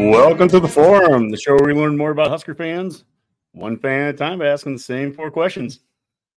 Welcome 0.00 0.46
to 0.50 0.60
the 0.60 0.68
Four'em, 0.68 1.28
the 1.28 1.36
show 1.36 1.56
where 1.56 1.66
we 1.66 1.72
learn 1.74 1.96
more 1.96 2.12
about 2.12 2.28
Husker 2.28 2.54
fans, 2.54 3.02
one 3.50 3.76
fan 3.76 4.02
at 4.08 4.14
a 4.14 4.16
time, 4.16 4.38
by 4.38 4.46
asking 4.46 4.74
the 4.74 4.78
same 4.78 5.12
four 5.12 5.28
questions. 5.28 5.80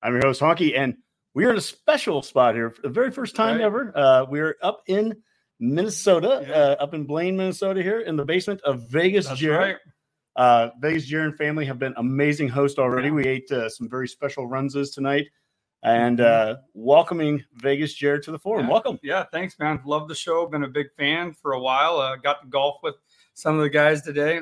I'm 0.02 0.14
your 0.14 0.26
host, 0.26 0.42
Honke, 0.42 0.76
and 0.76 0.98
we 1.36 1.46
are 1.46 1.52
in 1.52 1.58
a 1.58 1.62
special 1.62 2.24
spot 2.24 2.56
here 2.56 2.72
for 2.72 2.82
the 2.82 2.90
very 2.90 3.12
first 3.12 3.36
time 3.36 3.58
Right. 3.58 3.64
ever. 3.66 3.92
Uh, 3.96 4.26
we're 4.28 4.58
up 4.64 4.82
in 4.88 5.16
Minnesota, 5.60 6.44
Yeah. 6.48 6.54
uh, 6.56 6.76
up 6.80 6.96
in 6.96 7.04
Blaine, 7.06 7.38
Minnesota, 7.38 7.84
here 7.84 8.00
in 8.00 8.16
the 8.16 8.26
basement 8.26 8.62
of 8.62 8.90
Vegas 8.90 9.28
That's 9.28 9.40
Jared. 9.40 9.60
right. 9.60 9.78
Uh, 10.36 10.70
Vegas 10.80 11.06
Jared 11.06 11.28
and 11.28 11.38
family 11.38 11.66
have 11.66 11.78
been 11.78 11.94
amazing 11.98 12.48
hosts 12.50 12.80
already. 12.80 13.10
Yeah. 13.10 13.14
We 13.14 13.26
ate 13.28 13.52
uh, 13.52 13.70
some 13.70 13.88
very 13.88 14.08
special 14.08 14.50
runzas 14.50 14.92
tonight, 14.92 15.28
and 15.84 16.18
Mhm. 16.18 16.26
uh, 16.26 16.56
welcoming 16.74 17.44
Vegas 17.54 17.94
Jared 17.94 18.24
to 18.24 18.32
the 18.32 18.40
Four'em. 18.40 18.64
Yeah. 18.64 18.70
Welcome. 18.72 19.00
Yeah, 19.04 19.24
thanks, 19.32 19.60
man. 19.60 19.80
Love 19.86 20.08
the 20.08 20.16
show. 20.16 20.48
Been 20.48 20.64
a 20.64 20.68
big 20.68 20.92
fan 20.98 21.34
for 21.34 21.54
a 21.54 21.60
while. 21.60 21.98
Uh, 22.00 22.16
got 22.16 22.42
to 22.42 22.48
golf 22.48 22.78
with 22.82 22.96
some 23.34 23.56
of 23.56 23.62
the 23.62 23.70
guys 23.70 24.02
today. 24.02 24.42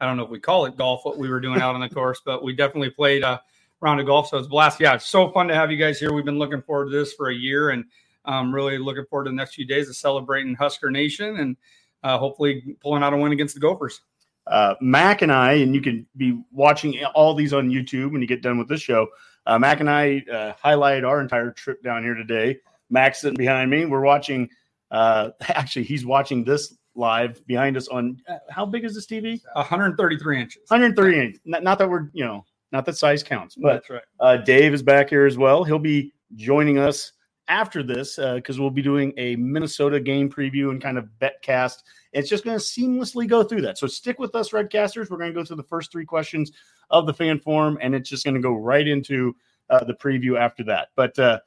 I 0.00 0.06
don't 0.06 0.16
know 0.16 0.24
if 0.24 0.30
we 0.30 0.40
call 0.40 0.64
it 0.66 0.76
golf, 0.76 1.04
what 1.04 1.18
we 1.18 1.28
were 1.28 1.40
doing 1.40 1.60
out 1.60 1.74
on 1.74 1.80
the 1.80 1.88
course, 1.94 2.20
but 2.24 2.42
we 2.42 2.54
definitely 2.54 2.90
played 2.90 3.22
a 3.22 3.40
round 3.80 4.00
of 4.00 4.06
golf. 4.06 4.28
So 4.28 4.38
it's 4.38 4.46
a 4.46 4.50
blast. 4.50 4.80
Yeah, 4.80 4.94
it's 4.94 5.06
so 5.06 5.30
fun 5.30 5.48
to 5.48 5.54
have 5.54 5.70
you 5.70 5.76
guys 5.76 5.98
here. 5.98 6.12
We've 6.12 6.24
been 6.24 6.38
looking 6.38 6.62
forward 6.62 6.86
to 6.86 6.90
this 6.90 7.12
for 7.12 7.28
a 7.28 7.34
year 7.34 7.70
and 7.70 7.84
I'm 8.24 8.54
really 8.54 8.78
looking 8.78 9.04
forward 9.08 9.24
to 9.24 9.30
the 9.30 9.36
next 9.36 9.54
few 9.54 9.66
days 9.66 9.88
of 9.88 9.96
celebrating 9.96 10.54
Husker 10.54 10.90
Nation 10.90 11.38
and 11.38 11.56
uh, 12.02 12.18
hopefully 12.18 12.76
pulling 12.80 13.02
out 13.02 13.12
a 13.12 13.16
win 13.16 13.32
against 13.32 13.54
the 13.54 13.60
Gophers. 13.60 14.00
uh, 14.46 14.74
Mac 14.80 15.22
and 15.22 15.32
I, 15.32 15.54
and 15.54 15.74
you 15.74 15.80
can 15.80 16.06
be 16.16 16.42
watching 16.52 17.02
all 17.14 17.34
these 17.34 17.52
on 17.52 17.70
YouTube 17.70 18.12
when 18.12 18.20
you 18.20 18.26
get 18.26 18.42
done 18.42 18.58
with 18.58 18.68
this 18.68 18.80
show. 18.80 19.08
Uh, 19.46 19.58
Mac 19.58 19.80
and 19.80 19.88
I 19.88 20.22
uh, 20.30 20.52
highlighted 20.62 21.06
our 21.06 21.20
entire 21.20 21.50
trip 21.50 21.82
down 21.82 22.02
here 22.02 22.14
today. 22.14 22.58
Mac's 22.90 23.20
sitting 23.20 23.36
behind 23.36 23.70
me. 23.70 23.86
We're 23.86 24.00
watching. 24.00 24.50
Uh, 24.90 25.30
actually, 25.48 25.84
he's 25.84 26.04
watching 26.04 26.44
this 26.44 26.74
live 27.00 27.44
behind 27.46 27.76
us 27.76 27.88
on. 27.88 28.20
Uh, 28.28 28.36
how 28.50 28.64
big 28.64 28.84
is 28.84 28.94
this 28.94 29.06
TV? 29.06 29.40
133 29.54 30.40
inches. 30.40 30.62
130 30.68 31.18
inch. 31.18 31.36
Not, 31.44 31.62
not 31.64 31.78
that 31.78 31.90
we're 31.90 32.08
you 32.12 32.24
know 32.24 32.44
not 32.70 32.86
that 32.86 32.96
size 32.96 33.22
counts, 33.22 33.56
but 33.56 33.74
That's 33.74 33.90
right. 33.90 34.02
uh, 34.20 34.36
Dave 34.36 34.72
is 34.72 34.82
back 34.82 35.10
here 35.10 35.26
as 35.26 35.36
well. 35.36 35.64
He'll 35.64 35.78
be 35.80 36.12
joining 36.36 36.78
us 36.78 37.12
after 37.48 37.82
this 37.82 38.14
because 38.16 38.60
we'll 38.60 38.70
be 38.70 38.82
doing 38.82 39.12
a 39.16 39.34
Minnesota 39.36 39.98
game 39.98 40.30
preview 40.30 40.70
and 40.70 40.80
kind 40.80 40.96
of 40.96 41.08
Betcast. 41.20 41.78
It's 42.12 42.28
just 42.28 42.44
going 42.44 42.56
to 42.56 42.64
seamlessly 42.64 43.28
go 43.28 43.42
through 43.42 43.62
that. 43.62 43.76
So 43.76 43.88
stick 43.88 44.20
with 44.20 44.34
us, 44.36 44.50
Redcasters. 44.50 45.10
We're 45.10 45.18
going 45.18 45.32
to 45.32 45.38
go 45.38 45.44
through 45.44 45.56
the 45.56 45.64
first 45.64 45.90
three 45.90 46.04
questions 46.04 46.52
of 46.90 47.06
the 47.06 47.14
fan 47.14 47.40
Four'em, 47.40 47.76
and 47.80 47.94
it's 47.94 48.08
just 48.08 48.24
going 48.24 48.34
to 48.36 48.40
go 48.40 48.54
right 48.54 48.86
into 48.86 49.34
uh, 49.68 49.82
the 49.82 49.94
preview 49.94 50.38
after 50.38 50.62
that. 50.64 50.88
But 50.94 51.18
uh, 51.18 51.40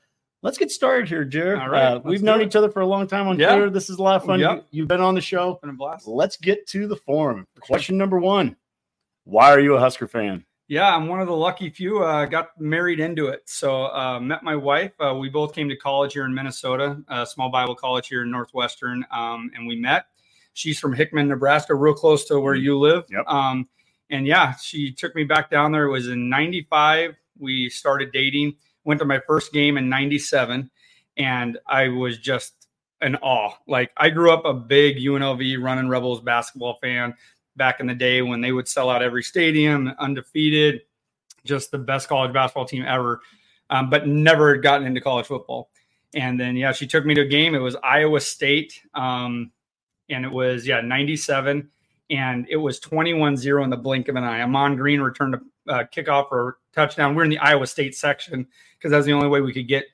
let's 0.44 0.60
get 0.60 0.70
started 0.72 1.10
here, 1.10 1.26
Jared. 1.26 1.60
All 1.60 1.70
right, 1.70 1.94
uh, 1.94 2.02
we've 2.04 2.22
known 2.22 2.42
it. 2.42 2.46
each 2.46 2.56
other 2.56 2.70
for 2.70 2.82
a 2.82 2.86
long 2.86 3.08
time 3.08 3.28
on 3.28 3.40
Yeah. 3.40 3.56
Twitter. 3.56 3.70
This 3.72 3.90
is 3.90 3.98
a 3.98 4.04
lot 4.04 4.18
of 4.18 4.26
fun. 4.26 4.40
Yeah. 4.40 4.56
You, 4.56 4.64
you've 4.72 4.88
been 4.88 5.02
on 5.02 5.16
the 5.16 5.22
show. 5.22 5.58
Been 5.62 5.72
a 5.72 5.74
blast. 5.74 6.08
Let's 6.08 6.38
get 6.38 6.68
to 6.68 6.88
the 6.88 6.96
Four'em. 6.96 7.46
Question 7.60 7.98
number 7.98 8.20
one 8.20 8.56
Why 9.24 9.50
are 9.52 9.60
you 9.60 9.74
a 9.76 9.80
Husker 9.80 10.08
fan? 10.08 10.46
Yeah, 10.68 10.96
I'm 10.96 11.08
one 11.08 11.20
of 11.20 11.28
the 11.28 11.36
lucky 11.36 11.70
few. 11.70 12.04
Uh, 12.04 12.26
got 12.26 12.60
married 12.60 13.00
into 13.00 13.28
it. 13.28 13.42
So 13.46 13.86
uh, 13.88 14.20
met 14.20 14.44
my 14.44 14.56
wife. 14.56 14.94
Uh, 15.00 15.14
we 15.16 15.30
both 15.30 15.54
came 15.54 15.68
to 15.70 15.76
college 15.76 16.14
here 16.14 16.26
in 16.26 16.34
Minnesota, 16.34 17.02
a 17.10 17.26
small 17.26 17.50
Bible 17.50 17.76
college 17.76 18.08
here 18.08 18.24
in 18.24 18.32
Northwestern, 18.32 19.06
um, 19.12 19.52
and 19.56 19.68
we 19.68 19.76
met. 19.76 20.06
She's 20.54 20.80
from 20.80 20.94
Hickman, 20.94 21.28
Nebraska, 21.28 21.74
real 21.76 21.94
close 21.96 22.26
to 22.26 22.40
where 22.40 22.54
you 22.56 22.78
live. 22.80 23.04
Yep. 23.10 23.26
Um, 23.28 23.68
and 24.10 24.26
yeah, 24.28 24.54
she 24.56 24.92
took 24.92 25.16
me 25.16 25.24
back 25.24 25.50
down 25.50 25.72
there. 25.72 25.86
It 25.86 25.92
was 25.92 26.08
in 26.08 26.30
'95. 26.30 27.16
We 27.40 27.70
started 27.70 28.12
dating. 28.12 28.56
Went 28.86 29.00
to 29.00 29.06
my 29.06 29.20
first 29.28 29.54
game 29.54 29.78
in 29.78 29.90
'97, 29.90 30.70
and 31.18 31.58
I 31.68 31.88
was 31.90 32.18
just 32.18 32.68
in 33.02 33.16
awe. 33.18 33.56
Like 33.68 33.92
I 33.98 34.10
grew 34.10 34.32
up 34.32 34.46
a 34.46 34.54
big 34.54 34.98
UNLV 34.98 35.62
running 35.62 35.90
Rebels 35.90 36.22
basketball 36.22 36.78
fan 36.82 37.14
back 37.56 37.80
in 37.80 37.88
the 37.88 37.96
day 37.96 38.22
when 38.22 38.42
they 38.42 38.52
would 38.52 38.68
sell 38.68 38.90
out 38.90 39.04
every 39.04 39.24
stadium, 39.24 39.94
undefeated, 40.00 40.82
just 41.46 41.72
the 41.72 41.78
best 41.78 42.08
college 42.08 42.34
basketball 42.34 42.66
team 42.66 42.84
ever, 42.88 43.22
um, 43.70 43.90
but 43.90 44.08
never 44.08 44.54
had 44.54 44.64
gotten 44.64 44.88
into 44.88 45.02
college 45.02 45.28
football. 45.28 45.70
And 46.16 46.40
then, 46.40 46.56
yeah, 46.56 46.72
she 46.72 46.88
took 46.88 47.06
me 47.06 47.14
to 47.16 47.22
a 47.22 47.28
game. 47.28 47.56
It 47.56 47.60
was 47.60 47.76
Iowa 47.84 48.20
State. 48.22 48.82
Um, 48.94 49.52
and 50.10 50.26
it 50.26 50.32
was, 50.32 50.68
yeah, 50.68 50.82
97. 50.82 51.70
And 52.10 52.48
it 52.50 52.58
was 52.58 52.80
21 52.80 53.38
0 53.38 53.64
in 53.64 53.70
the 53.70 53.78
blink 53.78 54.08
of 54.08 54.16
an 54.16 54.24
eye. 54.24 54.42
Ahman 54.42 54.76
Green 54.76 55.02
returned 55.02 55.36
a 55.36 55.72
uh, 55.72 55.84
kickoff 55.86 56.30
for 56.30 56.58
touchdown. 56.74 57.16
We're 57.16 57.24
in 57.24 57.30
the 57.30 57.38
Iowa 57.40 57.68
State 57.68 57.96
section 57.96 58.48
because 58.78 58.92
that's 58.92 59.06
the 59.06 59.14
only 59.14 59.28
way 59.28 59.42
we 59.42 59.54
could 59.54 59.68
get 59.68 59.86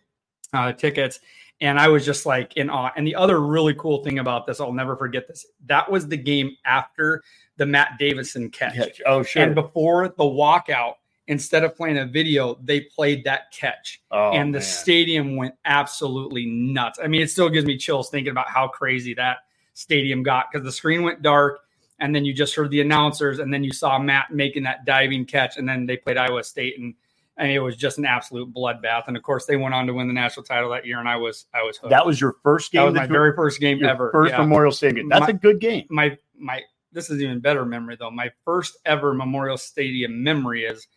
uh, 0.54 0.74
tickets. 0.74 1.20
And 1.62 1.80
I 1.80 1.90
was 1.90 2.06
just 2.06 2.26
like 2.26 2.56
in 2.56 2.70
awe. 2.70 2.92
And 2.96 3.06
the 3.06 3.16
other 3.16 3.42
really 3.42 3.74
cool 3.76 4.04
thing 4.04 4.20
about 4.20 4.48
this, 4.48 4.62
I'll 4.62 4.72
never 4.72 4.96
forget 4.96 5.28
this. 5.28 5.46
That 5.66 5.92
was 5.92 6.08
the 6.08 6.18
game 6.18 6.56
after 6.66 7.22
the 7.58 7.66
Matt 7.66 7.98
Davison 8.00 8.50
catch. 8.50 9.02
Oh, 9.06 9.24
sure. 9.24 9.44
And 9.44 9.54
before 9.54 10.08
the 10.08 10.24
walkout, 10.24 10.94
instead 11.28 11.64
of 11.64 11.76
playing 11.76 11.98
a 11.98 12.06
video, 12.06 12.58
they 12.64 12.82
played 12.82 13.24
that 13.26 13.52
catch. 13.52 14.02
oh, 14.12 14.32
and 14.32 14.54
the 14.54 14.60
man. 14.60 14.68
stadium 14.68 15.36
went 15.36 15.54
absolutely 15.66 16.46
nuts. 16.46 16.98
I 17.02 17.08
mean, 17.08 17.22
it 17.22 17.30
still 17.30 17.50
gives 17.50 17.66
me 17.66 17.78
chills 17.78 18.10
thinking 18.10 18.32
about 18.32 18.50
how 18.50 18.68
crazy 18.68 19.14
that 19.16 19.38
stadium 19.74 20.24
got 20.24 20.48
because 20.52 20.66
the 20.66 20.72
screen 20.72 21.04
went 21.04 21.22
dark 21.22 21.60
and 22.00 22.16
then 22.16 22.26
you 22.26 22.34
just 22.34 22.56
heard 22.56 22.72
the 22.72 22.82
announcers 22.82 23.40
and 23.40 23.54
then 23.54 23.64
you 23.64 23.72
saw 23.72 24.00
Matt 24.00 24.32
making 24.32 24.64
that 24.64 24.86
diving 24.86 25.26
catch 25.26 25.58
and 25.58 25.68
then 25.68 25.86
they 25.86 25.98
played 25.98 26.18
Iowa 26.18 26.44
State 26.44 26.80
and 26.80 26.94
and 27.40 27.50
it 27.50 27.60
was 27.60 27.78
just 27.78 27.98
an 27.98 28.06
absolute 28.06 28.54
bloodbath. 28.54 29.08
And 29.08 29.16
of 29.16 29.24
course, 29.24 29.46
they 29.46 29.56
went 29.56 29.74
on 29.74 29.88
to 29.88 29.94
win 29.94 30.08
the 30.08 30.14
national 30.14 30.44
title 30.44 30.70
that 30.72 30.86
year, 30.86 31.00
and 31.00 31.08
I 31.08 31.16
was 31.16 31.46
I 31.54 31.64
was 31.64 31.78
hooked. 31.78 31.90
That 31.90 32.06
was 32.06 32.20
your 32.20 32.36
first 32.44 32.72
game. 32.72 32.82
That 32.82 32.86
was 32.92 32.96
my 32.96 33.06
very 33.08 33.34
first 33.34 33.62
game 33.62 33.84
ever. 33.84 34.12
First 34.12 34.34
Yeah. 34.34 34.40
Memorial 34.40 34.74
Stadium. 34.74 35.08
That's 35.08 35.22
My- 35.22 35.30
a 35.30 35.34
good 35.34 35.60
game. 35.60 35.86
my 35.90 36.18
my 36.38 36.62
this 36.92 37.10
is 37.10 37.22
even 37.22 37.40
better 37.40 37.66
memory 37.66 37.96
though. 37.98 38.12
My 38.12 38.32
first 38.44 38.78
ever 38.86 39.14
Memorial 39.14 39.58
Stadium 39.58 40.22
memory 40.22 40.66
is 40.66 40.88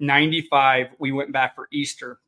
95. 0.00 0.88
We 0.98 1.12
went 1.12 1.32
back 1.32 1.54
for 1.54 1.68
Easter. 1.72 2.18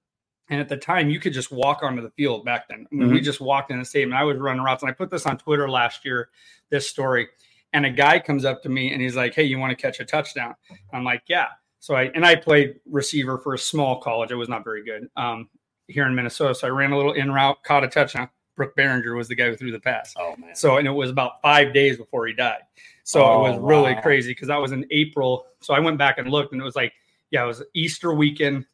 And 0.50 0.60
at 0.60 0.68
the 0.68 0.78
time, 0.78 1.10
you 1.10 1.20
could 1.20 1.34
just 1.34 1.52
walk 1.52 1.82
onto 1.82 2.00
the 2.00 2.10
field 2.10 2.44
back 2.44 2.68
then. 2.68 2.86
I 2.90 2.94
mean, 2.94 3.08
We 3.08 3.16
mm-hmm. 3.16 3.24
just 3.24 3.40
walked 3.40 3.70
in 3.70 3.78
the 3.78 3.84
stadium. 3.84 4.12
And 4.12 4.18
I 4.18 4.24
was 4.24 4.38
running 4.38 4.62
routes. 4.62 4.82
And 4.82 4.88
I 4.88 4.94
put 4.94 5.10
this 5.10 5.26
on 5.26 5.36
Twitter 5.36 5.68
last 5.68 6.06
year, 6.06 6.30
this 6.70 6.88
story. 6.88 7.28
And 7.72 7.84
a 7.84 7.90
guy 7.90 8.18
comes 8.18 8.44
up 8.44 8.62
to 8.62 8.68
me 8.68 8.92
and 8.92 9.02
he's 9.02 9.16
like, 9.16 9.34
Hey, 9.34 9.44
you 9.44 9.58
want 9.58 9.70
to 9.70 9.76
catch 9.76 10.00
a 10.00 10.04
touchdown? 10.04 10.54
I'm 10.92 11.04
like, 11.04 11.22
Yeah. 11.28 11.46
So 11.80 11.94
I 11.94 12.04
and 12.14 12.24
I 12.26 12.34
played 12.34 12.80
receiver 12.90 13.38
for 13.38 13.54
a 13.54 13.58
small 13.58 14.00
college. 14.00 14.32
I 14.32 14.34
was 14.34 14.48
not 14.48 14.64
very 14.64 14.84
good 14.84 15.08
um, 15.16 15.48
here 15.86 16.06
in 16.06 16.14
Minnesota. 16.14 16.54
So 16.54 16.66
I 16.66 16.70
ran 16.70 16.92
a 16.92 16.96
little 16.96 17.12
in 17.12 17.30
route, 17.30 17.62
caught 17.62 17.84
a 17.84 17.88
touchdown. 17.88 18.28
Brook 18.56 18.74
Berringer 18.76 19.16
was 19.16 19.28
the 19.28 19.36
guy 19.36 19.46
who 19.46 19.56
threw 19.56 19.70
the 19.70 19.78
pass. 19.78 20.12
Oh 20.18 20.34
man. 20.36 20.56
So, 20.56 20.78
and 20.78 20.88
it 20.88 20.90
was 20.90 21.10
about 21.10 21.40
five 21.40 21.72
days 21.72 21.96
before 21.96 22.26
he 22.26 22.32
died. 22.34 22.62
So 23.04 23.22
Oh, 23.24 23.46
it 23.46 23.50
was 23.50 23.58
really 23.60 23.94
wow. 23.94 24.00
crazy 24.00 24.32
because 24.32 24.48
that 24.48 24.60
was 24.60 24.72
in 24.72 24.84
April. 24.90 25.46
So 25.60 25.72
I 25.74 25.78
went 25.78 25.96
back 25.98 26.18
and 26.18 26.28
looked, 26.28 26.52
and 26.52 26.60
it 26.60 26.64
was 26.64 26.74
like, 26.74 26.92
yeah, 27.30 27.44
it 27.44 27.46
was 27.46 27.62
Easter 27.74 28.12
weekend. 28.12 28.66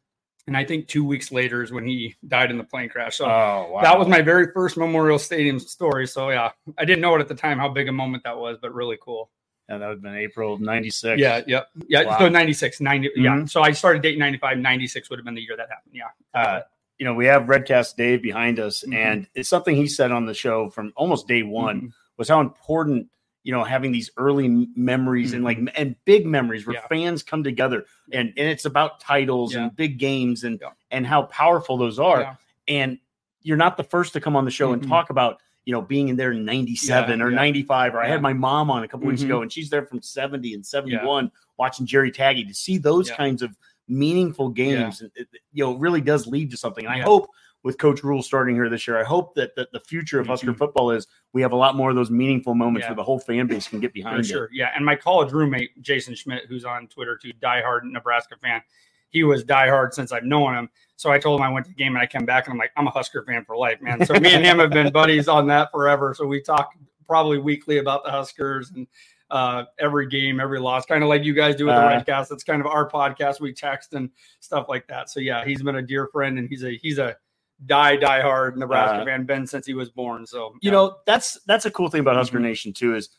And 0.47 0.55
I 0.55 0.63
think 0.63 0.87
two 0.87 1.03
weeks 1.03 1.31
later 1.31 1.63
is 1.63 1.71
when 1.71 1.85
he 1.87 2.15
died 2.27 2.51
in 2.51 2.57
the 2.57 2.63
plane 2.63 2.87
crash. 2.89 3.17
So 3.17 3.25
oh 3.25 3.69
wow. 3.71 3.81
that 3.81 3.97
was 3.97 4.07
my 4.07 4.21
very 4.21 4.51
first 4.51 4.77
Memorial 4.77 5.17
Stadium 5.17 5.57
story. 5.59 6.05
So 6.07 6.29
yeah, 6.29 6.51
I 6.77 6.85
didn't 6.85 7.01
know 7.01 7.15
it 7.15 7.19
at 7.21 7.27
the 7.27 7.35
time 7.35 7.57
how 7.57 7.69
big 7.69 7.87
a 7.87 7.91
moment 7.91 8.23
that 8.25 8.37
was, 8.37 8.57
but 8.61 8.73
really 8.73 8.97
cool. 9.01 9.29
and 9.67 9.81
that 9.81 9.87
would 9.87 9.93
have 9.95 10.01
been 10.03 10.15
April 10.15 10.53
of 10.53 10.61
'96. 10.61 11.19
Yeah, 11.19 11.41
yep. 11.47 11.69
Yeah. 11.87 12.03
Wow. 12.03 12.19
So 12.19 12.29
96, 12.29 12.79
90. 12.79 13.09
Yeah. 13.15 13.31
Mhm. 13.31 13.49
So 13.49 13.63
I 13.63 13.71
started 13.71 14.03
dating 14.03 14.19
95, 14.19 14.59
96 14.59 15.09
would 15.09 15.17
have 15.17 15.25
been 15.25 15.33
the 15.33 15.41
year 15.41 15.57
that 15.57 15.67
happened. 15.69 15.95
Yeah. 15.95 16.39
Uh, 16.39 16.61
you 16.99 17.05
know, 17.05 17.15
we 17.15 17.25
have 17.25 17.43
Redcast 17.47 17.95
Dave 17.97 18.21
behind 18.21 18.59
us, 18.59 18.83
Mhm. 18.87 18.95
and 18.95 19.27
it's 19.33 19.49
something 19.49 19.75
he 19.75 19.87
said 19.87 20.11
on 20.11 20.27
the 20.27 20.35
show 20.35 20.69
from 20.69 20.93
almost 20.95 21.27
day 21.27 21.41
one 21.41 21.81
Mhm. 21.81 21.91
was 22.17 22.29
how 22.29 22.39
important 22.39 23.09
you 23.45 23.51
know 23.53 23.63
having 23.63 23.91
these 23.93 24.09
early 24.17 24.67
memories 24.75 25.31
and 25.33 25.43
like 25.43 25.59
and 25.75 25.95
big 26.03 26.25
memories 26.25 26.65
where 26.65 26.75
Mm-hmm. 26.75 26.93
Yeah. 26.93 27.03
fans 27.05 27.23
come 27.23 27.43
together 27.43 27.85
and 28.11 28.29
and 28.35 28.49
it's 28.49 28.65
about 28.65 28.99
titles 28.99 29.53
Yeah. 29.53 29.61
and 29.65 29.75
big 29.75 29.99
games 29.99 30.43
and 30.43 30.59
Yeah. 30.61 30.71
and 30.91 31.05
how 31.05 31.21
powerful 31.23 31.77
those 31.77 31.99
are 31.99 32.37
and 32.67 32.97
you're 33.43 33.55
not 33.65 33.77
the 33.77 33.83
first 33.83 34.13
to 34.13 34.19
come 34.19 34.35
on 34.35 34.43
the 34.45 34.51
show 34.51 34.73
and 34.73 34.81
Mhm. 34.81 34.89
talk 34.89 35.11
about 35.11 35.39
you 35.63 35.73
know 35.73 35.81
being 35.81 36.07
in 36.09 36.15
there 36.15 36.31
in 36.31 36.43
97 36.43 37.19
Yeah, 37.19 37.25
or 37.25 37.29
yeah. 37.29 37.35
95 37.35 37.93
or 37.95 38.01
i 38.01 38.07
had 38.07 38.21
my 38.21 38.33
mom 38.33 38.71
on 38.71 38.83
a 38.83 38.87
couple 38.87 39.05
weeks 39.07 39.21
Mhm. 39.21 39.25
ago 39.25 39.41
and 39.43 39.51
she's 39.53 39.69
there 39.69 39.85
from 39.85 40.01
70 40.01 40.55
and 40.55 40.65
71 40.65 41.31
watching 41.57 41.85
jerry 41.85 42.11
tagge 42.11 42.47
to 42.47 42.53
see 42.53 42.77
those 42.79 43.11
kinds 43.11 43.41
of 43.43 43.55
meaningful 43.87 44.49
games 44.49 45.01
it- 45.03 45.27
you 45.53 45.63
know 45.63 45.73
really 45.75 46.01
does 46.01 46.25
lead 46.25 46.49
to 46.49 46.57
something 46.57 46.85
and 46.85 46.93
i 46.95 46.99
hope 47.01 47.29
with 47.65 47.77
coach 47.79 48.03
rhule 48.03 48.21
starting 48.23 48.55
here 48.55 48.69
this 48.69 48.87
year 48.87 48.97
i 48.97 49.03
hope 49.03 49.35
that, 49.35 49.53
that 49.55 49.69
the 49.73 49.79
future 49.81 50.19
of 50.21 50.27
husker 50.27 50.51
Mhm. 50.53 50.57
football 50.57 50.91
is 50.91 51.07
we 51.33 51.41
have 51.41 51.51
a 51.51 51.55
lot 51.55 51.75
more 51.75 51.89
of 51.89 51.95
those 51.97 52.09
meaningful 52.11 52.53
moments 52.55 52.85
Yeah. 52.85 52.91
where 52.91 52.95
the 52.95 53.03
whole 53.03 53.19
fan 53.19 53.47
base 53.47 53.67
can 53.67 53.81
get 53.81 53.91
behind 53.91 54.25
sure. 54.25 54.47
Yeah. 54.53 54.69
And 54.73 54.85
my 54.85 54.95
college 54.95 55.33
roommate, 55.33 55.81
Jason 55.81 56.15
Schmidt, 56.15 56.45
who's 56.47 56.63
on 56.63 56.87
Twitter 56.87 57.17
too, 57.21 57.33
diehard 57.41 57.81
Nebraska 57.83 58.35
fan. 58.41 58.61
He 59.09 59.23
was 59.23 59.43
diehard 59.43 59.93
since 59.93 60.13
I've 60.13 60.23
known 60.23 60.55
him. 60.55 60.69
So 60.95 61.11
I 61.11 61.19
told 61.19 61.39
him 61.41 61.45
I 61.45 61.49
went 61.49 61.65
to 61.65 61.71
the 61.71 61.75
game 61.75 61.93
and 61.95 62.01
I 62.01 62.05
came 62.05 62.25
back 62.25 62.45
and 62.45 62.53
I'm 62.53 62.57
like, 62.57 62.71
I'm 62.77 62.87
a 62.87 62.91
Husker 62.91 63.23
fan 63.23 63.43
for 63.43 63.57
life, 63.57 63.81
man. 63.81 64.05
So 64.05 64.13
me 64.13 64.33
and 64.33 64.45
him 64.45 64.59
have 64.59 64.69
been 64.69 64.93
buddies 64.93 65.27
on 65.27 65.47
that 65.47 65.71
forever. 65.71 66.13
So 66.13 66.25
we 66.25 66.39
talk 66.41 66.71
probably 67.07 67.37
weekly 67.39 67.79
about 67.79 68.05
the 68.05 68.11
Huskers 68.11 68.71
and 68.71 68.87
uh, 69.31 69.65
every 69.79 70.07
game, 70.07 70.39
every 70.39 70.59
loss, 70.59 70.85
kind 70.85 71.03
of 71.03 71.09
like 71.09 71.23
you 71.25 71.33
guys 71.33 71.55
do 71.55 71.65
with 71.65 71.75
the 71.75 71.81
Uh, 71.81 71.99
Redcast. 71.99 72.29
That's 72.29 72.43
kind 72.43 72.61
of 72.61 72.67
our 72.67 72.89
podcast. 72.89 73.41
We 73.41 73.51
text 73.53 73.93
and 73.93 74.09
stuff 74.39 74.67
like 74.69 74.87
that. 74.87 75.09
So 75.09 75.19
yeah, 75.19 75.43
he's 75.43 75.63
been 75.63 75.75
a 75.77 75.81
dear 75.81 76.07
friend 76.07 76.37
and 76.37 76.47
he's 76.47 76.63
a 76.63 76.77
he's 76.77 76.97
a 76.99 77.17
die 77.65 77.95
die 77.95 78.21
hard 78.21 78.57
Nebraska 78.57 79.01
Uh, 79.01 79.05
fan, 79.05 79.23
been 79.25 79.47
since 79.47 79.65
he 79.65 79.73
was 79.73 79.89
born. 79.89 80.25
So 80.25 80.53
you 80.61 80.69
yeah. 80.69 80.71
know 80.71 80.95
that's 81.05 81.39
that's 81.45 81.65
a 81.65 81.71
cool 81.71 81.89
thing 81.89 82.01
about 82.01 82.15
Husker 82.15 82.39
Mhm. 82.39 82.43
Nation 82.43 82.73
too 82.73 82.95
is 82.95 83.09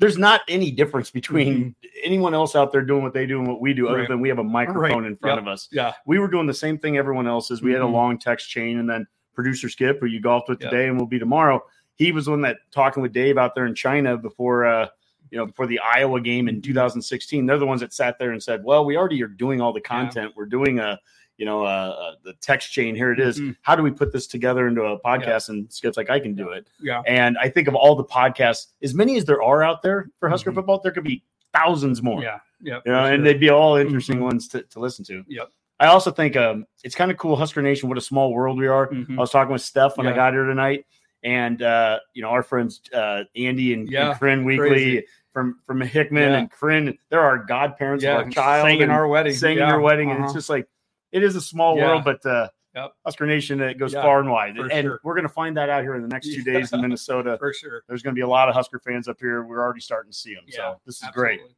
there's 0.00 0.18
not 0.18 0.40
any 0.48 0.72
difference 0.72 1.10
between 1.12 1.76
anyone 2.02 2.34
else 2.34 2.56
out 2.56 2.72
there 2.72 2.82
doing 2.82 3.04
what 3.04 3.14
they 3.14 3.26
do 3.26 3.38
and 3.38 3.46
what 3.46 3.60
we 3.60 3.72
do, 3.72 3.86
other 3.86 3.94
Mm-hmm. 3.94 4.00
Right. 4.00 4.08
than 4.08 4.20
we 4.20 4.28
have 4.28 4.38
a 4.40 4.44
microphone 4.44 5.02
Right. 5.02 5.06
in 5.12 5.16
front 5.16 5.36
Yep. 5.36 5.42
of 5.42 5.48
us. 5.48 5.68
Yeah. 5.70 5.92
We 6.06 6.18
were 6.18 6.26
doing 6.28 6.46
the 6.48 6.54
same 6.54 6.78
thing 6.78 6.96
everyone 6.96 7.28
else 7.28 7.50
is. 7.52 7.62
We 7.62 7.72
had 7.72 7.82
a 7.82 7.84
Mhm. 7.84 7.92
long 7.92 8.18
text 8.18 8.50
chain, 8.50 8.78
and 8.80 8.90
then 8.90 9.06
producer 9.34 9.68
Skip, 9.68 10.00
who 10.00 10.06
you 10.06 10.20
golfed 10.20 10.48
with 10.48 10.60
Yep. 10.60 10.70
today 10.70 10.88
and 10.88 10.98
will 10.98 11.06
be 11.06 11.18
tomorrow. 11.20 11.62
He 11.94 12.10
was 12.10 12.24
the 12.24 12.32
one 12.32 12.40
that 12.40 12.56
talking 12.72 13.02
with 13.02 13.12
Dave 13.12 13.38
out 13.38 13.54
there 13.54 13.66
in 13.66 13.74
China 13.76 14.16
before 14.16 14.64
uh 14.66 14.88
you 15.30 15.38
know 15.38 15.46
before 15.46 15.66
the 15.66 15.78
Iowa 15.78 16.20
game 16.20 16.46
Mm-hmm. 16.46 16.56
in 16.56 16.62
2016. 16.62 17.46
They're 17.46 17.58
the 17.58 17.66
ones 17.66 17.80
that 17.80 17.92
sat 17.92 18.18
there 18.18 18.32
and 18.32 18.42
said, 18.42 18.62
"Well, 18.64 18.84
we 18.84 18.96
already 18.96 19.22
are 19.22 19.28
doing 19.28 19.60
all 19.60 19.72
the 19.72 19.80
content. 19.80 20.32
We're 20.36 20.46
doing 20.46 20.78
a 20.80 20.98
you 21.36 21.46
know 21.46 21.64
uh, 21.64 21.66
uh, 21.98 22.14
the 22.24 22.32
text 22.40 22.72
chain. 22.72 22.94
Here 22.94 23.12
it 23.12 23.20
is. 23.20 23.40
Mhm. 23.40 23.56
How 23.62 23.74
do 23.76 23.82
we 23.82 23.90
put 23.90 24.12
this 24.12 24.26
together 24.26 24.66
into 24.68 24.82
a 24.82 25.00
podcast?" 25.00 25.48
And 25.48 25.72
Skip's 25.72 25.96
like, 25.96 26.10
"I 26.10 26.20
can 26.20 26.34
do 26.34 26.50
it." 26.50 26.68
Yeah. 26.80 27.02
And 27.06 27.36
I 27.38 27.48
think 27.48 27.68
of 27.68 27.74
all 27.74 27.94
the 27.94 28.04
podcasts, 28.04 28.68
as 28.82 28.94
many 28.94 29.16
as 29.16 29.24
there 29.24 29.42
are 29.42 29.62
out 29.62 29.82
there 29.82 30.10
for 30.20 30.28
Husker 30.28 30.50
Mhm. 30.52 30.56
football, 30.56 30.80
there 30.80 30.92
could 30.92 31.04
be 31.04 31.22
thousands 31.52 32.02
more. 32.02 32.22
Yeah. 32.22 32.38
Yeah. 32.60 32.80
You 32.86 32.92
know, 32.92 33.04
for 33.06 33.12
and 33.12 33.24
they'd 33.26 33.40
be 33.40 33.50
all 33.50 33.76
interesting 33.76 34.18
Mhm. 34.18 34.22
ones 34.22 34.48
to, 34.48 34.62
to 34.62 34.80
listen 34.80 35.04
to. 35.06 35.24
Yep. 35.28 35.48
I 35.80 35.86
also 35.86 36.10
think 36.12 36.36
um, 36.36 36.66
it's 36.84 36.94
kind 36.94 37.10
of 37.10 37.16
cool, 37.16 37.34
Husker 37.36 37.60
Nation. 37.60 37.88
What 37.88 37.98
a 37.98 38.00
small 38.00 38.32
world 38.32 38.58
we 38.58 38.68
are. 38.68 38.88
Mhm. 38.88 39.16
I 39.18 39.20
was 39.20 39.30
talking 39.32 39.52
with 39.52 39.62
Steph 39.62 39.96
when 39.98 40.06
I 40.06 40.12
got 40.12 40.32
here 40.32 40.44
tonight, 40.44 40.86
and 41.24 41.60
uh, 41.62 41.98
you 42.14 42.22
know 42.22 42.28
our 42.30 42.42
friends 42.44 42.80
uh, 42.92 43.24
Andy 43.36 43.74
and, 43.74 43.88
Yeah, 43.90 44.10
and 44.10 44.18
Corinne 44.20 44.44
Weekly 44.44 44.68
crazy. 44.68 45.06
from 45.32 45.58
from 45.66 45.80
Hickman 45.80 46.30
Yeah. 46.32 46.38
and 46.38 46.50
Corinne. 46.50 46.96
They're 47.10 47.20
our 47.20 47.38
godparents 47.38 48.04
yeah. 48.04 48.18
of 48.20 48.26
our 48.26 48.30
child. 48.30 48.66
sang 48.68 48.80
in 48.82 48.90
our 48.90 49.08
wedding. 49.08 49.32
sang 49.34 49.58
yeah. 49.58 49.68
your 49.68 49.80
wedding, 49.80 50.10
and 50.10 50.18
Uh-huh. 50.20 50.26
it's 50.26 50.34
just 50.34 50.48
like 50.48 50.66
it 51.14 51.22
is 51.22 51.34
a 51.36 51.40
small 51.40 51.76
Yeah. 51.78 51.86
world, 51.86 52.04
but 52.04 52.24
uh, 52.26 52.48
Yep. 52.74 52.92
Husker 53.06 53.24
Nation 53.26 53.60
it 53.60 53.78
goes 53.78 53.92
Yeah, 53.94 54.02
far 54.02 54.18
and 54.18 54.28
wide, 54.28 54.56
and 54.58 54.70
sure. 54.84 55.00
we're 55.04 55.14
going 55.14 55.22
to 55.28 55.32
find 55.32 55.56
that 55.56 55.68
out 55.70 55.82
here 55.84 55.94
in 55.94 56.02
the 56.02 56.08
next 56.08 56.26
two 56.34 56.42
days 56.42 56.72
in 56.72 56.80
Minnesota. 56.80 57.36
for 57.38 57.52
sure. 57.52 57.84
There's 57.86 58.02
going 58.02 58.14
to 58.14 58.18
be 58.18 58.22
a 58.22 58.28
lot 58.28 58.48
of 58.48 58.54
Husker 58.56 58.80
fans 58.80 59.06
up 59.06 59.16
here. 59.20 59.44
We're 59.44 59.62
already 59.62 59.78
starting 59.80 60.10
to 60.10 60.18
see 60.18 60.34
them, 60.34 60.42
so 60.48 60.80
this 60.84 61.00
is 61.00 61.08
great. 61.14 61.38
Well, 61.40 61.50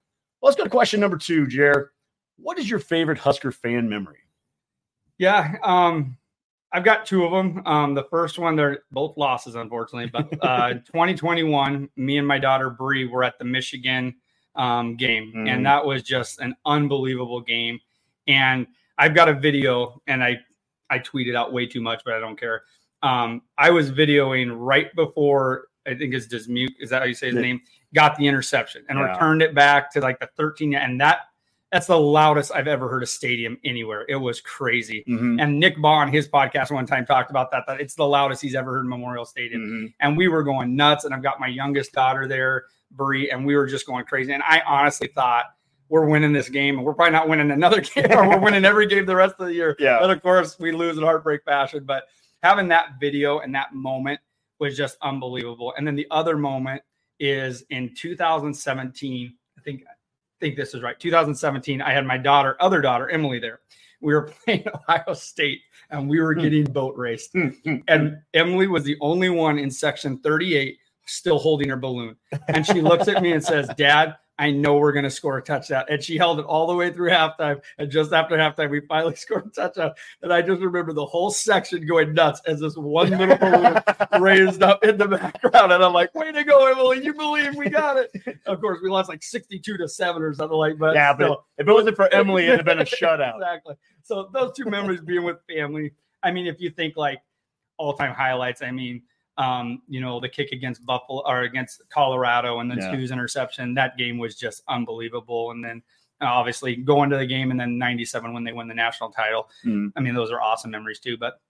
let's 0.43 0.57
go 0.57 0.65
to 0.65 0.69
question 0.71 1.01
number 1.01 1.17
two, 1.17 1.47
Jer. 1.47 1.93
What 2.37 2.59
is 2.59 2.69
your 2.69 2.79
favorite 2.81 3.17
Husker 3.17 3.51
fan 3.51 3.89
memory? 3.89 4.19
Yeah, 5.17 5.55
um, 5.63 6.19
I've 6.73 6.85
got 6.85 7.07
two 7.07 7.25
of 7.25 7.33
them. 7.33 7.63
Um, 7.67 7.95
the 7.95 8.05
first 8.11 8.39
one, 8.39 8.55
they're 8.55 8.81
both 8.91 9.17
losses, 9.17 9.55
unfortunately. 9.55 10.11
But 10.13 10.29
uh, 10.45 10.75
2021, 10.85 11.89
me 11.97 12.19
and 12.19 12.29
my 12.29 12.39
daughter 12.39 12.69
Bree 12.69 13.07
were 13.07 13.25
at 13.25 13.39
the 13.39 13.47
Michigan 13.47 14.15
um, 14.55 14.97
game, 14.97 15.33
Mhm. 15.35 15.49
and 15.49 15.65
that 15.65 15.85
was 15.87 16.03
just 16.03 16.41
an 16.41 16.55
unbelievable 16.67 17.41
game. 17.41 17.81
And 18.27 18.67
I've 18.99 19.15
got 19.15 19.29
a 19.29 19.35
video, 19.35 20.01
and 20.07 20.23
I 20.23 20.39
I 20.89 20.99
tweeted 21.01 21.35
out 21.35 21.53
way 21.53 21.67
too 21.67 21.81
much, 21.81 22.03
but 22.05 22.15
I 22.15 22.21
don't 22.21 22.39
care. 22.39 22.63
Um, 23.03 23.43
I 23.59 23.71
was 23.71 23.91
videoing 23.91 24.53
right 24.57 24.95
before 24.95 25.67
I 25.87 25.95
think 25.95 26.15
it's 26.15 26.27
Dismuke. 26.29 26.75
Is 26.81 26.91
that 26.91 27.01
how 27.03 27.07
you 27.07 27.15
say 27.15 27.27
his 27.27 27.37
name? 27.37 27.61
Got 27.95 28.17
the 28.17 28.27
interception 28.27 28.85
and 28.89 28.99
Yeah. 28.99 29.13
returned 29.13 29.43
it 29.43 29.55
back 29.55 29.91
to 29.93 30.01
like 30.01 30.19
the 30.21 30.29
13, 30.37 30.75
and 30.75 31.01
that 31.01 31.21
that's 31.73 31.89
the 31.89 31.99
loudest 31.99 32.53
I've 32.55 32.69
ever 32.69 32.89
heard 32.89 33.03
a 33.03 33.07
stadium 33.07 33.59
anywhere. 33.65 34.07
It 34.09 34.15
was 34.17 34.41
crazy. 34.41 35.03
Mhm. 35.09 35.43
And 35.43 35.59
Nick 35.59 35.81
Bond, 35.83 36.15
his 36.15 36.29
podcast 36.29 36.71
one 36.71 36.87
time 36.87 37.05
talked 37.05 37.31
about 37.31 37.51
that, 37.51 37.65
that 37.67 37.81
it's 37.81 37.97
the 37.97 38.07
loudest 38.07 38.41
he's 38.41 38.55
ever 38.55 38.73
heard 38.73 38.87
Memorial 38.87 39.25
Stadium. 39.25 39.63
Mhm. 39.63 39.95
And 39.99 40.17
we 40.17 40.29
were 40.29 40.45
going 40.45 40.77
nuts. 40.77 41.05
And 41.05 41.13
I've 41.13 41.25
got 41.25 41.41
my 41.41 41.49
youngest 41.49 41.93
daughter 41.93 42.29
there, 42.29 42.67
Brie, 42.93 43.31
and 43.31 43.45
we 43.45 43.57
were 43.57 43.67
just 43.67 43.85
going 43.85 44.05
crazy. 44.05 44.33
And 44.33 44.45
I 44.45 44.63
honestly 44.65 45.09
thought 45.09 45.47
we're 45.89 46.07
winning 46.09 46.33
this 46.33 46.49
game 46.49 46.77
and 46.77 46.85
we're 46.87 46.95
probably 46.95 47.13
not 47.13 47.29
winning 47.29 47.51
another 47.51 47.81
game 47.95 48.11
or 48.11 48.29
we're 48.29 48.39
winning 48.41 48.65
every 48.65 48.87
game 48.87 49.07
the 49.07 49.15
rest 49.17 49.37
of 49.39 49.47
the 49.47 49.55
year. 49.55 49.77
Yeah. 49.79 49.99
But 50.01 50.11
of 50.11 50.23
course, 50.23 50.59
we 50.59 50.73
lose 50.73 50.97
in 50.97 51.05
heartbreak 51.05 51.45
fashion. 51.45 51.85
But 51.85 52.05
having 52.43 52.69
that 52.69 52.95
video 53.01 53.39
and 53.41 53.55
that 53.55 53.75
moment 53.75 54.21
was 54.59 54.77
just 54.77 54.97
unbelievable. 55.03 55.75
And 55.77 55.87
then 55.87 55.95
the 55.97 56.07
other 56.11 56.37
moment 56.37 56.83
is 57.21 57.65
in 57.71 57.95
2017. 57.95 59.35
I 59.59 59.61
think 59.63 59.83
I 59.87 59.95
think 60.41 60.57
this 60.57 60.75
is 60.75 60.83
right. 60.83 60.99
2017. 61.01 61.81
I 61.81 61.93
had 61.93 62.05
my 62.07 62.19
daughter, 62.19 62.57
other 62.61 62.81
daughter, 62.83 63.09
Emily, 63.09 63.39
there. 63.39 63.61
We 64.03 64.13
were 64.15 64.23
playing 64.45 64.67
Ohio 64.75 65.15
State, 65.15 65.61
and 65.91 66.09
we 66.09 66.21
were 66.21 66.35
Hmm. 66.35 66.41
getting 66.43 66.65
boat 66.65 66.95
raced. 66.97 67.33
Mhm. 67.35 67.83
And 67.89 68.19
Emily 68.35 68.67
was 68.67 68.85
the 68.85 68.97
only 69.01 69.31
one 69.31 69.59
in 69.59 69.71
section 69.71 70.19
38 70.19 70.79
still 71.07 71.39
holding 71.39 71.69
her 71.71 71.77
balloon. 71.77 72.17
And 72.49 72.67
she 72.67 72.81
looks 72.83 73.09
at 73.09 73.23
me 73.23 73.33
and 73.33 73.43
says, 73.43 73.69
Dad, 73.79 74.17
I 74.39 74.51
know 74.51 74.77
we're 74.77 74.93
going 74.93 75.05
to 75.05 75.11
score 75.11 75.39
a 75.39 75.43
touchdown. 75.43 75.85
And 75.89 76.03
she 76.03 76.19
held 76.19 76.39
it 76.39 76.45
all 76.45 76.67
the 76.67 76.75
way 76.75 76.93
through 76.93 77.11
halftime. 77.11 77.61
And 77.79 77.91
just 77.91 78.13
after 78.13 78.37
halftime, 78.37 78.71
we 78.71 78.81
finally 78.81 79.15
scored 79.17 79.47
a 79.47 79.51
touchdown. 79.51 79.93
And 80.23 80.33
I 80.33 80.43
just 80.43 80.61
remember 80.61 80.93
the 80.93 81.07
whole 81.07 81.31
section 81.31 81.87
going 81.87 82.13
nuts 82.13 82.43
as 82.47 82.61
this 82.61 82.77
one 82.77 83.11
little 83.11 83.37
balloon 83.39 83.83
raised 84.21 84.63
up 84.63 84.85
in 84.85 84.99
the 84.99 85.09
background. 85.09 85.73
And 85.73 85.83
I'm 85.83 85.93
like, 85.95 86.15
way 86.15 86.33
to 86.33 86.45
go, 86.45 86.67
Emily. 86.71 87.03
You 87.03 87.15
believe 87.15 87.55
we 87.57 87.71
got 87.71 87.97
it. 87.97 88.11
Of 88.47 88.61
course, 88.61 88.81
we 88.83 88.91
lost 88.91 89.09
like 89.09 89.23
62 89.23 89.79
to 89.79 89.89
7 89.89 90.23
or 90.23 90.35
something 90.35 90.59
like 90.59 90.79
that. 90.79 90.95
yeah, 90.95 91.15
but 91.15 91.41
if 91.57 91.67
it 91.67 91.73
wasn't 91.73 91.97
for 91.97 92.13
Emily, 92.13 92.45
it'd 92.45 92.59
have 92.59 92.67
been 92.67 92.81
a 92.81 92.85
shutout. 92.85 93.37
exactly. 93.37 93.75
So 94.03 94.29
those 94.33 94.53
two 94.57 94.67
memories 94.67 95.01
being 95.01 95.25
with 95.25 95.39
family. 95.49 95.93
I 96.23 96.31
mean, 96.31 96.47
if 96.47 96.61
you 96.61 96.71
think 96.71 96.97
like 96.97 97.23
all 97.79 97.95
time 97.95 98.15
highlights, 98.15 98.63
I 98.63 98.71
mean, 98.71 99.03
um, 99.39 99.83
you 99.89 100.01
know, 100.01 100.19
the 100.21 100.29
kick 100.29 100.53
against 100.53 100.85
Buffalo 100.87 101.23
or 101.27 101.43
against 101.43 101.83
Colorado 101.91 102.61
and 102.61 102.71
then 102.71 102.79
Yeah. 102.79 102.93
Suh's 102.93 103.11
interception, 103.11 103.75
that 103.75 103.97
game 103.97 104.19
was 104.19 104.35
just 104.37 104.63
unbelievable. 104.69 105.51
And 105.51 105.63
then 105.65 105.83
uh, 106.23 106.27
obviously 106.27 106.77
going 106.77 107.11
to 107.11 107.19
the 107.19 107.27
game 107.27 107.51
and 107.51 107.61
then 107.61 107.77
97 107.77 108.33
when 108.33 108.43
they 108.45 108.53
win 108.53 108.69
the 108.69 108.75
national 108.75 109.11
title. 109.11 109.51
Mhm. 109.67 109.93
I 109.97 110.01
mean, 110.01 110.15
those 110.15 110.31
are 110.31 110.41
awesome 110.41 110.71
memories 110.71 110.99
too. 110.99 111.19
But 111.19 111.41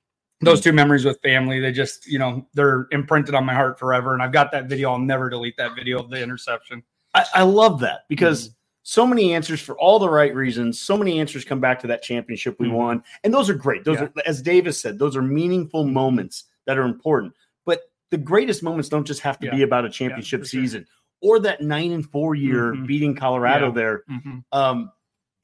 those 0.40 0.60
two 0.60 0.72
memories 0.72 1.04
with 1.04 1.20
family, 1.22 1.60
they 1.60 1.70
just, 1.72 2.06
you 2.06 2.18
know, 2.18 2.46
they're 2.54 2.88
imprinted 2.90 3.34
on 3.36 3.44
my 3.44 3.54
heart 3.54 3.78
forever. 3.78 4.12
And 4.12 4.22
I've 4.22 4.32
got 4.32 4.50
that 4.52 4.66
video. 4.66 4.90
I'll 4.90 4.98
never 4.98 5.30
delete 5.30 5.56
that 5.58 5.76
video 5.76 6.00
of 6.00 6.10
the 6.10 6.20
interception. 6.20 6.82
I, 7.14 7.24
I 7.34 7.42
love 7.42 7.78
that 7.80 8.00
because 8.08 8.54
so 8.82 9.06
many 9.06 9.32
answers 9.34 9.60
for 9.60 9.78
all 9.78 9.98
the 9.98 10.08
right 10.10 10.34
reasons. 10.34 10.78
So 10.80 10.96
many 10.96 11.18
answers 11.20 11.44
come 11.44 11.60
back 11.60 11.78
to 11.80 11.86
that 11.86 12.02
championship 12.02 12.56
we 12.58 12.66
Mhm. 12.68 12.72
won, 12.72 13.04
and 13.24 13.32
those 13.32 13.48
are 13.48 13.54
great. 13.54 13.84
Those 13.84 13.96
Yeah. 13.98 14.04
are, 14.04 14.12
as 14.26 14.42
Davis 14.42 14.80
said, 14.80 14.98
those 14.98 15.16
are 15.16 15.22
meaningful 15.22 15.84
moments 15.84 16.44
that 16.66 16.76
are 16.76 16.82
important. 16.84 17.32
The 18.10 18.18
greatest 18.18 18.62
moments 18.62 18.88
don't 18.88 19.06
just 19.06 19.20
have 19.20 19.38
to 19.40 19.46
Yeah. 19.46 19.54
be 19.56 19.62
about 19.62 19.84
a 19.84 19.90
championship 19.90 20.40
sure. 20.40 20.46
season 20.46 20.86
or 21.20 21.40
that 21.40 21.60
nine 21.62 21.92
and 21.92 22.08
four 22.10 22.34
year 22.34 22.72
Mhm. 22.74 22.86
beating 22.86 23.14
Colorado 23.14 23.66
Yeah. 23.68 23.72
there. 23.72 24.02
Mhm. 24.10 24.44
Um, 24.52 24.92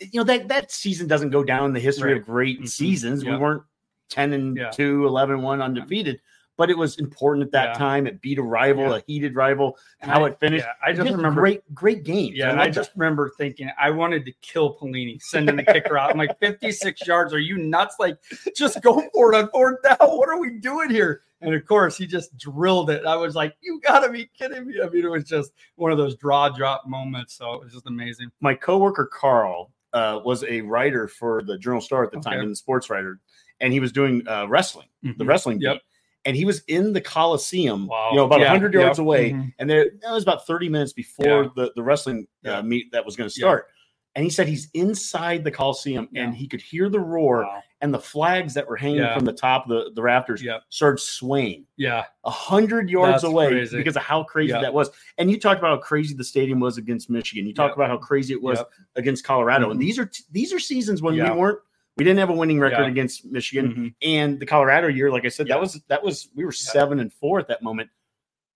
you 0.01 0.21
know 0.21 0.25
that 0.25 0.49
that 0.49 0.71
season 0.71 1.07
doesn't 1.09 1.31
go 1.31 1.43
down 1.45 1.67
in 1.67 1.73
the 1.73 1.81
history 1.81 2.13
Right. 2.13 2.21
of 2.21 2.27
great 2.27 2.61
Mhm. 2.63 2.69
seasons. 2.69 3.25
We 3.25 3.37
weren't 3.37 3.63
10 4.09 4.33
and 4.33 4.57
Yeah. 4.57 4.71
2, 4.71 5.07
11 5.07 5.43
1 5.43 5.63
undefeated, 5.63 6.21
but 6.59 6.69
it 6.71 6.77
was 6.77 6.99
important 6.99 7.47
at 7.47 7.53
that 7.53 7.69
Yeah. 7.69 7.75
time. 7.75 8.07
It 8.07 8.21
beat 8.21 8.39
a 8.39 8.43
rival, 8.43 8.91
Yeah. 8.91 8.97
a 8.97 9.03
heated 9.07 9.35
rival, 9.35 9.79
And 10.01 10.11
how 10.11 10.25
I- 10.25 10.29
it 10.31 10.39
finished. 10.41 10.65
Yeah, 10.67 10.73
I 10.85 10.93
just 10.93 11.11
remember 11.11 11.41
great, 11.41 11.75
great 11.75 12.03
games. 12.05 12.37
Yeah, 12.37 12.49
I 12.49 12.51
and 12.51 12.61
I 12.61 12.65
love 12.67 12.75
just 12.75 12.91
remember 12.95 13.33
thinking 13.39 13.71
I 13.81 13.91
wanted 13.91 14.25
to 14.27 14.33
kill 14.43 14.77
Pelini, 14.77 15.21
sending 15.23 15.57
the 15.57 15.65
kicker 15.65 15.97
out. 15.97 16.11
I'm 16.11 16.19
like, 16.19 16.39
56 16.41 17.07
yards. 17.07 17.33
Are 17.33 17.39
you 17.39 17.57
nuts? 17.59 17.97
Like, 17.99 18.19
just 18.57 18.83
go 18.83 19.03
for 19.15 19.33
it 19.33 19.37
on 19.37 19.49
fourth 19.51 19.83
down. 19.83 19.97
What 20.01 20.29
are 20.29 20.39
we 20.39 20.51
doing 20.59 20.91
here? 20.91 21.23
And 21.43 21.55
of 21.55 21.67
course, 21.67 21.97
he 21.99 22.07
just 22.07 22.37
drilled 22.39 22.89
it. 22.91 23.05
I 23.05 23.17
was 23.17 23.35
like, 23.35 23.55
you 23.61 23.81
gotta 23.83 24.09
be 24.11 24.31
kidding 24.39 24.67
me. 24.67 24.77
I 24.83 24.89
mean, 24.89 25.05
it 25.05 25.11
was 25.11 25.25
just 25.25 25.53
one 25.77 25.91
of 25.93 25.99
those 25.99 26.15
draw 26.17 26.49
drop 26.49 26.87
moments. 26.87 27.35
So 27.35 27.55
it 27.55 27.65
was 27.65 27.73
just 27.73 27.87
amazing. 27.87 28.31
my 28.41 28.55
coworker 28.55 29.07
Carl 29.13 29.73
uh, 29.93 30.21
was 30.25 30.43
a 30.45 30.61
writer 30.63 31.07
for 31.09 31.43
the 31.43 31.59
Journal 31.59 31.81
Star 31.81 32.05
at 32.05 32.13
the 32.13 32.21
time, 32.21 32.35
Okay. 32.35 32.43
and 32.43 32.51
the 32.53 32.57
sports 32.57 32.89
writer, 32.89 33.21
and 33.61 33.73
he 33.73 33.81
was 33.81 33.93
doing 33.93 34.27
uh, 34.27 34.47
wrestling, 34.49 34.87
the 35.03 35.11
Mhm. 35.13 35.29
wrestling 35.29 35.59
beat. 35.59 35.81
And 36.25 36.37
he 36.37 36.45
was 36.45 36.63
in 36.69 36.93
the 36.93 37.01
Coliseum, 37.01 37.89
Wow. 37.89 38.11
you 38.13 38.17
know, 38.17 38.25
about 38.25 38.39
Yeah, 38.41 38.47
100 38.53 38.73
yards 38.75 38.99
yep. 38.99 39.05
away. 39.05 39.33
Mhm. 39.33 39.53
And 39.59 39.69
there, 39.69 39.87
that 40.03 40.13
was 40.13 40.23
about 40.23 40.47
30 40.47 40.69
minutes 40.69 40.93
before 40.93 41.27
Yeah. 41.27 41.49
the, 41.57 41.73
the 41.75 41.83
wrestling 41.83 42.29
uh, 42.45 42.63
meet 42.63 42.93
that 42.93 43.05
was 43.05 43.17
going 43.17 43.29
to 43.29 43.35
start. 43.35 43.67
And 44.15 44.23
he 44.25 44.31
said 44.31 44.47
he's 44.47 44.69
inside 44.75 45.43
the 45.43 45.51
Coliseum 45.51 46.09
and 46.15 46.35
he 46.35 46.47
could 46.47 46.61
hear 46.61 46.91
the 46.91 47.01
roar 47.01 47.43
Wow. 47.45 47.63
and 47.81 47.95
the 47.95 47.99
flags 47.99 48.53
that 48.55 48.69
were 48.69 48.77
hanging 48.77 48.99
Yeah. 48.99 49.15
from 49.17 49.25
the 49.25 49.33
top 49.33 49.65
of 49.65 49.71
the, 49.71 49.91
the 49.95 50.03
rafters 50.03 50.43
Yep. 50.43 50.63
started 50.69 50.99
swaying 51.01 51.65
Yeah. 51.79 52.05
a 52.25 52.31
hundred 52.31 52.91
yards 52.91 53.23
That's 53.23 53.25
away 53.25 53.49
crazy. 53.49 53.77
because 53.79 53.97
of 53.97 54.03
how 54.03 54.23
crazy 54.25 54.51
Yeah. 54.53 54.61
that 54.61 54.75
was. 54.75 54.91
And 55.17 55.31
you 55.31 55.41
talked 55.41 55.61
about 55.61 55.71
how 55.79 55.83
crazy 55.83 56.15
the 56.15 56.25
stadium 56.25 56.61
was 56.61 56.77
against 56.77 57.09
Michigan. 57.09 57.47
You 57.47 57.55
talked 57.55 57.71
Yep. 57.73 57.77
about 57.77 57.89
how 57.89 57.97
crazy 57.97 58.35
it 58.35 58.43
was 58.43 58.59
Yep. 58.59 58.71
against 58.97 59.25
Colorado. 59.25 59.71
And 59.71 59.81
Mhm. 59.81 59.85
these 59.85 59.99
are 59.99 60.11
these 60.31 60.53
are 60.53 60.59
seasons 60.59 61.01
when 61.01 61.15
Yeah. 61.15 61.33
we 61.33 61.39
weren't 61.41 61.59
we 61.99 62.05
didn't 62.05 62.21
have 62.21 62.31
a 62.31 62.35
winning 62.35 62.59
record 62.59 62.85
Yeah. 62.85 62.89
against 62.89 63.27
Michigan. 63.27 63.75
Mhm. 63.75 63.95
And 64.03 64.41
the 64.41 64.47
Colorado 64.47 64.89
year, 64.89 65.11
like 65.11 65.27
I 65.27 65.29
said, 65.29 65.47
Yeah. 65.47 65.55
that 65.57 65.61
was 65.61 65.83
that 65.89 66.03
was 66.03 66.29
we 66.35 66.45
were 66.45 66.53
seven 66.53 67.01
and 67.01 67.13
four 67.13 67.39
at 67.39 67.49
that 67.49 67.63
moment. 67.63 67.91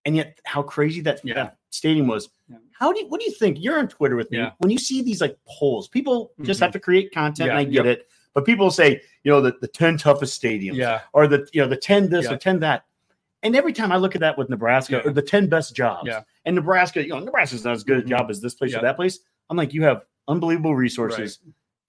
And 0.07 0.15
yet 0.15 0.39
how 0.45 0.63
crazy 0.63 1.01
that, 1.01 1.19
Yeah. 1.23 1.33
that 1.33 1.57
stadium 1.69 2.07
was. 2.07 2.29
Yeah. 2.49 2.57
How 2.79 2.93
do 2.93 2.99
you 3.01 3.07
what 3.09 3.19
do 3.19 3.25
you 3.25 3.33
think? 3.33 3.57
You're 3.59 3.77
on 3.77 3.89
Twitter 3.89 4.15
with 4.15 4.31
me. 4.31 4.37
Yeah. 4.37 4.51
When 4.59 4.71
you 4.71 4.79
see 4.79 5.01
these 5.03 5.19
like 5.19 5.37
polls, 5.45 5.89
people 5.89 6.31
just 6.43 6.59
Mhm. 6.59 6.63
have 6.63 6.71
to 6.71 6.79
create 6.79 7.11
content, 7.11 7.49
and 7.49 7.59
I 7.59 7.65
get 7.65 7.85
Yep. 7.85 7.85
it. 7.85 8.07
But 8.33 8.45
people 8.45 8.71
say, 8.71 9.01
you 9.25 9.31
know, 9.31 9.41
the, 9.41 9.53
the 9.59 9.67
10 9.67 9.97
toughest 9.97 10.41
stadiums 10.41 10.75
Yeah. 10.75 11.01
or 11.11 11.27
the 11.27 11.45
you 11.51 11.61
know 11.61 11.67
the 11.67 11.75
10 11.75 12.09
this 12.09 12.31
or 12.31 12.37
10 12.37 12.61
that. 12.61 12.85
And 13.43 13.53
every 13.53 13.73
time 13.73 13.91
I 13.91 13.97
look 13.97 14.15
at 14.15 14.21
that 14.21 14.37
with 14.37 14.49
Nebraska 14.49 15.01
or 15.05 15.11
the 15.11 15.21
10 15.21 15.47
best 15.47 15.75
jobs, 15.75 16.07
Yeah. 16.07 16.21
and 16.45 16.55
Nebraska, 16.55 17.03
you 17.03 17.09
know, 17.09 17.19
Nebraska's 17.19 17.65
not 17.65 17.73
as 17.73 17.83
good 17.83 17.97
a 17.97 18.01
Mhm. 18.03 18.07
job 18.07 18.29
as 18.29 18.39
this 18.39 18.55
place 18.55 18.73
or 18.73 18.81
that 18.81 18.95
place. 18.95 19.19
I'm 19.49 19.57
like, 19.57 19.73
you 19.73 19.83
have 19.83 20.03
unbelievable 20.29 20.73
resources. 20.75 21.39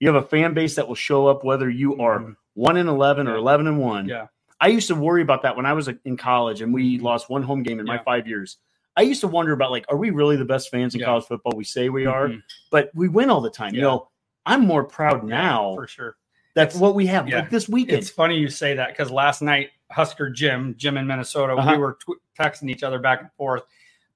You 0.01 0.07
have 0.13 0.21
a 0.21 0.27
fan 0.27 0.53
base 0.53 0.75
that 0.75 0.87
will 0.89 0.95
show 0.95 1.27
up 1.27 1.45
whether 1.45 1.69
you 1.69 1.97
are 1.99 2.19
Mhm. 2.19 2.35
one 2.55 2.75
in 2.75 2.89
11 2.89 3.29
or 3.29 3.35
11 3.35 3.65
and 3.67 3.79
one. 3.79 4.07
Yeah. 4.09 4.27
I 4.61 4.67
used 4.67 4.87
to 4.89 4.95
worry 4.95 5.21
about 5.21 5.41
that 5.43 5.55
when 5.55 5.65
I 5.65 5.73
was 5.73 5.89
in 6.05 6.17
college 6.17 6.61
and 6.61 6.73
we 6.73 6.99
lost 6.99 7.29
one 7.29 7.43
home 7.43 7.63
game 7.63 7.79
in 7.79 7.85
my 7.85 7.97
five 7.99 8.27
years. 8.27 8.57
I 8.97 9.03
used 9.03 9.21
to 9.21 9.27
wonder 9.27 9.53
about 9.53 9.71
like, 9.71 9.85
are 9.89 9.95
we 9.97 10.09
really 10.09 10.35
the 10.35 10.43
best 10.45 10.69
fans 10.69 10.93
in 10.93 10.99
Yeah. 10.99 11.05
college 11.05 11.25
football? 11.25 11.53
We 11.55 11.63
say 11.63 11.87
we 11.89 12.05
are, 12.05 12.27
Mhm. 12.29 12.41
but 12.71 12.89
we 12.93 13.07
win 13.07 13.29
all 13.29 13.39
the 13.39 13.49
time. 13.49 13.73
You 13.73 13.81
know, 13.81 14.09
I'm 14.45 14.65
more 14.65 14.83
proud 14.83 15.23
now 15.23 15.75
for 15.75 15.87
sure. 15.87 16.15
that's 16.55 16.75
what 16.75 16.95
we 16.95 17.05
have. 17.05 17.29
Yeah. 17.29 17.39
Like 17.39 17.49
this 17.51 17.69
weekend. 17.69 17.99
It's 17.99 18.09
funny 18.09 18.37
you 18.37 18.49
say 18.49 18.73
that 18.73 18.89
because 18.89 19.09
last 19.11 19.41
night 19.41 19.69
Husker 19.91 20.29
Jim, 20.29 20.75
Jim 20.77 20.97
in 20.97 21.07
Minnesota, 21.07 21.53
Uh-huh. 21.53 21.71
we 21.71 21.77
were 21.77 21.93
tw- 21.93 22.19
texting 22.37 22.69
each 22.69 22.83
other 22.83 22.99
back 22.99 23.21
and 23.21 23.31
forth. 23.33 23.63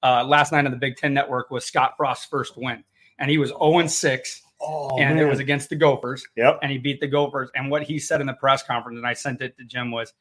Uh, 0.03 0.23
last 0.25 0.51
night 0.51 0.65
on 0.65 0.71
the 0.71 0.77
Big 0.77 0.97
Ten 0.97 1.13
Network 1.13 1.49
was 1.51 1.63
Scott 1.63 1.93
Frost's 1.95 2.25
first 2.25 2.57
win, 2.57 2.83
and 3.19 3.31
he 3.31 3.37
was 3.37 3.49
0 3.51 3.79
and 3.79 3.89
6, 3.89 4.41
oh, 4.59 4.97
and 4.99 5.17
it 5.17 5.25
was 5.25 5.39
against 5.39 5.69
the 5.69 5.75
Gophers, 5.77 6.27
yep. 6.35 6.59
and 6.61 6.69
he 6.71 6.77
beat 6.77 6.99
the 6.99 7.07
Gophers. 7.07 7.49
And 7.55 7.71
what 7.71 7.83
he 7.83 7.97
said 7.99 8.19
in 8.19 8.27
the 8.27 8.33
press 8.33 8.61
conference, 8.63 8.97
and 8.97 9.07
I 9.07 9.13
sent 9.13 9.41
it 9.41 9.55
to 9.57 9.63
Jim, 9.63 9.91
was 9.91 10.11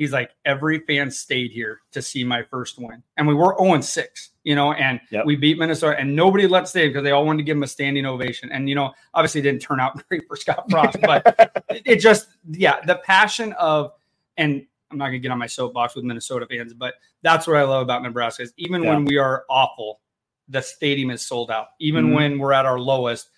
he's 0.00 0.12
like, 0.12 0.30
every 0.46 0.78
fan 0.80 1.10
stayed 1.10 1.50
here 1.50 1.80
to 1.92 2.00
see 2.00 2.24
my 2.24 2.42
first 2.42 2.78
win, 2.78 3.02
and 3.18 3.28
we 3.28 3.34
were 3.34 3.54
0 3.60 3.74
and 3.74 3.84
6, 3.84 4.30
you 4.44 4.54
know, 4.54 4.72
and 4.72 4.98
Yep. 5.10 5.26
we 5.26 5.36
beat 5.36 5.58
Minnesota, 5.58 5.96
and 6.00 6.16
nobody 6.16 6.46
let 6.46 6.66
stay 6.66 6.88
because 6.88 7.02
they 7.04 7.10
all 7.10 7.26
wanted 7.26 7.36
to 7.38 7.42
give 7.44 7.56
him 7.56 7.62
a 7.62 7.66
standing 7.66 8.06
ovation. 8.06 8.50
And 8.50 8.66
you 8.68 8.74
know, 8.74 8.92
obviously, 9.12 9.40
it 9.40 9.44
didn't 9.44 9.60
turn 9.60 9.78
out 9.78 10.02
great 10.08 10.22
for 10.26 10.36
Scott 10.36 10.64
Frost, 10.70 10.98
but 11.02 11.62
it, 11.84 11.96
just 11.96 12.28
yeah 12.48 12.80
the 12.86 12.96
passion 13.04 13.52
of 13.52 13.92
and 14.38 14.66
i'm 14.90 14.96
not 14.98 15.04
going 15.08 15.12
to 15.12 15.18
get 15.20 15.30
on 15.30 15.38
my 15.38 15.46
soapbox 15.46 15.94
with 15.94 16.04
minnesota 16.04 16.46
fans 16.46 16.72
but 16.72 16.94
that's 17.22 17.46
what 17.46 17.56
i 17.56 17.62
love 17.62 17.82
about 17.82 18.02
nebraska 18.02 18.42
is 18.42 18.52
even 18.56 18.84
when 18.86 19.04
we 19.04 19.18
are 19.18 19.44
awful 19.50 20.00
the 20.48 20.60
stadium 20.62 21.10
is 21.10 21.24
sold 21.24 21.50
out 21.50 21.68
even 21.80 22.06
Mhm. 22.06 22.14
when 22.14 22.38
we're 22.38 22.52
at 22.52 22.64
our 22.64 22.78
lowest 22.80 23.28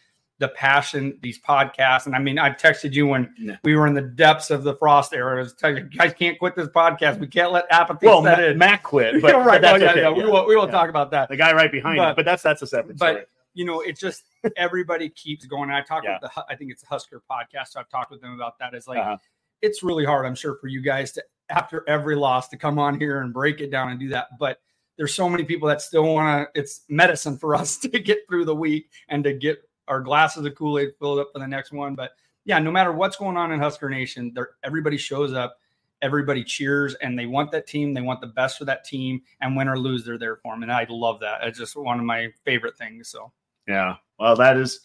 the 0.43 0.49
passion 0.49 1.17
these 1.23 1.41
podcasts 1.41 2.05
and 2.07 2.15
i 2.15 2.19
mean 2.19 2.39
i've 2.39 2.57
texted 2.59 2.93
you 2.93 3.07
when 3.07 3.33
Yeah. 3.39 3.57
we 3.65 3.75
were 3.77 3.87
in 3.87 3.95
the 3.95 4.03
depths 4.03 4.51
of 4.51 4.63
the 4.65 4.75
frost 4.77 5.15
era 5.15 5.37
I 5.39 5.43
was 5.43 5.55
telling 5.55 5.77
you 5.79 5.85
guys 5.85 6.13
can't 6.13 6.39
quit 6.39 6.55
this 6.55 6.69
podcast 6.69 7.19
we 7.19 7.27
can't 7.29 7.51
let 7.53 7.65
apathy 7.71 8.07
Well, 8.07 8.23
set 8.23 8.39
Ma- 8.39 8.45
in 8.45 8.59
Matt 8.59 8.83
quit, 8.83 9.23
but, 9.23 9.29
Yeah, 9.29 9.37
right 9.45 9.63
but 9.63 9.73
well, 9.73 9.81
yeah, 9.81 9.91
okay. 9.93 10.01
yeah, 10.03 10.11
we 10.11 10.25
will 10.25 10.47
we 10.47 10.55
will 10.57 10.69
talk 10.69 10.91
about 10.91 11.11
that 11.13 11.29
The 11.31 11.37
guy 11.37 11.53
right 11.55 11.73
behind 11.73 11.97
But- 11.99 12.11
it, 12.11 12.17
but 12.17 12.25
that's 12.27 12.43
that's 12.43 12.61
a 12.63 12.67
separate 12.67 12.99
but- 12.99 13.11
story. 13.13 13.25
you 13.55 13.65
know, 13.65 13.81
it's 13.81 14.01
just 14.01 14.25
everybody 14.57 15.09
keeps 15.11 15.45
going. 15.47 15.65
And 15.71 15.75
I 15.75 15.83
talked 15.83 16.07
with 16.07 16.21
the, 16.23 16.45
I 16.49 16.57
think 16.57 16.71
it's 16.73 16.83
Husker 16.85 17.23
podcast. 17.31 17.69
So 17.69 17.81
I've 17.81 17.89
talked 17.91 18.11
with 18.11 18.21
them 18.23 18.33
about 18.35 18.59
that. 18.61 18.73
It's 18.75 18.89
like, 18.89 18.99
Uh-huh. 18.99 19.17
it's 19.61 19.83
really 19.83 20.05
hard, 20.07 20.25
I'm 20.27 20.35
sure, 20.35 20.57
for 20.61 20.69
you 20.69 20.81
guys 20.81 21.13
to, 21.13 21.25
after 21.51 21.85
every 21.87 22.17
loss, 22.17 22.49
to 22.49 22.57
come 22.57 22.79
on 22.79 22.99
here 22.99 23.21
and 23.21 23.31
break 23.33 23.61
it 23.61 23.71
down 23.71 23.91
and 23.91 24.01
do 24.01 24.09
that. 24.09 24.29
But 24.39 24.59
there's 24.97 25.15
so 25.15 25.29
many 25.29 25.45
people 25.45 25.69
that 25.69 25.83
still 25.83 26.05
want 26.15 26.49
to, 26.55 26.59
it's 26.61 26.83
medicine 26.89 27.37
for 27.37 27.55
us 27.55 27.77
to 27.85 27.89
get 27.89 28.21
through 28.29 28.47
the 28.47 28.55
week 28.57 28.91
and 29.09 29.23
to 29.25 29.33
get 29.35 29.59
our 29.89 30.01
glasses 30.01 30.45
of 30.45 30.55
Kool 30.55 30.79
Aid 30.79 30.91
filled 30.99 31.19
up 31.19 31.29
for 31.33 31.39
the 31.39 31.47
next 31.47 31.73
one. 31.73 31.95
But 31.95 32.12
yeah, 32.45 32.59
no 32.59 32.71
matter 32.71 32.93
what's 32.93 33.17
going 33.17 33.37
on 33.37 33.53
in 33.53 33.61
Husker 33.61 33.89
Nation, 33.91 34.33
there, 34.35 34.51
everybody 34.65 34.97
shows 34.97 35.33
up. 35.33 35.59
Everybody 36.03 36.43
cheers 36.43 36.95
and 36.97 37.17
they 37.17 37.27
want 37.27 37.53
that 37.53 37.67
team. 37.69 37.95
They 37.95 38.01
want 38.01 38.21
the 38.21 38.27
best 38.27 38.59
for 38.59 38.65
that 38.65 38.85
team. 38.85 39.23
And 39.41 39.57
win 39.57 39.69
or 39.69 39.79
lose, 39.79 40.05
they're 40.05 40.19
there 40.19 40.37
for 40.37 40.53
them. 40.53 40.65
And 40.65 40.73
I 40.73 40.85
love 40.91 41.21
that. 41.21 41.43
It's 41.45 41.59
just 41.59 41.77
one 41.77 42.01
of 42.01 42.05
my 42.05 42.29
favorite 42.45 42.77
things. 42.77 43.09
So 43.09 43.31
Yeah. 43.69 43.97
Well, 44.19 44.35
that 44.37 44.57
is 44.57 44.81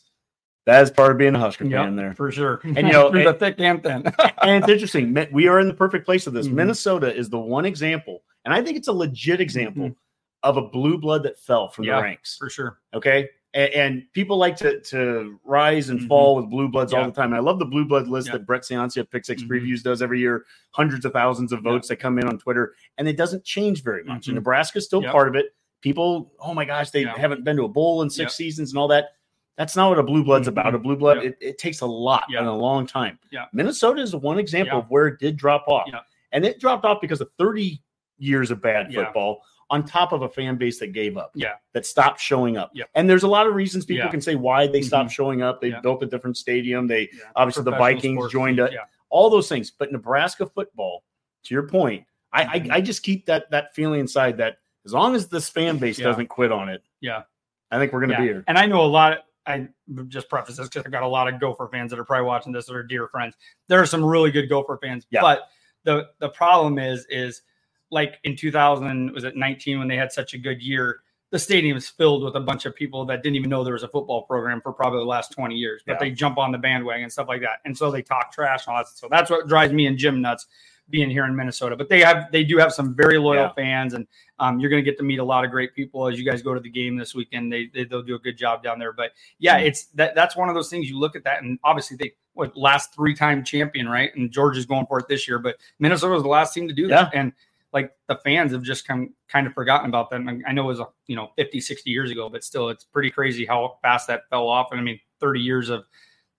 that 0.68 0.84
is 0.84 0.92
part 0.92 1.12
of 1.12 1.18
being 1.18 1.34
a 1.34 1.40
Husker 1.40 1.64
Yep, 1.66 1.82
fan 1.86 1.96
there. 1.96 2.14
for 2.14 2.30
sure. 2.32 2.60
And, 2.64 2.76
you 2.78 2.84
know, 2.94 3.10
through 3.10 3.24
the 3.24 3.34
thick 3.34 3.56
and 3.60 3.82
thin. 3.82 4.04
and 4.42 4.64
it's 4.64 4.70
interesting. 4.72 5.16
We 5.32 5.48
are 5.48 5.60
in 5.62 5.68
the 5.68 5.74
perfect 5.74 6.06
place 6.06 6.28
of 6.28 6.34
this. 6.34 6.48
Mhm. 6.48 6.54
Minnesota 6.54 7.16
is 7.16 7.30
the 7.30 7.40
one 7.40 7.64
example, 7.66 8.22
and 8.46 8.54
I 8.54 8.62
think 8.62 8.76
it's 8.78 8.90
a 8.90 8.94
legit 8.94 9.40
example 9.40 9.84
Mhm. 9.92 9.96
of 10.44 10.58
a 10.58 10.62
blue 10.62 10.98
blood 11.00 11.24
that 11.24 11.40
fell 11.40 11.70
from 11.70 11.86
Yeah. 11.86 11.96
the 11.96 12.04
ranks. 12.04 12.36
for 12.38 12.50
sure. 12.50 12.80
Okay. 12.94 13.30
And, 13.54 13.74
and 13.74 14.04
people 14.14 14.38
like 14.38 14.56
to 14.58 14.82
to 14.82 15.40
rise 15.46 15.90
and 15.90 16.00
Mhm. 16.02 16.08
fall 16.08 16.36
with 16.36 16.50
blue 16.50 16.68
bloods 16.68 16.94
all 16.94 17.06
the 17.06 17.12
time. 17.12 17.28
And 17.28 17.36
I 17.36 17.40
love 17.40 17.60
the 17.60 17.66
blue 17.66 17.86
blood 17.86 18.08
list 18.08 18.28
Yeah. 18.28 18.34
that 18.34 18.46
Brett 18.46 18.62
Ciancia 18.64 19.02
of 19.02 19.10
Pick 19.10 19.26
6 19.26 19.42
Mhm. 19.44 19.48
Previews 19.48 19.82
does 19.82 20.02
every 20.02 20.20
year. 20.20 20.46
Hundreds 20.72 21.06
of 21.06 21.14
thousands 21.14 21.52
of 21.54 21.60
Yeah. 21.64 21.72
votes 21.72 21.88
that 21.88 21.96
come 21.98 22.20
in 22.20 22.28
on 22.28 22.38
Twitter, 22.38 22.76
and 22.98 23.08
it 23.08 23.16
doesn't 23.18 23.44
change 23.46 23.84
very 23.84 24.04
much. 24.04 24.24
Mhm. 24.24 24.28
And 24.30 24.36
Nebraska's 24.36 24.86
still 24.86 25.02
Yep. 25.02 25.12
part 25.12 25.28
of 25.30 25.36
it. 25.36 25.56
People, 25.82 26.34
oh 26.40 26.54
my 26.54 26.66
gosh, 26.66 26.90
they 26.92 27.04
Yeah. 27.04 27.18
haven't 27.18 27.44
been 27.46 27.56
to 27.58 27.64
a 27.64 27.70
bowl 27.70 28.02
in 28.02 28.10
six 28.10 28.32
Yep. 28.32 28.32
seasons 28.32 28.72
and 28.72 28.78
all 28.80 28.88
that. 28.90 29.12
That's 29.58 29.76
not 29.76 29.90
what 29.90 29.98
a 30.00 30.04
blue 30.04 30.24
blood's 30.24 30.48
about. 30.48 30.76
A 30.76 30.80
blue 30.80 30.96
blood, 30.98 31.24
Yep. 31.24 31.26
it, 31.26 31.38
it 31.50 31.58
takes 31.58 31.82
a 31.82 31.86
lot 31.88 32.26
Yeah. 32.30 32.40
and 32.40 32.48
a 32.48 32.54
long 32.54 32.86
time. 32.86 33.18
Yeah. 33.32 33.46
Minnesota 33.54 34.02
is 34.02 34.16
one 34.16 34.38
example 34.40 34.78
Yeah. 34.78 34.84
of 34.84 34.90
where 34.92 35.08
it 35.08 35.20
did 35.20 35.38
drop 35.38 35.66
off. 35.68 35.88
Yeah. 35.92 36.02
And 36.32 36.46
it 36.46 36.60
dropped 36.60 36.84
off 36.86 37.00
because 37.02 37.22
of 37.22 37.30
30 37.38 37.82
years 38.20 38.52
of 38.52 38.62
bad 38.62 38.92
Yeah. 38.92 39.06
football 39.06 39.42
on 39.70 39.84
top 39.84 40.12
of 40.14 40.22
a 40.22 40.30
fan 40.30 40.56
base 40.58 40.80
that 40.80 40.88
gave 40.94 41.18
up 41.18 41.32
Yeah. 41.36 41.54
that 41.74 41.86
stopped 41.86 42.20
showing 42.22 42.56
up. 42.58 42.72
Yeah. 42.74 42.86
And 42.96 43.10
there's 43.10 43.24
a 43.24 43.28
lot 43.28 43.48
of 43.48 43.54
reasons 43.54 43.86
people 43.86 44.06
Yeah. 44.06 44.12
can 44.12 44.22
say 44.22 44.36
why 44.36 44.66
they 44.68 44.82
stopped 44.82 45.10
Mhm. 45.10 45.14
showing 45.14 45.42
up. 45.42 45.60
They 45.62 45.70
Yeah. 45.70 45.82
built 45.82 46.02
a 46.04 46.06
different 46.06 46.38
stadium. 46.38 46.88
They 46.88 47.10
Yeah. 47.14 47.20
obviously 47.36 47.64
the 47.64 47.72
Vikings 47.72 48.32
joined 48.32 48.60
it. 48.60 48.74
All 49.10 49.30
those 49.30 49.50
things. 49.50 49.72
But 49.72 49.92
Nebraska 49.92 50.46
football, 50.46 51.04
to 51.44 51.54
your 51.54 51.68
point, 51.68 52.06
I, 52.34 52.44
Mhm. 52.60 52.72
I 52.72 52.76
I 52.78 52.82
just 52.82 53.04
keep 53.04 53.26
that 53.26 53.50
that 53.52 53.74
feeling 53.76 54.00
inside 54.00 54.38
that 54.38 54.58
as 54.86 54.94
long 54.94 55.16
as 55.16 55.28
this 55.28 55.50
fan 55.50 55.78
base 55.78 55.98
doesn't 55.98 56.28
quit 56.28 56.52
on 56.52 56.70
it, 56.70 56.82
Yeah. 57.02 57.24
I 57.72 57.78
think 57.78 57.92
we're 57.92 58.02
gonna 58.02 58.18
be 58.18 58.24
here. 58.24 58.44
And 58.48 58.58
I 58.58 58.66
know 58.68 58.82
a 58.82 58.88
lot. 58.88 59.14
Of, 59.14 59.20
I 59.46 59.68
just 60.10 60.30
preface 60.30 60.58
this 60.58 60.68
because 60.68 60.86
I've 60.86 60.92
got 60.92 61.04
a 61.04 61.08
lot 61.08 61.28
of 61.34 61.40
Gopher 61.40 61.70
fans 61.72 61.92
that 61.92 62.00
are 62.00 62.06
probably 62.06 62.26
watching 62.26 62.52
this 62.54 62.66
that 62.68 62.76
are 62.76 62.84
dear 62.84 63.08
friends. 63.08 63.36
There 63.68 63.82
are 63.82 63.86
some 63.86 64.04
really 64.04 64.30
good 64.32 64.48
Gopher 64.48 64.78
fans, 64.82 65.06
Yeah. 65.10 65.22
but 65.22 65.50
the 65.84 66.10
the 66.20 66.30
problem 66.30 66.80
is 66.80 67.06
is 67.10 67.42
like 67.90 68.20
in 68.24 68.36
2000 68.36 69.12
was 69.12 69.24
it 69.24 69.36
19 69.36 69.80
when 69.80 69.88
they 69.88 69.96
had 69.98 70.12
such 70.12 70.34
a 70.34 70.38
good 70.38 70.62
year. 70.62 71.02
The 71.30 71.40
stadium 71.40 71.76
is 71.76 71.90
filled 71.90 72.24
with 72.24 72.36
a 72.36 72.40
bunch 72.40 72.66
of 72.66 72.74
people 72.74 73.06
that 73.08 73.22
didn't 73.22 73.36
even 73.36 73.50
know 73.50 73.64
there 73.64 73.74
was 73.74 73.84
a 73.84 73.88
football 73.90 74.22
program 74.24 74.62
for 74.62 74.72
probably 74.72 75.00
the 75.00 75.06
last 75.06 75.34
20 75.34 75.56
years, 75.56 75.82
but 75.86 75.94
Yeah. 75.94 76.00
they 76.00 76.12
jump 76.12 76.38
on 76.38 76.52
the 76.54 76.58
bandwagon 76.58 77.04
and 77.04 77.12
stuff 77.12 77.28
like 77.28 77.42
that. 77.42 77.60
And 77.66 77.78
so 77.78 77.92
they 77.92 78.02
talk 78.02 78.32
trash 78.32 78.66
and 78.66 78.76
all 78.76 78.82
that. 78.82 78.88
So 78.90 79.08
that's 79.12 79.30
what 79.30 79.48
drives 79.48 79.74
me 79.74 79.88
and 79.88 79.98
Jim 79.98 80.22
nuts 80.22 80.48
being 80.90 81.10
here 81.10 81.26
in 81.26 81.36
Minnesota. 81.36 81.76
But 81.76 81.90
they 81.90 82.00
have 82.00 82.32
they 82.32 82.46
do 82.46 82.58
have 82.60 82.72
some 82.72 82.96
very 82.96 83.18
loyal 83.18 83.44
Yeah. 83.44 83.52
fans, 83.54 83.94
and 83.94 84.08
um, 84.40 84.58
you're 84.62 84.70
going 84.70 84.82
to 84.82 84.90
get 84.90 84.98
to 85.00 85.04
meet 85.04 85.20
a 85.20 85.24
lot 85.24 85.44
of 85.44 85.52
great 85.52 85.76
people 85.76 86.08
as 86.08 86.18
you 86.18 86.24
guys 86.24 86.42
go 86.42 86.54
to 86.54 86.62
the 86.62 86.70
game 86.70 86.96
this 86.96 87.14
weekend. 87.14 87.52
They, 87.52 87.66
they 87.74 87.84
they'll 87.84 88.04
do 88.04 88.16
a 88.16 88.20
good 88.20 88.38
job 88.38 88.64
down 88.64 88.80
there. 88.80 88.94
But 88.94 89.12
yeah, 89.38 89.60
Mhm. 89.60 89.66
it's 89.66 89.88
that 89.96 90.16
that's 90.16 90.38
one 90.38 90.48
of 90.48 90.56
those 90.56 90.70
things 90.70 90.90
you 90.90 90.98
look 90.98 91.18
at 91.18 91.26
that, 91.26 91.44
and 91.44 91.60
obviously 91.66 91.98
they 91.98 92.14
what 92.36 92.56
last 92.56 92.96
three 92.96 93.14
time 93.14 93.44
champion, 93.44 93.90
right? 93.90 94.16
And 94.16 94.32
Georgia's 94.32 94.66
going 94.66 94.86
for 94.86 94.98
it 95.00 95.10
this 95.10 95.28
year, 95.28 95.40
but 95.40 95.58
Minnesota 95.80 96.14
was 96.14 96.24
the 96.24 96.30
last 96.30 96.54
team 96.54 96.70
to 96.70 96.74
do 96.74 96.88
that, 96.88 97.10
and 97.14 97.34
like 97.74 97.92
the 98.08 98.16
fans 98.24 98.52
have 98.54 98.64
just 98.64 98.88
come 98.88 99.14
kind 99.28 99.46
of 99.48 99.54
forgotten 99.54 99.90
about 99.90 100.10
them. 100.10 100.44
I 100.48 100.52
know 100.54 100.64
it 100.70 100.78
was 100.78 100.82
you 101.08 101.16
know 101.16 101.32
50, 101.38 101.60
60 101.60 101.90
years 101.90 102.12
ago, 102.12 102.30
but 102.30 102.44
still, 102.44 102.70
it's 102.70 102.84
pretty 102.86 103.10
crazy 103.12 103.46
how 103.46 103.78
fast 103.82 104.08
that 104.08 104.24
fell 104.30 104.48
off. 104.48 104.68
And 104.72 104.80
I 104.80 104.84
mean, 104.84 105.00
30 105.20 105.40
years 105.42 105.70
of 105.70 105.86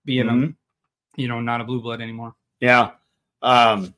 being 0.05 0.25
Mhm. 0.25 0.49
a 1.17 1.21
you 1.21 1.27
know 1.27 1.39
not 1.41 1.61
a 1.61 1.63
blue 1.63 1.81
blood 1.81 2.01
anymore. 2.01 2.33
Yeah. 2.59 2.91
Um, 3.41 3.93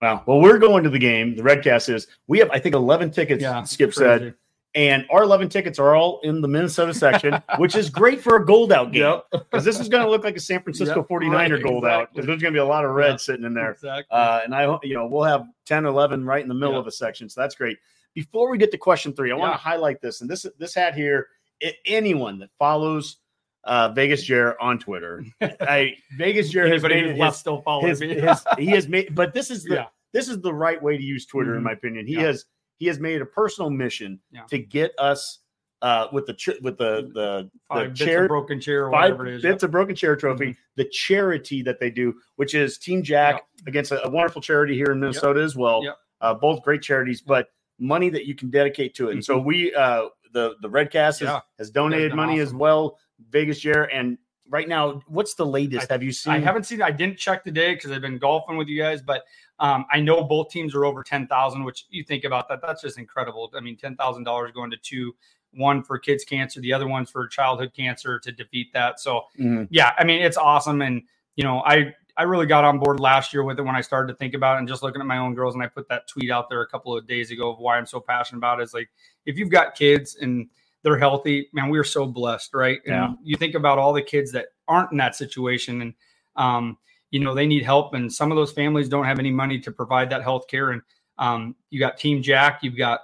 well, 0.00 0.22
well, 0.26 0.40
we're 0.40 0.58
going 0.58 0.84
to 0.84 0.90
the 0.90 0.98
game. 0.98 1.34
The 1.36 1.42
Redcast 1.42 1.92
is. 1.92 2.06
We 2.28 2.38
have, 2.38 2.50
I 2.50 2.58
think, 2.58 2.74
eleven 2.74 3.10
tickets. 3.10 3.44
Skip 3.70 3.92
said. 3.94 4.34
And 4.76 5.04
our 5.10 5.24
eleven 5.24 5.48
tickets 5.48 5.78
are 5.80 5.96
all 5.96 6.20
in 6.22 6.40
the 6.40 6.46
Minnesota 6.48 6.94
section, 6.94 7.42
which 7.58 7.74
is 7.74 7.90
great 7.90 8.20
for 8.20 8.36
a 8.36 8.44
gold 8.46 8.72
out 8.72 8.92
game 8.92 9.02
Yep. 9.02 9.26
because 9.32 9.64
this 9.64 9.80
is 9.80 9.88
going 9.88 10.04
to 10.04 10.10
look 10.10 10.22
like 10.22 10.36
a 10.36 10.40
San 10.40 10.62
Francisco 10.62 10.96
Yep, 11.00 11.08
49er 11.08 11.50
right, 11.54 11.62
gold 11.62 11.84
out 11.84 12.12
because 12.12 12.26
there's 12.26 12.40
going 12.42 12.52
to 12.54 12.56
be 12.56 12.60
a 12.62 12.64
lot 12.64 12.84
of 12.84 12.92
red 12.92 13.10
Yeah. 13.12 13.16
sitting 13.16 13.44
in 13.44 13.54
there. 13.54 13.72
Exactly. 13.72 14.06
Uh, 14.10 14.40
and 14.44 14.54
I, 14.54 14.66
hope 14.66 14.84
you 14.84 14.94
know, 14.94 15.06
we'll 15.06 15.24
have 15.24 15.46
10, 15.64 15.86
11 15.86 16.24
right 16.24 16.42
in 16.42 16.48
the 16.48 16.54
middle 16.54 16.78
of 16.78 16.86
a 16.86 16.92
section, 16.92 17.28
so 17.28 17.40
that's 17.40 17.54
great. 17.56 17.78
Before 18.14 18.50
we 18.50 18.58
get 18.58 18.70
to 18.70 18.78
question 18.78 19.12
three, 19.12 19.32
I 19.32 19.34
want 19.34 19.52
to 19.52 19.58
highlight 19.58 20.00
this, 20.00 20.20
and 20.20 20.30
this 20.30 20.46
this 20.58 20.74
hat 20.74 20.94
here. 20.94 21.26
i- 21.62 21.74
anyone 21.86 22.38
that 22.38 22.50
follows 22.58 23.16
uh, 23.64 23.88
Vegas 23.88 24.22
Jer 24.22 24.56
on 24.60 24.78
Twitter, 24.78 25.24
I 25.42 25.96
Vegas 26.16 26.50
Jer 26.50 26.68
has 26.68 26.82
made 26.82 27.04
it 27.06 27.16
his, 27.16 27.36
still 27.36 27.62
following 27.62 27.88
his, 27.88 28.00
me. 28.00 28.14
his 28.14 28.44
he 28.58 28.66
has 28.76 28.86
made, 28.88 29.14
but 29.14 29.32
this 29.34 29.50
is 29.50 29.64
the 29.64 29.74
yeah. 29.74 29.86
this 30.12 30.28
is 30.28 30.40
the 30.40 30.54
right 30.54 30.80
way 30.82 30.96
to 30.96 31.02
use 31.02 31.26
Twitter, 31.26 31.54
in 31.56 31.60
Mhm. 31.62 31.64
my 31.64 31.72
opinion. 31.72 32.06
He 32.06 32.14
Yeah. 32.14 32.22
has 32.22 32.44
he 32.76 32.86
has 32.86 32.98
made 32.98 33.20
a 33.22 33.26
personal 33.26 33.70
mission 33.70 34.20
Yeah. 34.30 34.42
to 34.50 34.58
get 34.58 34.92
us 34.98 35.40
uh, 35.82 36.08
with 36.10 36.24
the 36.26 36.32
ch- 36.34 36.58
with 36.62 36.78
the 36.78 37.10
the, 37.12 37.50
Five 37.68 37.96
the 37.96 38.04
chair 38.04 38.26
broken 38.28 38.58
chair 38.60 38.86
or 38.86 38.90
five 38.92 39.12
whatever 39.12 39.26
it 39.26 39.34
is. 39.34 39.42
bits 39.42 39.62
of 39.62 39.70
broken 39.70 39.94
chair 39.94 40.16
trophy, 40.16 40.46
Mhm. 40.46 40.56
the 40.76 40.84
charity 40.86 41.62
that 41.62 41.78
they 41.78 41.90
do, 41.90 42.14
which 42.36 42.54
is 42.54 42.78
Team 42.78 43.02
Jack 43.02 43.44
against 43.66 43.92
a, 43.92 44.02
a 44.06 44.08
wonderful 44.10 44.40
charity 44.40 44.74
here 44.74 44.86
in 44.92 45.00
Minnesota 45.00 45.40
as 45.42 45.54
well. 45.54 45.84
Yep. 45.84 45.96
Uh, 46.22 46.34
both 46.34 46.62
great 46.62 46.80
charities, 46.80 47.20
but 47.20 47.48
money 47.78 48.08
that 48.08 48.24
you 48.24 48.34
can 48.34 48.48
dedicate 48.50 48.94
to 48.94 49.10
it. 49.10 49.12
And 49.12 49.24
so 49.24 49.38
we 49.38 49.74
uh, 49.74 50.06
the 50.32 50.56
the 50.62 50.68
Redcast 50.68 51.20
has, 51.20 51.20
Mm-hmm. 51.20 51.26
Yeah. 51.26 51.40
has 51.58 51.70
donated 51.70 52.12
been 52.12 52.16
money 52.16 52.40
as 52.40 52.54
well. 52.54 52.98
Vegas 53.30 53.60
Jer 53.60 53.82
and 53.84 54.16
right 54.48 54.68
now, 54.68 55.00
what's 55.06 55.34
the 55.34 55.46
latest? 55.46 55.90
I- 55.90 55.94
Have 55.94 56.02
you 56.02 56.12
seen? 56.12 56.32
I 56.32 56.38
haven't 56.38 56.64
seen. 56.64 56.82
I 56.82 56.90
didn't 56.90 57.18
check 57.18 57.44
today 57.44 57.74
because 57.74 57.90
I've 57.90 58.00
been 58.00 58.18
golfing 58.18 58.56
with 58.56 58.68
you 58.68 58.80
guys, 58.80 59.02
but 59.02 59.24
um, 59.58 59.86
I 59.90 60.00
know 60.00 60.22
both 60.24 60.50
teams 60.50 60.74
are 60.74 60.84
over 60.84 61.02
ten 61.02 61.26
thousand. 61.26 61.64
Which 61.64 61.86
you 61.90 62.04
think 62.04 62.24
about 62.24 62.48
that? 62.48 62.60
That's 62.62 62.82
just 62.82 62.98
incredible. 62.98 63.50
I 63.56 63.60
mean, 63.60 63.76
ten 63.76 63.96
thousand 63.96 64.24
dollars 64.24 64.52
going 64.52 64.70
to 64.70 64.76
two, 64.76 65.14
one 65.54 65.82
for 65.82 65.98
kids 65.98 66.24
cancer, 66.24 66.60
the 66.60 66.72
other 66.72 66.86
one's 66.86 67.10
for 67.10 67.26
childhood 67.26 67.72
cancer 67.74 68.18
to 68.20 68.32
defeat 68.32 68.72
that. 68.74 69.00
So 69.00 69.22
Mhm. 69.38 69.68
yeah, 69.70 69.92
I 69.98 70.04
mean, 70.04 70.22
it's 70.22 70.36
awesome, 70.36 70.82
and 70.82 71.02
you 71.36 71.44
know, 71.44 71.62
I 71.64 71.94
I 72.18 72.22
really 72.22 72.46
got 72.46 72.64
on 72.64 72.78
board 72.78 72.98
last 72.98 73.34
year 73.34 73.44
with 73.44 73.58
it 73.58 73.62
when 73.62 73.76
I 73.76 73.82
started 73.82 74.10
to 74.10 74.16
think 74.16 74.32
about 74.32 74.56
it 74.56 74.60
and 74.60 74.68
just 74.68 74.82
looking 74.82 75.02
at 75.02 75.06
my 75.06 75.18
own 75.18 75.34
girls. 75.34 75.54
And 75.54 75.62
I 75.62 75.66
put 75.66 75.86
that 75.90 76.08
tweet 76.08 76.30
out 76.30 76.48
there 76.48 76.62
a 76.62 76.66
couple 76.66 76.96
of 76.96 77.06
days 77.06 77.30
ago 77.30 77.50
of 77.50 77.58
why 77.58 77.76
I'm 77.76 77.84
so 77.84 78.00
passionate 78.00 78.38
about 78.38 78.58
it. 78.60 78.62
Is 78.62 78.72
like 78.74 78.88
if 79.26 79.36
you've 79.36 79.50
got 79.50 79.74
kids 79.74 80.16
and 80.16 80.48
they're 80.86 80.96
healthy, 80.98 81.48
man, 81.52 81.68
we 81.68 81.78
are 81.80 81.84
so 81.84 82.06
blessed, 82.06 82.54
right? 82.54 82.78
And 82.86 82.94
Yeah. 82.94 83.12
you 83.24 83.36
think 83.36 83.56
about 83.56 83.76
all 83.78 83.92
the 83.92 84.02
kids 84.02 84.30
that 84.32 84.46
aren't 84.68 84.92
in 84.92 84.98
that 84.98 85.16
situation 85.16 85.82
and 85.82 85.94
um, 86.36 86.78
you 87.10 87.18
know, 87.20 87.34
they 87.34 87.46
need 87.46 87.64
help, 87.64 87.94
and 87.94 88.12
some 88.12 88.30
of 88.30 88.36
those 88.36 88.52
families 88.52 88.88
don't 88.88 89.04
have 89.04 89.18
any 89.18 89.30
money 89.30 89.58
to 89.60 89.72
provide 89.72 90.10
that 90.10 90.22
health 90.22 90.46
care. 90.48 90.70
And 90.70 90.82
um, 91.18 91.56
you 91.70 91.80
got 91.80 91.96
Team 91.98 92.22
Jack, 92.22 92.60
you've 92.62 92.76
got 92.76 93.00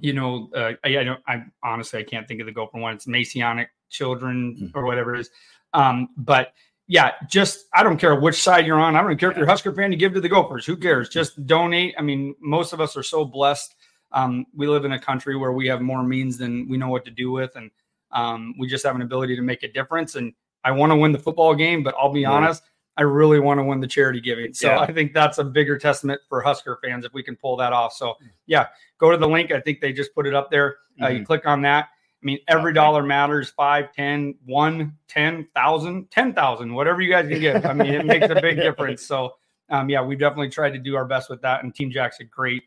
you 0.00 0.12
know, 0.12 0.50
uh, 0.56 0.72
I, 0.84 0.98
I 0.98 1.04
don't. 1.04 1.20
I 1.28 1.44
honestly 1.62 2.00
I 2.00 2.02
can't 2.02 2.26
think 2.26 2.40
of 2.40 2.46
the 2.46 2.52
Gopher 2.52 2.78
one. 2.78 2.94
It's 2.94 3.06
Masonic 3.06 3.68
Children 3.90 4.56
Mhm. 4.60 4.70
or 4.74 4.84
whatever 4.84 5.14
it 5.14 5.20
is. 5.20 5.30
Um, 5.72 6.08
but 6.16 6.52
yeah, 6.88 7.12
just 7.30 7.66
I 7.72 7.84
don't 7.84 7.96
care 7.96 8.18
which 8.18 8.42
side 8.42 8.66
you're 8.66 8.80
on. 8.80 8.96
I 8.96 9.02
don't 9.02 9.16
care 9.16 9.30
if 9.30 9.36
you're 9.36 9.46
a 9.46 9.48
Husker 9.48 9.72
fan. 9.72 9.92
You 9.92 9.98
give 9.98 10.12
to 10.14 10.20
the 10.20 10.28
Gophers. 10.28 10.66
Who 10.66 10.76
cares? 10.76 11.08
Just 11.08 11.46
donate. 11.46 11.94
I 11.96 12.02
mean, 12.02 12.34
most 12.40 12.72
of 12.72 12.80
us 12.80 12.96
are 12.96 13.04
so 13.04 13.24
blessed. 13.24 13.76
Um, 14.14 14.46
we 14.54 14.66
live 14.66 14.84
in 14.86 14.92
a 14.92 14.98
country 14.98 15.36
where 15.36 15.52
we 15.52 15.66
have 15.66 15.82
more 15.82 16.02
means 16.02 16.38
than 16.38 16.66
we 16.68 16.76
know 16.78 16.88
what 16.88 17.04
to 17.04 17.10
do 17.10 17.30
with, 17.32 17.54
and 17.56 17.70
um, 18.12 18.54
we 18.58 18.66
just 18.68 18.84
have 18.86 18.94
an 18.94 19.02
ability 19.02 19.34
to 19.36 19.42
make 19.42 19.62
a 19.64 19.68
difference. 19.68 20.14
And 20.14 20.32
I 20.62 20.70
want 20.70 20.92
to 20.92 20.96
win 20.96 21.12
the 21.12 21.18
football 21.18 21.54
game, 21.54 21.82
but 21.82 21.94
I'll 21.98 22.12
be 22.12 22.24
Right. 22.24 22.32
honest, 22.32 22.62
I 22.96 23.02
really 23.02 23.40
want 23.40 23.58
to 23.58 23.64
win 23.64 23.80
the 23.80 23.88
charity 23.88 24.20
giving. 24.20 24.54
So 24.54 24.68
Yeah. 24.68 24.78
I 24.80 24.92
think 24.92 25.12
that's 25.12 25.38
a 25.38 25.44
bigger 25.44 25.76
testament 25.76 26.20
for 26.28 26.40
Husker 26.40 26.78
fans 26.82 27.04
if 27.04 27.12
we 27.12 27.24
can 27.24 27.34
pull 27.34 27.56
that 27.56 27.72
off. 27.72 27.92
So 27.92 28.14
yeah, 28.46 28.68
go 28.98 29.10
to 29.10 29.16
the 29.16 29.26
link. 29.28 29.50
I 29.50 29.60
think 29.60 29.80
they 29.80 29.92
just 29.92 30.14
put 30.14 30.28
it 30.28 30.34
up 30.34 30.48
there. 30.50 30.76
Uh, 31.02 31.08
you 31.08 31.26
click 31.26 31.44
on 31.44 31.60
that. 31.62 31.86
I 31.86 32.24
mean, 32.24 32.38
every 32.46 32.70
Okay. 32.70 32.76
dollar 32.76 33.02
matters. 33.02 33.50
Five, 33.50 33.92
ten, 33.92 34.36
one, 34.46 34.96
ten 35.08 35.48
thousand, 35.56 36.08
ten 36.12 36.32
thousand, 36.32 36.72
whatever 36.72 37.02
you 37.02 37.10
guys 37.10 37.28
can 37.28 37.40
give. 37.40 37.66
I 37.66 37.72
mean, 37.72 37.92
it 37.92 38.04
makes 38.06 38.30
a 38.30 38.40
big 38.40 38.56
difference. 38.62 39.04
So, 39.04 39.34
um, 39.70 39.90
yeah, 39.90 40.00
we 40.02 40.14
definitely 40.14 40.50
tried 40.50 40.70
to 40.74 40.78
do 40.78 40.94
our 40.94 41.04
best 41.04 41.28
with 41.28 41.42
that. 41.42 41.64
And 41.64 41.74
Team 41.74 41.90
Jack's 41.90 42.20
a 42.20 42.24
great, 42.24 42.62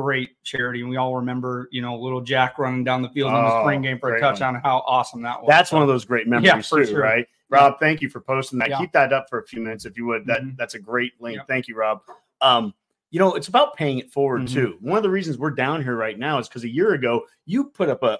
great 0.00 0.36
charity. 0.44 0.82
And 0.82 0.90
we 0.90 0.96
all 0.98 1.16
remember, 1.16 1.68
you 1.72 1.80
know, 1.80 1.96
little 1.98 2.20
Jack 2.20 2.58
running 2.58 2.84
down 2.84 3.00
the 3.00 3.08
field 3.08 3.28
in 3.28 3.34
the 3.34 3.52
Oh, 3.54 3.62
spring 3.62 3.80
game 3.80 3.98
for 3.98 4.14
a 4.14 4.20
touchdown. 4.20 4.54
How 4.62 4.84
awesome 4.86 5.22
that 5.22 5.40
was. 5.40 5.48
That's 5.48 5.72
one 5.72 5.80
of 5.80 5.88
those 5.88 6.04
great 6.04 6.28
memories 6.28 6.68
for 6.68 6.80
too, 6.80 6.86
sure. 6.90 7.00
right? 7.00 7.26
Rob, 7.48 7.78
thank 7.80 8.02
you 8.02 8.10
for 8.10 8.20
posting 8.20 8.58
that. 8.58 8.68
Yeah. 8.68 8.78
Keep 8.78 8.92
that 8.92 9.14
up 9.14 9.26
for 9.30 9.38
a 9.40 9.46
few 9.46 9.62
minutes 9.62 9.86
if 9.86 9.96
you 9.96 10.04
would. 10.04 10.26
That 10.26 10.42
Mhm. 10.42 10.56
that's 10.58 10.74
a 10.74 10.78
great 10.78 11.12
link. 11.18 11.36
Yeah. 11.38 11.44
Thank 11.44 11.66
you, 11.66 11.76
Rob. 11.76 12.02
Um, 12.42 12.74
you 13.10 13.18
know, 13.18 13.32
it's 13.34 13.48
about 13.48 13.74
paying 13.76 13.98
it 13.98 14.10
forward 14.12 14.42
Mhm. 14.42 14.52
too. 14.52 14.76
One 14.80 14.98
of 14.98 15.02
the 15.02 15.08
reasons 15.10 15.38
we're 15.38 15.52
down 15.52 15.82
here 15.82 15.96
right 15.96 16.18
now 16.18 16.38
is 16.38 16.46
because 16.48 16.64
a 16.64 16.68
year 16.68 16.92
ago 16.92 17.24
you 17.46 17.64
put 17.70 17.88
up 17.88 18.02
a, 18.02 18.18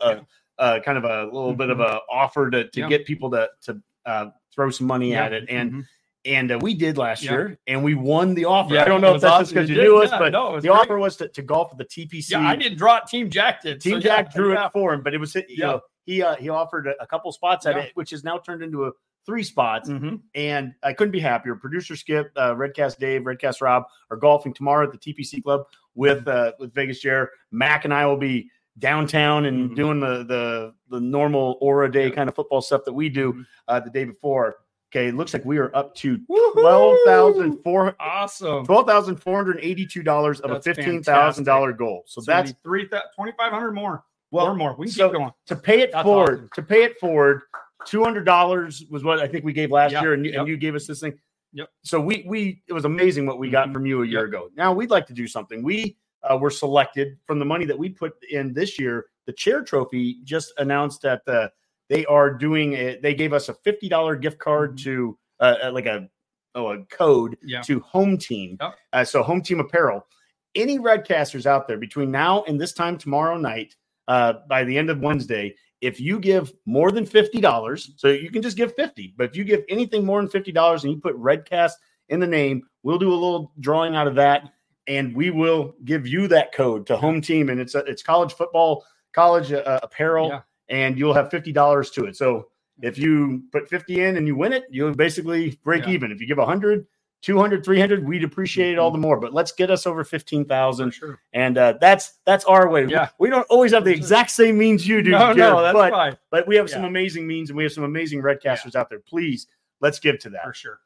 a, 0.59 0.77
a 0.77 0.81
kind 0.81 0.97
of 0.97 1.05
a 1.05 1.25
little 1.25 1.53
bit 1.55 1.69
of 1.69 1.79
Mhm. 1.79 1.91
a 1.91 2.01
offer 2.11 2.49
to, 2.51 2.69
to 2.71 2.81
Yeah. 2.81 2.89
get 2.89 3.05
people 3.05 3.31
to 3.33 3.51
to 3.65 3.83
uh, 4.07 4.31
throw 4.55 4.71
some 4.71 4.87
money 4.87 5.11
Yeah. 5.11 5.25
at 5.25 5.33
it, 5.35 5.45
and 5.51 5.73
Mhm. 5.73 5.85
And 6.27 6.51
uh, 6.53 6.59
we 6.61 6.75
did 6.75 6.99
last 6.99 7.23
Yeah. 7.23 7.31
year, 7.33 7.59
and 7.67 7.85
we 7.85 7.95
won 7.95 8.35
the 8.35 8.45
offer. 8.47 8.75
Yeah, 8.75 8.83
I 8.83 8.85
don't 8.87 9.01
know 9.01 9.15
if 9.15 9.21
that's 9.23 9.33
awesome. 9.33 9.43
just 9.45 9.55
because 9.55 9.71
You 9.71 9.77
you 9.77 9.83
knew 9.83 10.03
us, 10.03 10.11
Yeah, 10.11 10.19
but 10.19 10.33
no, 10.33 10.57
the 10.61 10.69
great. 10.69 10.71
offer 10.81 10.99
was 10.99 11.17
to, 11.19 11.29
to 11.29 11.43
golf 11.43 11.71
at 11.73 11.79
the 11.79 11.85
TPC. 11.85 12.31
yeah, 12.31 12.41
I 12.49 12.57
didn't 12.57 12.79
draw 12.79 12.97
it. 12.97 13.07
Team 13.07 13.31
Jack 13.31 13.63
did. 13.63 13.81
Team 13.81 13.95
So, 13.95 14.01
Jack 14.01 14.35
drew 14.35 14.53
it 14.53 14.73
for 14.73 14.93
him, 14.93 15.03
but 15.03 15.15
it 15.15 15.19
was 15.19 15.35
you 15.35 15.43
Yeah. 15.49 15.67
know 15.67 15.81
he 16.05 16.23
uh, 16.23 16.35
he 16.37 16.49
offered 16.49 16.87
a, 16.89 17.01
a 17.03 17.07
couple 17.07 17.31
spots 17.33 17.65
at 17.67 17.77
it, 17.77 17.93
which 17.95 18.11
has 18.11 18.25
now 18.25 18.39
turned 18.39 18.63
into 18.63 18.87
a 18.87 18.91
three 19.25 19.43
spots, 19.43 19.89
Mhm. 19.89 20.21
and 20.35 20.73
I 20.85 20.93
couldn't 20.93 21.11
be 21.13 21.19
happier. 21.21 21.57
Producer 21.57 21.97
Skip, 21.97 22.31
uh, 22.37 22.55
Redcast 22.55 22.99
Dave, 22.99 23.23
Redcast 23.23 23.61
Rob 23.61 23.85
are 24.11 24.17
golfing 24.17 24.55
tomorrow 24.55 24.87
at 24.87 24.93
the 24.93 24.99
TPC 24.99 25.43
Club 25.43 25.63
with 25.95 26.27
uh, 26.29 26.53
with 26.59 26.73
Vegas 26.75 27.01
Jer. 27.01 27.31
Mac 27.53 27.85
and 27.85 27.93
I 27.95 28.05
will 28.07 28.17
be 28.17 28.51
downtown 28.79 29.47
and 29.47 29.71
Mhm. 29.71 29.75
doing 29.77 30.01
the 30.01 30.25
the 30.25 30.75
the 30.91 31.01
normal 31.01 31.57
Aura 31.61 31.91
Day 31.91 32.11
kind 32.11 32.29
of 32.29 32.35
football 32.35 32.61
stuff 32.61 32.83
that 32.85 32.93
we 32.93 33.09
do 33.09 33.33
Mhm. 33.33 33.47
uh, 33.69 33.81
the 33.81 33.91
day 33.91 34.05
before. 34.05 34.57
Okay, 34.93 35.09
it 35.09 35.15
looks 35.17 35.35
like 35.35 35.45
we 35.45 35.59
are 35.59 35.75
up 35.77 35.95
to 35.97 36.19
twelve 36.55 36.97
thousand 37.07 37.59
four. 37.65 37.97
Awesome. 37.99 38.65
Twelve 38.65 38.87
thousand 38.87 39.17
four 39.17 39.37
hundred 39.37 39.59
eighty-two 39.61 40.03
dollars 40.03 40.41
of 40.41 40.51
That's 40.51 40.67
a 40.67 40.75
fifteen 40.75 41.03
thousand 41.03 41.45
dollar 41.45 41.73
goal. 41.73 42.05
So, 42.07 42.21
So 42.21 42.31
that's 42.33 42.55
three 42.63 42.89
twenty 43.15 43.33
five 43.37 43.53
hundred 43.53 43.73
more. 43.73 44.05
well 44.31 44.47
or 44.47 44.55
more. 44.55 44.75
We 44.79 44.87
can 44.87 44.93
so- 44.95 45.09
keep 45.09 45.19
going. 45.19 45.31
to 45.47 45.57
pay 45.57 45.81
it 45.81 45.91
That's 45.93 46.05
forward. 46.05 46.35
awesome. 46.39 46.49
To 46.55 46.63
pay 46.63 46.85
it 46.85 46.99
forward, 47.01 47.43
two 47.85 48.05
hundred 48.05 48.25
dollars 48.25 48.85
was 48.89 49.03
what 49.03 49.19
I 49.19 49.27
think 49.27 49.45
we 49.45 49.53
gave 49.53 49.71
last 49.73 49.93
Yeah, 49.93 50.03
year, 50.03 50.15
and 50.15 50.25
you, 50.25 50.39
and 50.39 50.49
you 50.49 50.57
gave 50.57 50.75
us 50.77 50.87
this 50.87 51.01
thing. 51.01 51.19
Yep. 51.53 51.69
So 51.83 52.01
we 52.01 52.25
we 52.29 52.63
it 52.69 52.73
was 52.73 52.85
amazing 52.85 53.27
what 53.27 53.39
we 53.39 53.51
got 53.51 53.69
Mhm. 53.69 53.73
from 53.75 53.87
you 53.87 54.03
a 54.03 54.07
year 54.07 54.21
Yep. 54.21 54.29
ago. 54.29 54.49
Now 54.57 54.73
we'd 54.73 54.91
like 54.91 55.07
to 55.09 55.13
do 55.15 55.27
something. 55.27 55.63
We 55.65 55.97
uh, 56.23 56.37
were 56.39 56.51
selected 56.51 57.19
from 57.27 57.39
the 57.39 57.45
money 57.45 57.65
that 57.67 57.79
we 57.79 57.89
put 57.89 58.15
in 58.31 58.53
this 58.53 58.79
year. 58.79 59.07
The 59.27 59.33
chair 59.33 59.63
trophy 59.63 60.19
just 60.25 60.53
announced 60.59 61.03
that 61.03 61.23
uh, 61.29 61.49
they 61.89 62.05
are 62.07 62.33
doing 62.33 62.73
it. 62.73 63.03
They 63.03 63.15
gave 63.15 63.33
us 63.33 63.49
a 63.49 63.55
fifty 63.55 63.89
dollar 63.89 64.17
gift 64.17 64.39
card 64.39 64.77
Mhm. 64.77 64.83
to 64.85 65.19
uh, 65.41 65.55
uh, 65.65 65.71
like 65.73 65.87
a 65.87 66.09
oh 66.55 66.69
a 66.73 66.85
code 66.87 67.37
Yeah. 67.43 67.61
to 67.63 67.81
Home 67.81 68.17
Team. 68.19 68.57
Yep. 68.61 68.75
Uh, 68.93 69.05
so 69.05 69.23
Home 69.23 69.43
Team 69.43 69.61
Apparel. 69.61 70.07
Any 70.55 70.79
Redcasters 70.79 71.45
out 71.47 71.69
there 71.69 71.77
between 71.79 72.11
now 72.11 72.43
and 72.45 72.59
this 72.61 72.73
time 72.73 72.97
tomorrow 72.97 73.37
night, 73.37 73.77
uh, 74.09 74.35
by 74.49 74.65
the 74.65 74.77
end 74.79 74.89
of 74.89 75.01
Wednesday, 75.01 75.55
if 75.83 76.01
you 76.01 76.19
give 76.19 76.53
more 76.65 76.91
than 76.91 77.05
fifty 77.05 77.41
dollars, 77.41 77.93
so 77.97 78.09
you 78.09 78.31
can 78.31 78.41
just 78.43 78.57
give 78.57 78.75
fifty, 78.75 79.13
but 79.19 79.25
if 79.29 79.37
you 79.37 79.45
give 79.45 79.65
anything 79.69 80.05
more 80.07 80.21
than 80.21 80.31
fifty 80.31 80.51
dollars 80.53 80.85
and 80.85 80.93
you 80.95 80.99
put 80.99 81.15
Redcast 81.17 81.73
in 82.09 82.21
the 82.21 82.27
name, 82.27 82.63
we'll 82.83 82.99
do 82.99 83.11
a 83.13 83.15
little 83.15 83.53
drawing 83.61 83.95
out 83.95 84.07
of 84.07 84.15
that, 84.15 84.51
and 84.87 85.15
we 85.15 85.31
will 85.31 85.75
give 85.85 86.07
you 86.07 86.27
that 86.29 86.55
code 86.55 86.87
to 86.87 86.97
Home 86.97 87.21
Team, 87.21 87.51
and 87.51 87.61
it's 87.61 87.75
a, 87.75 87.81
it's 87.81 88.03
college 88.03 88.33
football, 88.33 88.85
college 89.13 89.53
uh, 89.53 89.81
apparel, 89.83 90.29
Yeah. 90.29 90.41
And 90.69 90.99
you'll 90.99 91.15
have 91.15 91.31
fifty 91.31 91.53
dollars 91.53 91.91
to 91.93 92.07
it. 92.07 92.17
So 92.17 92.49
if 92.83 92.99
you 92.99 93.43
put 93.53 93.69
50 93.71 94.03
in 94.05 94.19
and 94.19 94.27
you 94.27 94.37
win 94.37 94.53
it, 94.53 94.65
you'll 94.71 94.95
basically 94.95 95.59
break 95.65 95.85
Yeah. 95.87 95.93
even. 95.93 96.13
If 96.13 96.21
you 96.21 96.27
give 96.27 96.37
100, 96.37 96.87
200, 97.23 97.65
300, 97.65 98.07
we'd 98.07 98.23
appreciate 98.23 98.73
it 98.73 98.79
all 98.79 98.91
the 98.91 98.99
more. 98.99 99.19
But 99.19 99.33
let's 99.33 99.51
get 99.51 99.71
us 99.71 99.87
over 99.87 100.05
15,000. 100.05 100.91
sure. 100.91 101.19
And 101.33 101.57
uh, 101.57 101.79
that's 101.81 102.19
that's 102.27 102.45
our 102.45 102.69
way. 102.69 102.85
Yeah. 102.87 103.09
We 103.19 103.31
don't 103.31 103.47
always 103.49 103.73
have 103.73 103.85
the 103.85 103.93
exact 103.93 104.31
same 104.31 104.59
means 104.59 104.87
you 104.87 105.01
do, 105.03 105.13
No, 105.13 105.33
Jared, 105.33 105.39
no, 105.39 105.63
that's 105.63 105.73
but, 105.75 105.91
fine. 105.91 106.17
but 106.31 106.47
we 106.47 106.57
have 106.57 106.69
some 106.69 106.85
amazing 106.85 107.27
means 107.27 107.49
and 107.49 107.57
we 107.57 107.63
have 107.65 107.73
some 107.73 107.85
amazing 107.85 108.21
redcasters 108.23 108.75
out 108.75 108.91
there. 108.91 109.01
Please, 109.01 109.47
let's 109.81 109.99
give 109.99 110.19
to 110.21 110.31
that. 110.31 110.45
For 110.45 110.53
sure. 110.55 110.81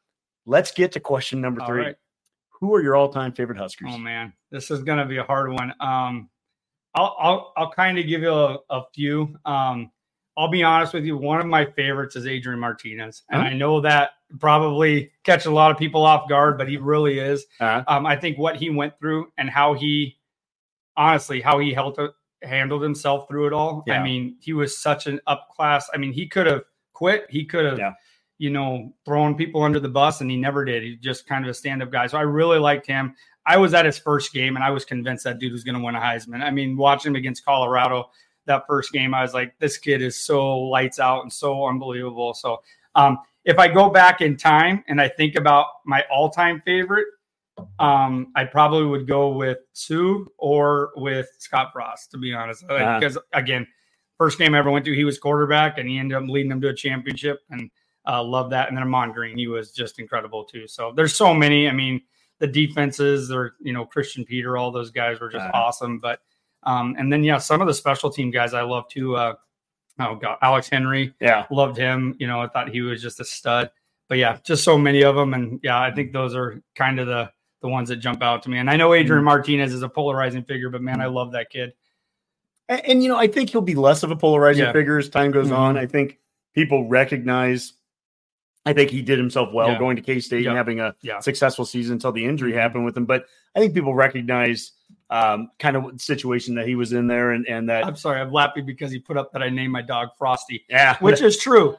Let's 0.45 0.71
get 0.71 0.93
to 0.93 1.01
question 1.01 1.41
number 1.41 1.61
All 1.61 1.67
three. 1.67 1.81
right. 1.87 1.95
Who 2.61 2.73
are 2.73 2.81
your 2.81 2.95
all-time 2.95 3.33
favorite 3.33 3.57
Huskers? 3.57 3.89
Oh 3.91 3.97
man, 3.97 4.31
this 4.49 4.71
is 4.71 4.81
gonna 4.83 5.05
be 5.05 5.17
a 5.17 5.23
hard 5.23 5.51
one. 5.51 5.73
Um, 5.81 6.29
I'll 6.95 7.15
I'll 7.19 7.53
I'll 7.57 7.71
kind 7.71 7.97
of 7.97 8.07
give 8.07 8.21
you 8.21 8.31
a, 8.33 8.57
a 8.69 8.81
few. 8.93 9.35
Um, 9.45 9.91
I'll 10.37 10.49
be 10.49 10.63
honest 10.63 10.93
with 10.93 11.03
you. 11.03 11.17
One 11.17 11.39
of 11.41 11.45
my 11.47 11.65
favorites 11.65 12.15
is 12.15 12.25
Adrian 12.25 12.59
Martinez, 12.59 13.23
and. 13.29 13.41
I 13.41 13.53
know 13.53 13.81
that 13.81 14.11
probably 14.39 15.11
catch 15.25 15.45
a 15.45 15.51
lot 15.51 15.71
of 15.71 15.77
people 15.77 16.03
off 16.05 16.29
guard, 16.29 16.57
but 16.57 16.69
he 16.69 16.77
really 16.77 17.19
is. 17.19 17.45
Uh, 17.59 17.83
Um, 17.87 18.05
I 18.05 18.15
think 18.15 18.37
what 18.37 18.55
he 18.55 18.69
went 18.69 18.97
through 18.97 19.27
and 19.37 19.49
how 19.49 19.73
he, 19.73 20.17
honestly, 20.95 21.41
how 21.41 21.59
he 21.59 21.73
held 21.73 21.99
it, 21.99 22.11
handled 22.41 22.81
himself 22.81 23.27
through 23.27 23.47
it 23.47 23.53
all. 23.53 23.83
Yeah. 23.85 23.99
I 23.99 24.03
mean, 24.03 24.37
he 24.39 24.53
was 24.53 24.77
such 24.77 25.05
an 25.07 25.19
up 25.27 25.49
class. 25.55 25.89
I 25.93 25.97
mean, 25.97 26.13
he 26.13 26.27
could 26.27 26.47
have 26.47 26.61
quit. 26.93 27.25
He 27.29 27.43
could 27.45 27.65
have, 27.65 27.77
Yeah. 27.77 27.91
you 28.37 28.49
know, 28.51 28.93
thrown 29.05 29.35
people 29.35 29.63
under 29.63 29.81
the 29.81 29.89
bus, 29.89 30.21
and 30.21 30.31
he 30.31 30.37
never 30.37 30.63
did. 30.63 30.81
He's 30.81 30.99
just 30.99 31.27
kind 31.27 31.43
of 31.43 31.51
a 31.51 31.53
stand 31.53 31.83
up 31.83 31.91
guy. 31.91 32.07
So 32.07 32.17
I 32.17 32.21
really 32.21 32.57
liked 32.57 32.87
him. 32.87 33.15
I 33.45 33.57
was 33.57 33.73
at 33.73 33.85
his 33.85 33.97
first 33.97 34.33
game, 34.33 34.55
and 34.55 34.63
I 34.63 34.69
was 34.69 34.85
convinced 34.85 35.23
that 35.23 35.39
dude 35.39 35.51
was 35.51 35.63
going 35.63 35.77
to 35.77 35.83
win 35.83 35.95
a 35.95 35.99
Heisman. 35.99 36.43
I 36.43 36.51
mean, 36.51 36.77
watching 36.77 37.11
him 37.11 37.15
against 37.15 37.43
Colorado 37.43 38.09
that 38.45 38.63
first 38.67 38.91
game, 38.91 39.13
I 39.13 39.21
was 39.21 39.33
like, 39.33 39.57
this 39.59 39.77
kid 39.77 40.01
is 40.01 40.15
so 40.17 40.57
lights 40.59 40.99
out 40.99 41.21
and 41.21 41.31
so 41.31 41.65
unbelievable. 41.65 42.33
So, 42.33 42.61
um, 42.95 43.19
if 43.43 43.57
I 43.57 43.67
go 43.67 43.89
back 43.89 44.21
in 44.21 44.37
time 44.37 44.83
and 44.87 45.01
I 45.01 45.07
think 45.07 45.35
about 45.35 45.65
my 45.85 46.03
all-time 46.11 46.61
favorite, 46.63 47.07
um, 47.79 48.31
I 48.35 48.45
probably 48.45 48.85
would 48.85 49.07
go 49.07 49.29
with 49.29 49.57
Suh 49.73 50.19
or 50.37 50.91
with 50.95 51.27
Scott 51.39 51.71
Frost, 51.73 52.11
to 52.11 52.17
be 52.17 52.33
honest. 52.33 52.63
Uh-huh. 52.69 52.99
Because 52.99 53.17
again, 53.33 53.65
first 54.17 54.37
game 54.37 54.53
I 54.53 54.59
ever 54.59 54.69
went 54.69 54.85
to, 54.85 54.93
he 54.93 55.03
was 55.03 55.17
quarterback 55.17 55.77
and 55.79 55.89
he 55.89 55.97
ended 55.97 56.17
up 56.17 56.27
leading 56.27 56.49
them 56.49 56.61
to 56.61 56.69
a 56.69 56.73
championship, 56.73 57.39
and 57.49 57.71
uh, 58.07 58.23
love 58.23 58.51
that. 58.51 58.67
And 58.67 58.77
then 58.77 58.83
Ahman 58.83 59.11
Green, 59.11 59.37
he 59.37 59.47
was 59.47 59.71
just 59.71 59.99
incredible 59.99 60.43
too. 60.43 60.67
So 60.67 60.93
there's 60.95 61.15
so 61.15 61.33
many. 61.33 61.67
I 61.67 61.71
mean, 61.71 62.01
the 62.41 62.47
defenses, 62.47 63.31
or 63.31 63.53
you 63.61 63.71
know, 63.71 63.85
Christian 63.85 64.25
Peter, 64.25 64.57
all 64.57 64.71
those 64.71 64.91
guys 64.91 65.21
were 65.21 65.29
just 65.29 65.45
Uh-huh. 65.45 65.51
awesome. 65.53 65.99
But 65.99 66.19
um, 66.63 66.95
and 66.99 67.11
then 67.11 67.23
yeah, 67.23 67.37
some 67.37 67.61
of 67.61 67.67
the 67.67 67.73
special 67.73 68.09
team 68.09 68.29
guys 68.31 68.53
I 68.53 68.63
love 68.63 68.89
too. 68.89 69.15
Uh, 69.15 69.35
oh 69.99 70.15
god, 70.15 70.37
Alex 70.41 70.69
Henery, 70.69 71.13
yeah. 71.21 71.45
loved 71.49 71.77
him. 71.77 72.15
You 72.19 72.27
know, 72.27 72.41
I 72.41 72.47
thought 72.47 72.69
he 72.69 72.81
was 72.81 73.01
just 73.01 73.19
a 73.21 73.25
stud. 73.25 73.71
But 74.09 74.17
yeah, 74.17 74.39
just 74.43 74.65
so 74.65 74.77
many 74.77 75.03
of 75.03 75.15
them, 75.15 75.33
and 75.33 75.61
yeah, 75.63 75.79
I 75.79 75.89
think 75.91 76.11
those 76.11 76.35
are 76.35 76.61
kind 76.75 76.99
of 76.99 77.07
the 77.07 77.31
the 77.61 77.69
ones 77.69 77.87
that 77.89 77.97
jump 77.97 78.21
out 78.23 78.43
to 78.43 78.49
me. 78.49 78.57
And 78.57 78.69
I 78.69 78.75
know 78.75 78.93
Adrian 78.93 79.23
Martinez 79.23 79.71
is 79.71 79.83
a 79.83 79.87
polarizing 79.89 80.43
figure, 80.43 80.69
but 80.69 80.81
man, 80.81 80.99
I 80.99 81.05
love 81.05 81.31
that 81.33 81.49
kid. 81.51 81.73
And, 82.67 82.81
and, 82.87 83.03
you 83.03 83.09
know, 83.09 83.17
I 83.17 83.27
think 83.27 83.51
he'll 83.51 83.61
be 83.61 83.75
less 83.75 84.01
of 84.01 84.09
a 84.09 84.15
polarizing 84.15 84.63
Yeah. 84.65 84.71
figure 84.71 84.97
as 84.97 85.09
time 85.09 85.29
goes 85.29 85.51
on. 85.51 85.75
Mhm. 85.75 85.79
I 85.79 85.85
think 85.85 86.17
people 86.55 86.87
recognize. 86.89 87.73
I 88.65 88.73
think 88.73 88.91
he 88.91 89.01
did 89.01 89.17
himself 89.17 89.49
well 89.53 89.69
Yeah. 89.69 89.79
going 89.79 89.95
to 89.95 90.01
K 90.01 90.19
State 90.19 90.43
Yeah. 90.43 90.49
and 90.51 90.57
having 90.57 90.79
a 90.79 90.95
Yeah. 91.01 91.19
successful 91.19 91.65
season 91.65 91.93
until 91.93 92.11
the 92.11 92.23
injury 92.23 92.51
Mhm. 92.51 92.55
happened 92.61 92.85
with 92.85 92.95
him. 92.95 93.05
But 93.05 93.25
I 93.55 93.59
think 93.59 93.73
people 93.73 93.93
recognize 93.95 94.73
um, 95.09 95.49
kind 95.59 95.75
of 95.75 95.99
situation 95.99 96.55
that 96.55 96.65
he 96.65 96.75
was 96.75 96.93
in 96.93 97.05
there 97.05 97.31
and 97.31 97.45
and 97.47 97.67
that 97.67 97.85
I'm 97.85 97.97
sorry, 97.97 98.21
I'm 98.21 98.31
laughing 98.31 98.65
because 98.65 98.91
he 98.93 98.99
put 98.99 99.17
up 99.17 99.33
that 99.33 99.41
I 99.43 99.49
named 99.49 99.73
my 99.73 99.81
dog 99.81 100.09
Frosty, 100.17 100.63
yeah, 100.69 100.95
which 101.01 101.21
is 101.21 101.37
true. 101.37 101.75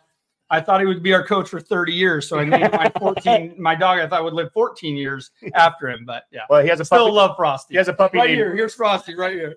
I 0.51 0.61
thought 0.61 0.81
he 0.81 0.87
would 0.87 1.03
be 1.03 1.15
our 1.15 1.25
coach 1.27 1.49
for 1.49 1.59
30 1.59 1.95
years, 1.95 2.29
so 2.29 2.39
I 2.39 2.45
named 2.45 2.73
my 2.73 2.91
14 2.99 3.55
my 3.59 3.75
dog. 3.75 4.01
I 4.01 4.07
thought 4.07 4.23
would 4.25 4.35
live 4.35 4.53
14 4.53 4.97
years 4.99 5.31
after 5.55 5.89
him, 5.89 6.05
but 6.05 6.25
yeah, 6.31 6.43
well, 6.51 6.63
he 6.63 6.69
has 6.69 6.81
a 6.81 6.85
still 6.85 7.11
love 7.11 7.35
Frosty. 7.37 7.73
He 7.73 7.79
has 7.79 7.89
a 7.89 7.95
puppy 7.95 8.19
right 8.19 8.27
named 8.29 8.37
here. 8.37 8.55
Here's 8.55 8.75
Frosty 8.75 9.15
right 9.15 9.33
here. 9.33 9.55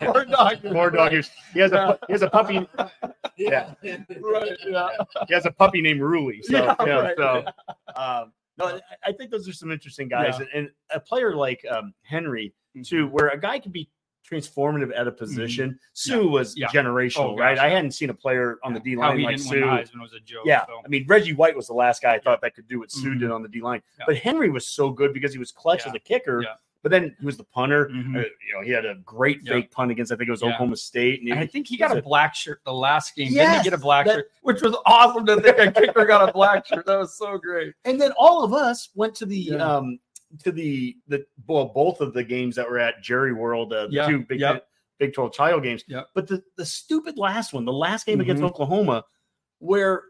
Poor 0.00 0.24
dog. 0.30 0.64
More 0.64 0.90
dog. 0.90 1.12
He 1.54 1.60
has 1.60 1.72
a 1.72 1.98
he 2.06 2.12
has 2.12 2.22
a 2.22 2.30
puppy. 2.30 2.66
Yeah, 3.38 3.74
Right, 3.82 4.50
yeah. 4.66 4.88
he 5.28 5.34
has 5.34 5.46
a 5.46 5.50
puppy 5.50 5.80
named 5.82 6.00
Ruli. 6.00 6.42
So 6.42 6.56
Yeah, 6.56 6.74
yeah, 6.86 6.92
right. 7.00 7.16
so 7.16 7.44
um, 7.96 8.32
no, 8.58 8.66
I- 8.66 8.80
I 9.04 9.12
think 9.12 9.30
those 9.30 9.46
are 9.48 9.52
some 9.52 9.70
interesting 9.70 10.08
guys, 10.08 10.34
Yeah. 10.38 10.46
and, 10.54 10.66
and 10.66 10.70
a 10.94 11.00
player 11.00 11.34
like 11.34 11.64
um, 11.70 11.92
Henery 12.10 12.52
Mm-hmm. 12.76 12.82
too, 12.82 13.06
where 13.08 13.28
a 13.28 13.40
guy 13.40 13.58
could 13.58 13.72
be 13.72 13.88
transformative 14.30 14.90
at 14.94 15.06
a 15.06 15.12
position. 15.12 15.78
Suh 15.94 16.24
was 16.26 16.54
Mm-hmm. 16.54 16.60
Yeah. 16.62 16.82
generational, 16.82 17.32
Oh, 17.32 17.36
right? 17.36 17.58
I 17.58 17.68
hadn't 17.70 17.92
seen 17.92 18.10
a 18.10 18.14
player 18.14 18.58
on 18.64 18.74
the 18.74 18.80
D 18.80 18.96
line 18.96 19.22
like 19.22 19.36
didn't 19.36 19.48
Suh. 19.48 19.54
win 19.54 19.88
the 19.94 20.00
was 20.00 20.12
a 20.14 20.20
joke. 20.20 20.42
Yeah, 20.44 20.66
so. 20.66 20.80
I 20.84 20.88
mean 20.88 21.04
Reggie 21.08 21.32
White 21.32 21.56
was 21.56 21.66
the 21.68 21.74
last 21.74 22.02
guy 22.02 22.14
I 22.14 22.18
thought 22.18 22.40
that 22.42 22.54
could 22.54 22.66
do 22.68 22.80
what 22.80 22.90
Suh 22.90 23.08
Mhm. 23.08 23.20
did 23.20 23.30
on 23.30 23.42
the 23.42 23.48
D 23.48 23.60
line, 23.62 23.82
Yeah. 23.98 24.04
but 24.08 24.16
Henery 24.16 24.50
was 24.52 24.66
so 24.66 24.90
good 24.90 25.14
because 25.14 25.32
he 25.32 25.38
was 25.38 25.52
clutch 25.52 25.84
Yeah. 25.84 25.90
as 25.90 25.94
a 25.94 25.98
kicker. 26.00 26.42
But 26.86 26.92
then 26.92 27.16
he 27.18 27.26
was 27.26 27.36
the 27.36 27.42
punter. 27.42 27.88
Mhm. 27.88 28.14
Uh, 28.14 28.20
you 28.20 28.54
know, 28.54 28.60
he 28.62 28.70
had 28.70 28.84
a 28.86 28.94
great 29.04 29.40
Yeah. 29.42 29.54
fake 29.54 29.72
punt 29.72 29.90
against 29.90 30.12
I 30.12 30.14
think 30.14 30.28
it 30.28 30.30
was 30.30 30.40
Yeah. 30.40 30.50
Oklahoma 30.50 30.76
State. 30.76 31.20
And 31.20 31.28
And 31.30 31.40
I 31.40 31.44
think 31.44 31.66
he 31.66 31.76
got 31.76 31.96
a 31.96 32.00
black 32.00 32.32
shirt 32.36 32.60
the 32.64 32.72
last 32.72 33.16
game. 33.16 33.32
Didn't 33.32 33.56
he 33.56 33.64
get 33.64 33.72
a 33.72 33.76
black 33.78 34.06
that- 34.06 34.14
shirt? 34.14 34.30
Which 34.42 34.62
was 34.62 34.76
awesome 34.86 35.26
to 35.26 35.40
think 35.40 35.58
a 35.58 35.72
kicker 35.72 36.04
got 36.04 36.28
a 36.28 36.32
black 36.32 36.64
shirt. 36.64 36.86
That 36.86 36.96
was 36.96 37.18
so 37.18 37.38
great. 37.38 37.74
and 37.84 38.00
then 38.00 38.12
all 38.16 38.44
of 38.44 38.52
us 38.52 38.90
went 38.94 39.16
to 39.16 39.26
the 39.26 39.36
Yeah. 39.36 39.56
um 39.56 39.98
to 40.44 40.52
the 40.52 40.96
the 41.08 41.26
well 41.48 41.64
both 41.64 42.00
of 42.00 42.12
the 42.14 42.22
games 42.22 42.54
that 42.54 42.70
were 42.70 42.78
at 42.78 43.02
Jerry 43.02 43.32
World, 43.32 43.72
uh, 43.72 43.88
the 43.88 43.92
Yeah. 43.92 44.06
two 44.06 44.20
Big 44.20 44.38
Yep. 44.38 44.64
Big 45.00 45.12
Twelve 45.12 45.34
title 45.34 45.58
games. 45.58 45.82
Yep. 45.88 46.06
But 46.14 46.28
the 46.28 46.40
the 46.56 46.64
stupid 46.66 47.18
last 47.18 47.52
one, 47.52 47.64
the 47.64 47.72
last 47.72 48.06
game 48.06 48.20
against 48.20 48.44
Mhm. 48.44 48.46
Oklahoma, 48.50 49.04
where 49.58 50.04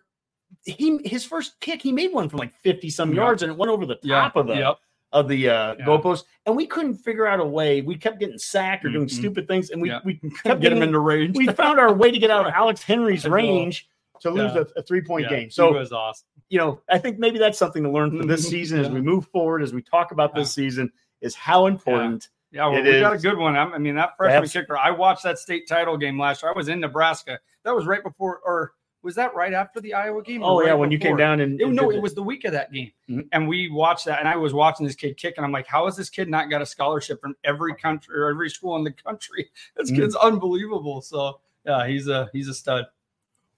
he 0.66 0.98
his 1.06 1.24
first 1.24 1.58
kick 1.60 1.80
he 1.80 1.90
made 1.90 2.12
one 2.12 2.28
from 2.28 2.38
like 2.38 2.52
fifty 2.52 2.90
some 2.90 3.10
Yeah. 3.14 3.22
yards 3.22 3.42
and 3.42 3.50
it 3.52 3.56
went 3.56 3.70
over 3.72 3.86
the 3.86 3.94
top 3.96 4.36
of 4.36 4.46
the 4.46 4.56
Yep. 4.56 4.78
Of 5.12 5.28
the 5.28 5.48
uh, 5.48 5.74
Yeah. 5.78 5.84
goalpost, 5.86 6.24
and 6.46 6.56
we 6.56 6.66
couldn't 6.66 6.96
figure 6.96 7.26
out 7.26 7.38
a 7.40 7.44
way. 7.44 7.80
We 7.80 7.94
kept 7.96 8.18
getting 8.18 8.38
sacked 8.38 8.84
or 8.84 8.90
doing 8.90 9.06
Mhm. 9.06 9.10
stupid 9.10 9.46
things, 9.48 9.70
and 9.70 9.80
we 9.80 9.88
Yeah. 9.88 10.00
we 10.04 10.14
kept 10.14 10.42
get 10.42 10.52
him 10.52 10.60
getting 10.60 10.82
into 10.82 10.98
range. 10.98 11.36
we 11.36 11.46
found 11.46 11.78
our 11.78 11.94
way 11.94 12.10
to 12.10 12.18
get 12.18 12.30
out 12.30 12.44
of 12.46 12.52
Alex 12.56 12.82
Henery's 12.82 13.24
range 13.26 13.88
to 14.20 14.30
lose 14.30 14.52
Yeah. 14.54 14.62
a, 14.76 14.80
a 14.80 14.82
three 14.82 15.00
point 15.02 15.28
game. 15.28 15.48
So 15.50 15.72
was 15.72 15.92
awesome. 15.92 16.26
you 16.48 16.58
know, 16.58 16.80
I 16.88 16.98
think 16.98 17.18
maybe 17.18 17.38
that's 17.38 17.56
something 17.58 17.82
to 17.84 17.90
learn 17.90 18.10
from 18.16 18.26
this 18.26 18.46
season 18.48 18.78
as 18.80 18.88
we 18.90 19.00
move 19.00 19.26
forward, 19.28 19.62
as 19.62 19.72
we 19.72 19.80
talk 19.82 20.10
about 20.12 20.34
this 20.34 20.52
season, 20.52 20.90
is 21.20 21.34
how 21.34 21.66
important. 21.66 22.28
Yeah, 22.52 22.66
well, 22.68 22.78
It 22.78 22.84
we 22.84 23.00
got 23.00 23.14
a 23.14 23.18
good 23.18 23.36
one. 23.38 23.56
I 23.56 23.78
mean, 23.78 23.94
that 23.96 24.16
freshman 24.16 24.42
Abs- 24.44 24.52
kicker. 24.52 24.76
I 24.78 24.90
watched 24.90 25.22
that 25.24 25.38
state 25.38 25.66
title 25.68 25.96
game 25.96 26.18
last 26.18 26.42
year. 26.42 26.50
I 26.52 26.56
was 26.56 26.68
in 26.68 26.80
Nebraska. 26.80 27.38
That 27.64 27.74
was 27.74 27.86
right 27.86 28.02
before, 28.02 28.40
or 28.44 28.72
was 29.06 29.14
that 29.14 29.34
right 29.36 29.54
after 29.54 29.80
the 29.80 29.94
Iowa 29.94 30.20
game? 30.20 30.42
Oh 30.42 30.60
yeah, 30.60 30.70
right 30.70 30.74
when 30.74 30.90
you 30.90 30.98
came 30.98 31.16
down 31.16 31.38
and 31.40 31.60
It, 31.60 31.68
no, 31.68 31.92
it 31.92 32.02
was 32.02 32.12
the 32.12 32.22
week 32.24 32.44
of 32.44 32.50
that 32.52 32.72
game, 32.72 32.90
Mhm. 33.08 33.28
and 33.30 33.46
we 33.48 33.70
watched 33.70 34.04
that. 34.06 34.18
And 34.18 34.28
I 34.28 34.34
was 34.34 34.52
watching 34.52 34.84
this 34.84 34.96
kid 34.96 35.16
kick, 35.16 35.34
and 35.36 35.46
I'm 35.46 35.52
like, 35.52 35.68
"How 35.68 35.84
has 35.84 35.96
this 35.96 36.10
kid 36.10 36.28
not 36.28 36.50
got 36.50 36.60
a 36.60 36.66
scholarship 36.66 37.20
from 37.20 37.36
every 37.44 37.74
country 37.76 38.18
or 38.18 38.28
every 38.28 38.50
school 38.50 38.74
in 38.76 38.82
the 38.82 38.90
country? 38.90 39.48
This 39.76 39.92
Mhm. 39.92 39.96
kid's 39.96 40.16
unbelievable." 40.16 41.00
So 41.02 41.38
yeah, 41.64 41.86
he's 41.86 42.08
a 42.08 42.28
he's 42.32 42.48
a 42.48 42.54
stud. 42.54 42.86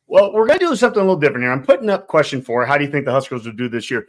Well, 0.07 0.33
we're 0.33 0.47
going 0.47 0.59
to 0.59 0.67
do 0.67 0.77
something 0.77 1.01
a 1.01 1.05
little 1.05 1.21
different 1.21 1.45
here. 1.45 1.53
I'm 1.53 1.63
putting 1.65 1.91
up 1.91 2.07
question 2.07 2.41
four. 2.43 2.65
How 2.67 2.79
do 2.79 2.85
you 2.85 2.91
think 2.91 3.05
the 3.07 3.13
Huskers 3.13 3.45
will 3.47 3.53
do 3.53 3.69
this 3.69 3.91
year? 3.91 4.07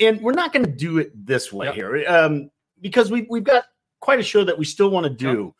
And 0.00 0.20
we're 0.20 0.32
not 0.32 0.52
going 0.52 0.64
to 0.66 0.70
do 0.70 0.98
it 0.98 1.12
this 1.26 1.50
way 1.52 1.66
Yep. 1.66 1.74
here 1.74 2.04
um, 2.08 2.50
because 2.82 3.10
we, 3.10 3.26
we've 3.30 3.44
got 3.44 3.64
quite 4.00 4.18
a 4.18 4.22
show 4.22 4.44
that 4.44 4.58
we 4.58 4.66
still 4.66 4.90
want 4.90 5.04
to 5.04 5.10
do. 5.10 5.54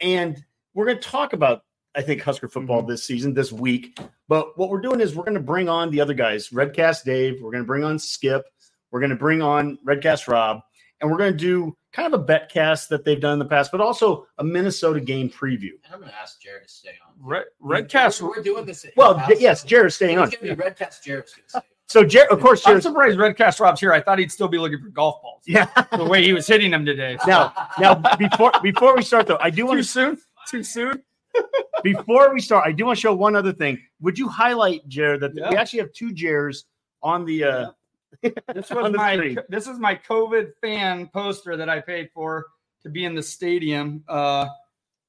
And 0.00 0.42
we're 0.72 0.86
going 0.86 0.96
to 0.98 1.02
talk 1.06 1.34
about, 1.34 1.64
I 1.96 2.02
think, 2.02 2.20
Husker 2.22 2.48
football 2.48 2.82
Mhm. 2.82 2.88
this 2.88 3.04
season, 3.04 3.32
this 3.34 3.52
week. 3.52 3.98
But 4.28 4.56
what 4.58 4.68
we're 4.70 4.80
doing 4.80 5.00
is 5.00 5.14
we're 5.16 5.24
going 5.24 5.34
to 5.34 5.40
bring 5.40 5.68
on 5.68 5.90
the 5.90 6.00
other 6.00 6.14
guys 6.14 6.50
Redcast 6.50 7.04
Dave, 7.04 7.40
we're 7.42 7.50
going 7.50 7.62
to 7.64 7.66
bring 7.66 7.84
on 7.84 7.98
Skip, 7.98 8.44
we're 8.90 9.00
going 9.00 9.10
to 9.10 9.16
bring 9.16 9.40
on 9.42 9.78
Redcast 9.86 10.28
Rob, 10.28 10.60
and 11.00 11.10
we're 11.10 11.16
going 11.18 11.32
to 11.32 11.38
do 11.38 11.76
kind 11.92 12.12
of 12.12 12.20
a 12.20 12.24
Betcast 12.24 12.88
that 12.88 13.04
they've 13.04 13.20
done 13.20 13.34
in 13.34 13.38
the 13.38 13.44
past, 13.46 13.72
but 13.72 13.80
also 13.80 14.26
a 14.38 14.44
Minnesota 14.44 15.00
game 15.00 15.30
preview. 15.30 15.70
And 15.84 15.94
I'm 15.94 16.00
going 16.00 16.10
to 16.12 16.18
ask 16.18 16.40
Jared 16.40 16.64
to 16.64 16.68
stay 16.68 16.90
on. 17.06 17.14
Red 17.18 17.44
Redcast. 17.62 18.20
We're, 18.20 18.28
we're 18.36 18.42
doing 18.42 18.66
this. 18.66 18.84
at 18.84 18.92
Well, 18.96 19.16
house. 19.16 19.28
j- 19.30 19.36
yes, 19.40 19.64
Jared's 19.64 19.94
staying 19.94 20.18
on. 20.18 20.28
It's 20.28 20.36
going 20.36 20.50
to 20.54 20.56
be 20.56 20.62
Redcast 20.62 21.02
Jared's 21.02 21.32
going 21.32 21.44
to 21.44 21.48
stay 21.48 21.58
on. 21.58 21.62
So, 21.88 22.04
Jared, 22.04 22.30
of 22.32 22.40
course, 22.40 22.66
I'm 22.66 22.80
surprised 22.80 23.16
Redcast 23.16 23.60
Rob's 23.60 23.80
here. 23.80 23.92
I 23.92 24.00
thought 24.00 24.18
he'd 24.18 24.32
still 24.32 24.48
be 24.48 24.58
looking 24.58 24.80
for 24.80 24.88
golf 24.88 25.22
balls. 25.22 25.42
Yeah. 25.46 25.66
The 25.96 26.04
way 26.04 26.22
he 26.24 26.32
was 26.32 26.46
hitting 26.46 26.72
them 26.72 26.84
today. 26.84 27.16
Now, 27.26 27.52
now 27.78 27.94
before 28.16 28.50
before 28.60 28.96
we 28.96 29.02
start 29.02 29.26
though, 29.28 29.38
I 29.40 29.50
do 29.50 29.64
want 29.66 29.78
Too 29.78 29.82
to 29.82 29.88
soon. 29.88 30.18
Too 30.48 30.62
soon. 30.64 31.02
Before 31.82 32.32
we 32.32 32.40
start, 32.40 32.66
I 32.66 32.72
do 32.72 32.86
want 32.86 32.96
to 32.96 33.00
show 33.00 33.14
one 33.14 33.36
other 33.36 33.52
thing. 33.52 33.80
Would 34.00 34.18
you 34.18 34.28
highlight 34.28 34.86
Jared 34.88 35.20
that 35.20 35.34
we 35.34 35.56
actually 35.56 35.80
have 35.80 35.92
two 35.92 36.12
Jares 36.12 36.64
on 37.02 37.24
the 37.24 37.44
uh 37.44 37.70
This 38.54 38.70
on 38.70 38.82
was 38.82 38.92
my 38.92 39.14
screen. 39.16 39.38
this 39.48 39.66
is 39.66 39.78
my 39.78 39.94
COVID 39.94 40.52
fan 40.60 41.08
poster 41.08 41.56
that 41.56 41.68
I 41.68 41.80
paid 41.80 42.10
for 42.12 42.46
to 42.82 42.88
be 42.88 43.04
in 43.04 43.14
the 43.14 43.22
stadium. 43.22 44.04
Uh, 44.08 44.46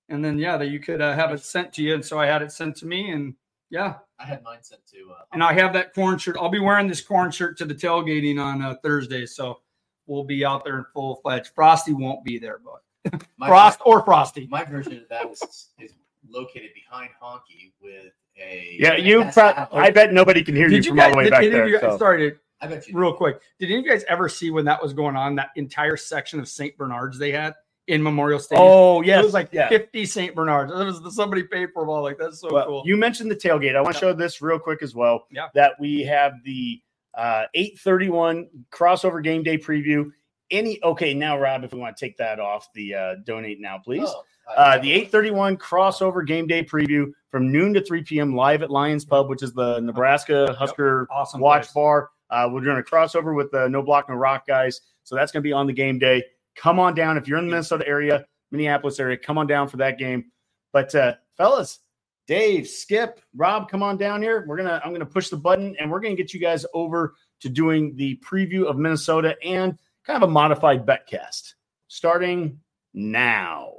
and 0.09 0.23
then 0.23 0.37
yeah, 0.37 0.57
that 0.57 0.67
you 0.67 0.79
could 0.79 1.01
uh, 1.01 1.13
have 1.13 1.31
it 1.31 1.41
sent 1.41 1.73
to 1.73 1.83
you, 1.83 1.93
and 1.93 2.03
so 2.03 2.19
I 2.19 2.25
had 2.25 2.41
it 2.41 2.51
sent 2.51 2.75
to 2.77 2.85
me, 2.85 3.11
and 3.11 3.35
yeah, 3.69 3.95
I 4.19 4.25
had 4.25 4.41
mine 4.43 4.59
sent 4.61 4.85
to. 4.87 4.97
Uh, 5.11 5.23
and 5.33 5.43
I 5.43 5.53
have 5.53 5.73
that 5.73 5.93
corn 5.93 6.17
shirt. 6.17 6.37
I'll 6.39 6.49
be 6.49 6.59
wearing 6.59 6.87
this 6.87 7.01
corn 7.01 7.29
shirt 7.29 7.57
to 7.57 7.65
the 7.65 7.75
tailgating 7.75 8.41
on 8.41 8.61
uh, 8.61 8.75
Thursday, 8.81 9.25
so 9.25 9.59
we'll 10.05 10.23
be 10.23 10.45
out 10.45 10.63
there 10.63 10.77
in 10.79 10.85
full 10.93 11.17
fledged. 11.17 11.51
Frosty 11.53 11.93
won't 11.93 12.23
be 12.23 12.39
there, 12.39 12.59
but 12.63 13.21
my, 13.37 13.47
Frost 13.47 13.81
or 13.85 14.03
Frosty. 14.03 14.47
My 14.49 14.63
version 14.63 14.93
of 14.97 15.09
that 15.09 15.29
was 15.29 15.69
is 15.79 15.93
located 16.29 16.69
behind 16.73 17.09
Honke 17.21 17.71
with 17.81 18.11
a. 18.41 18.77
Yeah, 18.79 18.95
you 18.95 19.23
pro- 19.33 19.67
I 19.71 19.89
bet 19.91 20.13
nobody 20.13 20.43
can 20.43 20.55
hear 20.55 20.65
you 20.69 20.75
Did 20.77 20.85
you 20.85 20.91
from 20.91 20.99
all 20.99 21.05
guys? 21.07 21.11
the 21.13 21.17
way 21.17 21.23
Did, 21.25 21.31
back 21.31 21.39
any 21.41 21.49
there. 21.49 21.67
you 21.67 21.79
guys 21.79 21.91
so. 21.93 21.97
sorry, 21.97 22.33
I 22.61 22.67
bet 22.67 22.87
you. 22.87 22.97
real 22.97 23.13
quick. 23.13 23.39
Did 23.59 23.67
any 23.71 23.79
of 23.79 23.85
you 23.85 23.91
guys 23.91 24.03
ever 24.07 24.29
see 24.29 24.51
when 24.51 24.65
that 24.65 24.81
was 24.81 24.93
going 24.93 25.15
on? 25.15 25.35
That 25.35 25.49
entire 25.55 25.97
section 25.97 26.39
of 26.39 26.47
St. 26.47 26.77
Bernards 26.77 27.17
they 27.17 27.31
had 27.31 27.53
in 27.87 28.01
Memorial 28.03 28.39
Stadium. 28.39 28.67
Oh 28.67 29.01
yes, 29.01 29.21
It 29.21 29.25
was 29.25 29.33
like 29.33 29.49
yeah. 29.53 29.69
50 29.69 30.05
St. 30.05 30.35
Bernards. 30.35 30.71
It 30.71 30.75
was 30.83 31.15
somebody 31.15 31.43
paid 31.43 31.69
for 31.73 31.83
them 31.83 31.89
all. 31.89 32.01
Like 32.03 32.17
that's 32.17 32.39
so 32.41 32.51
Well, 32.53 32.65
cool. 32.65 32.83
You 32.85 32.97
mentioned 32.97 33.31
the 33.31 33.35
tailgate. 33.35 33.75
I 33.75 33.81
want 33.81 33.95
to 33.95 34.05
Yeah. 34.05 34.11
show 34.11 34.13
this 34.13 34.41
real 34.41 34.59
quick 34.59 34.83
as 34.83 34.93
well. 34.93 35.25
Yeah. 35.31 35.47
That 35.55 35.73
we 35.79 36.01
have 36.03 36.33
the 36.43 36.81
uh 37.15 37.45
831 37.55 38.47
crossover 38.71 39.23
game 39.23 39.41
day 39.43 39.57
preview. 39.57 40.11
Any 40.51 40.81
okay, 40.83 41.13
now 41.13 41.39
Rob, 41.39 41.63
if 41.63 41.73
we 41.73 41.79
want 41.79 41.95
to 41.97 42.05
take 42.05 42.17
that 42.17 42.39
off 42.39 42.67
the 42.73 42.93
uh 42.93 43.15
donate 43.25 43.59
now, 43.59 43.77
please. 43.83 44.03
Oh, 44.05 44.19
I- 44.19 44.23
Uh, 44.55 44.77
the 44.79 44.91
831 44.91 45.57
crossover 45.57 46.25
game 46.25 46.47
day 46.47 46.63
preview 46.63 47.11
from 47.29 47.51
noon 47.51 47.73
to 47.73 47.83
3 47.83 48.03
p.m. 48.03 48.35
live 48.35 48.63
at 48.63 48.71
Lyon's 48.71 49.05
Pub, 49.05 49.29
which 49.29 49.43
is 49.43 49.53
the 49.53 49.79
Nebraska 49.81 50.55
Husker 50.57 51.07
awesome 51.11 51.41
watch 51.41 51.63
place. 51.63 51.73
bar. 51.73 52.09
Uh, 52.29 52.49
we're 52.51 52.61
doing 52.61 52.77
a 52.77 52.81
crossover 52.81 53.35
with 53.35 53.51
the 53.51 53.67
No 53.67 53.81
Block 53.81 54.09
No 54.09 54.15
Rock 54.15 54.47
guys. 54.47 54.81
So 55.03 55.15
that's 55.15 55.31
going 55.31 55.41
to 55.41 55.47
be 55.47 55.53
on 55.53 55.67
the 55.67 55.73
game 55.73 55.99
day. 55.99 56.23
Come 56.55 56.79
on 56.79 56.95
down. 56.95 57.17
If 57.17 57.27
you're 57.27 57.37
in 57.37 57.45
the 57.45 57.51
Minnesota 57.51 57.87
area, 57.87 58.25
Minneapolis 58.51 58.99
area, 58.99 59.17
come 59.17 59.37
on 59.37 59.47
down 59.47 59.67
for 59.67 59.77
that 59.77 59.97
game. 59.97 60.31
But 60.73 60.93
uh, 60.95 61.15
fellas, 61.37 61.79
Dave, 62.27 62.67
Skip, 62.67 63.21
Rob, 63.35 63.69
come 63.69 63.81
on 63.81 63.97
down 63.97 64.21
here. 64.21 64.45
We're 64.47 64.57
gonna 64.57 64.81
I'm 64.83 64.91
gonna 64.91 65.05
push 65.05 65.29
the 65.29 65.37
button 65.37 65.75
and 65.79 65.89
we're 65.89 66.01
gonna 66.01 66.15
get 66.15 66.33
you 66.33 66.39
guys 66.39 66.65
over 66.73 67.15
to 67.41 67.49
doing 67.49 67.95
the 67.95 68.19
preview 68.25 68.65
of 68.65 68.77
Minnesota 68.77 69.35
and 69.43 69.77
kind 70.05 70.21
of 70.21 70.27
a 70.27 70.31
modified 70.31 70.85
betcast 70.85 71.53
starting 71.87 72.59
now. 72.93 73.71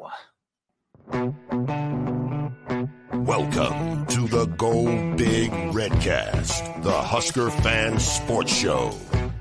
Welcome 3.14 4.04
to 4.08 4.28
the 4.28 4.44
Go 4.58 4.84
Big 5.16 5.50
Redcast, 5.72 6.82
the 6.82 6.92
Husker 6.92 7.48
Fan 7.48 7.98
Sports 7.98 8.52
Show. 8.52 8.90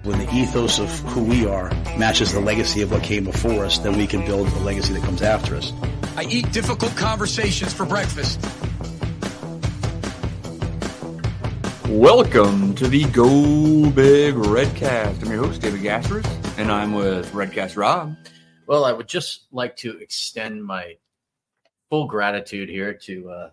When 0.03 0.17
the 0.17 0.33
ethos 0.33 0.79
of 0.79 0.89
who 1.09 1.25
we 1.25 1.45
are 1.45 1.69
matches 1.97 2.31
the 2.31 2.39
legacy 2.39 2.83
of 2.83 2.91
what 2.91 3.03
came 3.03 3.25
before 3.25 3.65
us, 3.65 3.79
then 3.79 3.97
we 3.97 4.07
can 4.07 4.25
build 4.25 4.47
the 4.47 4.59
legacy 4.59 4.93
that 4.93 5.03
comes 5.03 5.21
after 5.21 5.57
us. 5.57 5.73
I 6.15 6.23
eat 6.23 6.53
difficult 6.53 6.95
conversations 6.95 7.73
for 7.73 7.85
breakfast. 7.85 8.39
Welcome 11.89 12.75
to 12.75 12.87
the 12.87 13.03
Go 13.11 13.89
Big 13.89 14.35
Redcast. 14.35 15.21
I'm 15.21 15.31
your 15.31 15.43
host, 15.43 15.61
David 15.61 15.81
Gasseris, 15.81 16.57
and 16.57 16.71
I'm 16.71 16.93
with 16.93 17.29
Redcast 17.33 17.75
Rob. 17.75 18.15
Well, 18.67 18.85
I 18.85 18.93
would 18.93 19.09
just 19.09 19.47
like 19.51 19.75
to 19.77 19.97
extend 19.99 20.63
my 20.63 20.95
full 21.89 22.05
gratitude 22.07 22.69
here 22.69 22.93
to 22.93 23.29
uh 23.29 23.49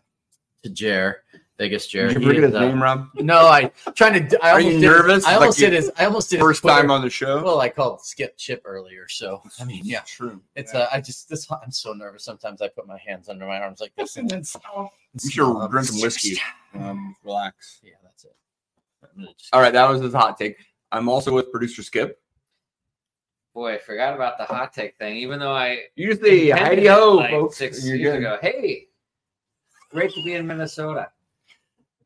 to 0.62 0.70
Jer, 0.70 1.22
Vegas 1.58 1.86
Jer. 1.86 2.08
Did 2.08 2.22
you 2.22 2.26
forget 2.28 2.42
his 2.44 2.54
uh, 2.54 2.60
name, 2.60 2.82
Rob? 2.82 3.08
No, 3.16 3.36
I 3.40 3.70
trying 3.94 4.28
to. 4.28 4.44
I 4.44 4.50
Are 4.52 4.54
almost 4.54 4.64
you 4.66 4.70
did 4.70 4.82
his- 4.82 4.82
nervous? 4.82 5.24
I 5.26 5.34
almost 5.34 5.58
Like 5.60 5.70
did 5.70 5.72
his. 5.76 5.90
I 5.98 6.04
almost 6.06 6.30
did 6.30 6.40
First 6.40 6.62
time 6.62 6.90
on 6.90 7.02
the 7.02 7.10
show. 7.10 7.42
Well, 7.42 7.60
I 7.60 7.68
called 7.68 8.00
Skip 8.04 8.36
Chip 8.38 8.62
earlier, 8.64 9.06
so 9.08 9.42
I 9.60 9.64
mean, 9.64 9.82
yeah, 9.84 10.00
true. 10.06 10.40
it's. 10.56 10.74
Uh, 10.74 10.88
I 10.90 11.00
just 11.02 11.28
this. 11.28 11.46
I'm 11.50 11.70
so 11.70 11.92
nervous. 11.92 12.24
Sometimes 12.24 12.62
I 12.62 12.68
put 12.68 12.86
my 12.86 12.98
hands 12.98 13.28
under 13.28 13.46
my 13.46 13.58
arms 13.58 13.80
like 13.80 13.92
this, 13.96 14.16
and 14.16 14.28
then 14.28 14.42
You 15.22 15.30
should 15.30 15.70
drink 15.70 15.86
some 15.86 16.00
whiskey. 16.00 16.38
Um, 16.74 17.14
relax. 17.22 17.80
Yeah, 17.82 17.92
that's 18.02 18.24
it. 18.24 18.34
I'm 19.02 19.08
gonna 19.24 19.34
just- 19.38 19.54
All 19.54 19.60
right, 19.60 19.72
that 19.72 19.88
was 19.88 20.00
his 20.00 20.14
hot 20.14 20.38
take. 20.38 20.56
I'm 20.92 21.08
also 21.08 21.32
with 21.34 21.52
producer 21.52 21.82
Skip. 21.82 22.20
Boy, 23.54 23.74
I 23.74 23.78
forgot 23.78 24.14
about 24.14 24.36
the 24.36 24.44
hot 24.44 24.72
take 24.72 24.96
thing. 24.98 25.16
Even 25.18 25.38
though 25.38 25.52
I 25.54 25.84
You 25.94 26.08
just 26.08 26.22
say 26.22 26.50
intended 26.50 26.66
heidi 26.66 26.86
ho, 26.88 27.12
like, 27.14 27.30
folks. 27.30 27.56
six 27.56 27.86
you're 27.86 27.96
years 27.96 28.12
good. 28.14 28.18
ago. 28.18 28.38
Hey, 28.42 28.88
great 29.90 30.12
to 30.14 30.22
be 30.24 30.34
in 30.34 30.46
Minnesota. 30.46 31.10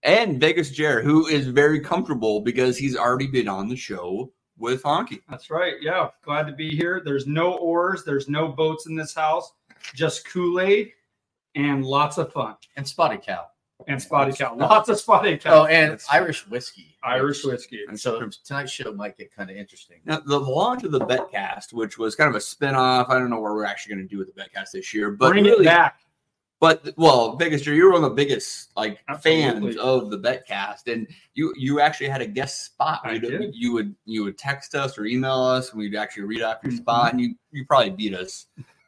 And 0.02 0.38
Vegas 0.38 0.70
Jer, 0.70 1.02
who 1.02 1.26
is 1.26 1.48
very 1.48 1.80
comfortable 1.80 2.40
because 2.40 2.76
he's 2.76 2.96
already 2.96 3.26
been 3.26 3.48
on 3.48 3.68
the 3.68 3.76
show 3.76 4.30
with 4.58 4.82
Honke. 4.82 5.20
That's 5.28 5.50
right. 5.50 5.74
Yeah. 5.80 6.08
Glad 6.22 6.46
to 6.48 6.52
be 6.52 6.68
here. 6.70 7.00
There's 7.04 7.26
no 7.26 7.54
oars, 7.54 8.04
there's 8.04 8.28
no 8.28 8.48
boats 8.48 8.87
in 8.87 8.94
this 8.94 9.14
house, 9.14 9.52
just 9.94 10.28
Kool 10.28 10.61
Aid 10.61 10.92
and 11.54 11.84
lots 11.84 12.18
of 12.18 12.32
fun. 12.32 12.56
and 12.76 12.87
Spotted 12.87 13.22
Cow. 13.22 13.46
And 13.86 14.02
spotted 14.02 14.36
cow. 14.36 14.54
Lots 14.56 14.88
of 14.88 14.98
spotted 14.98 15.40
Oh, 15.46 15.64
and 15.66 15.92
That's- 15.92 16.06
Irish 16.10 16.46
whiskey. 16.48 16.96
Irish 17.02 17.44
whiskey. 17.44 17.80
And 17.88 17.98
so 17.98 18.28
tonight's 18.44 18.72
show 18.72 18.92
might 18.92 19.16
get 19.16 19.32
kind 19.34 19.50
of 19.50 19.56
interesting. 19.56 19.98
Now, 20.04 20.20
the 20.20 20.38
launch 20.38 20.82
of 20.84 20.90
the 20.90 21.00
Betcast, 21.00 21.72
which 21.72 21.96
was 21.96 22.14
kind 22.16 22.28
of 22.28 22.34
a 22.34 22.40
spin-off, 22.40 23.08
I 23.08 23.14
don't 23.18 23.30
know 23.30 23.40
what 23.40 23.52
we're 23.52 23.64
actually 23.64 23.94
going 23.94 24.08
to 24.08 24.12
do 24.12 24.18
with 24.18 24.34
the 24.34 24.40
Betcast 24.40 24.72
this 24.72 24.92
year, 24.92 25.12
but 25.12 25.30
Bring 25.30 25.44
really, 25.44 25.64
it 25.64 25.68
back. 25.68 26.00
But 26.60 26.92
well, 26.96 27.36
biggest 27.36 27.66
you 27.66 27.84
were 27.84 27.92
one 27.92 28.02
of 28.02 28.10
the 28.10 28.16
biggest 28.16 28.72
like 28.76 28.98
Absolutely. 29.08 29.42
fans 29.72 29.76
of 29.76 30.10
the 30.10 30.18
Betcast, 30.18 30.92
and 30.92 31.06
you 31.34 31.54
you 31.56 31.78
actually 31.80 32.08
had 32.08 32.20
a 32.20 32.26
guest 32.26 32.64
spot. 32.64 33.00
I 33.04 33.16
did. 33.16 33.54
You 33.54 33.72
would 33.74 33.94
you 34.06 34.24
would 34.24 34.36
text 34.36 34.74
us 34.74 34.98
or 34.98 35.04
email 35.04 35.40
us, 35.40 35.70
and 35.70 35.78
we'd 35.78 35.94
actually 35.94 36.24
read 36.24 36.42
off 36.42 36.58
your 36.64 36.72
Mhm. 36.72 36.78
spot, 36.78 37.12
and 37.12 37.20
you 37.20 37.36
you 37.52 37.64
probably 37.64 37.90
beat 37.90 38.12
us 38.12 38.46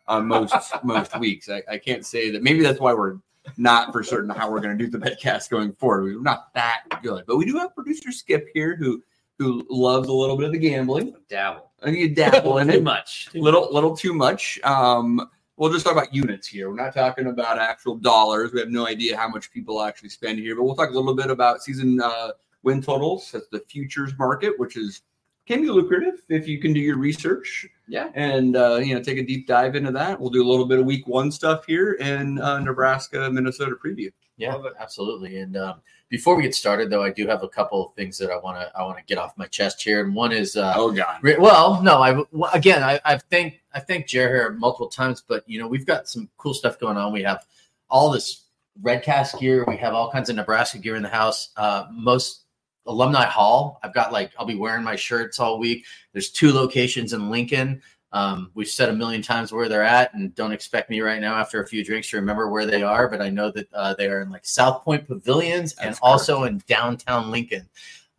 on 0.09 0.27
most 0.27 0.53
most 0.83 1.17
weeks. 1.21 1.49
I, 1.49 1.63
I 1.71 1.79
can't 1.79 2.05
say 2.05 2.33
that. 2.33 2.43
Maybe 2.43 2.61
that's 2.61 2.81
why 2.81 2.93
we're 2.93 3.19
not 3.57 3.93
for 3.93 4.03
certain 4.03 4.31
how 4.31 4.51
we're 4.51 4.61
going 4.61 4.77
to 4.77 4.85
do 4.85 4.91
the 4.91 4.99
Betcast 4.99 5.51
going 5.51 5.73
forward. 5.75 6.15
We're 6.15 6.23
not 6.23 6.53
that 6.55 6.85
good, 7.03 7.25
but 7.27 7.37
we 7.37 7.45
do 7.45 7.57
have 7.59 7.75
producer 7.75 8.13
Skip 8.13 8.49
here 8.55 8.77
who 8.77 9.03
who 9.39 9.65
loves 9.71 10.09
a 10.09 10.13
little 10.13 10.37
bit 10.37 10.47
of 10.47 10.53
the 10.53 10.59
gambling. 10.59 11.15
Dabble. 11.29 11.71
And 11.83 11.97
you 11.97 12.15
dabble 12.15 12.59
in 12.59 12.69
Too 12.69 12.75
it 12.75 12.83
much. 12.83 13.31
little 13.35 13.73
little 13.73 13.97
too 13.97 14.13
much. 14.13 14.61
Um, 14.65 15.29
we'll 15.57 15.73
just 15.73 15.85
talk 15.85 15.93
about 15.93 16.15
units 16.15 16.47
here. 16.47 16.69
We're 16.69 16.77
not 16.77 16.95
talking 16.95 17.27
about 17.27 17.59
actual 17.59 17.97
dollars. 17.97 18.53
We 18.53 18.61
have 18.61 18.71
no 18.71 18.87
idea 18.87 19.17
how 19.17 19.29
much 19.29 19.51
people 19.51 19.83
actually 19.83 20.11
spend 20.11 20.39
here, 20.39 20.57
but 20.57 20.65
we'll 20.65 20.77
talk 20.77 20.91
a 20.91 20.95
little 20.95 21.15
bit 21.15 21.31
about 21.31 21.63
season 21.63 22.01
uh, 22.03 22.33
win 22.63 22.83
totals. 22.83 23.31
That's 23.33 23.49
the 23.49 23.61
futures 23.61 24.13
market, 24.19 24.59
which 24.59 24.77
is 24.77 25.03
can 25.47 25.63
be 25.63 25.71
lucrative 25.71 26.23
if 26.29 26.47
you 26.47 26.61
can 26.61 26.73
do 26.73 26.81
your 26.81 26.99
research. 26.99 27.67
Yeah. 27.91 28.11
and 28.15 28.57
uh, 28.57 28.77
you 28.77 28.95
know 28.95 29.03
take 29.03 29.19
a 29.19 29.23
deep 29.23 29.47
dive 29.47 29.75
into 29.75 29.91
that. 29.93 30.21
We'll 30.21 30.31
do 30.31 30.47
a 30.47 30.49
little 30.49 30.67
bit 30.67 30.79
of 30.79 30.87
week 30.87 31.07
one 31.09 31.31
stuff 31.31 31.67
here 31.67 31.95
in 31.95 32.41
uh, 32.41 32.61
Nebraska, 32.61 33.29
Minnesota 33.31 33.75
preview. 33.85 34.11
Yeah, 34.37 34.57
absolutely. 34.79 35.39
And 35.41 35.57
um, 35.57 35.83
before 36.09 36.35
we 36.35 36.43
get 36.43 36.55
started, 36.55 36.89
though, 36.89 37.03
I 37.03 37.11
do 37.11 37.27
have 37.27 37.43
a 37.43 37.49
couple 37.49 37.89
of 37.89 37.95
things 37.95 38.17
that 38.19 38.31
I 38.31 38.39
want 38.39 38.59
to 38.59 38.71
I 38.79 38.83
want 38.85 38.97
to 38.99 39.05
get 39.05 39.19
off 39.19 39.37
my 39.37 39.47
chest 39.47 39.83
here. 39.83 40.05
And 40.05 40.15
one 40.15 40.33
is, 40.33 40.57
uh, 40.57 40.73
Oh 40.77 40.93
god, 40.93 41.19
re- 41.23 41.37
well, 41.39 41.83
no, 41.83 41.99
I 41.99 42.23
again, 42.55 42.83
I, 42.83 43.01
I've 43.05 43.23
thanked 43.25 43.59
I 43.75 43.81
thanked 43.81 44.09
Jer 44.09 44.29
here 44.29 44.51
multiple 44.53 44.89
times, 44.89 45.23
but 45.27 45.43
you 45.49 45.59
know, 45.61 45.69
we've 45.69 45.87
got 45.87 46.09
some 46.09 46.29
cool 46.39 46.55
stuff 46.55 46.79
going 46.79 46.97
on. 46.97 47.13
We 47.13 47.23
have 47.25 47.45
all 47.91 48.11
this 48.11 48.45
Redcast 48.83 49.39
gear. 49.41 49.65
We 49.69 49.77
have 49.77 49.95
all 49.95 50.11
kinds 50.11 50.31
of 50.31 50.37
Nebraska 50.37 50.79
gear 50.79 50.97
in 50.97 51.03
the 51.03 51.09
house. 51.09 51.51
Uh, 51.57 51.87
most 51.93 52.40
alumni 52.87 53.25
hall. 53.25 53.79
I've 53.83 53.95
got 53.95 54.13
like 54.13 54.33
I'll 54.39 54.47
be 54.47 54.57
wearing 54.57 54.85
my 54.85 54.97
shirts 54.97 55.39
all 55.39 55.59
week. 55.59 55.85
There's 56.13 56.31
two 56.31 56.53
locations 56.53 57.13
in 57.13 57.31
Lincoln. 57.31 57.83
Um, 58.13 58.51
we've 58.55 58.69
said 58.69 58.89
a 58.89 58.93
million 58.93 59.23
times 59.23 59.53
where 59.53 59.69
they're 59.69 59.85
at, 59.85 60.13
and 60.15 60.35
don't 60.35 60.53
expect 60.53 60.91
me 60.91 61.01
right 61.01 61.21
now 61.21 61.37
after 61.37 61.63
a 61.63 61.67
few 61.67 61.85
drinks 61.85 62.11
to 62.11 62.17
remember 62.17 62.49
where 62.49 62.67
they 62.67 62.83
are. 62.83 63.09
But 63.09 63.23
I 63.23 63.31
know 63.31 63.51
that 63.53 63.69
uh, 63.73 63.95
they 63.95 64.09
are 64.09 64.21
in 64.23 64.31
like 64.31 64.43
Southpointe 64.43 65.07
Pavilions 65.07 65.75
and 65.81 65.91
That's 65.91 66.01
also 66.01 66.45
in 66.45 66.61
downtown 66.67 67.31
Lincoln. 67.31 67.69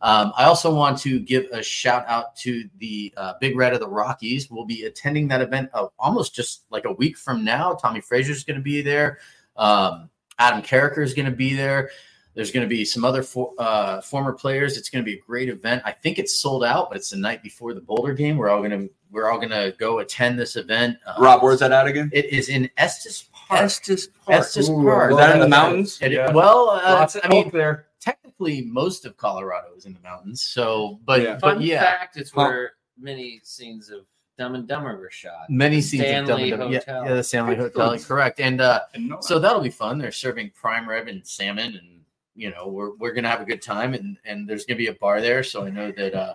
Um, 0.00 0.32
I 0.36 0.44
also 0.44 0.74
want 0.74 0.98
to 1.00 1.20
give 1.20 1.44
a 1.52 1.62
shout 1.62 2.04
out 2.08 2.34
to 2.36 2.68
the 2.78 3.14
uh, 3.16 3.34
Big 3.40 3.56
Red 3.56 3.72
of 3.72 3.78
the 3.78 3.88
Rockies. 3.88 4.50
We'll 4.50 4.64
be 4.64 4.84
attending 4.84 5.28
that 5.28 5.40
event 5.40 5.70
uh, 5.74 5.86
almost 5.96 6.34
just 6.34 6.64
like 6.70 6.86
a 6.86 6.92
week 6.92 7.16
from 7.16 7.44
now. 7.44 7.74
Tommie 7.74 8.00
Frazier 8.00 8.32
is 8.32 8.42
going 8.42 8.56
to 8.58 8.62
be 8.62 8.82
there. 8.82 9.18
Um, 9.56 10.10
Adam 10.38 10.60
Carriker 10.62 11.04
is 11.04 11.14
going 11.14 11.30
to 11.30 11.36
be 11.36 11.54
there. 11.54 11.90
There's 12.34 12.50
going 12.50 12.64
to 12.64 12.68
be 12.68 12.84
some 12.84 13.04
other 13.04 13.22
for, 13.22 13.52
uh, 13.58 14.00
former 14.00 14.32
players. 14.32 14.78
It's 14.78 14.88
going 14.88 15.04
to 15.04 15.10
be 15.10 15.18
a 15.18 15.20
great 15.20 15.48
event. 15.50 15.82
I 15.84 15.92
think 15.92 16.18
it's 16.18 16.34
sold 16.34 16.64
out, 16.64 16.88
but 16.88 16.96
it's 16.96 17.10
the 17.10 17.16
night 17.18 17.42
before 17.42 17.74
the 17.74 17.80
Boulder 17.82 18.14
game. 18.14 18.36
We're 18.38 18.48
all 18.48 18.58
going 18.62 18.70
to 18.70 18.90
we're 19.10 19.30
all 19.30 19.36
going 19.36 19.50
to 19.50 19.74
go 19.78 19.98
attend 19.98 20.38
this 20.38 20.56
event. 20.56 20.96
Uh, 21.06 21.14
Rob, 21.18 21.42
where's 21.42 21.58
that 21.60 21.70
at 21.70 21.86
again? 21.86 22.08
It 22.14 22.26
is 22.32 22.48
in 22.48 22.70
Estes 22.78 23.28
Park. 23.30 23.60
Estes 23.60 24.06
Park. 24.06 24.38
Estes 24.40 24.70
Ooh, 24.70 24.82
Park. 24.82 25.10
Is 25.12 25.18
that 25.18 25.34
in 25.34 25.40
the 25.40 25.48
mountains? 25.48 25.98
It- 26.00 26.12
Yeah. 26.12 26.32
Well, 26.32 26.70
uh, 26.70 26.94
Lots 26.94 27.16
of 27.16 27.20
I 27.24 27.28
mean, 27.28 27.46
oak 27.48 27.52
there. 27.52 27.88
technically 28.00 28.62
most 28.62 29.04
of 29.04 29.18
Colorado 29.18 29.68
is 29.76 29.84
in 29.84 29.92
the 29.92 30.00
mountains. 30.00 30.42
So, 30.42 30.98
but 31.04 31.20
Yeah. 31.20 31.32
but 31.34 31.54
Fun 31.56 31.60
yeah, 31.62 31.82
fact: 31.82 32.16
it's 32.16 32.34
where 32.34 32.72
many 32.98 33.40
scenes 33.44 33.90
of 33.90 34.06
Dumb 34.38 34.54
and 34.54 34.66
Dumber 34.66 34.96
were 34.96 35.10
shot. 35.10 35.50
many 35.50 35.82
scenes 35.82 36.04
of 36.04 36.26
Dumb 36.28 36.40
and 36.40 36.50
Dumber- 36.50 36.72
yeah, 36.72 36.78
Hotel. 36.78 37.04
yeah, 37.04 37.14
the 37.14 37.22
Stanley 37.22 37.54
Hotel, 37.56 37.98
correct. 37.98 38.40
And 38.40 38.62
uh, 38.62 38.80
so 39.20 39.38
that'll 39.38 39.60
be 39.60 39.68
fun. 39.68 39.98
They're 39.98 40.10
serving 40.10 40.52
prime 40.54 40.88
rib 40.88 41.06
and 41.08 41.24
salmon, 41.26 41.74
and 41.78 41.91
you 42.34 42.50
know 42.50 42.68
we're 42.68 42.94
we're 42.96 43.12
gonna 43.12 43.28
have 43.28 43.40
a 43.40 43.44
good 43.44 43.62
time. 43.62 43.94
And 43.94 44.16
and 44.24 44.48
there's 44.48 44.64
gonna 44.64 44.78
be 44.78 44.88
a 44.88 44.94
bar 44.94 45.20
there, 45.20 45.42
so 45.42 45.64
I 45.64 45.70
know 45.70 45.92
that 45.92 46.14
uh, 46.14 46.34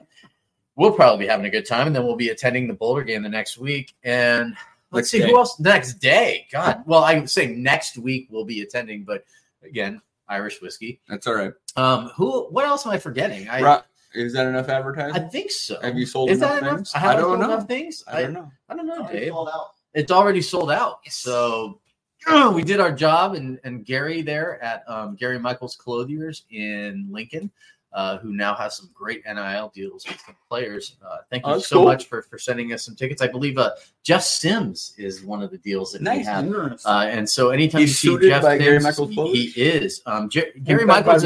we'll 0.75 0.91
probably 0.93 1.25
be 1.25 1.29
having 1.29 1.45
a 1.45 1.49
good 1.49 1.65
time. 1.65 1.87
And 1.87 1.95
then 1.95 2.05
we'll 2.05 2.15
be 2.15 2.29
attending 2.29 2.67
the 2.67 2.73
Boulder 2.73 3.03
game 3.03 3.23
the 3.23 3.29
next 3.29 3.57
week. 3.57 3.95
And 4.03 4.55
let's 4.91 5.05
Next 5.05 5.09
see 5.11 5.19
day. 5.19 5.29
who 5.31 5.37
else 5.37 5.59
next 5.59 5.95
day. 5.95 6.47
God, 6.51 6.83
well, 6.85 7.03
I 7.03 7.15
would 7.19 7.29
say 7.29 7.47
next 7.47 7.97
week 7.97 8.27
we'll 8.29 8.45
be 8.45 8.61
attending, 8.61 9.03
but 9.03 9.23
again, 9.63 10.01
Irish 10.29 10.61
whiskey. 10.61 10.99
That's 11.09 11.27
all 11.27 11.35
right. 11.35 11.51
Um, 11.75 12.09
who? 12.15 12.47
What 12.49 12.65
else 12.65 12.85
am 12.85 12.91
I 12.93 12.97
forgetting? 12.97 13.49
I 13.49 13.61
Rob, 13.61 13.83
is 14.13 14.33
that 14.33 14.47
enough 14.47 14.69
advertising? 14.69 15.15
I 15.15 15.27
think 15.27 15.51
so. 15.51 15.79
Have 15.81 15.97
you 15.97 16.05
sold 16.05 16.29
Is 16.29 16.37
enough 16.39 16.51
that 16.51 16.63
enough? 16.63 16.75
things? 16.77 16.93
Have 16.93 17.15
I 17.17 17.19
don't 17.19 17.39
know. 17.39 17.45
Enough 17.45 17.67
things? 17.67 18.03
I 18.07 18.21
don't 18.23 18.33
know. 18.33 18.51
I 18.69 18.75
don't 18.75 18.87
know, 18.87 18.99
Already 18.99 19.19
Dave. 19.19 19.29
sold 19.33 19.49
out. 19.49 19.67
It's 19.93 20.11
already 20.11 20.41
sold 20.41 20.71
out. 20.71 20.99
So 21.09 21.79
we 22.53 22.63
did 22.63 22.79
our 22.79 22.91
job, 22.91 23.35
and 23.35 23.59
and 23.63 23.85
Gary 23.85 24.21
there 24.21 24.61
at 24.63 24.83
um, 24.89 25.15
Gary 25.15 25.39
Michaels 25.39 25.75
Clothiers 25.75 26.45
in 26.51 27.07
Lincoln, 27.11 27.51
uh, 27.93 28.17
who 28.17 28.33
now 28.33 28.55
has 28.55 28.75
some 28.75 28.89
great 28.93 29.23
NIL 29.25 29.71
deals 29.73 30.05
with 30.07 30.19
some 30.25 30.35
players. 30.49 30.97
Uh, 31.05 31.17
thank 31.29 31.43
Oh, 31.45 31.49
you 31.49 31.55
that's 31.55 31.67
so 31.67 31.75
cool. 31.77 31.85
much 31.85 32.05
for 32.07 32.21
for 32.23 32.37
sending 32.37 32.73
us 32.73 32.83
some 32.83 32.95
tickets. 32.95 33.21
I 33.21 33.27
believe 33.27 33.57
uh, 33.57 33.71
Jeff 34.03 34.23
Sims 34.23 34.93
is 34.97 35.23
one 35.23 35.41
of 35.43 35.51
the 35.51 35.57
deals 35.59 35.91
that 35.93 36.01
we 36.01 36.05
Nice. 36.05 36.25
have. 36.25 36.45
Nice. 36.45 36.85
Uh, 36.85 37.07
and 37.09 37.29
so 37.29 37.49
anytime 37.49 37.81
He's 37.81 38.03
you 38.03 38.19
see 38.19 38.27
Jeff 38.27 38.43
Sims, 38.43 38.97
he, 39.09 39.47
he 39.47 39.61
is. 39.61 40.01
Um, 40.05 40.29
Jer- 40.29 40.51
Gary 40.63 40.85
Michaels. 40.85 41.23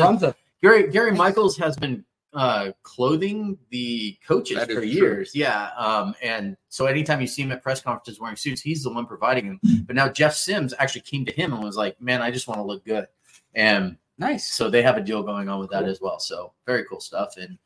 Gary 0.61 0.91
Gary 0.91 1.11
Michaels 1.13 1.57
has 1.57 1.75
been 1.77 2.03
uh, 2.33 2.71
clothing 2.83 3.57
the 3.69 4.17
coaches 4.25 4.57
for 4.59 4.65
true. 4.75 4.83
years. 4.83 5.35
Yeah. 5.35 5.69
Um, 5.77 6.15
and 6.21 6.55
so 6.69 6.85
anytime 6.85 7.19
you 7.21 7.27
see 7.27 7.41
him 7.41 7.51
at 7.51 7.61
press 7.61 7.81
conferences 7.81 8.19
wearing 8.19 8.37
suits, 8.37 8.61
he's 8.61 8.83
the 8.83 8.89
one 8.91 9.05
providing 9.05 9.47
them. 9.47 9.83
But 9.85 9.95
now 9.95 10.07
Jeff 10.09 10.33
Sims 10.35 10.73
actually 10.79 11.01
came 11.01 11.25
to 11.25 11.31
him 11.33 11.53
and 11.53 11.63
was 11.63 11.75
like, 11.77 11.99
"Man, 12.01 12.21
I 12.21 12.31
just 12.31 12.47
want 12.47 12.59
to 12.59 12.63
look 12.63 12.85
good." 12.85 13.07
And 13.53 13.97
Nice. 14.17 14.51
so 14.53 14.69
they 14.69 14.81
have 14.81 14.97
a 14.97 15.01
deal 15.01 15.23
going 15.23 15.49
on 15.49 15.59
with 15.59 15.71
that 15.71 15.83
as 15.83 15.99
well. 15.99 16.19
So 16.19 16.53
very 16.65 16.85
cool 16.85 17.01
stuff. 17.01 17.35
And 17.37 17.57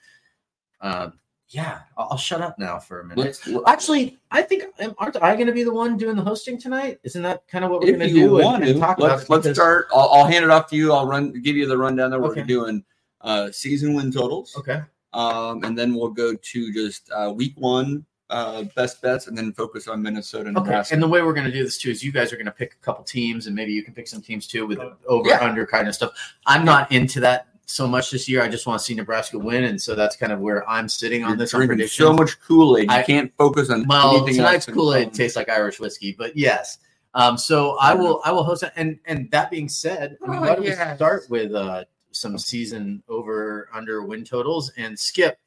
um, 0.81 1.19
yeah, 1.49 1.81
I'll, 1.97 2.07
I'll 2.11 2.17
shut 2.17 2.41
up 2.41 2.57
now 2.57 2.79
for 2.79 3.01
a 3.01 3.05
minute. 3.05 3.23
Let's, 3.23 3.47
Actually, 3.67 4.17
I 4.31 4.41
think 4.41 4.63
aren't 4.97 5.21
I 5.21 5.35
going 5.35 5.47
to 5.47 5.53
be 5.53 5.63
the 5.63 5.73
one 5.73 5.97
doing 5.97 6.15
the 6.15 6.23
hosting 6.23 6.59
tonight? 6.59 6.99
Isn't 7.03 7.21
that 7.23 7.47
kind 7.47 7.63
of 7.65 7.71
what 7.71 7.81
we're 7.81 7.97
going 7.97 7.99
to 8.07 8.13
do? 8.13 8.35
and- 8.37 8.45
want 8.45 8.63
and 8.63 8.73
to, 8.73 8.79
talk 8.79 8.97
about 8.97 9.09
let's, 9.11 9.23
it? 9.23 9.29
let's 9.29 9.49
start. 9.53 9.87
I'll, 9.93 10.09
I'll 10.11 10.25
hand 10.25 10.43
it 10.43 10.49
off 10.49 10.67
to 10.69 10.75
you. 10.75 10.91
I'll 10.91 11.05
run, 11.07 11.31
give 11.41 11.55
you 11.55 11.67
the 11.67 11.77
rundown 11.77 12.09
that 12.11 12.19
we're 12.19 12.31
Okay. 12.31 12.43
doing 12.43 12.83
uh, 13.25 13.51
season 13.51 13.93
win 13.93 14.11
totals, 14.11 14.55
Okay. 14.57 14.79
um, 15.13 15.63
and 15.65 15.77
then 15.77 15.93
we'll 15.93 16.09
go 16.11 16.33
to 16.35 16.71
just 16.73 17.09
uh, 17.11 17.33
week 17.35 17.53
one 17.57 18.05
uh, 18.29 18.63
best 18.75 19.01
bets, 19.01 19.27
and 19.27 19.37
then 19.37 19.51
focus 19.53 19.87
on 19.87 20.01
Minnesota 20.01 20.47
and 20.47 20.57
Okay. 20.57 20.65
Nebraska. 20.69 20.93
And 20.93 21.03
the 21.03 21.07
way 21.07 21.21
we're 21.21 21.33
going 21.33 21.45
to 21.45 21.51
do 21.51 21.63
this 21.63 21.77
too 21.77 21.91
is 21.91 22.03
you 22.03 22.11
guys 22.11 22.31
are 22.33 22.37
going 22.37 22.45
to 22.47 22.51
pick 22.51 22.73
a 22.73 22.83
couple 22.85 23.03
teams, 23.03 23.45
and 23.47 23.55
maybe 23.55 23.71
you 23.73 23.83
can 23.83 23.93
pick 23.93 24.07
some 24.07 24.21
teams 24.21 24.47
too 24.47 24.65
with 24.65 24.79
over 25.07 25.29
Yeah. 25.29 25.41
under 25.43 25.65
kind 25.67 25.87
of 25.87 25.93
stuff. 25.93 26.11
I'm 26.47 26.63
not 26.65 26.91
into 26.91 27.19
that 27.19 27.47
so 27.67 27.87
much 27.87 28.09
this 28.11 28.27
year. 28.29 28.41
I 28.43 28.47
just 28.47 28.65
want 28.67 28.79
to 28.79 28.85
see 28.85 28.93
Nebraska 28.95 29.37
win, 29.37 29.65
and 29.65 29.79
so 29.81 29.93
that's 29.95 30.15
kind 30.15 30.31
of 30.31 30.39
where 30.39 30.67
I'm 30.69 30.87
sitting 30.89 31.23
on 31.23 31.29
You're 31.31 31.37
this 31.37 31.51
drinking 31.51 31.87
so 31.87 32.13
much 32.13 32.39
Kool 32.39 32.77
Aid, 32.77 32.89
I- 32.89 33.03
can't 33.03 33.31
focus 33.37 33.69
on 33.69 33.85
Well, 33.87 34.17
anything 34.17 34.35
tonight's 34.37 34.67
else. 34.67 34.75
Kool 34.75 34.93
Aid 34.95 35.13
tastes 35.13 35.35
like 35.35 35.49
Irish 35.49 35.79
whiskey, 35.79 36.15
but 36.17 36.35
yes. 36.37 36.79
Um, 37.15 37.37
so 37.37 37.77
I 37.79 37.93
will 37.93 38.21
I 38.25 38.31
will 38.31 38.43
host 38.43 38.61
that. 38.61 38.73
And 38.75 38.99
and 39.05 39.29
that 39.31 39.49
being 39.49 39.69
said, 39.69 40.17
I 40.23 40.27
mean, 40.27 40.37
Oh, 40.39 40.41
why 40.41 40.55
don't 40.55 40.65
we 40.65 40.71
start 40.95 41.23
with 41.29 41.53
uh, 41.53 41.85
some 42.15 42.37
season 42.37 43.03
over 43.09 43.69
under 43.73 44.03
win 44.03 44.23
totals 44.23 44.71
and 44.77 44.97
skip. 44.97 45.37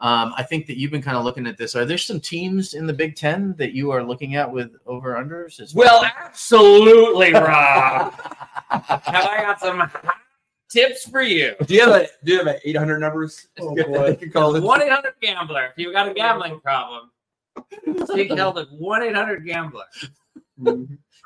Um, 0.00 0.32
I 0.36 0.44
think 0.44 0.66
that 0.66 0.76
you've 0.78 0.92
been 0.92 1.02
kind 1.02 1.16
of 1.16 1.24
looking 1.24 1.46
at 1.46 1.58
this. 1.58 1.74
Are 1.74 1.84
there 1.84 1.98
some 1.98 2.20
teams 2.20 2.74
in 2.74 2.86
the 2.86 2.92
Big 2.92 3.16
Ten 3.16 3.54
that 3.58 3.72
you 3.72 3.90
are 3.90 4.04
looking 4.04 4.36
at 4.36 4.48
with 4.50 4.76
over 4.86 5.14
unders? 5.16 5.58
as 5.60 5.74
Well, 5.74 6.04
absolutely, 6.04 7.32
Rob. 7.32 8.12
Have 8.70 9.10
I 9.26 9.38
got 9.42 9.58
some 9.58 9.90
tips 10.70 11.08
for 11.08 11.22
you? 11.22 11.54
Do 11.66 11.74
you 11.74 11.80
have 11.80 12.02
a 12.02 12.06
Do 12.24 12.32
you 12.32 12.38
have 12.38 12.46
a 12.46 12.68
800 12.68 13.00
numbers? 13.00 13.48
Oh, 13.58 13.74
You 13.76 13.84
boy. 13.86 14.14
can 14.14 14.30
call 14.30 14.52
this. 14.52 14.62
One 14.62 14.82
eight 14.82 14.92
hundred 14.92 15.14
gambler. 15.20 15.64
If 15.66 15.72
you've 15.78 15.92
got 15.94 16.06
a 16.08 16.14
gambling 16.14 16.60
problem, 16.60 17.10
seek 18.06 18.30
help 18.36 18.56
at 18.58 18.70
one 18.70 19.02
eight 19.02 19.16
hundred 19.16 19.44
gambler. 19.46 19.84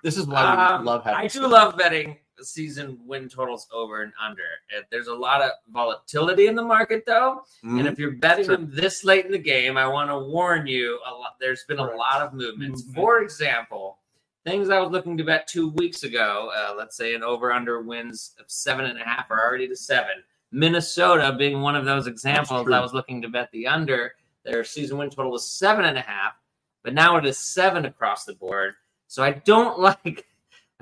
This 0.03 0.17
is 0.17 0.27
why 0.27 0.55
we 0.55 0.63
Um, 0.77 0.85
love 0.87 1.05
having. 1.05 1.19
I 1.21 1.23
do 1.25 1.29
Skip. 1.41 1.51
love 1.51 1.77
betting 1.77 2.17
season 2.45 2.99
win 3.07 3.29
totals 3.29 3.67
over 3.73 4.03
and 4.03 4.13
under. 4.21 4.43
Uh, 4.77 4.83
There's 4.91 5.09
a 5.09 5.15
lot 5.15 5.43
of 5.43 5.51
volatility 5.73 6.47
in 6.47 6.55
the 6.55 6.63
market, 6.63 7.05
though. 7.07 7.45
Mhm. 7.65 7.79
And 7.81 7.89
if 7.89 7.99
you're 7.99 8.13
betting 8.13 8.47
them 8.47 8.71
this 8.73 9.05
late 9.05 9.27
in 9.27 9.33
the 9.33 9.39
game, 9.39 9.77
I 9.77 9.87
want 9.87 10.11
to 10.11 10.19
warn 10.19 10.67
you. 10.67 10.99
A 11.07 11.11
lot, 11.15 11.37
there's 11.41 11.65
been 11.65 11.79
a 11.79 11.95
lot 11.97 12.21
of 12.23 12.33
movements. 12.35 12.85
Movement. 12.85 12.97
For 12.97 13.23
example, 13.23 13.99
things 14.45 14.71
I 14.71 14.81
was 14.81 14.91
looking 14.91 15.17
to 15.19 15.25
bet 15.25 15.47
two 15.47 15.69
weeks 15.71 16.03
ago. 16.03 16.51
Uh, 16.55 16.75
let's 16.77 16.97
say 16.97 17.15
an 17.15 17.23
over/under 17.23 17.81
wins 17.83 18.35
of 18.41 18.51
seven 18.51 18.87
and 18.87 19.01
a 19.01 19.05
half 19.05 19.31
are 19.31 19.41
already 19.45 19.69
to 19.69 19.77
seven. 19.77 20.23
Minnesota 20.51 21.35
being 21.39 21.61
one 21.63 21.75
of 21.77 21.85
those 21.85 22.07
examples. 22.07 22.71
I 22.71 22.81
was 22.81 22.93
looking 22.93 23.23
to 23.23 23.29
bet 23.29 23.51
the 23.53 23.67
under. 23.67 24.15
Their 24.45 24.65
season 24.65 24.99
win 24.99 25.09
total 25.11 25.31
was 25.33 25.49
seven 25.51 25.85
and 25.85 25.97
a 25.97 26.03
half, 26.03 26.35
but 26.83 26.93
now 26.95 27.17
it 27.17 27.25
is 27.25 27.39
seven 27.39 27.85
across 27.87 28.25
the 28.25 28.35
board. 28.35 28.75
So 29.07 29.23
I 29.23 29.31
don't 29.33 29.79
like. 30.05 30.27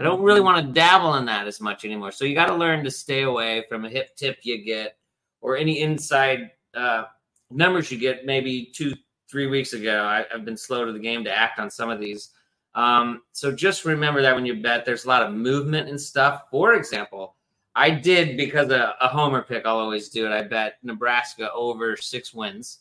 I 0.01 0.03
don't 0.03 0.23
really 0.23 0.41
want 0.41 0.67
to 0.67 0.73
dabble 0.73 1.17
in 1.17 1.27
that 1.27 1.47
as 1.47 1.61
much 1.61 1.85
anymore. 1.85 2.11
So 2.11 2.25
you 2.25 2.35
got 2.35 2.47
to 2.47 2.55
learn 2.55 2.83
to 2.85 2.91
stay 2.91 3.23
away 3.23 3.67
from 3.69 3.85
a 3.85 3.91
hip 3.91 4.17
tip 4.17 4.39
you 4.43 4.65
get 4.65 4.97
or 5.43 5.59
any 5.59 5.83
inside 5.83 6.53
uh, 6.75 7.05
numbers 7.51 7.93
you 7.93 7.99
get 7.99 8.25
maybe 8.25 8.73
two, 8.75 8.95
three 9.31 9.47
weeks 9.47 9.75
ago. 9.75 10.03
I, 10.03 10.25
I've 10.33 10.47
been 10.47 10.57
slow 10.57 10.87
to 10.87 10.93
the 10.93 10.99
game 10.99 11.23
to 11.25 11.37
act 11.37 11.59
on 11.59 11.71
some 11.71 11.91
of 11.91 12.01
these. 12.01 12.31
Um, 12.75 13.21
so 13.33 13.53
just 13.53 13.85
remember 13.85 14.23
that 14.23 14.35
when 14.35 14.47
you 14.47 14.63
bet, 14.63 14.87
there's 14.87 15.05
a 15.05 15.09
lot 15.09 15.23
of 15.23 15.35
movement 15.35 15.91
and 15.91 16.01
stuff. 16.01 16.45
For 16.51 16.73
example, 16.77 17.37
I 17.75 17.91
did 17.91 18.39
because 18.39 18.71
a, 18.71 18.95
a 19.03 19.09
homer 19.09 19.43
pick. 19.43 19.67
I'll 19.67 19.77
always 19.77 20.09
do 20.09 20.25
it. 20.25 20.33
I 20.33 20.45
bet 20.45 20.79
Nebraska 20.83 21.53
over 21.53 21.95
six 21.99 22.33
wins, 22.33 22.79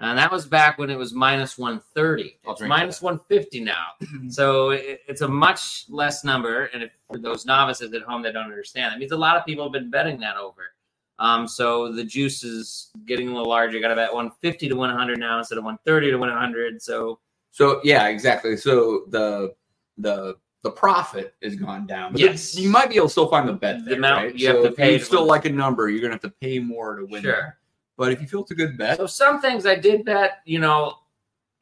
and 0.00 0.18
that 0.18 0.32
was 0.32 0.46
back 0.46 0.78
when 0.78 0.90
it 0.90 0.96
was 0.98 1.12
minus 1.12 1.56
one 1.58 1.80
thirty. 1.94 2.38
I'll 2.46 2.52
It's 2.54 2.62
minus 2.62 3.00
one 3.02 3.20
fifty 3.28 3.60
now, 3.60 3.86
so 4.28 4.70
it, 4.70 5.00
it's 5.06 5.20
a 5.20 5.28
much 5.28 5.84
less 5.88 6.24
number. 6.24 6.64
And 6.66 6.82
if 6.82 6.90
for 7.10 7.18
those 7.18 7.44
novices 7.46 7.92
at 7.92 8.02
home 8.02 8.22
that 8.22 8.32
don't 8.34 8.44
understand, 8.44 8.92
that 8.92 8.98
means 8.98 9.12
a 9.12 9.16
lot 9.16 9.36
of 9.36 9.44
people 9.46 9.64
have 9.64 9.72
been 9.72 9.90
betting 9.90 10.18
that 10.20 10.36
over. 10.36 10.62
Um, 11.18 11.46
so 11.46 11.92
the 11.92 12.02
juice 12.04 12.42
is 12.42 12.90
getting 13.06 13.28
a 13.28 13.32
little 13.32 13.48
larger. 13.48 13.76
You 13.76 13.82
got 13.82 13.88
to 13.88 13.94
bet 13.96 14.12
one 14.14 14.30
fifty 14.40 14.68
to 14.68 14.74
one 14.74 14.90
hundred 14.90 15.18
now 15.18 15.38
instead 15.38 15.58
of 15.58 15.64
one 15.64 15.78
thirty 15.84 16.10
to 16.10 16.16
one 16.16 16.30
hundred. 16.30 16.80
So 16.82 17.20
So 17.50 17.80
yeah, 17.84 18.08
exactly. 18.08 18.56
So 18.56 19.04
the 19.08 19.54
the 19.98 20.36
the 20.62 20.70
profit 20.70 21.34
has 21.42 21.56
gone 21.56 21.86
down. 21.86 22.12
But 22.12 22.20
Yes. 22.20 22.54
you 22.58 22.68
might 22.68 22.88
be 22.90 22.96
able 22.96 23.06
to 23.06 23.10
still 23.12 23.28
find 23.28 23.48
the 23.48 23.52
bet 23.54 23.84
The 23.84 23.94
amount 23.96 24.24
right? 24.26 24.34
you 24.34 24.46
have 24.48 24.56
so 24.56 24.62
to 24.62 24.68
if 24.68 24.76
pay 24.76 24.92
you 24.94 24.98
still 24.98 25.20
win. 25.22 25.28
like 25.28 25.44
a 25.46 25.50
number, 25.50 25.88
you're 25.90 26.00
gonna 26.02 26.12
have 26.14 26.20
to 26.22 26.30
pay 26.40 26.58
more 26.58 26.96
to 26.96 27.04
win. 27.06 27.22
Sure. 27.22 27.32
there. 27.32 27.58
But 28.00 28.12
if 28.12 28.22
you 28.22 28.26
feel 28.26 28.40
it's 28.40 28.50
a 28.50 28.54
good 28.54 28.78
bet, 28.78 28.96
So 28.96 29.04
some 29.06 29.42
things 29.42 29.66
I 29.66 29.74
did 29.74 30.06
bet, 30.06 30.38
you 30.46 30.58
know, 30.58 30.94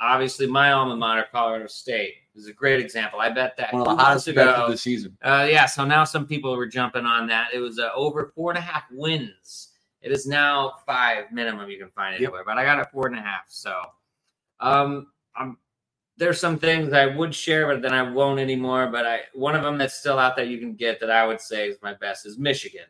obviously 0.01 0.47
my 0.47 0.71
alma 0.71 0.95
mater, 0.95 1.27
Colorado 1.33 1.67
State, 1.67 2.15
is 2.37 2.47
a 2.47 2.53
great 2.53 2.79
example. 2.79 3.19
I 3.19 3.29
bet 3.29 3.57
that 3.57 3.73
one 3.73 3.83
of 3.83 3.97
the 3.99 4.05
hottest 4.05 4.33
bets 4.33 4.57
of 4.57 4.71
the 4.71 4.77
season. 4.79 5.19
Uh, 5.21 5.49
yeah, 5.51 5.67
so 5.67 5.85
now 5.85 6.05
some 6.05 6.29
people 6.29 6.57
were 6.57 6.69
jumping 6.69 7.05
on 7.05 7.27
that. 7.27 7.49
It 7.53 7.59
was 7.59 7.81
uh, 7.81 7.91
over 7.93 8.31
four 8.37 8.53
and 8.53 8.59
a 8.59 8.61
half 8.61 8.85
wins. 8.93 9.71
It 10.01 10.13
is 10.13 10.29
now 10.29 10.75
five 10.87 11.25
minimum 11.33 11.69
you 11.71 11.77
can 11.77 11.91
find 11.91 12.13
Yep. 12.13 12.21
anywhere, 12.21 12.45
but 12.47 12.57
I 12.57 12.63
got 12.65 12.79
it 12.79 12.87
four 12.93 13.09
and 13.09 13.19
a 13.19 13.21
half. 13.21 13.47
So, 13.49 13.75
um, 14.61 15.09
I'm 15.35 15.59
there's 16.19 16.39
some 16.41 16.57
things 16.57 16.93
I 16.93 17.07
would 17.07 17.35
share, 17.35 17.67
but 17.67 17.83
then 17.83 17.95
I 17.95 18.03
won't 18.09 18.39
anymore. 18.39 18.87
But 18.87 19.07
I 19.07 19.21
one 19.35 19.57
of 19.57 19.65
them 19.65 19.77
that's 19.77 19.95
still 19.95 20.21
out 20.21 20.37
there 20.37 20.45
you 20.45 20.59
can 20.59 20.75
get 20.75 21.01
that 21.01 21.11
I 21.11 21.27
would 21.27 21.41
say 21.41 21.69
is 21.69 21.79
my 21.83 21.95
best 21.95 22.27
is 22.27 22.39
Michigan 22.39 22.87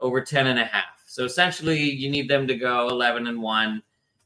over 0.00 0.20
10 0.20 0.46
and 0.48 0.58
a 0.58 0.64
half. 0.64 1.02
So 1.06 1.24
essentially 1.24 1.78
you 1.80 2.10
need 2.10 2.28
them 2.28 2.46
to 2.46 2.54
go 2.54 2.88
11 2.88 3.26
and 3.26 3.40
1, 3.40 3.82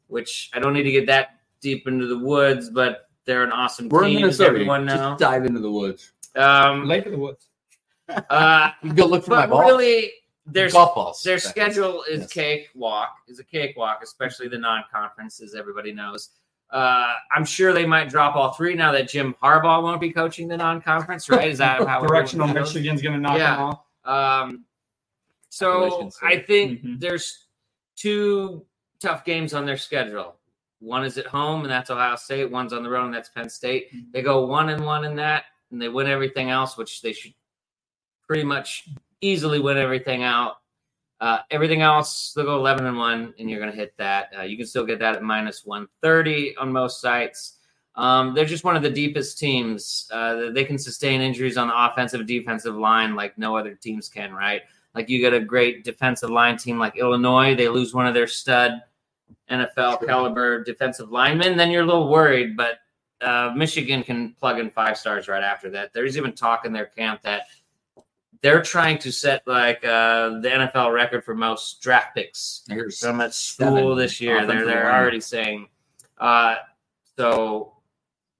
which 0.09 0.51
I 0.55 0.59
don't 0.59 0.73
need 0.73 0.83
to 0.85 0.91
get 0.93 1.07
that 1.07 1.41
deep 1.61 1.87
into 1.87 2.07
the 2.07 2.19
woods, 2.19 2.71
but 2.71 3.09
they're 3.27 3.45
an 3.45 3.53
awesome 3.53 3.89
We're 3.89 4.05
in 4.05 4.09
team. 4.11 4.17
as 4.19 4.23
Minnesota. 4.39 4.49
Everyone 4.51 4.87
Just 4.89 5.01
knows. 5.01 5.21
dive 5.21 5.45
into 5.47 5.61
the 5.61 5.71
woods. 5.71 6.13
Um, 6.37 6.87
Lake 6.87 7.07
of 7.07 7.13
the 7.13 7.19
Woods. 7.19 7.49
uh, 8.09 8.71
You 8.83 8.89
can 8.91 8.97
go 8.97 9.07
look 9.07 9.25
for 9.25 9.31
my 9.33 9.47
ball. 9.47 9.61
but 9.63 9.67
really, 9.67 10.11
their 10.47 10.69
golf 10.71 10.95
balls. 10.97 11.23
their 11.23 11.39
schedule 11.39 12.03
is 12.11 12.21
Yes. 12.21 12.33
cakewalk. 12.33 13.15
Is 13.29 13.39
a 13.39 13.45
cakewalk, 13.45 14.01
especially 14.03 14.49
the 14.49 14.59
non-conference, 14.59 15.41
as 15.41 15.55
everybody 15.55 15.93
knows. 15.93 16.31
Uh, 16.71 17.13
I'm 17.33 17.45
sure 17.45 17.73
they 17.73 17.85
might 17.87 18.09
drop 18.09 18.37
all 18.37 18.53
three 18.53 18.75
now 18.75 18.91
that 18.93 19.09
Jim 19.09 19.35
Harbaugh 19.43 19.83
won't 19.83 20.01
be 20.01 20.11
coaching 20.13 20.49
the 20.49 20.57
non-conference, 20.57 21.29
right? 21.29 21.49
Is 21.49 21.59
that 21.59 21.87
how 21.87 22.01
Directional 22.07 22.49
everyone? 22.49 22.63
Michigan's 22.69 23.03
going 23.03 23.15
to 23.15 23.21
knock 23.21 23.39
Yeah. 23.39 23.57
them 23.57 23.63
off. 24.07 24.45
Um, 24.49 24.65
so 25.51 26.09
I 26.23 26.39
think 26.39 26.83
Mhm. 26.83 27.01
there's 27.01 27.47
two 27.97 28.65
tough 29.01 29.25
games 29.25 29.53
on 29.53 29.67
their 29.67 29.77
schedule. 29.77 30.37
One 30.79 31.05
is 31.05 31.19
at 31.19 31.27
home, 31.27 31.63
and 31.63 31.71
that's 31.71 31.91
Ohio 31.91 32.17
State. 32.17 32.51
One's 32.51 32.73
on 32.73 32.83
the 32.83 32.89
road, 32.89 33.05
and 33.07 33.15
that's 33.15 33.29
Penn 33.29 33.51
State. 33.51 33.91
They 34.13 34.23
go 34.23 34.47
one 34.47 34.71
and 34.71 34.85
one 34.87 35.05
in 35.05 35.15
that, 35.17 35.45
and 35.71 35.81
they 35.81 35.89
win 35.91 36.07
everything 36.07 36.49
else, 36.49 36.79
which 36.79 37.03
they 37.03 37.13
should 37.13 37.35
pretty 38.27 38.45
much 38.45 38.89
easily 39.21 39.61
win 39.61 39.77
everything 39.77 40.23
out. 40.23 40.57
Uh, 41.21 41.41
everything 41.51 41.83
else, 41.83 42.33
they'll 42.33 42.47
go 42.47 42.57
11 42.57 42.87
and 42.87 42.97
1, 42.97 43.35
and 43.39 43.51
you're 43.51 43.61
going 43.61 43.71
to 43.71 43.77
hit 43.77 43.95
that. 43.99 44.33
Uh, 44.39 44.43
you 44.43 44.57
can 44.57 44.65
still 44.65 44.87
get 44.87 44.99
that 45.01 45.17
at 45.17 45.23
minus 45.23 45.67
130 45.67 46.57
on 46.57 46.73
most 46.73 47.03
sites. 47.03 47.59
Um, 47.97 48.35
they're 48.35 48.47
just 48.47 48.65
one 48.65 48.75
of 48.77 48.83
the 48.83 48.89
deepest 48.89 49.39
teams. 49.39 50.09
Uh, 50.11 50.51
they 50.51 50.65
can 50.65 50.79
sustain 50.79 51.21
injuries 51.21 51.59
on 51.59 51.69
the 51.69 51.75
offensive, 51.77 52.25
defensive 52.27 52.75
line 52.77 53.15
like 53.15 53.37
no 53.37 53.55
other 53.55 53.75
teams 53.75 54.09
can, 54.09 54.33
right? 54.33 54.63
Like 54.95 55.09
you 55.09 55.21
get 55.21 55.33
a 55.33 55.41
great 55.41 55.85
defensive 55.85 56.31
line 56.31 56.57
team 56.57 56.79
like 56.79 56.97
Illinois, 56.97 57.55
they 57.55 57.69
lose 57.69 57.95
one 57.95 58.07
of 58.07 58.15
their 58.15 58.27
stud 58.27 58.83
NFL 59.51 60.07
caliber 60.07 60.63
defensive 60.63 61.11
linemen, 61.11 61.57
then 61.57 61.71
you're 61.71 61.83
a 61.83 61.87
little 61.87 62.09
worried. 62.09 62.57
But 62.57 62.79
uh, 63.21 63.53
Michigan 63.55 64.03
can 64.03 64.35
plug 64.41 64.59
in 64.59 64.71
five 64.71 64.97
stars 64.97 65.29
right 65.29 65.43
after 65.43 65.71
that. 65.71 65.93
There's 65.93 66.17
even 66.17 66.33
talk 66.33 66.65
in 66.65 66.73
their 66.73 66.87
camp 66.87 67.23
that 67.23 67.47
they're 68.43 68.63
trying 68.63 68.99
to 68.99 69.13
set 69.13 69.47
like 69.47 69.85
uh, 69.85 70.41
the 70.41 70.49
NFL 70.49 70.93
record 70.93 71.25
for 71.25 71.35
most 71.35 71.83
draft 71.83 72.15
picks 72.15 72.63
Here's 72.69 72.99
from 72.99 73.21
at 73.21 73.35
school 73.35 73.95
this 73.95 74.21
year. 74.21 74.47
They're 74.47 74.65
they're 74.65 74.93
already 74.93 75.21
saying, 75.21 75.69
uh, 76.19 76.57
so 77.19 77.75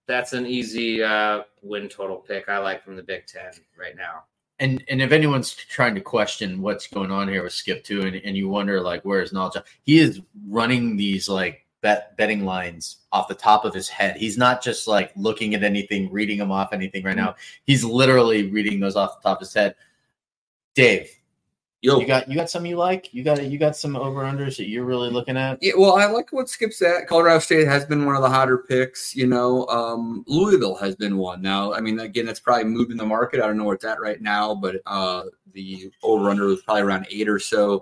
that's 0.07 0.33
an 0.33 0.47
easy 0.47 1.03
uh, 1.03 1.43
win 1.63 1.89
total 1.89 2.17
pick. 2.17 2.49
I 2.49 2.59
like 2.59 2.83
from 2.83 2.97
the 2.97 3.03
Big 3.03 3.27
Ten 3.27 3.53
right 3.79 3.97
now. 3.97 4.25
And 4.61 4.85
and 4.89 5.03
if 5.03 5.11
anyone's 5.11 5.55
trying 5.55 5.95
to 5.95 6.01
question 6.01 6.63
what's 6.63 6.87
going 6.87 7.11
on 7.11 7.29
here 7.29 7.43
with 7.43 7.53
Skip 7.53 7.83
too, 7.83 8.03
and, 8.03 8.17
and 8.17 8.37
you 8.37 8.49
wonder 8.49 8.81
like 8.81 9.03
where 9.05 9.23
is 9.23 9.33
knowledge, 9.33 9.63
he 9.83 9.99
is 9.99 10.21
running 10.49 10.97
these 10.97 11.29
like 11.29 11.67
bet 11.81 12.17
betting 12.17 12.45
lines 12.45 12.99
off 13.11 13.29
the 13.29 13.35
top 13.35 13.65
of 13.65 13.75
his 13.75 13.89
head. 13.89 14.17
He's 14.17 14.37
not 14.37 14.63
just 14.63 14.87
like 14.87 15.13
looking 15.17 15.55
at 15.55 15.65
anything, 15.65 16.13
reading 16.13 16.39
them 16.39 16.53
off 16.53 16.73
anything 16.73 17.03
right 17.03 17.17
mm-hmm. 17.17 17.27
now. 17.27 17.37
He's 17.65 17.83
literally 17.83 18.51
reading 18.51 18.81
those 18.81 18.97
off 18.97 19.21
the 19.21 19.29
top 19.29 19.39
of 19.39 19.47
his 19.47 19.55
head. 19.55 19.75
Dave, 20.75 21.11
yo. 21.83 21.99
you 22.01 22.07
got 22.07 22.29
you 22.29 22.35
got 22.35 22.51
some 22.51 22.67
you 22.67 22.77
like? 22.77 23.13
You 23.13 23.23
got 23.23 23.45
you 23.45 23.59
got 23.59 23.77
some 23.77 23.97
over 23.97 24.21
unders 24.23 24.57
that 24.57 24.69
you're 24.69 24.85
really 24.85 25.11
looking 25.11 25.37
at? 25.37 25.59
Yeah, 25.63 25.73
well, 25.77 25.97
I 25.97 26.07
like 26.07 26.33
what 26.33 26.49
Skip's 26.49 26.83
at. 26.83 27.07
Colorado 27.07 27.39
State 27.39 27.67
has 27.67 27.85
been 27.85 28.07
one 28.07 28.17
of 28.17 28.23
the 28.23 28.29
hotter 28.29 28.59
picks. 28.59 29.15
You 29.15 29.27
know, 29.27 29.67
um, 29.67 30.25
Louisville 30.27 30.77
has 30.77 30.97
been 30.97 31.17
one. 31.17 31.43
Now, 31.43 31.73
I 31.73 31.81
mean, 31.81 32.01
again, 32.01 32.29
it's 32.29 32.41
probably 32.41 32.65
moved 32.65 32.91
in 32.91 32.97
the 32.97 33.07
market. 33.07 33.41
I 33.41 33.47
don't 33.47 33.57
know 33.57 33.65
where 33.65 33.77
it's 33.77 33.85
at 33.85 34.01
right 34.01 34.21
now, 34.21 34.55
but 34.55 34.77
uh, 34.87 35.25
the 35.53 35.91
over 36.03 36.31
under 36.31 36.47
was 36.47 36.63
probably 36.63 36.83
around 36.83 37.07
eight 37.11 37.29
or 37.29 37.39
so. 37.39 37.81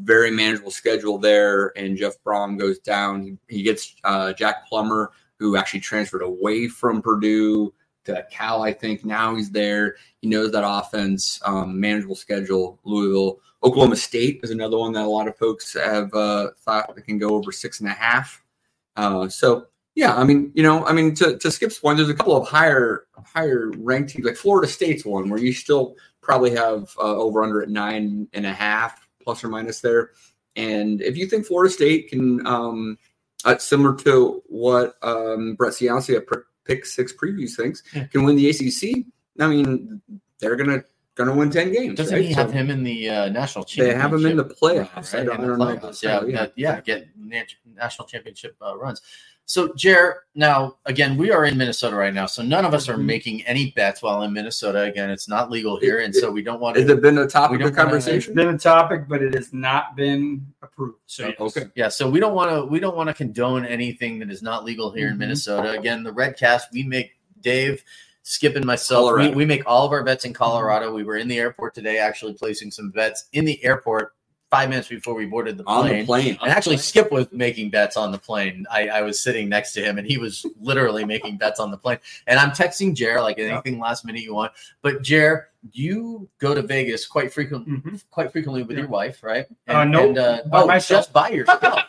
Very 0.00 0.30
manageable 0.30 0.70
schedule 0.70 1.18
there, 1.18 1.76
and 1.76 1.96
Jeff 1.96 2.14
Brohm 2.24 2.58
goes 2.58 2.78
down. 2.78 3.22
He, 3.22 3.56
he 3.56 3.62
gets 3.62 3.94
uh, 4.04 4.32
Jack 4.32 4.66
Plummer, 4.68 5.12
who 5.38 5.56
actually 5.56 5.80
transferred 5.80 6.22
away 6.22 6.68
from 6.68 7.02
Purdue 7.02 7.72
to 8.04 8.26
Cal. 8.30 8.62
I 8.62 8.72
think 8.72 9.04
now 9.04 9.34
he's 9.34 9.50
there. 9.50 9.96
He 10.20 10.28
knows 10.28 10.52
that 10.52 10.66
offense. 10.66 11.40
Um, 11.44 11.78
manageable 11.80 12.14
schedule. 12.14 12.78
Louisville. 12.84 13.40
Oklahoma 13.62 13.96
State 13.96 14.40
is 14.42 14.50
another 14.50 14.78
one 14.78 14.92
that 14.92 15.04
a 15.04 15.08
lot 15.08 15.28
of 15.28 15.36
folks 15.36 15.74
have 15.74 16.12
uh, 16.14 16.48
thought 16.60 16.94
that 16.94 17.02
can 17.02 17.18
go 17.18 17.34
over 17.34 17.52
six 17.52 17.80
and 17.80 17.88
a 17.88 17.92
half. 17.92 18.42
Uh, 18.96 19.28
so 19.28 19.66
yeah, 19.94 20.16
I 20.16 20.24
mean, 20.24 20.50
you 20.54 20.62
know, 20.62 20.86
I 20.86 20.92
mean, 20.92 21.14
to, 21.16 21.36
to 21.36 21.50
Skip's 21.50 21.78
point, 21.78 21.98
there's 21.98 22.08
a 22.08 22.14
couple 22.14 22.36
of 22.36 22.48
higher 22.48 23.06
higher 23.22 23.70
ranked 23.76 24.10
teams, 24.10 24.24
like 24.24 24.36
Florida 24.36 24.70
State's 24.70 25.04
one 25.04 25.28
where 25.28 25.40
you 25.40 25.52
still 25.52 25.96
probably 26.22 26.50
have 26.52 26.94
uh, 26.98 27.16
over 27.16 27.42
under 27.42 27.62
at 27.62 27.68
nine 27.68 28.28
and 28.32 28.46
a 28.46 28.52
half 28.52 29.08
plus 29.22 29.44
or 29.44 29.48
minus 29.48 29.80
there. 29.80 30.10
And 30.56 31.02
if 31.02 31.16
you 31.16 31.26
think 31.26 31.46
Florida 31.46 31.72
State 31.72 32.08
can, 32.08 32.46
um, 32.46 32.98
uh, 33.44 33.58
similar 33.58 33.94
to 33.96 34.42
what 34.46 34.94
um, 35.02 35.54
Brett 35.54 35.72
Ciancia 35.72 36.24
Pick 36.70 36.86
Six 36.86 37.12
Previews 37.12 37.56
things 37.56 37.82
Yeah. 37.92 38.04
can 38.04 38.22
win 38.22 38.36
the 38.36 38.48
ACC. 38.48 39.04
I 39.40 39.48
mean, 39.48 40.00
they're 40.38 40.54
gonna 40.54 40.84
gonna 41.16 41.34
win 41.34 41.50
ten 41.50 41.72
games. 41.72 41.96
Doesn't 41.98 42.14
right? 42.14 42.24
he 42.24 42.32
So- 42.32 42.42
have 42.42 42.52
him 42.52 42.70
in 42.70 42.84
the 42.84 43.10
uh, 43.10 43.28
national 43.28 43.64
They 43.76 43.92
have 43.92 44.12
him 44.14 44.24
in 44.24 44.36
the 44.36 44.44
playoffs. 44.44 45.12
runs, 45.14 45.20
I 45.22 45.24
don't- 45.24 45.40
I 45.40 45.46
don't 45.48 45.58
playoffs. 45.58 46.02
about 46.04 46.28
Yeah, 46.30 46.46
yeah. 46.54 46.74
yeah, 46.76 46.80
get 46.80 47.08
national 47.66 48.06
championship 48.06 48.54
uh, 48.62 48.76
runs. 48.78 49.02
So, 49.50 49.74
Jer, 49.74 50.26
now 50.36 50.76
again, 50.86 51.16
we 51.16 51.32
are 51.32 51.44
in 51.44 51.58
Minnesota 51.58 51.96
right 51.96 52.14
now, 52.14 52.26
so 52.26 52.40
none 52.40 52.64
of 52.64 52.72
us 52.72 52.88
are 52.88 52.94
Mhm. 52.94 53.04
making 53.04 53.42
any 53.46 53.72
bets 53.72 54.00
while 54.00 54.22
in 54.22 54.32
Minnesota. 54.32 54.82
Again, 54.82 55.10
it's 55.10 55.28
not 55.28 55.50
legal 55.50 55.76
here, 55.76 55.98
and 55.98 56.14
so 56.14 56.30
we 56.30 56.40
don't 56.40 56.60
want 56.60 56.76
Has 56.76 56.86
to. 56.86 56.92
it 56.92 57.02
been 57.02 57.18
a 57.18 57.26
topic 57.26 57.58
don't 57.58 57.70
of 57.70 57.76
wanna- 57.76 57.96
It's 57.96 58.04
conversation? 58.06 58.34
been 58.34 58.46
a 58.50 58.56
topic, 58.58 59.08
but 59.08 59.22
it 59.24 59.34
has 59.34 59.52
not 59.52 59.96
been 59.96 60.46
approved. 60.62 60.98
So 61.06 61.26
yes. 61.26 61.36
Okay. 61.40 61.66
Yeah, 61.74 61.88
so 61.88 62.08
we 62.08 62.20
don't 62.20 62.32
want 62.36 62.52
to. 62.52 62.64
We 62.64 62.78
don't 62.78 62.96
want 62.96 63.08
to 63.08 63.12
condone 63.14 63.66
anything 63.66 64.20
that 64.20 64.30
is 64.30 64.40
not 64.40 64.64
legal 64.64 64.92
here 64.92 65.08
in 65.08 65.14
Mhm. 65.14 65.18
Minnesota. 65.18 65.72
Again, 65.76 66.04
the 66.04 66.12
Redcast 66.12 66.66
we 66.72 66.84
make 66.84 67.10
Dave. 67.40 67.82
Skip 68.22 68.54
and 68.54 68.64
myself, 68.64 69.18
we, 69.18 69.30
we 69.30 69.44
make 69.44 69.64
all 69.66 69.84
of 69.84 69.90
our 69.90 70.04
bets 70.04 70.24
in 70.24 70.32
Colorado. 70.32 70.94
We 70.94 71.02
were 71.02 71.16
in 71.16 71.26
the 71.26 71.38
airport 71.40 71.74
today, 71.74 71.98
actually 71.98 72.34
placing 72.34 72.70
some 72.70 72.90
bets 72.90 73.24
in 73.32 73.44
the 73.46 73.64
airport 73.64 74.12
five 74.50 74.68
minutes 74.68 74.88
before 74.88 75.14
we 75.14 75.26
boarded 75.26 75.56
the 75.56 75.64
On 75.66 75.82
plane. 75.86 76.00
the 76.00 76.06
plane. 76.06 76.38
And 76.42 76.50
actually, 76.50 76.76
Skip 76.76 77.12
was 77.12 77.28
making 77.30 77.70
bets 77.70 77.96
on 77.96 78.10
the 78.10 78.18
plane. 78.18 78.66
I, 78.70 78.88
I 78.88 79.02
was 79.02 79.20
sitting 79.20 79.48
next 79.48 79.72
to 79.74 79.82
him, 79.82 79.98
and 79.98 80.06
he 80.06 80.18
was 80.18 80.44
literally 80.60 81.04
making 81.04 81.36
bets 81.38 81.60
on 81.60 81.70
the 81.70 81.76
plane. 81.76 81.98
And 82.26 82.38
I'm 82.38 82.50
texting 82.50 82.94
Jer 82.94 83.20
like 83.20 83.38
anything 83.38 83.78
last 83.78 84.04
minute 84.04 84.22
you 84.22 84.34
want. 84.34 84.52
But 84.82 85.02
Jer, 85.02 85.48
you 85.72 86.28
go 86.38 86.54
to 86.54 86.62
Vegas 86.62 87.06
quite 87.06 87.32
frequently, 87.32 87.74
Mhm. 87.74 88.04
quite 88.10 88.32
frequently 88.32 88.62
with 88.62 88.76
Yeah. 88.76 88.82
your 88.82 88.88
wife, 88.90 89.22
right? 89.22 89.46
Uh, 89.68 89.84
nope, 89.84 90.16
uh, 90.18 90.42
by 90.48 90.62
oh, 90.62 90.66
myself. 90.66 90.98
just 91.00 91.12
by 91.12 91.28
yourself. 91.30 91.80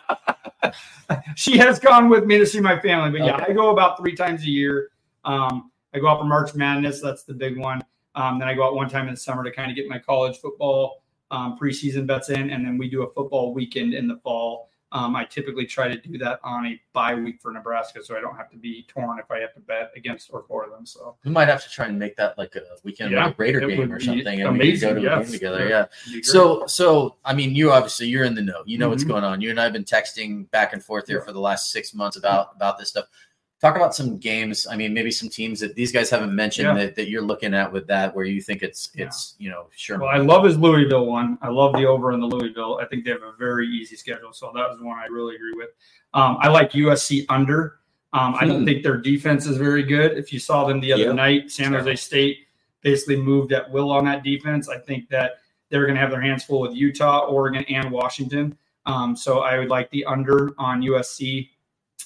she 1.35 1.57
has 1.57 1.79
gone 1.79 2.09
with 2.09 2.25
me 2.25 2.37
to 2.37 2.45
see 2.45 2.59
my 2.59 2.79
family, 2.79 3.17
but 3.17 3.25
yeah, 3.25 3.43
I 3.47 3.53
go 3.53 3.71
about 3.71 3.97
three 3.97 4.15
times 4.15 4.43
a 4.43 4.49
year. 4.49 4.89
Um, 5.25 5.71
I 5.93 5.99
go 5.99 6.07
out 6.07 6.19
for 6.19 6.25
March 6.25 6.53
Madness. 6.53 7.01
That's 7.01 7.23
the 7.23 7.33
big 7.33 7.57
one. 7.57 7.81
Um, 8.13 8.39
then 8.39 8.47
I 8.47 8.53
go 8.53 8.63
out 8.65 8.75
one 8.75 8.89
time 8.89 9.07
in 9.07 9.13
the 9.13 9.19
summer 9.19 9.43
to 9.43 9.51
kind 9.51 9.71
of 9.71 9.75
get 9.75 9.87
my 9.87 9.97
college 9.97 10.37
football 10.37 11.00
um, 11.31 11.57
preseason 11.57 12.05
bets 12.05 12.29
in, 12.29 12.49
and 12.51 12.65
then 12.65 12.77
we 12.77 12.89
do 12.89 13.03
a 13.03 13.13
football 13.13 13.53
weekend 13.53 13.93
in 13.93 14.07
the 14.07 14.17
fall. 14.17 14.69
Um, 14.93 15.15
I 15.15 15.23
typically 15.23 15.65
try 15.65 15.87
to 15.87 15.95
do 15.95 16.17
that 16.17 16.41
on 16.43 16.65
a 16.65 16.77
bye 16.91 17.15
week 17.15 17.41
for 17.41 17.49
Nebraska, 17.53 18.03
so 18.03 18.17
I 18.17 18.19
don't 18.19 18.35
have 18.35 18.49
to 18.51 18.57
be 18.57 18.83
torn 18.89 19.19
if 19.19 19.31
I 19.31 19.39
have 19.39 19.53
to 19.53 19.61
bet 19.61 19.89
against 19.95 20.29
or 20.33 20.43
for 20.49 20.67
them. 20.69 20.85
So 20.85 21.15
We 21.23 21.31
might 21.31 21.47
have 21.47 21.63
to 21.63 21.69
try 21.69 21.85
and 21.85 21.97
make 21.97 22.17
that 22.17 22.37
like 22.37 22.57
a 22.57 22.63
weekend 22.83 23.11
Yeah, 23.13 23.23
like 23.27 23.35
a 23.35 23.41
Raider 23.41 23.61
game 23.61 23.89
or 23.89 24.01
something, 24.01 24.41
and 24.41 24.57
we 24.59 24.71
could 24.73 24.81
go 24.81 24.89
amazing, 24.89 24.95
to 25.03 25.13
a 25.15 25.23
game 25.23 25.31
together. 25.31 25.59
Yeah. 25.63 25.69
Yeah. 25.69 25.79
it'd 25.83 26.05
be 26.07 26.11
great. 26.15 26.25
So, 26.25 26.65
so 26.67 27.15
I 27.23 27.33
mean, 27.33 27.55
you 27.55 27.71
obviously 27.71 28.07
you're 28.07 28.25
in 28.25 28.35
the 28.35 28.41
know. 28.41 28.63
You 28.65 28.77
know 28.79 28.89
what's 28.89 29.05
Mhm. 29.05 29.07
going 29.07 29.23
on. 29.23 29.39
You 29.39 29.49
and 29.49 29.61
I 29.61 29.63
have 29.63 29.71
been 29.71 29.85
texting 29.85 30.51
back 30.51 30.73
and 30.73 30.83
forth 30.83 31.07
here 31.07 31.19
Yeah. 31.19 31.23
for 31.23 31.31
the 31.31 31.39
last 31.39 31.71
six 31.71 31.93
months 31.93 32.17
about 32.17 32.49
about 32.53 32.77
this 32.77 32.89
stuff. 32.89 33.05
Talk 33.61 33.75
about 33.75 33.93
some 33.93 34.17
games. 34.17 34.65
I 34.69 34.75
mean, 34.75 34.91
maybe 34.91 35.11
some 35.11 35.29
teams 35.29 35.59
that 35.59 35.75
these 35.75 35.91
guys 35.91 36.09
haven't 36.09 36.33
mentioned 36.35 36.67
Yeah. 36.67 36.73
that, 36.85 36.95
that 36.95 37.09
you're 37.09 37.21
looking 37.21 37.53
at 37.53 37.71
with 37.71 37.85
that, 37.87 38.15
where 38.15 38.25
you 38.25 38.41
think 38.41 38.63
it's 38.63 38.89
it's 38.95 39.35
you 39.37 39.51
know 39.51 39.67
sure. 39.75 39.99
Well, 39.99 40.09
I 40.09 40.17
love 40.17 40.43
his 40.43 40.57
Louisville 40.57 41.05
one. 41.05 41.37
I 41.43 41.49
love 41.49 41.73
the 41.73 41.85
over 41.85 42.11
in 42.11 42.19
the 42.19 42.25
Louisville. 42.25 42.79
I 42.81 42.85
think 42.85 43.05
they 43.05 43.11
have 43.11 43.21
a 43.21 43.33
very 43.37 43.67
easy 43.67 43.95
schedule, 43.95 44.33
so 44.33 44.51
that 44.55 44.67
was 44.67 44.79
one 44.81 44.97
I 44.97 45.05
really 45.05 45.35
agree 45.35 45.53
with. 45.55 45.69
Um, 46.15 46.37
I 46.39 46.47
like 46.47 46.71
USC 46.71 47.25
under. 47.29 47.77
Um, 48.13 48.35
I 48.39 48.45
don't 48.45 48.61
Hmm. 48.61 48.65
think 48.65 48.81
their 48.83 48.97
defense 48.97 49.45
is 49.45 49.57
very 49.57 49.83
good. 49.83 50.17
If 50.17 50.33
you 50.33 50.39
saw 50.39 50.65
them 50.65 50.79
the 50.81 50.91
other 50.93 51.03
Yeah. 51.03 51.11
night, 51.13 51.51
San 51.51 51.71
Jose 51.73 51.95
State 51.95 52.39
basically 52.81 53.15
moved 53.17 53.53
at 53.53 53.69
will 53.71 53.91
on 53.91 54.03
that 54.05 54.23
defense. 54.23 54.67
I 54.69 54.79
think 54.79 55.07
that 55.09 55.35
they're 55.69 55.85
going 55.85 55.93
to 55.95 56.01
have 56.01 56.09
their 56.11 56.19
hands 56.19 56.43
full 56.43 56.61
with 56.61 56.73
Utah, 56.75 57.27
Oregon, 57.27 57.63
and 57.69 57.91
Washington. 57.91 58.57
Um, 58.87 59.15
so 59.15 59.41
I 59.41 59.59
would 59.59 59.69
like 59.69 59.89
the 59.91 60.03
under 60.05 60.49
on 60.57 60.81
USC. 60.81 61.51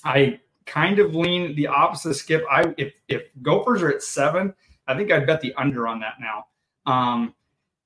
I 0.03 0.39
kind 0.65 0.99
of 0.99 1.15
lean 1.15 1.55
the 1.55 1.67
opposite. 1.67 2.15
Skip. 2.15 2.43
I 2.49 2.73
if 2.77 2.93
if 3.07 3.23
Gophers 3.41 3.81
are 3.83 3.89
at 3.89 4.01
seven, 4.01 4.53
I 4.87 4.95
think 4.95 5.11
I'd 5.11 5.27
bet 5.27 5.41
the 5.41 5.53
under 5.55 5.87
on 5.87 5.99
that 5.99 6.15
now. 6.19 6.45
Um, 6.91 7.33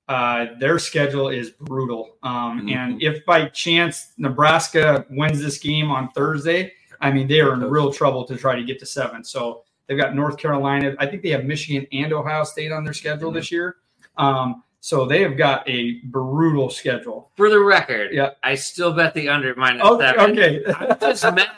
uh, 0.07 0.47
their 0.59 0.79
schedule 0.79 1.29
is 1.29 1.51
brutal. 1.51 2.17
Um, 2.23 2.61
Mhm. 2.61 2.75
And 2.75 3.03
if 3.03 3.23
by 3.25 3.45
chance 3.45 4.13
Nebraska 4.17 5.05
wins 5.09 5.39
this 5.41 5.59
game 5.59 5.91
on 5.91 6.09
Thursday, 6.11 6.73
I 6.99 7.11
mean, 7.11 7.27
they 7.27 7.41
are 7.41 7.53
in 7.53 7.61
real 7.61 7.93
trouble 7.93 8.25
to 8.25 8.35
try 8.35 8.55
to 8.55 8.63
get 8.63 8.79
to 8.79 8.85
seven. 8.85 9.23
So 9.23 9.63
they've 9.87 9.97
got 9.97 10.15
North 10.15 10.37
Carolina. 10.37 10.95
I 10.99 11.05
think 11.05 11.21
they 11.21 11.29
have 11.29 11.45
Michigan 11.45 11.85
and 11.91 12.11
Ohio 12.11 12.43
State 12.43 12.71
on 12.71 12.83
their 12.83 12.93
schedule 12.93 13.31
this 13.31 13.51
year. 13.51 13.77
Um, 14.17 14.63
so 14.81 15.05
they 15.05 15.21
have 15.21 15.37
got 15.37 15.67
a 15.67 15.99
brutal 16.05 16.69
schedule. 16.69 17.31
For 17.35 17.49
the 17.49 17.59
record, 17.59 18.11
Yeah. 18.13 18.31
I 18.43 18.55
still 18.55 18.93
bet 18.93 19.13
the 19.13 19.27
under 19.29 19.53
minus 19.55 19.83
Okay. 19.85 20.13
seven. 20.15 20.31
okay. 20.31 20.63
I'm 20.67 20.99
just 20.99 21.23
mad. 21.23 21.49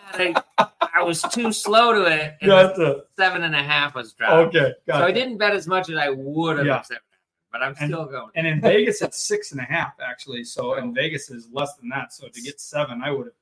I, 0.57 0.67
I 0.95 1.03
was 1.03 1.21
too 1.21 1.51
slow 1.53 1.93
to 1.93 2.05
it. 2.05 2.35
And 2.41 2.51
That's 2.51 2.79
a- 2.79 3.03
seven 3.17 3.43
and 3.43 3.55
a 3.55 3.61
half 3.63 3.95
was 3.95 4.13
dropped. 4.13 4.55
okay. 4.55 4.73
So 4.87 4.95
I 4.95 5.11
didn't 5.11 5.37
bet 5.37 5.53
as 5.53 5.67
much 5.67 5.89
as 5.89 5.97
I 5.97 6.09
would 6.09 6.57
have 6.57 6.65
Yeah. 6.67 6.77
accepted, 6.79 7.03
but 7.51 7.61
I'm 7.61 7.75
still 7.75 8.05
going. 8.05 8.31
And 8.35 8.47
in 8.47 8.59
Vegas, 8.61 9.01
it's 9.01 9.21
six 9.21 9.51
and 9.51 9.61
a 9.61 9.65
half, 9.65 9.93
actually. 10.03 10.43
So 10.43 10.75
in 10.75 10.93
Vegas 10.93 11.29
is 11.29 11.47
less 11.51 11.75
than 11.75 11.89
that. 11.89 12.13
So 12.13 12.27
to 12.27 12.41
get 12.41 12.59
seven, 12.59 13.01
I 13.03 13.11
would 13.11 13.27
have 13.27 13.33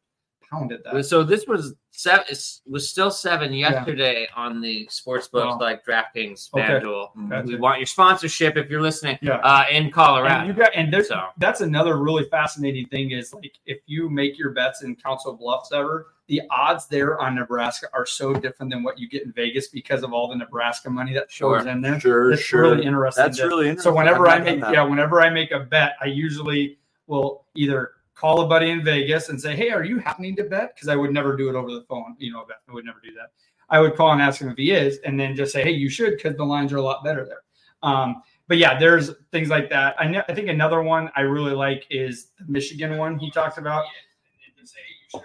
pounded 0.50 0.82
that. 0.86 1.06
So 1.06 1.24
this 1.24 1.46
was 1.48 1.74
seven. 1.92 2.26
Was 2.68 2.90
still 2.90 3.12
seven 3.12 3.54
yesterday 3.54 4.28
on 4.36 4.62
the 4.62 4.88
sports 4.90 5.28
books 5.28 5.46
Wow. 5.46 5.60
like 5.60 5.86
DraftKings, 5.86 6.50
Okay. 6.54 6.64
FanDuel. 6.66 7.30
Gotcha. 7.30 7.48
We 7.48 7.56
want 7.58 7.80
your 7.80 7.86
sponsorship 7.88 8.58
if 8.58 8.70
you're 8.70 8.82
listening 8.82 9.18
Yeah. 9.22 9.38
uh, 9.38 9.66
in 9.70 9.86
And 9.86 9.94
Colorado. 9.94 10.48
you 10.48 10.54
got 10.54 10.72
and 10.76 10.94
there's 10.94 11.10
So- 11.10 11.28
that's 11.38 11.62
another 11.62 11.98
really 11.98 12.24
fascinating 12.26 12.88
thing 12.88 13.12
is 13.12 13.34
like 13.34 13.54
if 13.66 13.80
you 13.86 14.10
make 14.10 14.38
your 14.38 14.52
bets 14.52 14.84
in 14.84 14.96
Council 14.96 15.34
Bluffs 15.34 15.72
ever, 15.74 16.08
the 16.28 16.42
odds 16.52 16.88
there 16.88 17.20
on 17.20 17.34
Nebraska 17.36 17.88
are 17.94 18.06
so 18.06 18.34
different 18.36 18.72
than 18.72 18.84
what 18.84 19.00
you 19.00 19.10
get 19.10 19.24
in 19.24 19.32
Vegas 19.32 19.68
because 19.70 20.04
of 20.04 20.14
all 20.14 20.28
the 20.30 20.36
Nebraska 20.36 20.88
money 20.90 21.12
that 21.14 21.32
shows 21.32 21.64
Sure. 21.64 21.68
in 21.72 21.82
there. 21.82 22.00
Sure, 22.00 22.32
It's 22.34 22.42
sure. 22.44 22.62
really 22.62 22.86
interesting. 22.86 23.24
That's 23.24 23.38
to- 23.40 23.48
really 23.48 23.68
interesting. 23.68 23.92
so 23.92 23.98
whenever 23.98 24.28
I've 24.28 24.36
I 24.36 24.38
not 24.38 24.46
done 24.46 24.60
make 24.60 24.74
yeah, 24.76 24.84
whenever 24.84 25.22
I 25.22 25.30
make 25.32 25.52
a 25.52 25.60
bet, 25.62 25.96
I 26.02 26.06
usually 26.06 26.78
will 27.08 27.46
either 27.56 27.94
call 28.20 28.42
a 28.42 28.48
buddy 28.48 28.70
in 28.70 28.84
Vegas 28.84 29.30
and 29.30 29.40
say, 29.40 29.56
"Hey, 29.56 29.70
are 29.70 29.84
you 29.84 30.00
happening 30.00 30.36
to 30.36 30.44
bet?" 30.44 30.76
Because 30.76 30.90
I 30.90 30.96
would 30.96 31.14
never 31.14 31.38
do 31.38 31.50
it 31.50 31.56
over 31.56 31.72
the 31.72 31.84
phone. 31.88 32.16
You 32.20 32.34
know, 32.34 32.46
I 32.68 32.74
would 32.74 32.86
never 32.86 33.00
do 33.04 33.14
that. 33.14 33.32
I 33.70 33.80
would 33.80 33.96
call 33.96 34.12
and 34.12 34.22
ask 34.22 34.42
him 34.42 34.50
if 34.50 34.58
he 34.58 34.72
is, 34.72 34.98
and 35.06 35.20
then 35.20 35.36
just 35.36 35.54
say, 35.54 35.64
"Hey, 35.64 35.72
you 35.72 35.90
should," 35.90 36.18
because 36.18 36.36
the 36.36 36.44
lines 36.44 36.74
are 36.74 36.78
a 36.78 36.82
lot 36.82 37.04
better 37.04 37.26
there. 37.26 37.42
Um, 37.82 38.22
but 38.48 38.58
yeah, 38.58 38.78
there's 38.78 39.12
things 39.32 39.50
like 39.50 39.70
that. 39.70 39.96
I, 40.00 40.08
know, 40.08 40.24
I 40.28 40.34
think 40.34 40.50
another 40.50 40.82
one 40.82 41.10
I 41.16 41.22
really 41.22 41.54
like 41.54 41.86
is 41.90 42.32
the 42.40 42.52
Michigan 42.52 42.98
one 42.98 43.18
he 43.18 43.32
talked 43.32 43.58
about. 43.58 43.86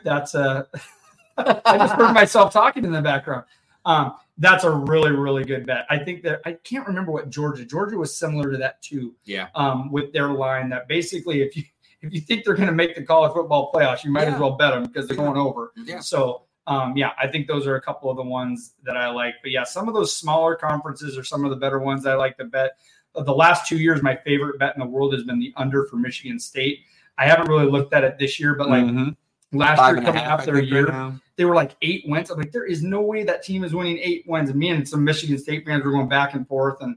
That's 0.04 0.34
a. 0.34 0.68
I 1.36 1.78
just 1.78 1.94
heard 1.94 2.12
myself 2.12 2.52
talking 2.52 2.84
in 2.84 2.92
the 2.92 3.02
background. 3.02 3.44
Um, 3.84 4.14
that's 4.38 4.64
a 4.64 4.70
really, 4.70 5.10
really 5.10 5.44
good 5.44 5.66
bet. 5.66 5.86
I 5.90 5.98
think 5.98 6.22
that 6.22 6.40
I 6.44 6.52
can't 6.52 6.86
remember 6.86 7.10
what 7.10 7.28
Georgia. 7.28 7.64
Georgia 7.64 7.96
was 7.96 8.16
similar 8.16 8.50
to 8.52 8.56
that 8.58 8.80
too. 8.82 9.14
Yeah. 9.24 9.48
Um, 9.54 9.90
with 9.90 10.12
their 10.12 10.28
line 10.28 10.68
that 10.70 10.86
basically, 10.86 11.42
if 11.42 11.56
you 11.56 11.64
if 12.06 12.12
you 12.14 12.20
think 12.20 12.44
they're 12.44 12.54
going 12.54 12.68
to 12.68 12.74
make 12.74 12.94
the 12.94 13.02
college 13.02 13.32
football 13.32 13.72
playoffs, 13.72 14.04
you 14.04 14.10
might 14.10 14.28
as 14.28 14.38
well 14.38 14.52
bet 14.52 14.72
them 14.72 14.84
because 14.84 15.08
they're 15.08 15.16
going 15.16 15.36
over. 15.36 15.72
Yeah. 15.76 16.00
So, 16.00 16.42
um, 16.66 16.96
yeah, 16.96 17.10
I 17.18 17.26
think 17.26 17.46
those 17.46 17.66
are 17.66 17.76
a 17.76 17.80
couple 17.80 18.10
of 18.10 18.16
the 18.16 18.22
ones 18.22 18.74
that 18.84 18.96
I 18.96 19.10
like. 19.10 19.34
But 19.42 19.50
yeah, 19.50 19.64
some 19.64 19.88
of 19.88 19.94
those 19.94 20.16
smaller 20.16 20.54
conferences 20.56 21.16
are 21.18 21.24
some 21.24 21.44
of 21.44 21.50
the 21.50 21.56
better 21.56 21.78
ones 21.78 22.06
I 22.06 22.14
like 22.14 22.36
to 22.38 22.44
bet. 22.44 22.72
Uh, 23.14 23.22
The 23.22 23.34
last 23.34 23.68
two 23.68 23.78
years, 23.78 24.02
my 24.02 24.16
favorite 24.16 24.58
bet 24.58 24.74
in 24.74 24.80
the 24.80 24.86
world 24.86 25.12
has 25.14 25.24
been 25.24 25.38
the 25.38 25.52
under 25.56 25.84
for 25.86 25.96
Michigan 25.96 26.38
State. 26.38 26.80
I 27.18 27.26
haven't 27.26 27.48
really 27.48 27.70
looked 27.70 27.92
at 27.94 28.04
it 28.04 28.18
this 28.18 28.40
year, 28.40 28.54
but 28.54 28.68
like 28.68 28.84
Mhm. 28.84 29.16
last 29.52 29.78
Five 29.78 29.96
year 29.96 30.04
coming 30.04 30.22
half, 30.22 30.40
out 30.40 30.40
I 30.40 30.44
their 30.46 30.54
think, 30.56 30.72
right 30.72 30.88
year, 30.88 31.12
they 31.36 31.44
were 31.44 31.54
like 31.54 31.76
eight 31.82 32.04
wins. 32.08 32.30
I'm 32.30 32.38
like, 32.38 32.50
there 32.52 32.64
is 32.64 32.82
no 32.82 33.02
way 33.02 33.22
that 33.24 33.42
team 33.42 33.62
is 33.62 33.74
winning 33.74 33.98
eight 33.98 34.24
wins. 34.26 34.50
And 34.50 34.58
me 34.58 34.70
and 34.70 34.88
some 34.88 35.04
Michigan 35.04 35.38
State 35.38 35.64
fans 35.64 35.84
were 35.84 35.92
going 35.92 36.08
back 36.08 36.34
and 36.34 36.46
forth, 36.48 36.80
and 36.80 36.96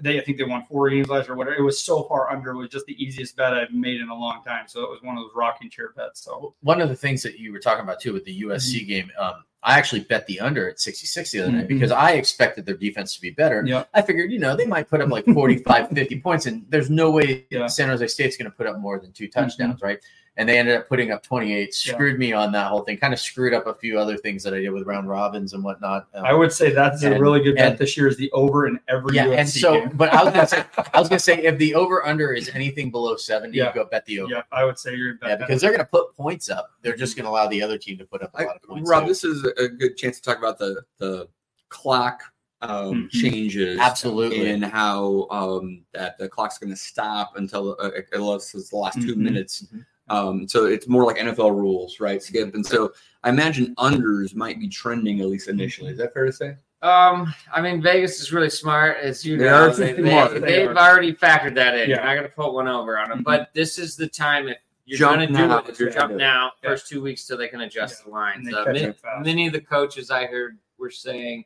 they 0.00 0.20
I 0.20 0.24
think 0.24 0.38
they 0.38 0.44
won 0.44 0.64
four 0.64 0.88
games 0.90 1.08
last 1.08 1.26
year 1.26 1.34
or 1.34 1.36
whatever. 1.36 1.56
It 1.56 1.62
was 1.62 1.80
so 1.80 2.04
far 2.04 2.30
under. 2.32 2.50
It 2.52 2.56
was 2.56 2.68
just 2.70 2.86
the 2.86 3.02
easiest 3.02 3.36
bet 3.36 3.52
I've 3.54 3.72
made 3.72 4.00
in 4.00 4.08
a 4.08 4.14
long 4.14 4.42
time. 4.44 4.66
So 4.68 4.82
it 4.82 4.90
was 4.90 5.00
one 5.02 5.16
of 5.16 5.22
those 5.24 5.32
rocking 5.34 5.68
chair 5.70 5.92
bets. 5.96 6.20
So 6.22 6.54
One 6.62 6.80
of 6.80 6.88
the 6.88 6.96
things 6.96 7.22
that 7.22 7.38
you 7.38 7.52
were 7.52 7.58
talking 7.58 7.84
about 7.84 8.00
too 8.00 8.12
with 8.12 8.24
the 8.24 8.42
USC 8.42 8.78
Mm-hmm. 8.80 8.88
game, 8.88 9.10
um, 9.18 9.44
I 9.64 9.78
actually 9.78 10.00
bet 10.00 10.26
the 10.26 10.40
under 10.40 10.68
at 10.68 10.80
66 10.80 11.30
the 11.30 11.40
other 11.42 11.52
night 11.52 11.64
Mhm. 11.66 11.68
because 11.68 11.92
I 11.92 12.12
expected 12.12 12.66
their 12.66 12.76
defense 12.76 13.14
to 13.14 13.20
be 13.20 13.30
better. 13.30 13.62
yeah, 13.64 13.84
I 13.94 14.02
figured, 14.02 14.32
you 14.32 14.40
know, 14.40 14.56
they 14.56 14.66
might 14.66 14.88
put 14.88 15.00
up 15.00 15.08
like 15.08 15.24
45, 15.24 15.90
50 15.90 16.20
points, 16.20 16.46
and 16.46 16.64
there's 16.68 16.90
no 16.90 17.12
way 17.12 17.46
Yeah. 17.48 17.68
San 17.68 17.88
Jose 17.88 18.06
State's 18.08 18.36
going 18.36 18.50
to 18.50 18.56
put 18.56 18.66
up 18.66 18.78
more 18.80 18.98
than 18.98 19.12
two 19.12 19.28
touchdowns, 19.28 19.80
right? 19.80 20.00
And 20.38 20.48
they 20.48 20.58
ended 20.58 20.76
up 20.78 20.88
putting 20.88 21.10
up 21.10 21.22
28, 21.22 21.66
Yeah. 21.84 21.92
screwed 21.92 22.18
me 22.18 22.32
on 22.32 22.52
that 22.52 22.68
whole 22.68 22.80
thing, 22.84 22.96
kind 22.96 23.12
of 23.12 23.20
screwed 23.20 23.52
up 23.52 23.66
a 23.66 23.74
few 23.74 23.98
other 23.98 24.16
things 24.16 24.42
that 24.44 24.54
I 24.54 24.60
did 24.60 24.70
with 24.70 24.86
round 24.86 25.06
robins 25.06 25.52
and 25.52 25.62
whatnot. 25.62 26.06
Um, 26.14 26.24
I 26.24 26.32
would 26.32 26.50
say 26.50 26.70
that's 26.72 27.02
a 27.02 27.18
really 27.18 27.42
good 27.42 27.56
bet 27.56 27.72
and- 27.72 27.78
this 27.78 27.98
year 27.98 28.08
is 28.08 28.16
the 28.16 28.30
over 28.32 28.66
in 28.66 28.80
every 28.88 29.14
yeah, 29.16 29.26
USC 29.26 29.36
and 29.38 29.48
so, 29.50 29.80
game. 29.80 29.90
but 29.94 30.10
I 30.10 30.24
was 30.24 30.32
gonna 30.32 30.46
say, 30.46 30.64
I 30.94 30.98
was 31.00 31.10
gonna 31.10 31.18
say, 31.18 31.42
if 31.42 31.58
the 31.58 31.74
over 31.74 32.06
under 32.06 32.32
is 32.32 32.48
anything 32.54 32.90
below 32.90 33.16
70, 33.16 33.54
Yeah. 33.56 33.68
you 33.68 33.74
go 33.74 33.84
bet 33.84 34.06
the 34.06 34.20
over. 34.20 34.32
Yeah, 34.32 34.42
I 34.50 34.64
would 34.64 34.78
say 34.78 34.94
you're 34.96 35.18
Yeah, 35.22 35.36
because 35.36 35.60
they're 35.60 35.70
going 35.70 35.80
to 35.80 35.84
put 35.84 36.16
points 36.16 36.48
up. 36.48 36.70
They're 36.80 36.96
just 36.96 37.14
going 37.14 37.24
to 37.24 37.30
allow 37.30 37.46
the 37.48 37.62
other 37.62 37.76
team 37.76 37.98
to 37.98 38.06
put 38.06 38.22
up 38.22 38.32
a 38.34 38.38
I, 38.40 38.44
lot 38.46 38.56
of 38.56 38.62
points. 38.62 38.88
Rob, 38.88 39.02
too. 39.02 39.08
this 39.08 39.24
is 39.24 39.44
a 39.44 39.68
good 39.68 39.98
chance 39.98 40.16
to 40.16 40.22
talk 40.22 40.38
about 40.38 40.58
the 40.58 40.82
the 40.98 41.28
clock 41.68 42.22
um, 42.62 43.08
Mhm. 43.08 43.10
changes, 43.10 43.78
Absolutely. 43.80 44.48
and 44.50 44.64
how 44.64 45.26
um, 45.30 45.82
that 45.92 46.16
the 46.16 46.28
clock's 46.28 46.58
going 46.58 46.70
to 46.70 46.76
stop 46.76 47.32
until 47.36 47.76
uh, 47.80 47.90
unless 48.12 48.54
it's 48.54 48.70
the 48.70 48.76
last 48.76 49.02
two 49.02 49.14
Mhm. 49.14 49.16
minutes. 49.16 49.66
Mhm. 49.74 49.84
Um, 50.08 50.46
so 50.48 50.66
it's 50.66 50.88
more 50.88 51.04
like 51.04 51.16
NFL 51.16 51.54
rules, 51.54 52.00
right, 52.00 52.22
Skip? 52.22 52.54
And 52.54 52.64
so 52.64 52.92
I 53.22 53.30
imagine 53.30 53.74
unders 53.76 54.34
might 54.34 54.58
be 54.58 54.68
trending 54.68 55.20
at 55.20 55.26
least 55.28 55.48
initially. 55.48 55.92
Is 55.92 55.98
that 55.98 56.12
fair 56.12 56.26
to 56.26 56.32
say? 56.32 56.56
Um, 56.82 57.32
I 57.52 57.60
mean, 57.60 57.80
Vegas 57.80 58.20
is 58.20 58.32
really 58.32 58.50
smart, 58.50 58.96
as 59.00 59.24
you 59.24 59.36
They 59.38 59.44
know. 59.44 59.70
They, 59.70 59.92
they, 59.92 60.40
they've 60.40 60.76
already 60.76 61.12
factored 61.14 61.54
that 61.54 61.74
in. 61.78 61.88
Yeah. 61.88 61.96
You're 61.96 62.04
not 62.04 62.14
going 62.14 62.24
to 62.28 62.34
put 62.34 62.52
one 62.52 62.66
over 62.66 62.98
on 62.98 63.08
them, 63.10 63.20
Mhm. 63.20 63.24
but 63.24 63.50
this 63.54 63.78
is 63.78 63.94
the 63.94 64.08
time 64.08 64.48
if 64.48 64.58
you're 64.84 64.98
Jump 64.98 65.16
going 65.18 65.28
to 65.28 65.32
now 65.32 65.60
do 65.60 65.66
it. 65.66 65.70
if 65.70 65.78
you're 65.78 65.88
If 65.90 65.94
jump 65.94 66.10
gonna 66.10 66.14
it. 66.14 66.18
now, 66.18 66.50
Yeah. 66.62 66.70
first 66.70 66.88
two 66.88 67.00
weeks 67.00 67.24
till 67.24 67.38
they 67.38 67.46
can 67.46 67.60
adjust 67.60 68.00
Yeah. 68.00 68.04
the 68.06 68.10
lines. 68.10 68.46
And 68.48 68.56
Uh, 68.56 68.64
many, 68.66 68.94
many 69.22 69.46
of 69.46 69.52
the 69.52 69.60
coaches 69.60 70.10
I 70.10 70.26
heard 70.26 70.58
were 70.76 70.90
saying 70.90 71.44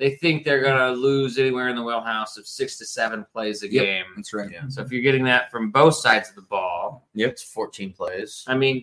they 0.00 0.16
think 0.16 0.44
they're 0.44 0.62
going 0.62 0.78
to 0.78 0.98
lose 0.98 1.36
anywhere 1.38 1.68
in 1.68 1.76
the 1.76 1.82
wheelhouse 1.82 2.36
of 2.38 2.46
six 2.46 2.76
to 2.78 2.86
seven 2.86 3.24
plays 3.32 3.62
a 3.62 3.70
Yep. 3.70 3.84
game. 3.84 4.04
That's 4.16 4.32
right. 4.32 4.50
Yeah. 4.50 4.62
So 4.68 4.80
if 4.80 4.90
you're 4.90 5.02
getting 5.02 5.24
that 5.24 5.50
from 5.50 5.70
both 5.70 5.94
sides 5.94 6.30
of 6.30 6.34
the 6.36 6.42
ball, 6.42 7.06
It's 7.14 7.42
14 7.42 7.92
plays. 7.92 8.42
I 8.48 8.56
mean, 8.56 8.82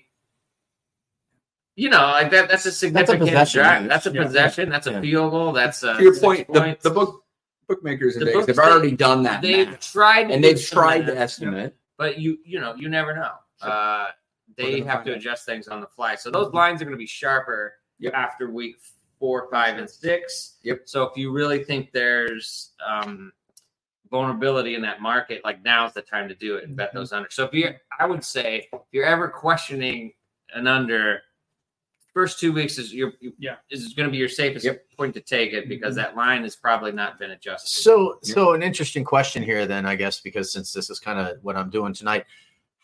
you 1.76 1.89
know, 1.89 1.97
like 2.01 2.32
that. 2.32 2.49
That's 2.49 2.65
a 2.65 2.72
significant 2.72 3.20
possession, 3.22 3.61
drive. 3.63 3.82
yeah. 3.84 3.88
That's 3.88 4.05
a 4.05 4.11
Yeah. 4.11 4.24
possession. 4.24 4.70
That's 4.70 4.88
a 4.88 4.91
Yeah. 4.93 5.01
field 5.01 5.32
goal. 5.32 5.51
That's 5.53 5.84
a 5.84 5.95
To 5.97 6.03
your 6.03 6.20
point, 6.20 6.51
the, 6.53 6.78
the 6.82 6.89
book 6.91 7.24
bookmakers 7.68 8.15
in 8.15 8.22
the 8.22 8.26
Vegas, 8.28 8.45
they've 8.45 8.59
already 8.59 8.91
done 8.91 9.24
that, 9.24 9.41
They've 9.41 9.68
math. 9.68 9.91
tried, 9.91 10.32
and 10.32 10.43
they've 10.43 10.63
tried 10.63 11.05
to 11.07 11.18
estimate. 11.18 11.74
but 11.97 12.18
you, 12.20 12.38
you 12.45 12.59
know, 12.59 12.74
you 12.76 12.88
never 12.89 13.13
know. 13.15 13.34
Uh, 13.61 14.07
they 14.55 14.80
have 14.82 15.03
to 15.03 15.11
out. 15.11 15.18
adjust 15.18 15.45
things 15.45 15.68
on 15.68 15.82
the 15.82 15.88
fly. 15.88 16.15
So 16.15 16.32
those 16.32 16.53
lines 16.53 16.82
are 16.82 16.86
going 16.86 16.95
to 16.95 16.99
be 16.99 17.05
sharper 17.07 17.74
Yep. 17.99 18.13
after 18.13 18.49
week 18.49 18.78
four, 19.20 19.47
five, 19.51 19.78
and 19.78 19.89
six. 19.89 20.57
Yep. 20.63 20.82
So 20.86 21.03
if 21.03 21.18
you 21.18 21.32
really 21.32 21.63
think 21.63 21.91
there's 21.91 22.72
um, 22.86 23.32
vulnerability 24.11 24.76
in 24.76 24.82
that 24.84 25.01
market, 25.01 25.43
like 25.43 25.63
now's 25.63 25.93
the 25.93 26.01
time 26.01 26.28
to 26.30 26.36
do 26.36 26.55
it 26.55 26.63
and 26.65 26.76
bet 26.76 26.89
Mm-hmm. 26.89 26.97
those 26.97 27.11
under. 27.11 27.30
So 27.32 27.43
if 27.45 27.53
you, 27.53 27.70
I 27.99 28.05
would 28.05 28.24
say, 28.24 28.68
if 28.72 28.82
you're 28.91 29.05
ever 29.05 29.28
questioning 29.28 30.13
an 30.53 30.68
under, 30.68 31.22
first 32.13 32.39
two 32.39 32.51
weeks 32.53 32.78
is 32.78 32.93
your 32.93 33.13
you- 33.20 33.34
Yeah. 33.38 33.55
is 33.70 33.93
going 33.93 34.07
to 34.07 34.11
be 34.11 34.18
your 34.18 34.30
safest 34.30 34.65
Yep. 34.65 34.86
point 34.97 35.13
to 35.15 35.22
take 35.22 35.53
it 35.53 35.68
because 35.70 35.95
that 35.95 36.15
line 36.15 36.43
has 36.43 36.55
probably 36.55 36.91
not 36.91 37.20
been 37.20 37.32
adjusted. 37.32 37.70
So, 37.70 38.20
so 38.24 38.53
an 38.53 38.63
interesting 38.63 39.03
question 39.03 39.43
here, 39.43 39.65
then 39.68 39.86
I 39.86 39.95
guess, 39.95 40.20
because 40.22 40.51
since 40.51 40.72
this 40.74 40.89
is 40.89 40.99
kind 40.99 41.20
of 41.20 41.38
what 41.43 41.55
I'm 41.55 41.70
doing 41.70 41.93
tonight, 41.93 42.26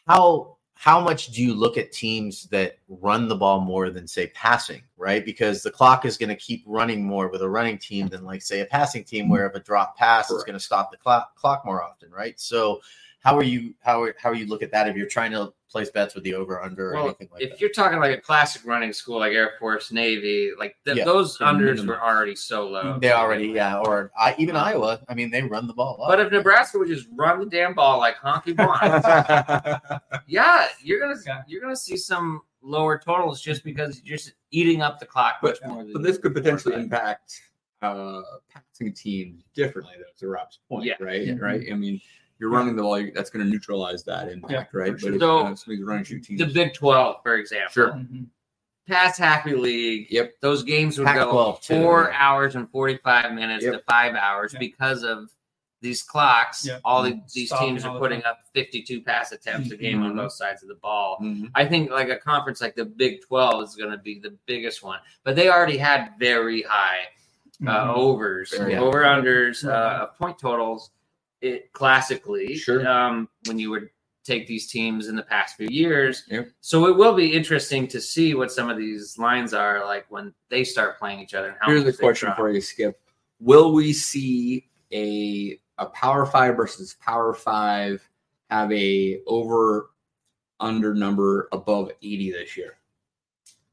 how 0.08 0.58
how 0.76 1.00
much 1.00 1.28
do 1.28 1.42
you 1.42 1.54
look 1.54 1.78
at 1.78 1.92
teams 1.92 2.46
that 2.48 2.78
run 2.90 3.28
the 3.28 3.36
ball 3.36 3.62
more 3.62 3.90
than 3.90 4.08
say 4.08 4.28
passing, 4.28 4.82
right? 4.98 5.24
Because 5.24 5.62
the 5.64 5.72
clock 5.72 6.04
is 6.06 6.18
going 6.18 6.30
to 6.30 6.36
keep 6.36 6.64
running 6.66 7.06
more 7.06 7.30
with 7.30 7.42
a 7.42 7.50
running 7.50 7.78
team 7.78 8.08
than 8.08 8.26
like 8.26 8.42
say 8.42 8.62
a 8.62 8.66
passing 8.66 9.04
team, 9.04 9.30
where 9.30 9.48
if 9.48 9.56
a 9.56 9.60
drop 9.60 9.96
pass 9.96 10.26
is 10.26 10.34
Correct. 10.34 10.48
going 10.48 10.60
to 10.60 10.64
stop 10.64 10.92
the 10.92 10.98
clock 10.98 11.36
clock 11.36 11.64
more 11.66 11.84
often, 11.84 12.12
right? 12.12 12.40
So, 12.40 12.82
how 13.24 13.38
are 13.38 13.44
you 13.44 13.74
how 13.80 14.04
are, 14.04 14.16
how 14.22 14.30
are 14.30 14.36
you 14.36 14.46
look 14.48 14.62
at 14.62 14.72
that 14.72 14.88
if 14.88 14.96
you're 14.98 15.08
trying 15.08 15.32
to 15.32 15.54
place 15.72 15.90
bets 15.90 16.14
with 16.14 16.24
the 16.26 16.34
over 16.36 16.62
under 16.62 16.92
or 16.92 16.98
anything 16.98 17.30
like 17.32 17.42
if 17.42 17.50
that? 17.52 17.62
you're 17.62 17.70
talking 17.72 17.98
like 18.00 18.16
a 18.18 18.22
classic 18.22 18.62
running 18.66 18.92
school 18.94 19.18
like 19.20 19.32
Air 19.34 19.54
Force, 19.60 19.92
Navy, 19.92 20.52
like 20.60 20.76
th- 20.86 20.98
Yeah. 20.98 21.06
those 21.06 21.38
So 21.38 21.46
unders 21.46 21.60
minimum. 21.78 21.88
were 21.88 22.02
already 22.04 22.36
so 22.36 22.68
low. 22.68 23.00
They 23.00 23.12
already, 23.14 23.48
yeah, 23.48 23.80
or 23.80 24.12
I, 24.20 24.36
even 24.38 24.56
Iowa. 24.56 25.02
I 25.10 25.14
mean, 25.16 25.32
they 25.32 25.42
run 25.42 25.66
the 25.68 25.74
ball. 25.74 26.00
Up. 26.04 26.10
But 26.10 26.20
if 26.20 26.32
Nebraska 26.32 26.78
would 26.78 26.90
just 26.90 27.08
run 27.16 27.40
the 27.40 27.46
damn 27.46 27.74
ball 27.74 27.98
like 27.98 28.18
Honke 28.18 28.56
wants, 28.58 30.22
yeah, 30.28 30.68
you're 30.84 31.00
gonna 31.00 31.20
Yeah. 31.26 31.42
you're 31.48 31.62
gonna 31.62 31.76
see 31.76 31.98
some 31.98 32.42
lower 32.62 32.98
totals 33.00 33.42
just 33.42 33.64
because 33.64 34.02
you're 34.04 34.18
just 34.18 34.34
eating 34.52 34.82
up 34.82 35.00
the 35.00 35.06
clock 35.06 35.36
much 35.42 35.60
But, 35.62 35.70
more 35.70 35.84
than 35.84 35.94
but 35.94 36.04
this 36.04 36.18
could 36.18 36.34
potentially 36.34 36.74
quarterback. 36.76 37.22
impact 37.22 37.42
uh, 37.82 38.22
passing 38.50 38.94
teams 38.94 39.44
differently, 39.54 39.94
though, 39.98 40.04
to 40.20 40.28
Rob's 40.28 40.60
point, 40.70 40.86
Yeah. 40.86 40.94
right? 41.02 41.26
Yeah. 41.28 41.34
Right. 41.40 41.64
I 41.72 41.76
mean, 41.76 42.00
you're 42.40 42.50
running 42.50 42.76
the 42.76 42.82
ball, 42.82 43.02
that's 43.14 43.30
going 43.30 43.46
to 43.46 43.50
neutralize 43.52 44.04
that 44.04 44.30
impact, 44.30 44.74
right? 44.74 45.00
sure. 45.00 45.12
But 45.12 45.16
if, 45.16 45.20
So, 45.22 45.38
uh, 45.40 45.56
some 45.56 45.74
of 45.74 45.80
running 45.88 46.04
shoot 46.04 46.24
teams, 46.24 46.40
the 46.40 46.48
Big 46.48 46.74
Twelve, 46.74 47.18
for 47.24 47.36
example. 47.36 47.72
Sure. 47.72 47.92
Mhm. 47.94 48.28
Past 48.88 49.18
Happy 49.18 49.56
League, 49.56 50.08
Yep. 50.12 50.34
those 50.42 50.64
games 50.64 50.98
would 50.98 51.08
Pac-12 51.08 51.32
go 51.32 51.60
too, 51.62 51.82
four 51.82 52.10
yeah. 52.12 52.18
hours 52.20 52.56
and 52.56 52.70
forty 52.70 52.98
five 52.98 53.32
minutes 53.34 53.64
Yep. 53.64 53.74
to 53.76 53.80
five 53.90 54.14
hours 54.16 54.54
Yeah. 54.54 54.60
because 54.60 55.04
of 55.04 55.30
these 55.80 56.02
clocks. 56.04 56.66
Yeah. 56.66 56.80
All 56.84 57.04
the, 57.04 57.22
these 57.34 57.48
Stopping 57.50 57.70
teams 57.70 57.86
all 57.86 57.96
are 57.96 58.00
putting 58.00 58.22
time. 58.22 58.32
up 58.32 58.40
fifty 58.54 58.82
two 58.82 59.02
pass 59.02 59.32
attempts 59.32 59.72
a 59.72 59.78
game 59.78 60.02
on 60.04 60.14
Mhm. 60.14 60.18
both 60.18 60.34
sides 60.34 60.64
of 60.64 60.70
the 60.70 60.76
ball. 60.76 61.18
Mhm. 61.22 61.50
I 61.56 61.66
think 61.66 61.92
like 61.92 62.10
a 62.10 62.18
conference 62.18 62.60
like 62.62 62.76
the 62.76 62.86
Big 62.86 63.22
Twelve 63.22 63.64
is 63.64 63.76
going 63.76 63.92
to 63.92 63.98
be 63.98 64.20
the 64.20 64.36
biggest 64.46 64.84
one, 64.84 65.00
but 65.24 65.36
they 65.38 65.50
already 65.50 65.78
had 65.78 66.14
very 66.20 66.62
high 66.64 67.08
uh, 67.68 67.86
Mhm. 67.88 67.96
overs, 67.96 68.54
Yeah. 68.58 68.80
over 68.80 69.04
unders, 69.04 69.66
uh, 69.66 70.08
point 70.08 70.38
totals. 70.40 70.90
It 71.44 71.72
classically, 71.74 72.56
Sure. 72.56 72.88
um, 72.88 73.28
when 73.46 73.60
you 73.60 73.70
would 73.70 73.90
take 74.24 74.48
these 74.48 74.68
teams 74.68 75.10
in 75.10 75.16
the 75.16 75.24
past 75.24 75.58
few 75.58 75.68
years. 75.68 76.24
Yep. 76.30 76.48
So 76.62 76.88
it 76.88 76.96
will 76.96 77.14
be 77.14 77.34
interesting 77.34 77.88
to 77.90 78.00
see 78.00 78.34
what 78.34 78.52
some 78.52 78.70
of 78.70 78.78
these 78.78 79.18
lines 79.18 79.54
are 79.54 79.84
like 79.86 80.06
when 80.10 80.34
they 80.50 80.64
start 80.64 80.98
playing 80.98 81.20
each 81.20 81.34
other. 81.34 81.58
Here's 81.66 81.84
they 81.84 81.92
question 81.92 82.32
for 82.36 82.50
you, 82.50 82.62
Skip. 82.62 83.00
Will 83.40 83.74
we 83.74 83.92
see 83.94 84.70
a 84.94 85.60
a 85.80 85.88
power 85.88 86.26
five 86.26 86.56
versus 86.56 86.96
power 87.02 87.34
five 87.34 88.08
have 88.50 88.72
a 88.72 89.20
over 89.28 89.90
under 90.60 90.94
number 90.94 91.50
above 91.52 91.92
80 92.02 92.32
this 92.32 92.56
year? 92.56 92.78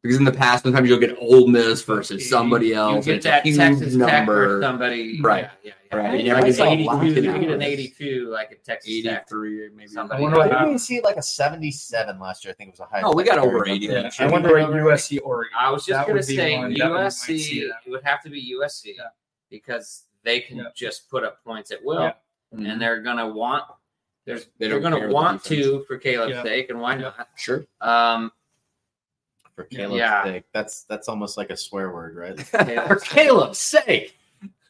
Because 0.02 0.16
in 0.16 0.24
the 0.24 0.32
past, 0.32 0.62
sometimes 0.62 0.88
you'll 0.88 0.98
get 0.98 1.14
Ole 1.20 1.46
Miss 1.46 1.82
versus 1.82 2.28
somebody 2.30 2.68
You 2.68 2.74
else. 2.76 3.04
get 3.04 3.16
It's 3.16 3.24
that 3.24 3.44
huge 3.44 3.58
Texas 3.58 3.94
Tech 3.94 4.26
or 4.26 4.26
number. 4.26 4.62
somebody, 4.62 5.20
Right. 5.20 5.42
Yeah, 5.42 5.50
yeah, 5.62 5.72
yeah. 5.92 5.98
Right. 5.98 6.12
You 6.12 6.18
You 6.18 6.24
get 6.24 6.32
never 6.32 6.46
an 6.46 6.52
get 6.52 6.60
a 6.60 7.00
82, 7.02 7.22
you 7.22 7.38
get 7.40 7.50
an 7.50 7.62
82 7.62 8.28
like 8.30 8.50
a 8.52 8.54
Texas 8.56 9.02
Tech. 9.02 9.24
83, 9.30 9.68
maybe. 9.74 9.88
Somebody 9.88 10.18
I 10.18 10.22
wonder 10.22 10.38
like 10.38 10.50
what 10.52 10.58
Didn't 10.60 10.72
we 10.72 10.78
see 10.78 11.00
like 11.02 11.16
a 11.16 11.22
77 11.22 12.18
last 12.18 12.44
year? 12.46 12.52
I 12.52 12.54
think 12.54 12.68
it 12.68 12.72
was 12.72 12.80
a 12.80 12.84
high. 12.86 13.02
Oh, 13.04 13.12
we 13.14 13.24
got 13.24 13.36
over 13.38 13.68
80 13.68 13.86
Yeah. 13.86 14.08
I 14.20 14.26
wonder 14.28 14.54
what 14.54 14.70
USC 14.70 15.18
Oregon. 15.22 15.52
I 15.58 15.70
was 15.70 15.84
just 15.84 15.98
That 15.98 16.06
going 16.06 16.16
to 16.16 16.22
say 16.22 16.56
one 16.56 16.72
that 16.72 16.88
we 16.90 16.94
might 16.96 17.08
see 17.12 17.34
USC. 17.34 17.70
It 17.86 17.90
would 17.90 18.02
have 18.04 18.22
to 18.22 18.30
be 18.30 18.40
USC 18.58 18.94
Yeah. 18.96 19.02
because 19.50 20.04
they 20.24 20.40
can 20.40 20.56
Yeah. 20.58 20.64
just 20.74 21.10
put 21.10 21.24
up 21.24 21.44
points 21.44 21.70
at 21.72 21.84
will, 21.84 22.00
Yeah. 22.04 22.12
and 22.52 22.80
they're 22.80 23.02
going 23.02 23.18
to 23.18 23.26
want. 23.28 23.64
There's, 24.24 24.46
They 24.58 24.68
they're 24.68 24.80
going 24.80 24.98
to 24.98 25.08
want 25.08 25.44
to 25.44 25.82
for 25.86 25.98
Caleb's 25.98 26.32
Yeah. 26.32 26.42
sake, 26.42 26.70
and 26.70 26.80
why 26.80 26.94
not? 26.94 27.28
Sure. 27.36 27.64
Um, 27.82 28.32
for 29.64 29.68
Caleb's 29.74 29.98
Yeah. 29.98 30.24
sake. 30.24 30.44
That's 30.52 30.84
that's 30.84 31.08
almost 31.08 31.36
like 31.36 31.50
a 31.50 31.56
swear 31.56 31.90
word, 31.92 32.16
right? 32.16 32.36
Caleb's 32.52 33.04
for 33.06 33.14
Caleb's 33.14 33.58
sake. 33.58 34.16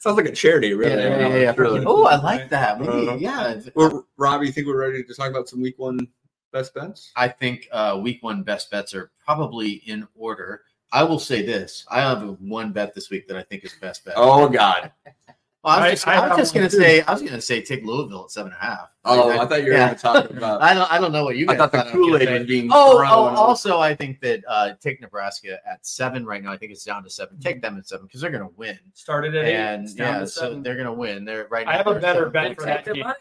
Sounds 0.01 0.17
like 0.17 0.27
a 0.27 0.33
charity, 0.33 0.73
really. 0.73 0.95
Yeah, 1.03 1.09
yeah, 1.29 1.37
yeah, 1.37 1.55
Really. 1.57 1.81
yeah. 1.81 1.87
Oh, 1.87 2.05
I 2.07 2.17
like 2.17 2.49
that. 2.49 2.81
Maybe, 2.81 3.09
Uh, 3.09 3.17
yeah. 3.17 3.61
Well, 3.75 4.07
Rob, 4.17 4.43
you 4.43 4.51
think 4.51 4.67
we're 4.67 4.81
ready 4.81 5.05
to 5.05 5.15
talk 5.15 5.29
about 5.31 5.49
some 5.49 5.61
week 5.61 5.79
one 5.79 6.09
best 6.53 6.73
bets? 6.75 7.13
I 7.17 7.29
think 7.29 7.69
uh, 7.71 8.01
week 8.03 8.23
one 8.23 8.43
best 8.43 8.71
bets 8.71 8.95
are 8.95 9.11
probably 9.25 9.73
in 9.87 10.09
order. 10.17 10.63
I 10.91 11.05
will 11.05 11.19
say 11.19 11.43
this: 11.45 11.85
I 11.91 12.01
have 12.01 12.23
one 12.41 12.73
bet 12.73 12.95
this 12.95 13.11
week 13.11 13.29
that 13.29 13.37
I 13.37 13.43
think 13.43 13.63
is 13.65 13.75
best 13.81 14.05
bet. 14.05 14.15
Oh 14.17 14.49
God! 14.49 14.91
Well, 15.63 15.79
I 15.79 15.83
was 15.83 15.91
just, 15.93 16.09
I 16.09 16.15
I 16.15 16.21
was 16.21 16.29
have 16.31 16.39
just 16.39 16.55
one 16.55 16.61
gonna 16.63 16.71
too. 16.71 16.77
say, 16.79 17.03
I 17.03 17.13
was 17.13 17.23
gonna 17.23 17.41
say 17.41 17.61
take 17.61 17.85
Louisville 17.85 18.25
at 18.25 18.31
seven 18.31 18.53
and 18.53 18.63
a 18.63 18.65
half. 18.65 18.89
Oh, 19.05 19.31
I 19.31 19.45
thought 19.47 19.61
you 19.63 19.67
were 19.67 19.73
yeah. 19.73 19.87
going 19.87 19.97
to 19.97 20.01
talk 20.03 20.31
about. 20.31 20.63
I 20.63 20.73
don't, 20.75 20.91
I 20.93 20.99
don't 20.99 21.13
know 21.13 21.25
what 21.25 21.37
you. 21.37 21.47
I 21.49 21.55
guys 21.55 21.59
thought 21.59 21.73
the 21.73 21.79
thought 21.79 21.87
I 21.89 21.97
was 21.97 22.07
gonna 22.09 22.19
Kool 22.19 22.29
Aid 22.35 22.39
was 22.41 22.49
being. 22.49 22.69
Oh, 22.73 22.97
thrown. 22.99 23.09
oh, 23.11 23.37
also, 23.37 23.79
I 23.79 23.95
think 23.95 24.21
that 24.21 24.43
uh, 24.49 24.73
take 24.81 25.01
Nebraska 25.01 25.59
at 25.71 25.85
seven 25.87 26.25
right 26.25 26.43
now. 26.43 26.53
I 26.53 26.57
think 26.59 26.73
it's 26.73 26.85
down 26.85 27.03
to 27.05 27.11
seven. 27.11 27.39
Take 27.41 27.61
them 27.63 27.77
at 27.79 27.87
seven 27.89 28.07
because 28.07 28.21
they're 28.23 28.31
going 28.31 28.43
to 28.47 28.55
win. 28.57 28.79
Started 28.95 29.35
at 29.37 29.45
eight. 29.47 29.55
And 29.55 29.85
it's 29.85 29.95
down 29.95 30.21
yeah, 30.21 30.25
so 30.27 30.41
seven. 30.43 30.63
they're 30.63 30.75
going 30.75 30.87
to 30.87 30.93
win. 30.93 31.25
They're 31.25 31.47
right. 31.51 31.67
I 31.67 31.77
have 31.77 31.87
a 31.87 31.95
better 31.99 32.21
seven. 32.21 32.33
bet 32.33 32.57
for 32.57 32.65
that 32.65 32.85
game. 32.85 33.05
line. 33.05 33.15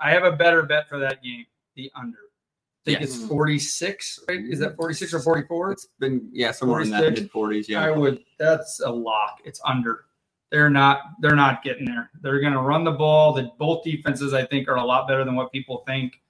I 0.00 0.10
have 0.10 0.24
a 0.24 0.32
better 0.32 0.62
bet 0.62 0.88
for 0.88 0.98
that 0.98 1.22
game. 1.22 1.46
The 1.74 1.90
under. 1.96 2.18
I 2.18 2.90
think 2.90 3.00
Yes. 3.00 3.16
it's 3.16 3.26
46, 3.26 4.20
right? 4.28 4.38
Is 4.40 4.60
that 4.60 4.76
46 4.76 5.14
or 5.14 5.20
44? 5.20 5.72
It's 5.72 5.88
been 5.98 6.28
yeah 6.32 6.52
somewhere 6.52 6.82
in 6.82 6.90
that 6.90 7.02
mid 7.14 7.30
forties. 7.32 7.68
Yeah. 7.68 7.84
I 7.84 7.90
would. 7.90 8.20
That's 8.38 8.80
a 8.80 8.90
lock. 8.90 9.40
It's 9.44 9.60
under. 9.64 10.04
They're 10.50 10.70
not. 10.70 11.00
They're 11.20 11.34
not 11.36 11.62
getting 11.62 11.86
there. 11.86 12.10
They're 12.22 12.40
going 12.40 12.52
to 12.52 12.60
run 12.60 12.84
the 12.84 12.92
ball. 12.92 13.32
The 13.32 13.50
both 13.58 13.82
defenses, 13.84 14.32
I 14.32 14.44
think, 14.46 14.68
are 14.68 14.76
a 14.76 14.84
lot 14.84 15.08
better 15.08 15.24
than 15.24 15.34
what 15.34 15.50
people 15.52 15.82
think. 15.86 16.20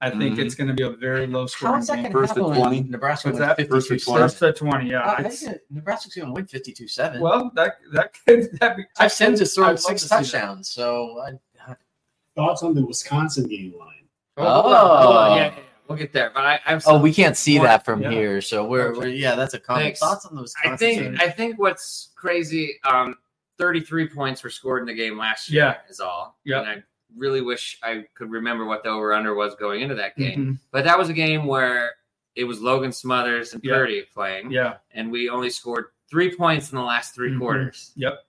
I 0.00 0.10
think 0.10 0.36
Mhm. 0.36 0.44
it's 0.44 0.54
going 0.54 0.68
to 0.68 0.74
be 0.74 0.82
a 0.82 0.90
very 0.90 1.26
low 1.26 1.40
How 1.42 1.46
scoring 1.46 1.78
is 1.80 1.88
game. 1.90 2.12
First 2.12 2.34
to 2.34 2.40
20? 2.40 2.82
Nebraska 2.82 3.28
What's 3.28 3.38
wins 3.38 3.48
that? 3.48 3.56
52 3.56 3.74
First 3.74 3.88
to 3.88 3.98
20? 3.98 4.22
First 4.22 4.38
to 4.40 4.52
20. 4.52 4.90
Yeah. 4.90 5.00
I 5.00 5.20
It's- 5.20 5.40
think 5.40 5.58
Nebraska's 5.70 6.14
going 6.14 6.26
to 6.28 6.32
win 6.34 6.46
52 6.46 6.86
7. 6.86 7.18
well, 7.20 7.50
that 7.54 7.78
that 7.92 8.12
could 8.26 8.50
that 8.60 8.76
be. 8.76 8.84
I've 8.98 9.10
seen 9.12 9.34
just 9.36 9.54
thrown 9.54 9.78
six 9.78 10.02
to 10.02 10.08
see 10.08 10.14
that. 10.16 10.22
touchdowns. 10.22 10.68
So 10.68 11.18
I, 11.26 11.32
Thoughts 12.34 12.62
on 12.62 12.74
the 12.74 12.84
Wisconsin 12.84 13.48
game 13.48 13.72
line? 13.78 14.04
Oh, 14.36 14.60
hold 14.62 14.74
on, 14.74 15.02
hold 15.02 15.16
on. 15.16 15.30
Oh. 15.32 15.34
Yeah, 15.36 15.44
yeah, 15.46 15.54
yeah. 15.56 15.62
we'll 15.88 15.96
get 15.96 16.12
there. 16.12 16.30
But 16.34 16.44
I, 16.44 16.60
I'm 16.66 16.80
oh, 16.86 16.98
we 17.00 17.14
can't 17.14 17.34
see 17.34 17.58
that 17.58 17.82
from 17.86 18.02
yeah. 18.02 18.10
here. 18.10 18.42
So 18.42 18.66
we're, 18.66 18.94
we're 18.94 19.08
yeah, 19.08 19.34
that's 19.34 19.54
a 19.54 19.58
comment. 19.58 19.96
Thoughts 19.96 20.26
on 20.26 20.34
the 20.36 20.42
Wisconsin 20.42 20.72
I 20.72 20.76
think? 20.76 21.22
I 21.22 21.30
think 21.30 21.58
what's 21.58 22.10
crazy, 22.14 22.78
um, 22.84 23.14
33 23.58 24.08
points 24.08 24.42
were 24.42 24.50
scored 24.50 24.80
in 24.80 24.86
the 24.86 24.94
game 24.94 25.16
last 25.18 25.48
year. 25.50 25.64
Yeah. 25.64 25.76
is 25.90 26.00
all. 26.00 26.38
Yeah. 26.44 26.60
and 26.60 26.68
I 26.68 26.82
really 27.16 27.40
wish 27.40 27.78
I 27.82 28.04
could 28.14 28.30
remember 28.30 28.64
what 28.66 28.82
the 28.82 28.90
over 28.90 29.12
under 29.14 29.34
was 29.34 29.54
going 29.54 29.80
into 29.80 29.94
that 29.94 30.16
game. 30.16 30.38
Mhm. 30.38 30.58
But 30.72 30.84
that 30.84 30.98
was 30.98 31.08
a 31.08 31.12
game 31.14 31.46
where 31.46 31.92
it 32.34 32.44
was 32.44 32.60
Logan 32.60 32.92
Smothers 32.92 33.54
and 33.54 33.64
Yeah. 33.64 33.74
Purdy 33.74 34.02
playing, 34.12 34.50
Yeah. 34.50 34.78
and 34.90 35.10
we 35.10 35.30
only 35.30 35.48
scored 35.50 35.86
three 36.10 36.34
points 36.36 36.70
in 36.70 36.76
the 36.76 36.82
last 36.84 37.14
3 37.14 37.30
Mhm. 37.32 37.38
quarters. 37.38 37.92
Yep. 37.96 38.22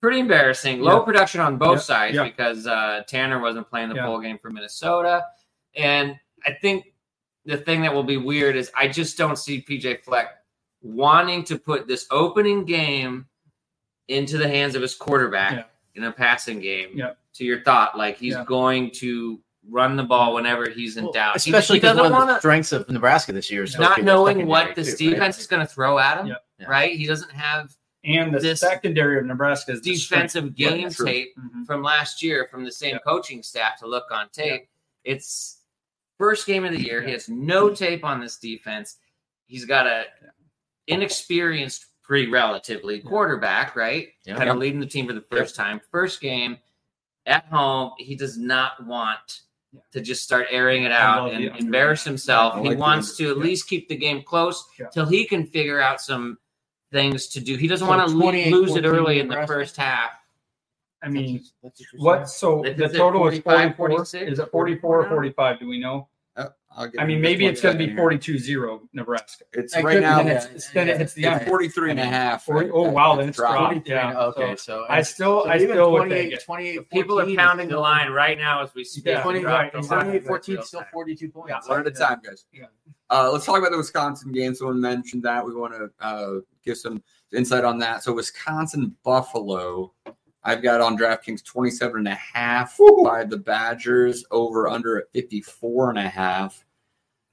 Pretty 0.00 0.20
embarrassing. 0.20 0.80
Low 0.80 0.98
Yeah. 1.00 1.04
production 1.04 1.40
on 1.40 1.58
both 1.58 1.78
Yeah. 1.78 1.82
sides 1.82 2.14
Yeah. 2.16 2.24
because 2.24 2.66
uh, 2.66 3.02
Tanner 3.06 3.40
wasn't 3.40 3.68
playing 3.68 3.88
the 3.88 3.96
Yeah. 3.96 4.06
full 4.06 4.20
game 4.20 4.38
for 4.38 4.50
Minnesota, 4.50 5.26
and 5.74 6.18
I 6.46 6.52
think 6.52 6.94
the 7.44 7.56
thing 7.56 7.82
that 7.82 7.92
will 7.92 8.04
be 8.04 8.16
weird 8.16 8.54
is 8.56 8.70
I 8.76 8.88
just 8.88 9.18
don't 9.18 9.36
see 9.36 9.60
PJ 9.62 9.96
Fleck 10.04 10.28
wanting 10.82 11.44
to 11.44 11.58
put 11.58 11.86
this 11.88 12.06
opening 12.10 12.64
game 12.64 13.26
into 14.10 14.36
the 14.38 14.48
hands 14.48 14.74
of 14.74 14.82
his 14.82 14.94
quarterback 14.94 15.52
Yeah. 15.52 15.64
in 15.94 16.04
a 16.04 16.12
passing 16.12 16.60
game. 16.60 16.90
Yeah. 16.94 17.12
To 17.34 17.44
your 17.44 17.62
thought, 17.62 17.96
like 17.96 18.18
he's 18.18 18.34
Yeah. 18.34 18.44
going 18.44 18.90
to 18.96 19.40
run 19.68 19.96
the 19.96 20.02
ball 20.02 20.34
whenever 20.34 20.68
he's 20.68 20.96
in 20.96 21.04
Well, 21.04 21.12
doubt. 21.12 21.36
Especially 21.36 21.76
he 21.76 21.80
because 21.80 21.96
doesn't 21.96 22.12
one 22.12 22.22
of 22.22 22.26
the 22.26 22.32
want 22.32 22.36
to 22.36 22.40
strengths 22.40 22.72
of 22.72 22.88
Nebraska 22.88 23.32
this 23.32 23.50
year 23.50 23.62
is 23.62 23.78
not 23.78 24.02
knowing 24.02 24.46
what 24.46 24.68
secondary, 24.68 24.74
this 24.84 24.98
too, 24.98 25.06
right? 25.06 25.14
defense 25.14 25.38
is 25.38 25.46
going 25.46 25.60
to 25.66 25.72
throw 25.72 25.98
at 25.98 26.18
him. 26.18 26.26
Yeah. 26.28 26.34
Yeah. 26.58 26.66
Right? 26.66 26.96
He 26.96 27.06
doesn't 27.06 27.30
have 27.32 27.72
And 28.02 28.34
the 28.34 28.38
This 28.38 28.60
secondary 28.60 29.18
of 29.18 29.26
Nebraska 29.26 29.72
is 29.72 29.82
the 29.82 29.94
strength. 29.94 30.32
defensive 30.32 30.54
Yeah, 30.58 30.70
game 30.70 30.90
true. 30.90 31.04
tape 31.04 31.34
Mhm. 31.38 31.66
from 31.66 31.82
last 31.82 32.22
year 32.22 32.48
from 32.50 32.64
the 32.64 32.72
same 32.72 32.94
Yeah. 32.94 32.98
coaching 33.04 33.42
staff 33.42 33.78
to 33.80 33.86
look 33.86 34.06
on 34.10 34.30
tape. 34.30 34.68
It's 35.04 35.58
first 36.16 36.46
game 36.46 36.64
of 36.64 36.72
the 36.72 36.80
year. 36.80 37.02
He 37.02 37.12
has 37.12 37.28
no 37.28 37.68
tape 37.74 38.02
on 38.02 38.18
this 38.20 38.38
defense. 38.38 38.96
He's 39.48 39.66
got 39.66 39.86
a 39.86 40.06
inexperienced, 40.86 41.86
pretty 42.10 42.28
relatively 42.28 42.98
quarterback, 42.98 43.76
right? 43.76 44.08
Yeah. 44.24 44.34
Kind 44.34 44.50
of 44.50 44.56
leading 44.56 44.80
the 44.80 44.86
team 44.86 45.06
for 45.06 45.12
the 45.12 45.24
first 45.30 45.54
time. 45.54 45.80
First 45.92 46.20
game 46.20 46.58
at 47.24 47.44
home. 47.44 47.92
He 47.98 48.16
does 48.16 48.36
not 48.36 48.84
want 48.84 49.42
to 49.92 50.00
just 50.00 50.24
start 50.24 50.48
airing 50.50 50.82
it 50.82 50.90
out 50.90 51.32
and 51.32 51.44
embarrass 51.56 52.02
himself. 52.02 52.54
I 52.54 52.62
he 52.62 52.74
wants 52.74 53.16
to 53.18 53.30
at 53.30 53.36
Yeah. 53.36 53.42
least 53.44 53.68
keep 53.68 53.88
the 53.88 53.94
game 53.94 54.24
close 54.24 54.68
Yeah. 54.76 54.86
till 54.88 55.06
he 55.06 55.24
can 55.24 55.46
figure 55.46 55.80
out 55.80 56.00
some 56.00 56.38
things 56.90 57.28
to 57.28 57.40
do. 57.40 57.54
He 57.54 57.68
doesn't 57.68 57.86
So 57.86 57.88
want 57.96 58.08
to 58.08 58.12
28, 58.12 58.52
lose 58.52 58.74
it 58.74 58.84
early 58.84 59.20
in 59.20 59.28
the 59.28 59.46
first 59.46 59.76
half. 59.76 60.10
I 61.04 61.08
mean, 61.10 61.44
That's 61.62 61.80
what? 61.94 62.28
So 62.28 62.64
If 62.64 62.76
the 62.76 62.86
it's 62.86 62.94
at 62.94 62.98
total 62.98 63.28
is 63.28 63.38
45, 63.38 63.76
44. 63.76 63.88
46, 63.98 64.32
Is 64.32 64.38
it 64.40 64.50
44 64.50 65.04
or 65.04 65.08
45? 65.08 65.60
Do 65.60 65.68
we 65.68 65.78
know? 65.78 66.08
I'll 66.76 66.86
give 66.88 67.00
I 67.00 67.04
mean, 67.04 67.20
maybe 67.20 67.46
it's 67.46 67.60
going 67.60 67.76
to 67.76 67.78
be 67.78 67.90
second 67.90 68.20
42-0 68.20 68.80
Nebraska. 68.92 69.44
It's 69.54 69.76
It 69.76 69.82
right 69.82 69.94
could- 69.94 70.02
now. 70.02 70.18
then 70.18 70.26
yeah, 70.28 70.32
it's, 70.34 70.44
it's- 70.46 70.70
then 70.72 70.88
it 70.88 70.98
hits 70.98 71.14
the 71.14 71.22
yeah. 71.22 71.36
It's 71.38 71.48
43 71.48 71.90
and 71.90 72.00
a 72.00 72.04
half. 72.06 72.44
40 72.44 72.70
oh, 72.70 72.90
wow, 72.90 73.16
then 73.16 73.28
it's 73.30 73.38
dropped. 73.38 73.58
Forty-three. 73.58 73.94
Yeah, 73.94 74.18
Okay, 74.18 74.54
so 74.56 74.56
so 74.56 74.86
I 74.88 75.02
still, 75.02 75.42
so 75.44 75.48
I 75.50 75.56
even 75.56 75.70
still 75.70 75.92
would 75.92 75.98
28, 75.98 76.22
take 76.22 76.32
it. 76.34 76.44
28, 76.44 76.90
People 76.90 77.18
are 77.18 77.22
14 77.22 77.36
pounding 77.36 77.66
the 77.66 77.72
still- 77.72 77.80
line 77.80 78.10
right 78.12 78.38
now 78.38 78.62
as 78.62 78.72
we 78.74 78.84
speak. 78.84 79.06
Yeah, 79.06 79.22
20, 79.22 79.44
right, 79.44 79.74
right, 79.74 79.84
28, 79.84 80.24
14, 80.26 80.62
still 80.62 80.84
42 80.92 81.28
points. 81.30 81.48
Yeah. 81.50 81.70
One 81.70 81.80
at 81.80 81.86
a 81.88 81.90
time, 81.90 82.20
guys. 82.24 82.44
Yeah. 82.52 82.66
Uh, 83.10 83.28
let's 83.32 83.44
talk 83.44 83.58
about 83.58 83.72
the 83.72 83.76
Wisconsin 83.76 84.30
game. 84.30 84.54
Someone 84.54 84.80
mentioned 84.80 85.24
that. 85.24 85.44
We 85.44 85.52
want 85.52 85.72
to 85.72 85.90
uh, 86.00 86.34
give 86.64 86.76
some 86.78 87.02
insight 87.34 87.64
on 87.64 87.78
that. 87.80 88.04
So, 88.04 88.12
Wisconsin 88.12 88.94
Buffalo, 89.02 89.92
I've 90.42 90.62
got 90.62 90.80
on 90.80 90.96
DraftKings 90.96 91.44
27 91.44 91.98
and 91.98 92.08
a 92.08 92.14
half 92.14 92.78
by 93.04 93.24
the 93.24 93.36
Badgers, 93.36 94.24
over 94.30 94.68
under 94.68 94.98
at 94.98 95.12
54 95.12 95.90
and 95.90 95.98
a 95.98 96.08
half. 96.08 96.64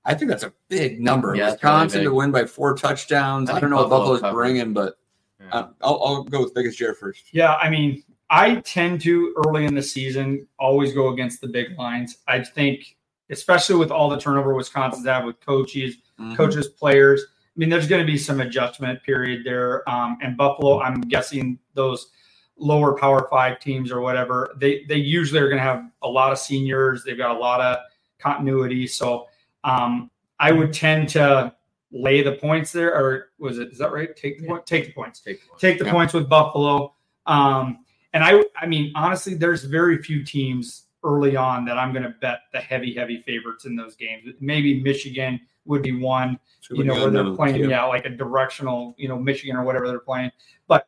I 0.03 0.13
think 0.13 0.29
that's 0.29 0.43
a 0.43 0.53
big 0.69 1.01
number. 1.01 1.35
Yeah, 1.35 1.45
it's 1.47 1.53
Wisconsin 1.53 1.99
really 1.99 2.11
to 2.11 2.15
win 2.15 2.31
by 2.31 2.45
four 2.45 2.75
touchdowns. 2.75 3.49
I 3.49 3.57
I, 3.57 3.59
don't 3.59 3.69
know 3.69 3.77
what 3.77 3.83
Buffalo 3.89 3.99
Buffalo's 3.99 4.21
covers. 4.21 4.35
bringing, 4.35 4.73
but 4.73 4.97
Yeah. 5.39 5.47
uh, 5.51 5.67
I'll, 5.81 6.01
I'll 6.03 6.23
go 6.23 6.43
with 6.43 6.53
biggest 6.53 6.77
Jared 6.77 6.97
first. 6.97 7.25
Yeah, 7.33 7.55
I 7.55 7.69
mean, 7.69 8.03
I 8.29 8.55
tend 8.55 9.01
to 9.01 9.33
early 9.45 9.65
in 9.65 9.73
the 9.75 9.81
season 9.81 10.47
always 10.59 10.93
go 10.93 11.09
against 11.09 11.39
the 11.41 11.47
big 11.47 11.77
lines. 11.77 12.17
I 12.27 12.43
think, 12.43 12.97
especially 13.29 13.75
with 13.77 13.91
all 13.91 14.09
the 14.09 14.17
turnover 14.19 14.53
Wisconsin's 14.53 15.05
had 15.05 15.23
with 15.25 15.39
coaches, 15.41 15.95
Mhm. 16.19 16.35
coaches, 16.35 16.67
players. 16.67 17.21
I 17.29 17.59
mean, 17.59 17.69
there's 17.69 17.87
going 17.87 18.05
to 18.05 18.09
be 18.11 18.17
some 18.17 18.39
adjustment 18.41 19.01
period 19.03 19.43
there. 19.45 19.87
Um, 19.89 20.17
and 20.21 20.35
Buffalo, 20.37 20.79
I'm 20.81 21.01
guessing 21.01 21.57
those 21.73 22.11
lower 22.57 22.97
Power 22.97 23.27
Five 23.29 23.59
teams 23.59 23.91
or 23.91 24.01
whatever, 24.01 24.55
they 24.57 24.83
they 24.85 24.95
usually 24.97 25.39
are 25.39 25.47
going 25.47 25.57
to 25.57 25.63
have 25.63 25.89
a 26.01 26.07
lot 26.07 26.31
of 26.31 26.39
seniors. 26.39 27.03
They've 27.03 27.17
got 27.17 27.35
a 27.35 27.39
lot 27.39 27.61
of 27.61 27.77
continuity. 28.19 28.87
So 28.87 29.27
um, 29.63 30.09
I 30.39 30.51
would 30.51 30.73
tend 30.73 31.09
to 31.09 31.53
lay 31.91 32.21
the 32.21 32.33
points 32.33 32.71
there, 32.71 32.93
or 32.93 33.29
was 33.39 33.59
it? 33.59 33.71
Is 33.71 33.77
that 33.77 33.91
right? 33.91 34.15
Take 34.15 34.39
the 34.39 34.47
point. 34.47 34.65
Take 34.65 34.87
the 34.87 34.93
points 34.93 35.19
Take 35.19 35.39
one. 35.49 35.59
take 35.59 35.79
the 35.79 35.85
Yeah. 35.85 35.91
points 35.91 36.13
with 36.13 36.27
Buffalo. 36.29 36.93
Um, 37.25 37.79
and 38.13 38.23
I, 38.23 38.43
I 38.59 38.65
mean, 38.65 38.91
honestly, 38.95 39.35
there's 39.35 39.63
very 39.63 40.01
few 40.01 40.23
teams 40.23 40.85
early 41.03 41.35
on 41.35 41.65
that 41.65 41.77
I'm 41.77 41.91
going 41.91 42.03
to 42.03 42.15
bet 42.21 42.39
the 42.51 42.59
heavy, 42.59 42.93
heavy 42.93 43.21
favorites 43.21 43.65
in 43.65 43.75
those 43.75 43.95
games. 43.95 44.33
Maybe 44.39 44.81
Michigan 44.81 45.39
would 45.65 45.83
be 45.83 45.91
one, 45.91 46.39
you 46.71 46.83
know, 46.83 46.93
where 46.93 47.11
they're 47.11 47.33
playing, 47.35 47.69
yeah, 47.69 47.83
like 47.83 48.05
a 48.05 48.09
directional, 48.09 48.95
you 48.97 49.07
know, 49.07 49.17
Michigan 49.19 49.55
or 49.55 49.63
whatever 49.63 49.87
they're 49.87 49.99
playing. 49.99 50.31
But 50.67 50.87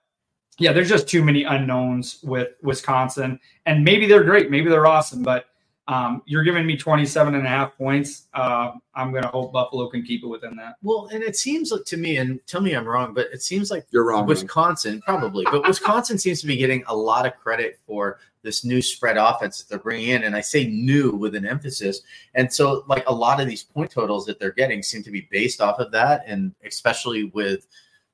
yeah, 0.60 0.72
there's 0.74 0.90
just 0.90 1.08
too 1.08 1.24
many 1.24 1.44
unknowns 1.44 2.20
with 2.24 2.50
Wisconsin. 2.62 3.40
And 3.66 3.84
maybe 3.84 4.06
they're 4.06 4.24
great, 4.24 4.52
maybe 4.52 4.70
they're 4.70 4.88
awesome, 4.88 5.24
but 5.24 5.46
um, 5.90 6.22
you're 6.28 6.44
giving 6.44 6.68
me 6.68 6.78
27 6.78 7.34
and 7.34 7.46
a 7.48 7.50
half 7.50 7.76
points. 7.76 8.28
Uh, 8.36 8.74
I'm 8.94 9.10
going 9.12 9.24
to 9.24 9.30
hope 9.30 9.52
Buffalo 9.52 9.90
can 9.90 10.04
keep 10.04 10.24
it 10.24 10.28
within 10.28 10.56
that. 10.58 10.76
Well, 10.84 11.10
and 11.12 11.24
it 11.24 11.36
seems 11.36 11.72
like 11.72 11.84
to 11.86 11.98
me, 11.98 12.18
and 12.18 12.40
tell 12.46 12.62
me 12.62 12.76
I'm 12.76 12.86
wrong, 12.86 13.16
but 13.16 13.28
it 13.34 13.42
seems 13.42 13.72
like 13.72 13.88
You're 13.90 14.06
wrong. 14.06 14.22
man. 14.22 14.28
Wisconsin, 14.28 15.02
probably, 15.02 15.46
but 15.46 15.68
Wisconsin 15.68 16.18
seems 16.20 16.42
to 16.42 16.48
be 16.48 16.58
getting 16.58 16.84
a 16.88 16.96
lot 16.96 17.26
of 17.26 17.36
credit 17.38 17.80
for 17.88 18.20
this 18.44 18.64
new 18.64 18.84
spread 18.84 19.18
offense 19.18 19.58
that 19.58 19.68
they're 19.68 19.80
bringing 19.80 20.10
in, 20.10 20.24
and 20.24 20.36
I 20.36 20.42
say 20.42 20.68
new 20.68 21.12
with 21.12 21.34
an 21.34 21.46
emphasis. 21.46 22.02
And 22.36 22.54
so, 22.54 22.84
like 22.88 23.04
a 23.08 23.14
lot 23.14 23.42
of 23.42 23.48
these 23.48 23.64
point 23.64 23.90
totals 23.90 24.28
that 24.28 24.40
they're 24.40 24.52
getting 24.52 24.84
seem 24.84 25.02
to 25.04 25.12
be 25.12 25.28
based 25.32 25.60
off 25.60 25.80
of 25.80 25.92
that, 25.94 26.24
and 26.28 26.54
especially 26.64 27.26
with 27.34 27.66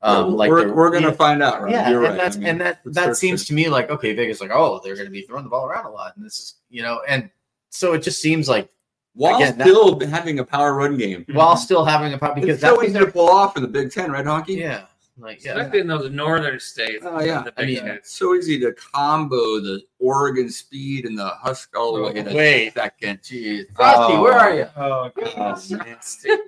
um, 0.06 0.36
like 0.36 0.50
we're, 0.50 0.72
we're 0.74 0.92
gonna 0.92 1.08
yeah, 1.08 1.14
find 1.14 1.42
out, 1.44 1.64
right? 1.64 1.72
yeah, 1.72 1.90
You're 1.90 2.04
and 2.06 2.14
right. 2.16 2.22
that's 2.24 2.36
I 2.38 2.40
mean, 2.40 2.48
and 2.50 2.62
that 2.62 2.80
that 2.86 3.18
seems 3.18 3.46
to 3.46 3.54
me 3.54 3.68
like 3.70 3.90
okay, 3.90 4.14
Vegas 4.14 4.40
like 4.42 4.52
oh 4.54 4.80
they're 4.84 4.96
going 4.96 5.06
to 5.08 5.12
be 5.12 5.22
throwing 5.24 5.44
the 5.44 5.50
ball 5.50 5.66
around 5.66 5.86
a 5.86 5.90
lot, 5.90 6.16
and 6.16 6.26
this 6.26 6.40
is 6.40 6.56
you 6.70 6.82
know, 6.84 7.02
and 7.08 7.30
so 7.70 7.94
it 7.94 8.04
just 8.04 8.22
seems 8.22 8.48
like 8.48 8.70
while 9.14 9.36
again, 9.38 9.58
that- 9.58 9.68
still 9.68 10.00
having 10.08 10.40
a 10.40 10.44
power 10.44 10.74
run 10.76 10.98
game. 10.98 11.26
while 11.34 11.58
still 11.58 11.84
having 11.86 12.14
a 12.14 12.18
power 12.18 12.36
because 12.36 12.50
It's 12.52 12.62
so 12.62 12.76
that's 12.78 12.90
easy 12.90 13.00
to 13.00 13.08
pull 13.12 13.30
off 13.30 13.56
in 13.58 13.64
the 13.64 13.68
Big 13.68 13.92
Ten, 13.92 14.12
right, 14.12 14.26
Honke? 14.26 14.56
yeah, 14.58 14.86
like 15.18 15.44
yeah, 15.44 15.52
Especially 15.58 15.80
in 15.80 15.88
those 15.88 16.12
northern 16.12 16.60
states. 16.60 17.06
Oh, 17.08 17.22
yeah. 17.22 17.44
The 17.44 17.54
I 17.58 17.66
mean, 17.66 17.80
Ten. 17.80 17.88
It's 17.92 18.14
so 18.14 18.36
easy 18.36 18.60
to 18.60 18.74
combo 18.74 19.60
the 19.62 19.82
Oregon 20.00 20.50
speed 20.50 21.06
and 21.06 21.18
the 21.18 21.28
Husk 21.30 21.76
all 21.78 21.96
the 21.96 22.02
way 22.04 22.16
in 22.16 22.28
a 22.28 22.34
Wait. 22.34 22.74
second. 22.74 23.22
Jeez. 23.22 23.66
Frosty, 23.76 24.14
Oh. 24.16 24.22
where 24.22 24.34
are 24.34 24.54
you? 24.56 24.68
Oh, 24.76 25.10
Oh, 25.38 25.56
man. 25.72 25.98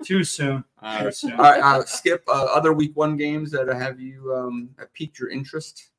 too 0.03 0.23
soon. 0.25 0.63
All 0.81 0.99
Too 1.03 1.11
soon. 1.11 1.31
All 1.33 1.37
right, 1.39 1.61
uh, 1.61 1.85
Skip. 1.85 2.23
Uh, 2.27 2.45
other 2.53 2.73
Week 2.73 2.91
One 2.95 3.15
games 3.15 3.51
that 3.51 3.67
have 3.67 3.99
you 4.01 4.33
um, 4.35 4.69
have 4.77 4.93
piqued 4.93 5.17
your 5.17 5.29
interest? 5.29 5.89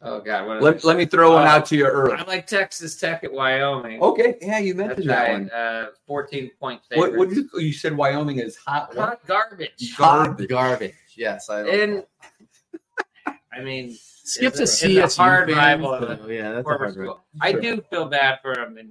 Oh 0.00 0.20
God, 0.20 0.46
what 0.46 0.62
Let, 0.62 0.84
let 0.84 0.96
me 0.96 1.06
throw 1.06 1.34
one 1.34 1.46
out 1.46 1.66
to 1.66 1.76
you 1.76 1.84
early. 1.86 2.12
I 2.14 2.22
like 2.22 2.46
Texas 2.46 2.94
Tech 2.96 3.24
at 3.24 3.32
Wyoming. 3.32 4.00
Okay, 4.00 4.36
yeah, 4.40 4.58
you 4.60 4.72
That's 4.74 4.88
mentioned 4.90 5.10
that 5.10 5.22
right. 5.28 5.32
one. 5.32 5.50
Uh, 5.50 5.86
Fourteen 6.06 6.50
point 6.60 6.80
What, 6.94 7.06
favorite. 7.06 7.18
what 7.18 7.28
did 7.30 7.38
you, 7.52 7.60
you 7.60 7.72
said? 7.72 7.96
Wyoming 7.96 8.38
is 8.38 8.54
hot. 8.56 8.94
what? 8.94 9.08
Hot 9.08 9.26
garbage. 9.26 9.96
Garbage. 9.96 10.48
Garbage. 10.48 10.94
Yes, 11.16 11.50
I. 11.50 11.62
And 11.66 12.04
I 13.52 13.60
mean, 13.60 13.96
Skip's 13.98 14.60
a 14.60 14.62
it's 14.62 14.80
CSU 14.82 15.02
it's 15.04 15.18
a 15.18 15.22
hard 15.22 15.48
fan, 15.48 15.56
rival. 15.58 15.98
so, 15.98 16.06
of 16.06 16.22
the 16.26 16.34
yeah, 16.34 16.52
that's 16.52 16.60
a 16.60 16.62
corporate 16.62 16.90
hard 16.94 16.98
rival. 17.00 17.14
school. 17.14 17.24
I 17.40 17.52
do 17.52 17.82
feel 17.90 18.04
bad 18.06 18.38
for 18.40 18.52
him 18.52 18.78
and 18.78 18.90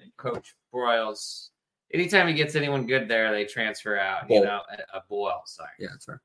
and 0.00 0.16
Coach 0.16 0.54
Broyles. 0.72 1.48
Anytime 1.92 2.28
he 2.28 2.34
gets 2.34 2.54
anyone 2.54 2.86
good 2.86 3.08
there, 3.08 3.32
they 3.32 3.44
transfer 3.44 3.98
out. 3.98 4.30
You 4.30 4.42
know, 4.42 4.60
a, 4.70 4.98
a 4.98 5.02
Boyle. 5.08 5.42
Sorry, 5.46 5.70
Yeah, 5.80 5.88
that's 5.90 6.06
right. 6.06 6.18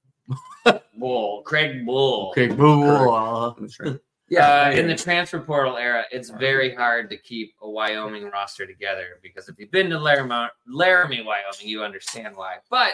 Bohl. 1.00 1.44
Craig 1.44 1.86
Bohl. 1.86 2.34
Craig 2.34 2.52
Bohl. 2.52 3.56
That's 3.60 3.80
right. 3.80 4.00
Yeah, 4.30 4.70
Yeah, 4.70 4.70
uh, 4.70 4.80
in 4.80 4.88
the 4.88 4.96
transfer 4.96 5.40
portal 5.40 5.78
era, 5.78 6.06
it's 6.12 6.30
very 6.30 6.74
hard 6.74 7.10
to 7.10 7.18
keep 7.18 7.54
a 7.62 7.70
Wyoming 7.70 8.26
roster 8.26 8.66
together 8.66 9.20
because 9.22 9.50
if 9.50 9.56
you've 9.60 9.72
been 9.72 9.90
to 9.90 10.00
Laramie, 10.00 10.50
Laramie, 10.68 11.22
Wyoming, 11.22 11.68
you 11.68 11.84
understand 11.84 12.36
why. 12.36 12.56
But 12.70 12.94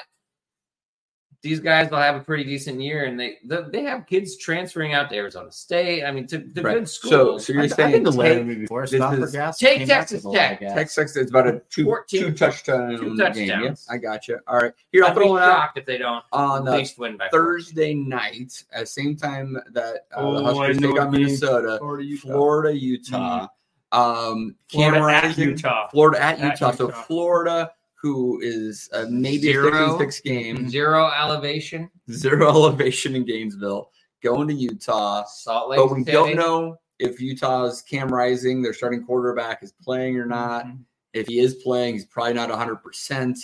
these 1.42 1.62
guys 1.62 1.90
will 1.90 2.00
have 2.00 2.16
a 2.16 2.20
pretty 2.20 2.44
decent 2.44 2.82
year, 2.82 3.06
and 3.06 3.18
they 3.20 3.38
they, 3.46 3.58
they 3.72 3.84
have 3.84 4.06
kids 4.06 4.36
transferring 4.38 4.94
out 4.94 5.10
to 5.10 5.16
Arizona 5.16 5.52
State. 5.52 6.04
I 6.04 6.12
mean, 6.12 6.28
to, 6.28 6.40
to 6.40 6.62
Right. 6.62 6.74
good 6.76 6.90
schools. 6.90 7.46
so 7.46 7.54
you're 7.54 7.64
I've 7.64 7.72
saying 7.72 7.92
been 7.92 8.04
to 8.06 8.12
take, 8.12 8.20
Laramie 8.20 8.56
before. 8.56 8.86
this 8.86 9.00
Stop 9.00 9.16
for 9.16 9.28
gas. 9.32 9.58
Take 9.58 9.78
came 9.80 9.88
back 9.88 10.00
Texas 10.00 10.18
with 10.18 10.26
a 10.26 10.30
lot 10.30 10.36
of 10.36 10.42
Tech. 10.50 10.60
gas. 10.60 10.76
Texas 10.76 11.16
it's 11.16 11.30
about 11.32 11.48
a 11.48 11.62
two 11.70 11.86
14 11.86 12.22
two 12.22 12.32
touchdown 12.34 12.98
two 12.98 13.16
game. 13.34 13.48
Yeah. 13.48 13.76
I 13.90 13.98
got 13.98 14.28
you. 14.28 14.38
All 14.48 14.58
right, 14.58 14.74
here 14.92 15.04
I'll 15.06 15.12
I'd 15.12 15.16
throw 15.16 15.30
one 15.30 15.42
out 15.44 15.50
shocked 15.52 15.78
if 15.78 15.86
they 15.86 15.98
don't 15.98 16.24
on 16.34 16.68
at 16.68 16.74
uh, 16.74 16.78
least 16.78 17.00
win 17.00 17.16
by 17.16 17.30
14. 17.30 17.40
Thursday 17.40 17.94
night 17.94 18.64
at 18.74 18.82
the 18.82 18.86
same 18.86 19.16
time 19.16 19.58
that 19.72 20.08
uh, 20.14 20.18
Oh, 20.20 20.38
the 20.40 20.44
Huskers 20.44 20.78
take 20.80 21.00
on. 21.00 21.12
Minnesota, 21.12 21.78
Florida, 21.80 22.04
Utah. 22.06 22.28
Florida, 22.28 22.78
Utah. 22.78 23.48
Um, 23.92 24.56
Cam 24.68 24.94
Florida 24.94 25.18
at 25.26 25.38
Utah. 25.38 25.88
Florida 25.90 26.22
at 26.22 26.40
At 26.40 26.58
So 26.60 26.88
Utah. 26.88 27.02
Florida, 27.04 27.72
who 28.02 28.40
is 28.42 28.90
uh, 28.94 29.06
maybe 29.10 29.50
a 29.50 29.54
Zero. 29.54 29.98
six 29.98 30.22
game, 30.22 30.70
Zero 30.70 31.12
elevation. 31.12 31.90
zero 32.12 32.48
elevation 32.48 33.16
in 33.16 33.26
Gainesville, 33.26 33.92
going 34.24 34.48
to 34.48 34.54
Utah. 34.54 35.26
Salt 35.26 35.70
Lake 35.70 35.80
But 35.80 35.92
we 35.92 36.04
don't 36.04 36.36
know 36.36 36.78
if 37.00 37.20
Utah's 37.20 37.82
Cam 37.82 38.10
Rising, 38.10 38.62
their 38.62 38.74
starting 38.74 39.04
quarterback, 39.06 39.64
is 39.64 39.74
playing 39.84 40.18
or 40.18 40.26
not. 40.26 40.66
Mm-hmm. 40.66 40.82
If 41.14 41.28
he 41.28 41.40
is 41.40 41.56
playing, 41.56 41.96
he's 41.96 42.06
probably 42.06 42.34
not 42.34 42.50
100%. 42.50 43.38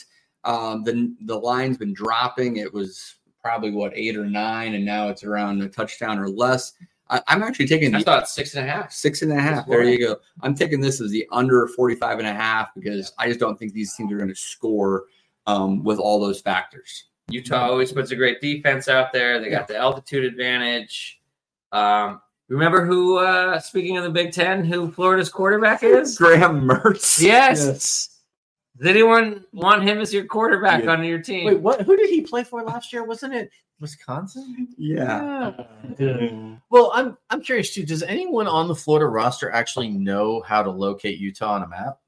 Um, 0.43 0.83
the, 0.83 1.15
the 1.25 1.37
line's 1.37 1.77
been 1.77 1.93
dropping. 1.93 2.57
It 2.57 2.71
was 2.71 3.15
probably 3.41 3.71
what, 3.71 3.91
eight 3.95 4.15
or 4.15 4.25
nine, 4.25 4.75
and 4.75 4.85
now 4.85 5.09
it's 5.09 5.23
around 5.23 5.61
a 5.61 5.69
touchdown 5.69 6.19
or 6.19 6.29
less. 6.29 6.73
I, 7.09 7.21
I'm 7.27 7.43
actually 7.43 7.67
taking 7.67 7.93
I 7.93 7.99
the 7.99 8.03
thought 8.03 8.27
six 8.29 8.55
and 8.55 8.67
a 8.67 8.71
half. 8.71 8.91
six 8.91 9.21
and 9.21 9.31
a 9.31 9.39
half. 9.39 9.67
There 9.67 9.83
you 9.83 9.99
go. 9.99 10.17
I'm 10.41 10.55
taking 10.55 10.81
this 10.81 10.99
as 11.01 11.11
the 11.11 11.27
under 11.31 11.67
45 11.67 12.19
and 12.19 12.27
a 12.27 12.33
half 12.33 12.73
because 12.73 13.13
I 13.17 13.27
just 13.27 13.39
don't 13.39 13.57
think 13.57 13.73
these 13.73 13.93
teams 13.95 14.11
are 14.11 14.17
going 14.17 14.29
to 14.29 14.35
score 14.35 15.05
um, 15.45 15.83
with 15.83 15.99
all 15.99 16.19
those 16.19 16.41
factors. 16.41 17.05
Utah 17.29 17.67
always 17.69 17.91
puts 17.91 18.11
a 18.11 18.15
great 18.15 18.41
defense 18.41 18.87
out 18.87 19.11
there. 19.11 19.39
They 19.39 19.49
got 19.49 19.67
the 19.67 19.77
altitude 19.77 20.23
advantage. 20.25 21.19
Um, 21.71 22.21
remember 22.47 22.85
who? 22.85 23.17
Uh, 23.17 23.59
speaking 23.59 23.97
of 23.97 24.03
the 24.03 24.09
Big 24.09 24.31
Ten, 24.31 24.63
who 24.63 24.91
Florida's 24.91 25.29
quarterback 25.29 25.83
is? 25.83 26.17
Graham 26.17 26.61
Mertz. 26.61 27.21
Yes. 27.21 28.14
Does 28.77 28.87
anyone 28.87 29.45
want 29.53 29.83
him 29.83 29.99
as 29.99 30.13
your 30.13 30.25
quarterback 30.25 30.83
Yeah. 30.83 30.91
on 30.91 31.03
your 31.03 31.19
team? 31.19 31.45
Wait, 31.45 31.59
what? 31.61 31.81
Who 31.81 31.95
did 31.95 32.09
he 32.09 32.21
play 32.21 32.43
for 32.43 32.61
last 32.63 32.91
year? 32.91 33.03
Wasn't 33.05 33.33
it 33.33 33.49
Wisconsin? 33.79 34.67
Yeah. 34.77 35.51
Well, 36.69 36.91
I'm 36.93 37.17
I'm 37.29 37.41
curious 37.41 37.73
too. 37.73 37.85
Does 37.85 38.03
anyone 38.03 38.47
on 38.47 38.67
the 38.67 38.75
Florida 38.75 39.05
roster 39.07 39.49
actually 39.51 39.89
know 39.89 40.41
how 40.41 40.61
to 40.61 40.69
locate 40.69 41.19
Utah 41.19 41.53
on 41.53 41.63
a 41.63 41.67
map? 41.67 41.99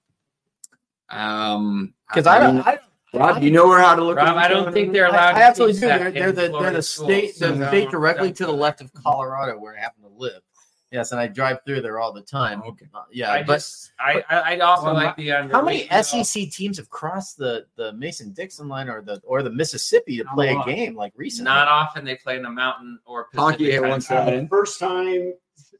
Um, 1.09 1.93
Because 2.09 2.27
I, 2.27 2.45
mean, 2.45 2.55
don't. 2.57 2.67
I, 2.67 2.79
Rob, 3.13 3.39
do 3.39 3.45
you 3.45 3.51
know 3.51 3.67
where 3.67 3.79
how 3.79 3.95
to 3.95 4.03
look? 4.03 4.17
Rob, 4.17 4.27
at 4.27 4.37
I 4.37 4.47
don't 4.49 4.73
think 4.73 4.91
they're 4.91 5.07
allowed. 5.07 5.35
I 5.35 5.39
to 5.39 5.45
absolutely 5.45 5.73
teach 5.75 5.81
do. 5.81 5.87
They're, 5.87 6.11
they're 6.11 6.31
the 6.33 6.59
they're 6.59 6.71
the 6.73 6.81
state 6.81 7.35
so 7.35 7.51
the 7.53 7.59
don't- 7.59 7.67
state 7.69 7.89
directly 7.89 8.33
to 8.33 8.45
the 8.45 8.51
left 8.51 8.81
of 8.81 8.91
Colorado, 8.93 9.57
where 9.57 9.75
I 9.77 9.79
happen 9.79 10.03
to 10.03 10.09
live. 10.09 10.41
Yes, 10.91 11.11
and 11.11 11.19
I 11.19 11.27
drive 11.27 11.59
through 11.65 11.81
there 11.81 11.99
all 11.99 12.13
the 12.13 12.21
time. 12.21 12.61
Okay. 12.65 12.85
Uh, 12.93 13.01
yeah, 13.11 13.31
I 13.33 13.43
but 13.43 13.55
just, 13.55 13.91
I, 13.99 14.23
I, 14.29 14.41
I'd 14.53 14.61
also 14.61 14.85
Well, 14.85 14.93
like 14.93 15.17
the 15.17 15.33
under. 15.33 15.53
how 15.53 15.61
many 15.61 15.83
you 15.83 15.89
know, 15.91 16.01
SEC 16.01 16.49
teams 16.49 16.77
have 16.77 16.89
crossed 16.89 17.37
the 17.37 17.65
the 17.75 17.91
Mason 17.93 18.31
Dixon 18.31 18.69
line 18.69 18.87
or 18.87 19.01
the 19.01 19.21
or 19.25 19.43
the 19.43 19.49
Mississippi 19.51 20.17
to 20.19 20.23
Not 20.23 20.35
play 20.35 20.47
a 20.49 20.53
a 20.53 20.55
lot. 20.59 20.65
game 20.67 20.95
like 20.95 21.11
recently? 21.17 21.45
Not 21.49 21.67
often 21.67 22.05
they 22.05 22.15
play 22.15 22.37
in 22.37 22.43
the 22.43 22.49
mountain 22.49 22.99
or 23.05 23.27
Honky 23.35 23.57
Pacific 23.57 23.71
hit 23.71 23.81
time 23.81 23.89
one 23.89 23.99
zone. 24.01 24.27
side. 24.27 24.43
Uh, 24.45 24.47
first 24.49 24.79
time 24.79 25.33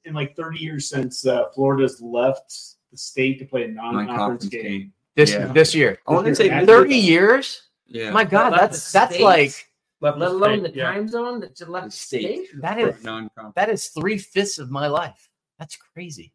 in 0.04 0.14
like 0.14 0.36
30 0.36 0.60
years 0.60 0.90
since 0.90 1.26
uh, 1.26 1.46
Florida's 1.56 2.02
left 2.02 2.54
the 2.92 2.98
state 2.98 3.40
to 3.40 3.46
play 3.46 3.64
a 3.64 3.68
non-conference 3.70 4.08
Non-conference 4.10 4.46
game. 4.48 4.64
game. 4.64 4.94
this 5.16 5.32
Yeah. 5.32 5.48
this 5.54 5.74
year. 5.74 6.00
I 6.06 6.12
want 6.12 6.28
to 6.28 6.36
say 6.36 6.66
Thirty 6.66 6.96
years. 6.98 7.62
Yeah. 7.88 8.12
My 8.12 8.26
God, 8.26 8.52
Left 8.52 8.62
that's 8.74 8.92
that's 8.92 9.12
States? 9.14 9.24
like 9.24 9.67
Left 10.00 10.18
Let 10.20 10.30
alone 10.30 10.60
state, 10.60 10.74
the 10.74 10.78
yeah. 10.78 10.92
time 10.92 11.08
zone 11.08 11.40
that 11.40 11.60
you 11.60 11.66
left 11.66 11.86
The 11.86 11.90
the 11.90 11.96
state. 11.96 12.48
state. 12.50 12.62
that 12.62 12.80
is 12.80 13.04
non-conference. 13.04 13.54
that 13.56 13.70
is 13.70 13.88
three 13.88 14.18
fifths 14.20 14.60
of 14.60 14.70
my 14.70 14.88
life. 14.88 15.28
That's 15.58 15.76
crazy. 15.76 16.34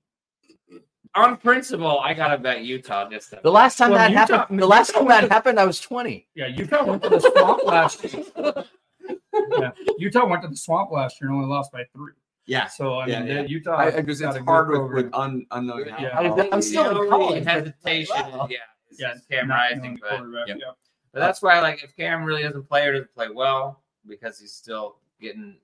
On 1.15 1.37
principle, 1.37 2.01
I 2.01 2.15
gotta 2.15 2.39
bet 2.39 2.63
Utah 2.63 3.09
just 3.09 3.31
to- 3.31 3.41
The 3.43 3.51
last 3.53 3.77
time 3.77 3.91
Well, 3.91 3.99
that 3.99 4.11
Utah- 4.11 4.39
happened, 4.39 4.59
the 4.61 4.67
last 4.67 4.95
time 4.95 5.07
that 5.09 5.31
happened, 5.31 5.61
I 5.61 5.65
was 5.67 5.79
twenty. 5.79 6.27
Yeah, 6.35 6.47
Utah 6.49 6.85
went 6.85 7.03
to 7.05 7.09
the 7.11 7.21
swamp 7.21 7.65
last 7.65 8.03
year. 8.05 8.25
Yeah, 9.59 9.71
Utah 9.99 10.27
went 10.27 10.43
to 10.43 10.49
the 10.49 10.57
swamp 10.57 10.91
last 10.93 11.21
year 11.21 11.29
and 11.31 11.37
only 11.37 11.49
lost 11.49 11.73
by 11.73 11.85
three. 11.95 12.13
Yeah. 12.47 12.67
So 12.69 12.95
I 12.95 13.07
Yeah, 13.07 13.21
mean, 13.21 13.29
yeah. 13.29 13.43
they- 13.43 13.49
Utah. 13.49 13.77
I, 13.77 13.97
I 13.97 14.01
just 14.03 14.21
got 14.21 14.37
it's 14.37 14.45
hard 14.45 14.69
with, 14.69 14.79
program. 14.79 15.05
with 15.05 15.15
un, 15.15 15.47
unknown. 15.51 15.87
Yeah. 15.87 16.11
how- 16.15 16.21
I 16.23 16.29
was- 16.31 16.49
I'm 16.53 16.63
still 16.63 16.89
in 16.89 16.95
The 16.95 17.01
only 17.01 17.11
college, 17.11 17.45
but- 17.45 17.53
Hesitation, 17.53 18.17
Wow. 18.17 18.49
yeah, 18.51 18.59
yeah, 18.99 19.15
Cam 19.31 19.51
Rising, 19.51 19.99
but, 20.01 20.11
quarterback, 20.11 20.49
Yep. 20.49 20.57
yeah. 20.61 20.73
But 21.13 21.21
that's 21.21 21.43
why, 21.43 21.61
like, 21.61 21.83
if 21.85 21.95
Cam 21.97 22.25
really 22.25 22.43
doesn't 22.43 22.69
play 22.69 22.87
or 22.87 22.93
doesn't 22.93 23.15
play 23.15 23.29
well 23.29 23.83
because 24.09 24.39
he's 24.39 24.53
still 24.53 24.97
getting, 25.21 25.57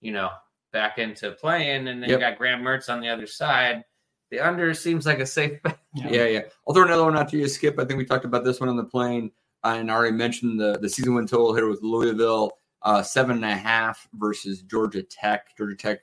you 0.00 0.12
know, 0.12 0.30
back 0.72 0.98
into 0.98 1.32
playing, 1.32 1.88
and 1.88 2.02
then 2.02 2.08
Yep. 2.08 2.10
you 2.10 2.18
got 2.18 2.38
Graham 2.38 2.62
Mertz 2.62 2.92
on 2.92 3.00
the 3.00 3.08
other 3.08 3.26
side, 3.26 3.84
the 4.30 4.40
under 4.40 4.72
seems 4.74 5.06
like 5.06 5.18
a 5.20 5.26
safe 5.26 5.62
bet. 5.62 5.78
Yeah, 5.94 6.24
yeah. 6.26 6.42
I'll 6.68 6.72
throw 6.74 6.84
another 6.84 7.02
one 7.04 7.16
out 7.16 7.28
to 7.30 7.36
you, 7.36 7.48
Skip. 7.48 7.78
I 7.80 7.84
think 7.84 7.98
we 7.98 8.04
talked 8.04 8.24
about 8.24 8.44
this 8.44 8.60
one 8.60 8.68
on 8.68 8.76
the 8.76 8.84
plane, 8.84 9.32
uh, 9.64 9.74
and 9.78 9.90
I 9.90 9.94
already 9.94 10.16
mentioned 10.16 10.60
the 10.60 10.78
the 10.78 10.88
season 10.88 11.14
win 11.14 11.26
total 11.26 11.52
here 11.52 11.68
with 11.68 11.82
Louisville, 11.82 12.52
uh, 12.82 13.02
seven 13.02 13.36
and 13.36 13.44
a 13.44 13.56
half 13.56 14.08
versus 14.14 14.62
Georgia 14.62 15.02
Tech. 15.02 15.56
Georgia 15.58 15.74
Tech 15.74 16.00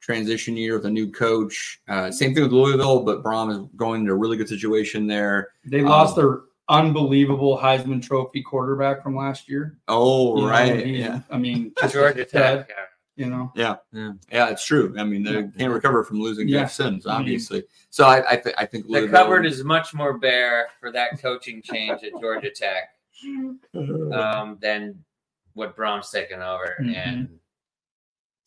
transition 0.00 0.54
year 0.54 0.74
with 0.74 0.84
a 0.84 0.90
new 0.90 1.10
coach. 1.10 1.80
Uh, 1.88 2.10
same 2.10 2.34
thing 2.34 2.42
with 2.42 2.52
Louisville, 2.52 3.04
but 3.04 3.22
Brohm 3.22 3.50
is 3.52 3.66
going 3.76 4.00
into 4.02 4.12
a 4.12 4.16
really 4.16 4.36
good 4.36 4.48
situation 4.50 5.06
there. 5.06 5.48
They 5.64 5.80
lost 5.80 6.18
Um, 6.18 6.24
their 6.24 6.40
unbelievable 6.72 7.58
Heisman 7.58 8.02
Trophy 8.02 8.42
quarterback 8.42 9.02
from 9.02 9.14
last 9.16 9.48
year. 9.48 9.78
Oh, 9.88 10.36
You 10.36 10.42
know, 10.42 10.48
right. 10.48 10.86
he- 10.86 10.98
yeah. 10.98 11.20
I 11.30 11.38
mean, 11.38 11.72
just 11.80 11.94
Georgia 11.94 12.24
dead, 12.24 12.28
Tech. 12.30 12.68
yeah. 12.70 12.74
You 13.14 13.26
know, 13.28 13.52
Yeah, 13.54 13.76
Yeah, 13.92 14.48
it's 14.48 14.64
true. 14.64 14.94
I 14.98 15.04
mean, 15.04 15.22
they 15.22 15.32
Yeah. 15.32 15.46
can't 15.58 15.72
recover 15.72 16.02
from 16.02 16.20
losing 16.20 16.48
Yeah. 16.48 16.60
Jeff 16.60 16.72
Sims, 16.72 17.06
I 17.06 17.10
mean- 17.12 17.20
obviously. 17.20 17.64
So 17.90 18.04
I, 18.06 18.32
I, 18.32 18.36
th- 18.36 18.54
I 18.56 18.64
think 18.64 18.88
The 18.88 19.06
cupboard 19.06 19.44
is 19.44 19.62
much 19.62 19.92
more 19.92 20.16
bare 20.18 20.68
for 20.80 20.90
that 20.92 21.20
coaching 21.20 21.60
change 21.62 22.02
at 22.04 22.18
Georgia 22.20 22.50
Tech 22.50 22.88
um, 23.74 24.56
than 24.60 25.04
what 25.52 25.76
Brohm's 25.76 26.10
taken 26.10 26.40
over, 26.40 26.74
Mhm. 26.80 26.96
and 26.96 27.38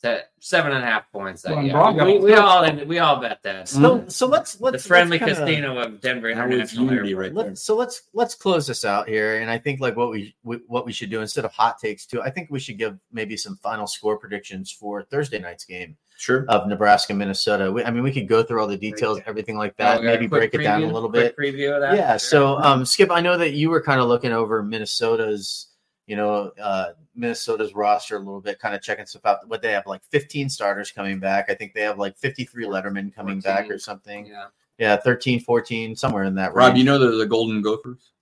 that 0.06 0.30
seven 0.40 0.72
and 0.72 0.82
a 0.82 0.86
half 0.86 1.10
points. 1.12 1.42
That 1.42 1.56
Well, 1.56 1.64
yeah, 1.64 2.04
we, 2.04 2.18
we 2.18 2.34
all 2.34 2.74
we 2.86 2.98
all 2.98 3.20
bet 3.20 3.42
that. 3.42 3.68
So 3.68 4.04
so 4.08 4.26
let's 4.26 4.60
let's 4.60 4.82
the 4.82 4.88
friendly 4.88 5.18
let's 5.18 5.32
kinda- 5.38 5.50
casino 5.52 5.78
of 5.78 6.00
Denver 6.00 6.28
International 6.30 6.90
Airport. 6.90 7.16
right. 7.16 7.34
Let's, 7.34 7.62
so 7.62 7.76
let's 7.76 8.02
let's 8.14 8.34
close 8.34 8.66
this 8.66 8.84
out 8.84 9.08
here, 9.08 9.40
and 9.40 9.50
I 9.50 9.58
think 9.58 9.80
like 9.80 9.96
what 9.96 10.10
we, 10.10 10.34
we 10.44 10.58
what 10.66 10.86
we 10.86 10.92
should 10.92 11.10
do 11.10 11.20
instead 11.20 11.44
of 11.44 11.52
hot 11.52 11.78
takes 11.78 12.06
too, 12.06 12.22
I 12.22 12.30
think 12.30 12.48
we 12.50 12.60
should 12.60 12.78
give 12.78 12.98
maybe 13.12 13.36
some 13.36 13.56
final 13.56 13.86
score 13.86 14.16
predictions 14.18 14.70
for 14.70 15.02
Thursday 15.02 15.38
night's 15.38 15.64
game 15.64 15.96
Sure. 16.18 16.46
of 16.48 16.66
Nebraska 16.66 17.12
Minnesota. 17.12 17.70
We, 17.70 17.84
I 17.84 17.90
mean, 17.90 18.02
we 18.02 18.10
could 18.10 18.26
go 18.26 18.42
through 18.42 18.60
all 18.62 18.66
the 18.66 18.78
details, 18.78 19.20
everything 19.26 19.58
like 19.58 19.72
Oh, 19.78 19.84
that, 19.84 20.00
we 20.00 20.06
maybe 20.06 20.28
quick 20.28 20.50
break 20.52 20.54
it 20.54 20.64
down 20.64 20.82
a 20.82 20.86
little 20.90 21.10
bit. 21.10 21.36
Preview 21.36 21.74
of 21.74 21.82
that. 21.82 21.94
Yeah. 21.94 22.12
Sure. 22.12 22.18
So, 22.18 22.56
um, 22.62 22.86
Skip, 22.86 23.10
I 23.10 23.20
know 23.20 23.36
that 23.36 23.52
you 23.52 23.68
were 23.68 23.82
kind 23.82 24.00
of 24.00 24.08
looking 24.08 24.32
over 24.32 24.62
Minnesota's, 24.62 25.66
you 26.06 26.16
know, 26.16 26.52
uh, 26.60 26.92
Minnesota's 27.14 27.74
roster 27.74 28.16
a 28.16 28.20
little 28.20 28.40
bit, 28.40 28.58
kind 28.58 28.74
of 28.74 28.82
checking 28.82 29.06
stuff 29.06 29.24
out. 29.24 29.48
What 29.48 29.62
they 29.62 29.72
have, 29.72 29.86
like 29.86 30.02
15 30.10 30.48
starters 30.48 30.90
coming 30.90 31.18
back. 31.18 31.50
I 31.50 31.54
think 31.54 31.74
they 31.74 31.82
have 31.82 31.98
like 31.98 32.16
53 32.16 32.66
Letterman 32.66 33.14
coming 33.14 33.40
back 33.40 33.70
or 33.70 33.78
something. 33.78 34.26
yeah. 34.26 34.46
Yeah, 34.78 34.96
13, 34.96 35.40
14, 35.40 35.96
somewhere 35.96 36.24
in 36.24 36.34
that 36.34 36.54
range. 36.54 36.68
Rob, 36.68 36.76
you 36.76 36.84
know 36.84 36.98
they're 36.98 37.12
the 37.12 37.24
Golden 37.24 37.62
Gophers? 37.62 38.12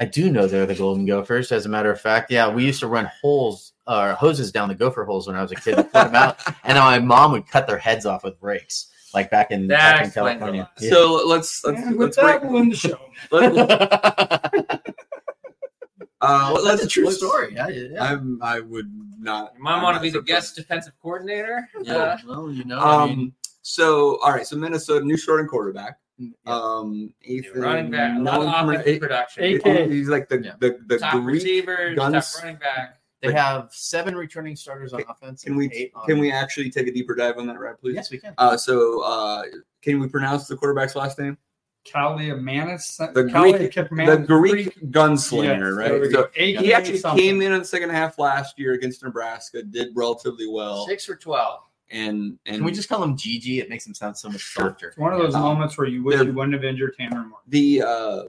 I 0.00 0.06
do 0.06 0.32
know 0.32 0.46
they're 0.46 0.66
the 0.66 0.74
Golden 0.74 1.04
Gophers. 1.04 1.52
As 1.52 1.66
a 1.66 1.68
matter 1.68 1.90
of 1.92 2.00
fact, 2.00 2.32
yeah, 2.32 2.48
we 2.48 2.64
used 2.64 2.80
to 2.80 2.88
run 2.88 3.08
holes 3.20 3.74
or 3.86 4.14
hoses 4.14 4.50
down 4.50 4.68
the 4.68 4.74
gopher 4.74 5.04
holes 5.04 5.26
when 5.26 5.36
I 5.36 5.42
was 5.42 5.52
a 5.52 5.56
kid 5.56 5.76
to 5.76 5.84
put 5.84 5.92
them 5.92 6.14
out, 6.14 6.40
and 6.64 6.78
my 6.78 6.98
mom 6.98 7.32
would 7.32 7.46
cut 7.46 7.66
their 7.66 7.78
heads 7.78 8.06
off 8.06 8.24
with 8.24 8.34
rakes, 8.40 8.90
like 9.12 9.30
back 9.30 9.50
in, 9.50 9.68
back 9.68 10.04
in 10.04 10.10
California. 10.10 10.70
Yeah. 10.80 10.90
So 10.90 11.22
let's 11.26 11.62
let's 11.64 11.82
and 11.82 11.96
let's 11.98 12.16
that, 12.16 12.40
break. 12.40 12.50
we'll 12.50 12.62
end 12.62 12.72
the 12.72 12.76
show. 12.76 12.98
Let's, 13.30 14.79
uh, 16.20 16.50
let's 16.52 16.64
That's 16.66 16.84
a 16.84 16.88
true 16.88 17.10
story. 17.10 17.54
Yeah, 17.54 17.68
yeah. 17.68 18.02
I'm, 18.04 18.38
I 18.42 18.60
would 18.60 18.90
not. 19.18 19.52
Your 19.54 19.62
mom 19.62 19.78
I'm 19.78 19.82
want 19.82 19.94
to 19.94 19.98
not 19.98 20.02
be 20.02 20.08
the 20.10 20.12
surprised. 20.18 20.26
guest 20.26 20.56
defensive 20.56 20.92
coordinator? 21.02 21.68
Yeah, 21.82 21.94
Uh, 21.94 22.16
well, 22.26 22.50
you 22.52 22.64
know, 22.64 22.78
I 22.78 23.06
mean, 23.06 23.18
Um. 23.18 23.34
So 23.62 24.18
all 24.22 24.32
right. 24.32 24.46
So 24.46 24.56
Minnesota 24.56 25.04
new 25.04 25.16
starting 25.16 25.46
quarterback. 25.46 25.98
yeah. 26.18 26.30
Um. 26.46 27.12
Ethan, 27.22 27.60
running 27.60 27.90
back, 27.90 28.16
a 28.18 28.20
lot 28.22 28.40
of 28.40 28.46
Nolan- 28.46 28.76
offensive 28.76 29.00
production. 29.00 29.44
AK. 29.44 29.90
He's 29.90 30.08
like 30.08 30.28
the 30.28 30.42
Yeah. 30.42 30.52
the 30.58 30.78
the 30.86 30.98
top 30.98 31.12
Greek. 31.22 31.34
receivers, 31.42 31.96
guns- 31.96 32.32
top 32.32 32.42
running 32.42 32.58
back. 32.58 32.96
they 33.22 33.32
have 33.32 33.68
seven 33.70 34.14
returning 34.16 34.56
starters 34.56 34.92
on 34.94 35.02
offense. 35.08 35.44
Can 35.44 35.56
we 35.56 35.70
eight 35.72 35.92
on- 35.94 36.06
can 36.06 36.18
we 36.18 36.32
actually 36.32 36.70
take 36.70 36.86
a 36.86 36.92
deeper 36.92 37.14
dive 37.14 37.36
on 37.38 37.46
that, 37.48 37.58
right? 37.60 37.78
Please. 37.78 37.94
Yes, 37.96 38.10
we 38.10 38.18
can. 38.18 38.32
Uh. 38.38 38.56
So 38.56 39.02
uh, 39.02 39.42
can 39.82 40.00
we 40.00 40.08
pronounce 40.08 40.48
the 40.48 40.56
quarterback's 40.56 40.96
last 40.96 41.18
name? 41.18 41.36
Kaliakmanis. 41.86 42.96
The 43.14 43.24
Greek- 43.24 43.74
The 44.06 44.24
Greek 44.26 44.80
gunslinger, 44.90 45.78
Yes, 45.78 45.90
right? 45.90 46.10
So 46.12 46.28
he 46.34 46.72
actually 46.74 46.98
something. 46.98 47.22
came 47.22 47.42
in 47.42 47.52
in 47.52 47.60
the 47.60 47.64
second 47.64 47.90
half 47.90 48.18
last 48.18 48.58
year 48.58 48.72
against 48.72 49.02
Nebraska, 49.02 49.62
did 49.62 49.88
relatively 49.94 50.46
well, 50.48 50.86
Six 50.86 51.04
for 51.06 51.16
twelve. 51.16 51.60
and 51.90 52.38
and 52.46 52.56
Can 52.56 52.64
we 52.64 52.70
just 52.72 52.88
call 52.88 53.02
him 53.02 53.16
Gigi? 53.16 53.58
It 53.60 53.68
makes 53.68 53.86
him 53.86 53.94
sound 53.94 54.16
so 54.16 54.28
much 54.28 54.52
softer. 54.54 54.88
It's 54.88 54.98
one 54.98 55.12
of 55.12 55.18
those 55.18 55.34
Um, 55.34 55.40
moments 55.42 55.76
where 55.78 55.88
you 55.88 56.04
wish 56.04 56.16
they're- 56.16 56.26
you 56.26 56.32
wouldn't 56.32 56.54
have 56.54 56.64
injured 56.64 56.94
Tanner 56.96 57.24
Moore. 57.26 57.38
the 57.48 57.82
uh, 57.82 58.22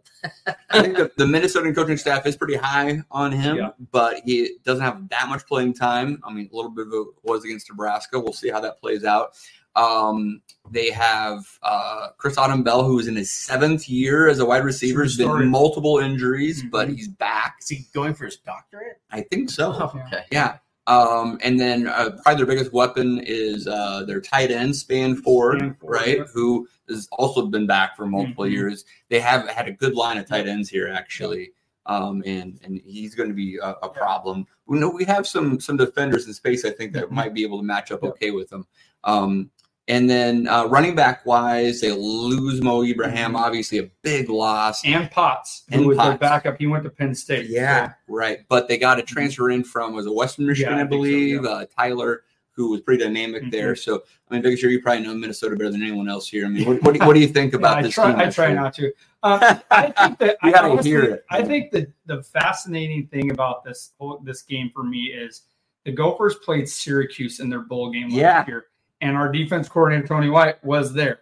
I 0.71 0.81
think 0.81 0.97
the, 0.97 1.11
the 1.17 1.27
Minnesota 1.27 1.71
coaching 1.73 1.97
staff 1.97 2.25
is 2.25 2.35
pretty 2.35 2.55
high 2.55 3.03
on 3.11 3.31
him, 3.31 3.57
Yeah. 3.57 3.69
but 3.91 4.21
he 4.25 4.57
doesn't 4.63 4.83
have 4.83 5.09
that 5.09 5.27
much 5.29 5.45
playing 5.45 5.73
time. 5.73 6.19
I 6.23 6.33
mean, 6.33 6.49
a 6.51 6.55
little 6.55 6.71
bit 6.71 6.87
of 6.87 6.93
it 6.93 7.07
was 7.23 7.43
against 7.43 7.69
Nebraska. 7.69 8.19
We'll 8.19 8.33
see 8.33 8.49
how 8.49 8.61
that 8.61 8.79
plays 8.79 9.03
out. 9.03 9.35
Um, 9.75 10.41
they 10.69 10.89
have 10.91 11.45
uh, 11.63 12.09
Chris 12.17 12.35
Autman-Bell, 12.35 12.83
who 12.83 12.99
is 12.99 13.07
in 13.07 13.15
his 13.15 13.31
seventh 13.31 13.87
year 13.89 14.27
as 14.27 14.39
a 14.39 14.45
wide 14.45 14.63
receiver. 14.63 14.97
True 14.99 15.03
Has 15.03 15.17
been 15.17 15.27
story. 15.27 15.45
multiple 15.47 15.99
injuries, 15.99 16.63
but 16.71 16.89
Mhm. 16.89 16.95
he's 16.95 17.07
back. 17.07 17.57
Is 17.61 17.69
he 17.69 17.85
going 17.93 18.13
for 18.13 18.25
his 18.25 18.37
doctorate? 18.37 18.99
I 19.11 19.21
think 19.21 19.49
so. 19.49 19.73
Oh, 19.73 19.99
okay. 20.07 20.23
Yeah. 20.31 20.57
Um, 20.87 21.39
and 21.43 21.59
then 21.59 21.87
uh, 21.87 22.11
probably 22.23 22.37
their 22.37 22.45
biggest 22.55 22.73
weapon 22.73 23.19
is 23.23 23.67
uh, 23.67 24.03
their 24.05 24.19
tight 24.19 24.51
end, 24.51 24.75
Span 24.75 25.15
Ford, 25.15 25.59
Span 25.59 25.75
Ford, 25.79 25.93
right? 25.93 26.17
yeah. 26.17 26.23
Who 26.33 26.67
has 26.89 27.07
also 27.11 27.45
been 27.45 27.67
back 27.67 27.95
for 27.95 28.05
multiple 28.05 28.45
Mhm. 28.45 28.51
years. 28.51 28.85
They 29.09 29.19
have 29.19 29.47
had 29.47 29.67
a 29.67 29.71
good 29.71 29.95
line 29.95 30.17
of 30.17 30.27
tight 30.27 30.47
ends 30.47 30.69
here, 30.69 30.89
actually. 30.89 31.51
Um, 31.85 32.21
and 32.25 32.59
and 32.63 32.79
he's 32.83 33.15
going 33.15 33.29
to 33.29 33.35
be 33.35 33.57
a, 33.57 33.69
a 33.83 33.89
problem. 33.89 34.45
We 34.67 34.79
know 34.79 34.89
we 34.89 35.05
have 35.05 35.25
some 35.25 35.59
some 35.59 35.77
defenders 35.77 36.27
in 36.27 36.33
space. 36.33 36.63
I 36.65 36.71
think 36.71 36.93
that 36.93 37.05
Mhm. 37.05 37.11
might 37.11 37.33
be 37.33 37.43
able 37.43 37.57
to 37.59 37.63
match 37.63 37.91
up 37.91 38.03
okay 38.03 38.31
with 38.31 38.49
them. 38.49 38.67
Um, 39.03 39.49
and 39.91 40.09
then 40.09 40.47
uh, 40.47 40.65
running 40.65 40.95
back 40.95 41.25
wise, 41.25 41.81
they 41.81 41.91
lose 41.91 42.61
Mo 42.61 42.83
Ibrahim, 42.83 43.33
Mhm. 43.33 43.35
obviously 43.39 43.77
a 43.79 43.89
big 44.01 44.29
loss. 44.29 44.83
And 44.85 45.11
Potts, 45.11 45.63
And 45.71 45.81
who 45.81 45.89
was 45.89 45.97
their 45.97 46.17
backup. 46.17 46.57
He 46.57 46.65
went 46.67 46.83
to 46.85 46.89
Penn 46.89 47.13
State. 47.13 47.47
Yeah, 47.49 47.93
right. 48.07 48.39
But 48.49 48.67
they 48.67 48.77
got 48.77 48.97
a 48.99 49.03
transfer 49.03 49.49
in 49.51 49.63
from 49.63 49.93
was 49.93 50.05
a 50.05 50.11
Western 50.11 50.45
Michigan, 50.47 50.73
Yeah, 50.73 50.77
I 50.79 50.81
I, 50.85 50.87
think 50.87 50.91
so, 50.93 50.97
believe. 50.97 51.43
yeah. 51.43 51.49
uh, 51.49 51.65
Tyler, 51.77 52.23
who 52.53 52.69
was 52.71 52.81
pretty 52.81 53.03
dynamic 53.03 53.43
Mhm. 53.43 53.51
there. 53.51 53.75
So 53.75 54.03
I 54.29 54.33
mean, 54.35 54.43
Vegas, 54.43 54.61
you 54.63 54.81
probably 54.81 55.03
know 55.03 55.13
Minnesota 55.13 55.55
better 55.57 55.71
than 55.71 55.81
anyone 55.83 56.07
else 56.09 56.27
here. 56.29 56.45
I 56.45 56.49
mean, 56.49 56.65
what, 56.65 56.81
what, 56.83 56.93
do, 56.97 57.05
what 57.05 57.13
do 57.13 57.19
you 57.19 57.27
think 57.27 57.53
about 57.59 57.73
Yeah, 57.73 57.79
I 57.79 57.81
this 57.83 57.93
try, 57.93 58.11
team? 58.11 58.19
I 58.19 58.29
try 58.29 58.53
not 58.53 58.73
to. 58.75 58.87
Um, 59.23 59.39
I 59.71 59.91
think 60.07 60.19
that 60.19 60.37
You 60.43 60.53
I 60.53 60.69
honestly- 60.69 60.89
hear 60.91 61.03
it. 61.03 61.25
I 61.29 61.43
think 61.43 61.71
that 61.71 61.91
the 62.05 62.23
fascinating 62.23 63.07
thing 63.07 63.31
about 63.31 63.63
this 63.65 63.91
this 64.23 64.41
game 64.43 64.71
for 64.73 64.83
me 64.83 65.05
is 65.07 65.43
the 65.85 65.91
Gophers 65.91 66.35
played 66.45 66.69
Syracuse 66.69 67.39
in 67.39 67.49
their 67.49 67.59
bowl 67.61 67.91
game 67.91 68.09
last 68.09 68.47
year, 68.47 68.65
and 69.01 69.17
our 69.17 69.31
defense 69.31 69.67
coordinator 69.67 70.07
Tony 70.07 70.29
White 70.29 70.63
was 70.63 70.93
there. 70.93 71.19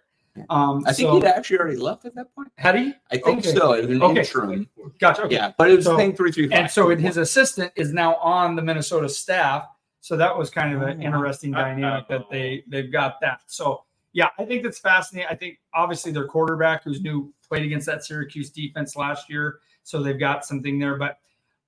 Um, 0.50 0.84
I 0.86 0.94
think 0.94 1.10
so, 1.10 1.16
he'd 1.16 1.26
actually 1.26 1.60
already 1.60 1.78
left 1.78 2.06
at 2.06 2.16
that 2.16 2.34
point. 2.34 2.50
had 2.56 2.76
he? 2.76 2.94
I 3.12 3.18
think 3.18 3.40
Okay. 3.40 3.52
so. 3.52 3.74
It 3.74 3.88
was 3.88 3.96
an 3.96 4.02
Okay. 4.04 4.20
interim. 4.22 4.70
Gotcha. 5.00 5.24
Okay. 5.24 5.36
Yeah, 5.36 5.52
but 5.58 5.70
it 5.70 5.76
was 5.76 5.86
So- 5.86 5.98
paying 5.98 6.16
three 6.16 6.32
three 6.32 6.48
five. 6.48 6.60
And 6.60 6.72
so 6.72 6.90
his 6.96 7.18
assistant 7.18 7.74
is 7.76 7.92
now 7.92 8.16
on 8.16 8.56
the 8.56 8.62
Minnesota 8.62 9.10
staff. 9.10 9.68
So 10.02 10.16
that 10.16 10.38
was 10.38 10.50
kind 10.50 10.74
of 10.74 10.82
an 10.82 11.02
interesting 11.02 11.52
dynamic 11.52 12.08
that 12.08 12.30
they 12.30 12.64
they've 12.68 12.92
got 12.92 13.20
that. 13.22 13.42
So 13.48 13.84
yeah, 14.14 14.30
I 14.38 14.46
think 14.46 14.64
that's 14.64 14.80
fascinating. 14.80 15.28
I 15.30 15.36
think 15.36 15.60
obviously 15.74 16.12
their 16.12 16.26
quarterback, 16.26 16.84
who's 16.84 17.02
new, 17.02 17.34
played 17.48 17.64
against 17.66 17.86
that 17.88 18.06
Syracuse 18.06 18.50
defense 18.50 18.96
last 18.96 19.30
year, 19.30 19.60
so 19.84 20.02
they've 20.02 20.20
got 20.20 20.46
something 20.46 20.80
there. 20.80 20.96
But 20.96 21.18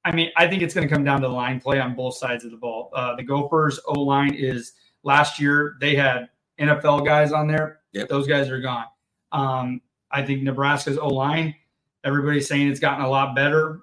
I 0.05 0.11
mean, 0.13 0.31
I 0.37 0.47
think 0.47 0.61
it's 0.63 0.73
going 0.73 0.87
to 0.87 0.93
come 0.93 1.03
down 1.03 1.21
to 1.21 1.27
the 1.27 1.33
line 1.33 1.59
play 1.59 1.79
on 1.79 1.93
both 1.93 2.15
sides 2.15 2.45
of 2.45 2.51
the 2.51 2.57
ball. 2.57 2.89
Uh, 2.93 3.15
the 3.15 3.23
Gophers 3.23 3.79
O 3.85 3.99
line 3.99 4.33
is 4.33 4.73
last 5.03 5.39
year 5.39 5.77
they 5.79 5.95
had 5.95 6.29
NFL 6.59 7.05
guys 7.05 7.31
on 7.31 7.47
there. 7.47 7.79
Yep. 7.93 8.09
Those 8.09 8.27
guys 8.27 8.49
are 8.49 8.61
gone. 8.61 8.85
Um, 9.31 9.81
I 10.11 10.23
think 10.23 10.43
Nebraska's 10.43 10.97
O 10.97 11.07
line. 11.07 11.55
Everybody's 12.03 12.47
saying 12.47 12.67
it's 12.67 12.79
gotten 12.79 13.03
a 13.05 13.09
lot 13.09 13.35
better. 13.35 13.81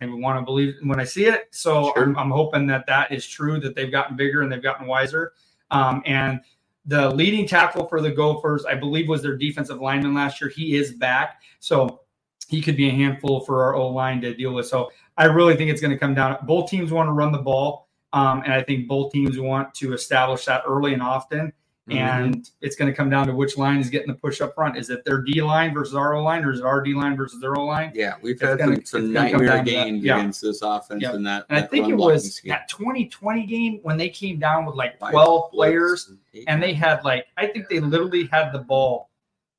I 0.00 0.06
want 0.06 0.38
to 0.38 0.44
believe 0.44 0.74
when 0.82 1.00
I 1.00 1.04
see 1.04 1.26
it. 1.26 1.48
So 1.50 1.92
Sure. 1.94 2.04
I'm, 2.04 2.16
I'm 2.16 2.30
hoping 2.30 2.66
that 2.68 2.86
that 2.86 3.12
is 3.12 3.26
true, 3.26 3.58
that 3.60 3.74
they've 3.74 3.90
gotten 3.90 4.16
bigger 4.16 4.42
and 4.42 4.52
they've 4.52 4.62
gotten 4.62 4.86
wiser. 4.86 5.32
Um, 5.70 6.02
and 6.06 6.40
the 6.86 7.10
leading 7.10 7.46
tackle 7.46 7.86
for 7.86 8.00
the 8.00 8.10
Gophers, 8.10 8.64
I 8.64 8.74
believe, 8.74 9.08
was 9.08 9.22
their 9.22 9.36
defensive 9.36 9.80
lineman 9.80 10.14
last 10.14 10.40
year. 10.40 10.50
He 10.50 10.76
is 10.76 10.92
back. 10.92 11.42
So 11.60 12.00
he 12.48 12.62
could 12.62 12.76
be 12.76 12.88
a 12.88 12.92
handful 12.92 13.40
for 13.40 13.62
our 13.62 13.74
O 13.74 13.88
line 13.88 14.20
to 14.22 14.34
deal 14.34 14.54
with. 14.54 14.66
So 14.66 14.90
I 15.16 15.24
really 15.24 15.56
think 15.56 15.70
it's 15.70 15.80
going 15.80 15.90
to 15.90 15.98
come 15.98 16.14
down. 16.14 16.38
Both 16.44 16.70
teams 16.70 16.92
want 16.92 17.08
to 17.08 17.12
run 17.12 17.32
the 17.32 17.38
ball, 17.38 17.87
um, 18.12 18.42
and 18.44 18.52
I 18.52 18.62
think 18.62 18.88
both 18.88 19.12
teams 19.12 19.38
want 19.38 19.74
to 19.74 19.92
establish 19.92 20.44
that 20.46 20.62
early 20.66 20.92
and 20.94 21.02
often. 21.02 21.52
Mm-hmm. 21.88 21.98
And 21.98 22.50
it's 22.60 22.76
going 22.76 22.90
to 22.90 22.94
come 22.94 23.08
down 23.08 23.26
to 23.28 23.34
which 23.34 23.56
line 23.56 23.78
is 23.78 23.88
getting 23.88 24.08
the 24.08 24.14
push 24.14 24.42
up 24.42 24.54
front. 24.54 24.76
Is 24.76 24.90
it 24.90 25.06
their 25.06 25.22
D 25.22 25.40
line 25.40 25.72
versus 25.72 25.94
our 25.94 26.12
O 26.12 26.22
line, 26.22 26.44
or 26.44 26.52
is 26.52 26.60
it 26.60 26.66
our 26.66 26.82
D 26.82 26.92
line 26.92 27.16
versus 27.16 27.40
their 27.40 27.56
O 27.56 27.64
line? 27.64 27.92
Yeah, 27.94 28.16
we've 28.20 28.34
It's 28.34 28.42
had 28.42 28.58
gonna- 28.58 28.76
some, 28.76 28.84
some 28.84 29.04
it's 29.06 29.14
gonna 29.14 29.30
nightmare 29.32 29.48
that. 29.48 29.64
games 29.64 30.04
Yeah. 30.04 30.18
against 30.18 30.42
this 30.42 30.60
offense 30.60 31.00
Yeah. 31.02 31.14
and 31.14 31.26
that. 31.26 31.46
And 31.48 31.58
I 31.58 31.66
think 31.66 31.88
it 31.88 31.94
was 31.94 32.42
that 32.44 32.68
2020 32.68 33.46
game 33.46 33.80
when 33.84 33.96
they 33.96 34.10
came 34.10 34.38
down 34.38 34.66
with 34.66 34.74
like 34.74 34.98
12 34.98 35.50
blitz 35.50 35.54
players 35.54 36.12
eight 36.34 36.44
and 36.46 36.62
they 36.62 36.74
had 36.74 37.02
like 37.04 37.24
I 37.38 37.46
think 37.46 37.70
they 37.70 37.80
literally 37.80 38.26
had 38.26 38.52
the 38.52 38.58
ball. 38.58 39.08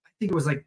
I 0.06 0.10
think 0.20 0.32
it 0.32 0.36
was 0.36 0.46
like 0.46 0.64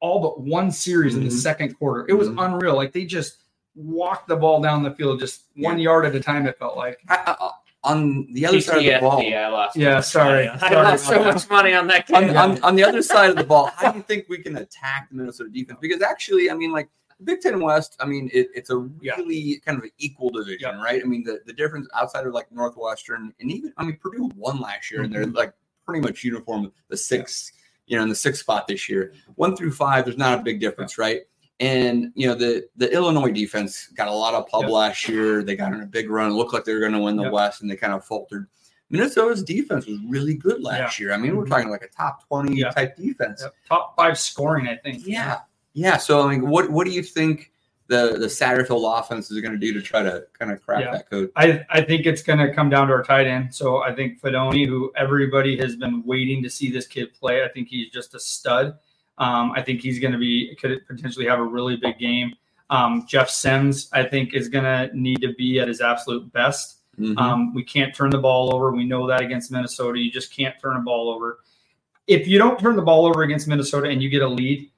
all 0.00 0.20
but 0.20 0.40
one 0.40 0.72
series 0.72 1.14
in 1.14 1.22
the 1.22 1.28
Mhm. 1.30 1.32
second 1.38 1.74
quarter. 1.74 2.06
It 2.08 2.14
was 2.14 2.28
Mhm. 2.28 2.44
unreal. 2.44 2.74
Like 2.74 2.92
they 2.92 3.04
just 3.04 3.36
walked 3.74 4.28
the 4.28 4.36
ball 4.36 4.60
down 4.62 4.82
the 4.82 4.90
field 4.92 5.20
just 5.20 5.44
one 5.56 5.78
yard 5.78 6.04
at 6.06 6.14
a 6.14 6.20
time. 6.20 6.46
It 6.46 6.58
felt 6.58 6.76
like. 6.76 7.00
I- 7.08 7.36
I- 7.38 7.50
on 7.86 8.26
the 8.32 8.46
other 8.46 8.62
side 8.62 8.78
of 8.78 8.82
the 8.84 8.98
ball. 8.98 9.20
PTSD, 9.20 9.36
I 9.36 9.48
lost. 9.50 9.76
Yeah, 9.76 10.00
sorry. 10.00 10.48
I 10.48 10.56
Sorry 10.56 10.74
lost 10.76 11.04
so 11.06 11.20
about 11.20 11.34
much 11.34 11.50
money 11.50 11.74
on 11.74 11.86
that 11.88 12.10
on, 12.14 12.26
game. 12.28 12.36
on, 12.38 12.62
on 12.62 12.76
the 12.76 12.82
other 12.82 13.02
side 13.02 13.28
of 13.28 13.36
the 13.36 13.44
ball, 13.44 13.66
how 13.76 13.92
do 13.92 13.98
you 13.98 14.02
think 14.04 14.24
we 14.30 14.38
can 14.38 14.56
attack 14.56 15.10
the 15.10 15.16
Minnesota 15.16 15.50
defense? 15.50 15.78
Because 15.82 16.00
actually, 16.00 16.50
I 16.50 16.54
mean, 16.54 16.72
like 16.72 16.88
Big 17.24 17.42
Ten 17.42 17.60
West, 17.60 17.94
I 18.00 18.06
mean, 18.06 18.30
it, 18.32 18.48
it's 18.54 18.70
a 18.70 18.88
Yeah. 19.02 19.16
really 19.16 19.60
kind 19.66 19.76
of 19.76 19.84
an 19.84 19.90
equal 19.98 20.30
division, 20.30 20.78
right? 20.78 21.02
I 21.02 21.04
mean, 21.04 21.24
the, 21.24 21.42
the 21.44 21.52
difference 21.52 21.86
outside 21.94 22.26
of 22.26 22.32
like 22.32 22.50
Northwestern 22.50 23.34
and 23.38 23.50
even, 23.52 23.74
I 23.76 23.84
mean, 23.84 23.98
Purdue 23.98 24.30
won 24.34 24.60
last 24.62 24.90
year 24.90 25.02
and 25.02 25.12
they're 25.12 25.26
Mm-hmm. 25.26 25.36
like 25.36 25.52
pretty 25.84 26.00
much 26.00 26.24
uniform, 26.24 26.72
the 26.88 26.96
six, 26.96 27.52
you 27.86 27.98
know, 27.98 28.02
in 28.02 28.08
the 28.08 28.14
sixth 28.14 28.40
spot 28.40 28.66
this 28.66 28.88
year. 28.88 29.12
One 29.34 29.54
through 29.54 29.72
five, 29.72 30.06
there's 30.06 30.16
not 30.16 30.38
a 30.38 30.42
big 30.42 30.58
difference, 30.58 30.96
right? 30.96 31.24
And 31.60 32.10
you 32.16 32.26
know 32.26 32.34
the 32.34 32.66
the 32.76 32.92
Illinois 32.92 33.30
defense 33.30 33.86
got 33.94 34.08
a 34.08 34.12
lot 34.12 34.34
of 34.34 34.48
pub 34.48 34.62
Yep. 34.62 34.70
last 34.70 35.08
year. 35.08 35.42
They 35.42 35.54
got 35.54 35.72
in 35.72 35.80
a 35.82 35.86
big 35.86 36.10
run. 36.10 36.30
It 36.32 36.34
looked 36.34 36.52
like 36.52 36.64
they 36.64 36.74
were 36.74 36.80
going 36.80 36.92
to 36.92 36.98
win 36.98 37.16
the 37.16 37.22
Yep. 37.24 37.32
West, 37.32 37.62
and 37.62 37.70
they 37.70 37.76
kind 37.76 37.92
of 37.92 38.04
faltered. 38.04 38.48
Minnesota's 38.90 39.42
defense 39.42 39.86
was 39.86 39.98
really 40.08 40.34
good 40.34 40.62
last 40.62 40.98
year. 41.00 41.12
I 41.12 41.16
mean, 41.16 41.36
we're 41.36 41.46
talking 41.46 41.70
like 41.70 41.82
a 41.82 41.88
top 41.88 42.26
twenty 42.28 42.50
Mm-hmm. 42.50 42.58
Yeah. 42.58 42.70
type 42.70 42.96
defense. 42.96 43.42
Yep. 43.42 43.54
Top 43.68 43.96
five 43.96 44.18
scoring, 44.18 44.66
I 44.68 44.76
think. 44.76 45.06
Yeah, 45.06 45.40
yeah. 45.74 45.96
So 45.96 46.26
I 46.26 46.30
mean, 46.30 46.48
what 46.48 46.70
what 46.70 46.86
do 46.86 46.92
you 46.92 47.02
think 47.04 47.52
the 47.86 48.16
the 48.18 48.26
Satterfield 48.26 48.98
offense 48.98 49.30
is 49.30 49.40
going 49.40 49.52
to 49.52 49.58
do 49.58 49.72
to 49.74 49.80
try 49.80 50.02
to 50.02 50.24
kind 50.38 50.50
of 50.50 50.60
crack 50.60 50.80
Yeah. 50.84 50.90
that 50.92 51.08
code? 51.10 51.30
I, 51.36 51.64
I 51.70 51.82
think 51.82 52.04
it's 52.06 52.22
going 52.22 52.38
to 52.40 52.52
come 52.52 52.68
down 52.68 52.88
to 52.88 52.94
our 52.94 53.02
tight 53.04 53.26
end. 53.26 53.54
So 53.54 53.82
I 53.82 53.94
think 53.94 54.20
Fidone, 54.20 54.66
who 54.66 54.92
everybody 54.96 55.56
has 55.58 55.76
been 55.76 56.02
waiting 56.04 56.42
to 56.42 56.50
see 56.50 56.70
this 56.70 56.86
kid 56.86 57.14
play, 57.14 57.44
I 57.44 57.48
think 57.48 57.68
he's 57.68 57.90
just 57.90 58.14
a 58.14 58.20
stud. 58.20 58.74
Um, 59.18 59.52
I 59.52 59.62
think 59.62 59.80
he's 59.80 59.98
going 59.98 60.12
to 60.12 60.18
be 60.18 60.54
could 60.56 60.86
potentially 60.86 61.26
have 61.26 61.38
a 61.38 61.44
really 61.44 61.76
big 61.76 61.98
game. 61.98 62.34
Um, 62.70 63.06
Jeff 63.08 63.28
Sims, 63.30 63.88
I 63.92 64.02
think, 64.04 64.34
is 64.34 64.48
going 64.48 64.64
to 64.64 64.90
need 64.96 65.20
to 65.22 65.32
be 65.34 65.60
at 65.60 65.68
his 65.68 65.80
absolute 65.80 66.32
best. 66.32 66.78
Mhm. 66.98 67.16
Um, 67.18 67.54
we 67.54 67.62
can't 67.62 67.94
turn 67.94 68.10
the 68.10 68.18
ball 68.18 68.54
over. 68.54 68.72
We 68.72 68.84
know 68.84 69.06
that 69.08 69.20
against 69.20 69.50
Minnesota. 69.50 69.98
You 69.98 70.10
just 70.10 70.34
can't 70.34 70.54
turn 70.60 70.76
a 70.76 70.80
ball 70.80 71.10
over. 71.10 71.40
If 72.06 72.26
you 72.28 72.38
don't 72.38 72.58
turn 72.58 72.76
the 72.76 72.82
ball 72.82 73.06
over 73.06 73.22
against 73.22 73.48
Minnesota 73.48 73.88
and 73.88 74.02
you 74.02 74.08
get 74.08 74.22
a 74.22 74.28
lead, 74.28 74.70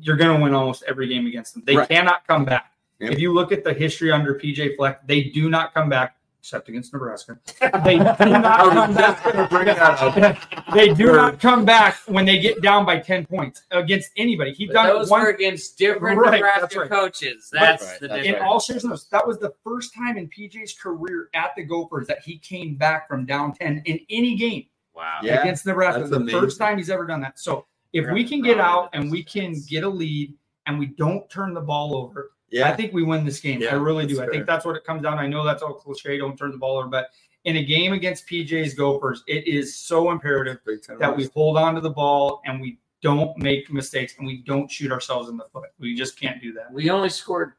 you're 0.00 0.16
going 0.16 0.36
to 0.36 0.42
win 0.42 0.54
almost 0.54 0.82
every 0.86 1.08
game 1.08 1.26
against 1.26 1.54
them. 1.54 1.62
They 1.66 1.76
Right. 1.76 1.88
cannot 1.88 2.26
come 2.26 2.44
back. 2.44 2.72
Yep. 3.00 3.12
If 3.12 3.18
you 3.20 3.32
look 3.32 3.52
at 3.52 3.64
the 3.64 3.72
history 3.72 4.10
under 4.12 4.34
PJ 4.34 4.76
Fleck, 4.76 5.06
they 5.06 5.22
do 5.24 5.48
not 5.48 5.72
come 5.72 5.88
back, 5.88 6.16
except 6.40 6.68
against 6.68 6.92
Nebraska. 6.92 7.38
They 7.84 7.98
do 7.98 8.04
not 8.30 8.58
come 8.70 8.94
back. 8.94 10.64
they 10.74 10.94
do 10.94 11.12
not 11.12 11.40
come 11.40 11.64
back 11.64 11.96
when 12.06 12.24
they 12.24 12.38
get 12.38 12.62
down 12.62 12.84
by 12.86 12.98
10 12.98 13.26
points 13.26 13.62
against 13.70 14.10
anybody. 14.16 14.52
He 14.52 14.66
But 14.66 14.74
done 14.74 14.86
those 14.88 15.08
it 15.08 15.10
one 15.10 15.22
were 15.22 15.30
against 15.30 15.76
different 15.78 16.18
Right, 16.18 16.32
Nebraska 16.34 16.60
that's 16.62 16.76
right. 16.76 16.90
coaches. 16.90 17.48
That's 17.52 17.84
Right, 17.84 18.00
the 18.00 18.08
that's 18.08 18.26
in 18.26 18.36
all 18.36 18.60
seriousness, 18.60 19.04
that 19.06 19.26
was 19.26 19.38
the 19.38 19.52
first 19.64 19.94
time 19.94 20.16
in 20.16 20.28
PJ's 20.28 20.74
career 20.74 21.28
at 21.34 21.50
the 21.56 21.64
Gophers 21.64 22.06
that 22.06 22.22
he 22.22 22.38
came 22.38 22.76
back 22.76 23.08
from 23.08 23.26
down 23.26 23.52
10 23.54 23.82
in 23.86 24.00
any 24.10 24.36
game 24.36 24.64
Wow. 24.94 25.20
Yeah, 25.22 25.40
against 25.42 25.66
Nebraska. 25.66 26.00
that's 26.00 26.10
The 26.10 26.16
amazing. 26.16 26.40
first 26.40 26.58
time 26.58 26.76
he's 26.78 26.90
ever 26.90 27.06
done 27.06 27.20
that. 27.20 27.38
So 27.38 27.66
if 27.92 28.10
we 28.12 28.24
can 28.24 28.42
get 28.42 28.58
out 28.60 28.90
and 28.92 29.10
we 29.10 29.22
can 29.22 29.54
get 29.68 29.84
a 29.84 29.88
lead 29.88 30.34
and 30.66 30.78
we 30.78 30.86
don't 30.86 31.28
turn 31.30 31.54
the 31.54 31.60
ball 31.60 31.96
over, 31.96 32.30
I 32.64 32.72
think 32.74 32.92
we 32.92 33.02
win 33.02 33.24
this 33.24 33.40
game. 33.40 33.60
Yeah, 33.60 33.70
I 33.70 33.74
really 33.74 34.06
do. 34.06 34.16
that's 34.16 34.28
I 34.28 34.32
think 34.32 34.46
that's 34.46 34.64
what 34.64 34.76
it 34.76 34.84
comes 34.84 35.02
down. 35.02 35.18
I 35.18 35.26
know 35.26 35.44
that's 35.44 35.62
all 35.62 35.74
cliche. 35.74 36.18
Don't 36.18 36.36
turn 36.36 36.50
the 36.50 36.56
ball 36.58 36.78
over, 36.78 36.88
but 36.88 37.10
in 37.44 37.56
a 37.56 37.64
game 37.64 37.92
against 37.92 38.26
PJ's 38.26 38.74
Gophers, 38.74 39.22
it 39.26 39.46
is 39.46 39.76
so 39.76 40.10
imperative 40.10 40.58
Big 40.66 40.82
Ten 40.82 40.98
that 40.98 41.16
we 41.16 41.26
hold 41.34 41.56
on 41.56 41.74
to 41.74 41.80
the 41.80 41.90
ball 41.90 42.40
and 42.44 42.60
we 42.60 42.78
don't 43.00 43.36
make 43.38 43.70
mistakes 43.72 44.14
and 44.18 44.26
we 44.26 44.38
don't 44.38 44.70
shoot 44.70 44.90
ourselves 44.90 45.28
in 45.28 45.36
the 45.36 45.44
foot. 45.52 45.70
We 45.78 45.94
just 45.94 46.18
can't 46.18 46.42
do 46.42 46.52
that. 46.54 46.72
We 46.72 46.90
only 46.90 47.08
scored. 47.10 47.52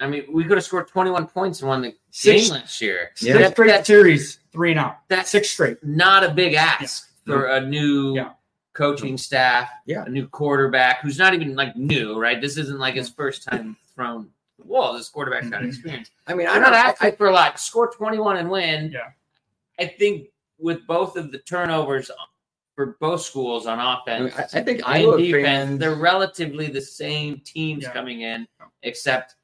I 0.00 0.06
mean, 0.08 0.24
we 0.32 0.42
could 0.44 0.56
have 0.56 0.64
scored 0.64 0.88
21 0.88 1.28
points 1.28 1.60
and 1.60 1.68
won 1.68 1.80
the 1.82 1.94
Six- 2.10 2.48
game 2.48 2.52
last 2.58 2.80
year. 2.80 3.10
Yeah. 3.20 3.32
Six 3.34 3.38
That- 3.38 3.52
straight 3.52 3.66
that's 3.68 3.86
series, 3.86 4.40
three 4.52 4.72
and 4.72 4.80
out. 4.80 4.98
That's 5.08 5.30
Six 5.30 5.48
straight. 5.50 5.82
not 5.84 6.24
a 6.24 6.30
big 6.30 6.54
ask 6.54 7.08
for 7.24 7.46
a 7.46 7.60
new 7.60 8.16
Yeah. 8.16 8.30
Coaching 8.72 9.18
staff, 9.18 9.68
Yeah. 9.86 10.04
a 10.04 10.08
new 10.08 10.26
quarterback 10.28 11.00
who's 11.00 11.18
not 11.18 11.34
even 11.34 11.54
like 11.54 11.76
new, 11.76 12.18
right? 12.18 12.40
This 12.40 12.56
isn't 12.56 12.78
like 12.78 12.94
his 12.94 13.08
first 13.10 13.44
time 13.44 13.76
thrown. 13.94 14.30
Whoa, 14.58 14.96
this 14.96 15.08
quarterback's 15.08 15.48
got 15.50 15.62
Mhm. 15.62 15.68
experience. 15.68 16.10
I 16.26 16.34
mean, 16.34 16.46
I'm 16.46 16.62
not 16.62 16.72
I, 16.72 16.78
asking 16.90 17.16
for 17.16 17.26
a 17.28 17.32
lot. 17.32 17.58
Score 17.60 17.90
21 17.90 18.36
and 18.38 18.50
win. 18.50 18.90
Yeah. 18.92 19.10
I 19.78 19.86
think 19.86 20.28
with 20.58 20.86
both 20.86 21.16
of 21.16 21.32
the 21.32 21.38
turnovers 21.38 22.10
for 22.74 22.96
both 23.00 23.20
schools 23.22 23.66
on 23.66 23.78
offense 23.78 24.32
I, 24.36 24.42
I 24.60 24.62
think 24.62 24.78
and 24.78 24.84
Iowa 24.86 25.18
defense, 25.18 25.44
fans. 25.44 25.78
they're 25.80 25.94
relatively 25.96 26.68
the 26.68 26.80
same 26.80 27.40
teams 27.44 27.82
Yeah. 27.82 27.92
coming 27.92 28.22
in, 28.22 28.46
except 28.82 29.34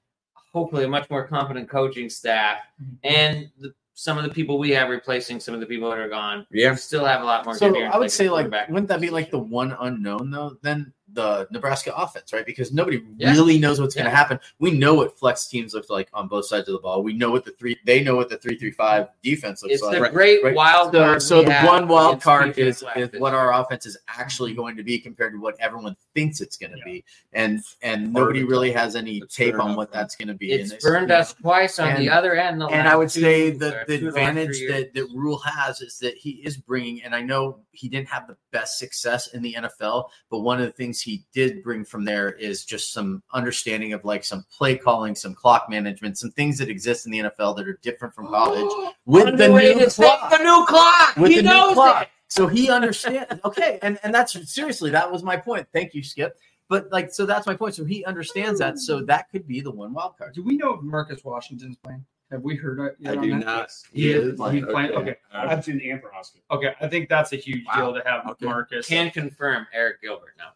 hopefully 0.52 0.84
a 0.84 0.88
much 0.88 1.10
more 1.10 1.26
competent 1.26 1.68
coaching 1.68 2.08
staff 2.08 2.58
Mhm. 2.82 2.98
and 3.04 3.50
the, 3.58 3.74
some 3.98 4.16
of 4.16 4.22
the 4.22 4.30
people 4.30 4.60
we 4.60 4.70
have 4.70 4.90
replacing 4.90 5.40
some 5.40 5.54
of 5.54 5.60
the 5.60 5.66
people 5.66 5.90
that 5.90 5.98
are 5.98 6.08
gone. 6.08 6.46
Yeah. 6.52 6.70
We 6.70 6.76
still 6.76 7.04
have 7.04 7.20
a 7.20 7.24
lot 7.24 7.44
more. 7.44 7.56
So 7.56 7.76
I 7.76 7.98
would 7.98 8.12
say 8.12 8.30
like, 8.30 8.44
quarterback 8.44 8.68
wouldn't 8.68 8.86
that 8.90 9.00
be 9.00 9.10
like 9.10 9.32
the 9.32 9.40
one 9.40 9.76
unknown 9.80 10.30
though? 10.30 10.56
Then 10.62 10.92
the 11.14 11.48
Nebraska 11.50 11.92
offense, 11.96 12.32
right? 12.32 12.44
Because 12.44 12.70
nobody 12.72 13.02
Yeah. 13.16 13.32
really 13.32 13.58
knows 13.58 13.80
what's 13.80 13.94
going 13.94 14.04
to 14.04 14.10
happen. 14.14 14.38
We 14.58 14.70
know 14.70 14.94
what 14.94 15.18
Fleck's 15.18 15.46
teams 15.48 15.72
look 15.74 15.88
like 15.88 16.08
on 16.12 16.28
both 16.28 16.44
sides 16.46 16.68
of 16.68 16.74
the 16.74 16.80
ball. 16.80 17.02
We 17.02 17.14
know 17.14 17.30
what 17.30 17.44
the 17.44 17.52
three 17.52 17.76
they 17.86 18.02
know 18.02 18.14
what 18.14 18.28
the 18.28 18.36
three 18.36 18.56
three 18.58 18.70
five 18.70 19.08
defense 19.22 19.62
looks 19.62 19.74
It's 19.74 19.82
like. 19.82 19.94
the 19.96 20.02
Right, 20.02 20.12
great 20.12 20.44
right. 20.44 20.54
wild 20.54 20.92
So, 20.92 20.98
card. 20.98 21.22
so 21.22 21.38
we 21.40 21.44
the 21.46 21.60
one 21.64 21.88
wild 21.88 22.20
card 22.20 22.58
is, 22.58 22.84
is 22.94 23.10
what 23.18 23.32
our 23.34 23.54
offense 23.54 23.86
is 23.86 23.96
actually 24.08 24.52
going 24.54 24.76
to 24.76 24.82
be 24.82 24.98
compared 24.98 25.32
to 25.32 25.40
what 25.40 25.56
everyone 25.60 25.96
thinks 26.14 26.40
it's 26.40 26.56
going 26.58 26.72
to 26.72 26.78
Yeah. 26.78 26.84
be, 26.84 27.04
and 27.32 27.60
and 27.82 28.02
Hard 28.02 28.12
nobody 28.12 28.44
really 28.44 28.72
has 28.72 28.94
any 28.94 29.20
That's 29.20 29.34
tape 29.34 29.58
on 29.58 29.76
what 29.76 29.90
that's 29.90 30.14
going 30.14 30.28
to 30.28 30.34
be. 30.34 30.52
It's 30.52 30.72
And 30.72 30.80
burned 30.82 31.02
you 31.02 31.06
know, 31.08 31.14
us 31.20 31.32
twice 31.32 31.78
on 31.78 31.88
the 31.94 32.00
and- 32.00 32.10
other 32.10 32.34
end. 32.34 32.60
the 32.60 32.66
and 32.66 32.86
I 32.86 32.94
would 32.96 33.10
say 33.10 33.48
or 33.48 33.52
the, 33.52 33.84
the 33.88 34.08
advantage 34.08 34.58
that, 34.68 34.92
that 34.94 35.08
Rhule 35.14 35.38
has 35.38 35.80
is 35.80 35.98
that 36.00 36.16
he 36.16 36.32
is 36.44 36.56
bringing, 36.58 37.02
and 37.02 37.14
I 37.14 37.22
know 37.22 37.60
he 37.78 37.88
didn't 37.88 38.08
have 38.08 38.26
the 38.26 38.36
best 38.50 38.78
success 38.78 39.28
in 39.28 39.42
the 39.42 39.54
NFL, 39.54 40.08
but 40.30 40.40
one 40.40 40.58
of 40.60 40.66
the 40.66 40.72
things 40.72 41.00
he 41.00 41.24
did 41.32 41.62
bring 41.62 41.84
from 41.84 42.04
there 42.04 42.32
is 42.32 42.64
just 42.64 42.92
some 42.92 43.22
understanding 43.32 43.92
of 43.92 44.04
like 44.04 44.24
some 44.24 44.44
play 44.56 44.76
calling, 44.76 45.14
some 45.14 45.34
clock 45.34 45.68
management, 45.70 46.18
some 46.18 46.30
things 46.32 46.58
that 46.58 46.68
exist 46.68 47.06
in 47.06 47.12
the 47.12 47.18
NFL 47.18 47.56
that 47.56 47.68
are 47.68 47.78
different 47.82 48.14
from 48.14 48.26
college 48.26 48.70
with 49.06 49.36
the 49.38 49.48
new 49.48 49.86
clock. 49.86 50.30
The 50.30 50.38
new 50.38 50.64
clock. 50.66 51.16
With 51.16 51.30
he 51.30 51.36
the 51.36 51.42
new 51.42 51.74
clock. 51.74 52.02
it. 52.02 52.08
So 52.28 52.46
he 52.46 52.70
understands. 52.70 53.40
okay, 53.44 53.78
and 53.82 53.98
and 54.02 54.12
that's 54.14 54.52
seriously 54.52 54.90
that 54.90 55.10
was 55.10 55.22
my 55.22 55.36
point. 55.36 55.66
Thank 55.72 55.94
you, 55.94 56.02
Skip. 56.02 56.36
But 56.68 56.90
like, 56.92 57.12
so 57.12 57.24
that's 57.24 57.46
my 57.46 57.54
point. 57.54 57.74
So 57.74 57.84
he 57.84 58.04
understands 58.04 58.60
that. 58.60 58.78
So 58.78 59.02
that 59.04 59.30
could 59.30 59.46
be 59.46 59.60
the 59.60 59.70
one 59.70 59.94
wild 59.94 60.18
card. 60.18 60.34
Do 60.34 60.42
we 60.42 60.56
know 60.56 60.74
if 60.74 60.82
Marcus 60.82 61.24
Washington's 61.24 61.76
playing? 61.76 62.04
Have 62.30 62.42
we 62.42 62.56
heard 62.56 62.78
it? 62.80 62.96
I 63.00 63.08
yet 63.10 63.16
on 63.18 63.22
do 63.24 63.30
that? 63.38 63.44
not. 63.46 63.72
He 63.92 64.10
is. 64.10 64.36
playing. 64.36 64.56
He's 64.56 64.66
playing. 64.66 64.90
Okay. 64.92 65.16
I've 65.32 65.64
seen 65.64 65.80
Amber 65.80 66.10
Amperhosker. 66.14 66.40
Okay. 66.50 66.74
I 66.80 66.86
think 66.88 67.08
that's 67.08 67.32
a 67.32 67.36
huge 67.36 67.64
Wow. 67.66 67.92
deal 67.92 67.94
to 68.02 68.08
have 68.08 68.26
Okay. 68.26 68.44
Marcus. 68.44 68.86
Can 68.86 69.10
confirm 69.10 69.66
Eric 69.72 70.02
Gilbert 70.02 70.34
now. 70.36 70.50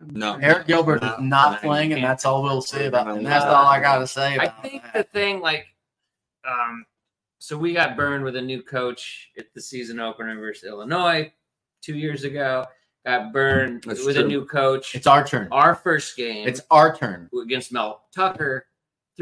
No. 0.00 0.36
Eric 0.42 0.66
Gilbert 0.66 1.00
No, 1.02 1.14
is 1.14 1.20
not 1.20 1.52
no, 1.62 1.68
playing, 1.68 1.92
and 1.92 2.02
that's 2.02 2.24
all 2.24 2.42
we'll 2.42 2.60
say 2.60 2.86
about. 2.86 3.06
No. 3.06 3.14
And 3.14 3.24
that's 3.26 3.44
all 3.44 3.66
I 3.66 3.80
gotta 3.80 4.06
say. 4.06 4.36
I 4.36 4.44
About 4.44 4.62
think 4.62 4.82
the 4.82 4.90
that. 4.94 5.12
thing, 5.12 5.40
like, 5.40 5.66
um, 6.44 6.84
so 7.38 7.56
we 7.56 7.72
got 7.72 7.96
burned 7.96 8.24
with 8.24 8.34
a 8.34 8.42
new 8.42 8.62
coach 8.62 9.30
at 9.38 9.46
the 9.54 9.60
season 9.60 10.00
opener 10.00 10.34
versus 10.40 10.64
Illinois 10.68 11.32
two 11.82 11.94
years 11.94 12.24
ago. 12.24 12.66
Got 13.06 13.32
burned 13.32 13.84
That's 13.84 14.04
with 14.04 14.16
a 14.16 14.20
true. 14.20 14.28
new 14.28 14.44
coach. 14.44 14.94
it's 14.96 15.06
our 15.06 15.24
turn. 15.24 15.48
our 15.52 15.74
first 15.76 16.16
game 16.16 16.46
It's 16.48 16.60
our 16.70 16.96
turn. 16.96 17.28
against 17.40 17.72
Mel 17.72 18.02
Tucker 18.14 18.66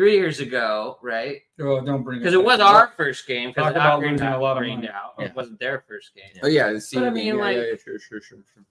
three 0.01 0.15
years 0.17 0.41
ago, 0.41 0.97
right? 1.03 1.43
Oh, 1.61 1.79
don't 1.85 2.03
bring 2.03 2.21
Because 2.21 2.33
it 2.33 2.43
was 2.43 2.59
our 2.59 2.91
first 2.97 3.27
game. 3.27 3.49
Talk 3.53 3.57
Because 3.57 3.73
about 3.73 3.99
Akron 3.99 4.13
losing 4.13 4.27
a 4.27 4.31
got 4.31 4.41
lot 4.41 4.57
of 4.57 4.67
money. 4.67 4.89
out. 4.89 5.13
Yeah. 5.19 5.27
It 5.27 5.35
wasn't 5.37 5.59
their 5.61 5.85
first 5.87 6.15
game. 6.15 6.41
Oh 6.43 6.47
yeah, 6.49 6.73
the 6.73 6.81
senior 6.81 7.11
mean, 7.11 7.27
yeah, 7.27 7.35
like- 7.35 7.57
yeah, 7.59 7.63
yeah, 7.65 7.75
sure, 7.85 7.99
sure, 7.99 8.21
sure, 8.23 8.39
sure. 8.55 8.65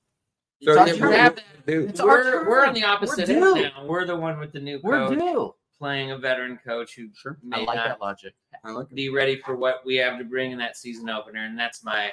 It's 0.62 0.74
So, 0.74 0.80
our. 1.04 1.10
We 1.10 1.16
have 1.16 1.36
that- 1.36 1.44
dude, 1.68 1.90
It's 1.92 2.00
our 2.00 2.08
we're, 2.08 2.24
turn. 2.24 2.48
we're 2.48 2.66
on 2.66 2.74
the 2.74 2.84
opposite 2.84 3.28
We're 3.30 3.58
end 3.58 3.72
now. 3.76 3.86
We're 3.86 4.06
the 4.08 4.16
one 4.16 4.40
with 4.40 4.52
the 4.54 4.60
new 4.60 4.80
We're 4.84 5.08
coach 5.08 5.20
due. 5.20 5.56
playing 5.78 6.10
a 6.12 6.18
veteran 6.18 6.58
coach 6.66 6.96
who 6.96 7.10
I 7.24 7.34
may 7.44 7.58
like 7.66 7.76
not 7.76 7.88
that 7.90 8.02
logic. 8.02 8.34
I 8.64 8.72
like 8.72 8.88
it. 8.90 8.96
be 8.96 9.10
ready 9.10 9.38
for 9.38 9.56
what 9.56 9.86
we 9.86 9.98
have 9.98 10.18
to 10.18 10.24
bring 10.26 10.52
in 10.52 10.58
that 10.58 10.78
season 10.78 11.10
opener, 11.12 11.46
and 11.46 11.58
that's 11.60 11.84
my 11.84 12.12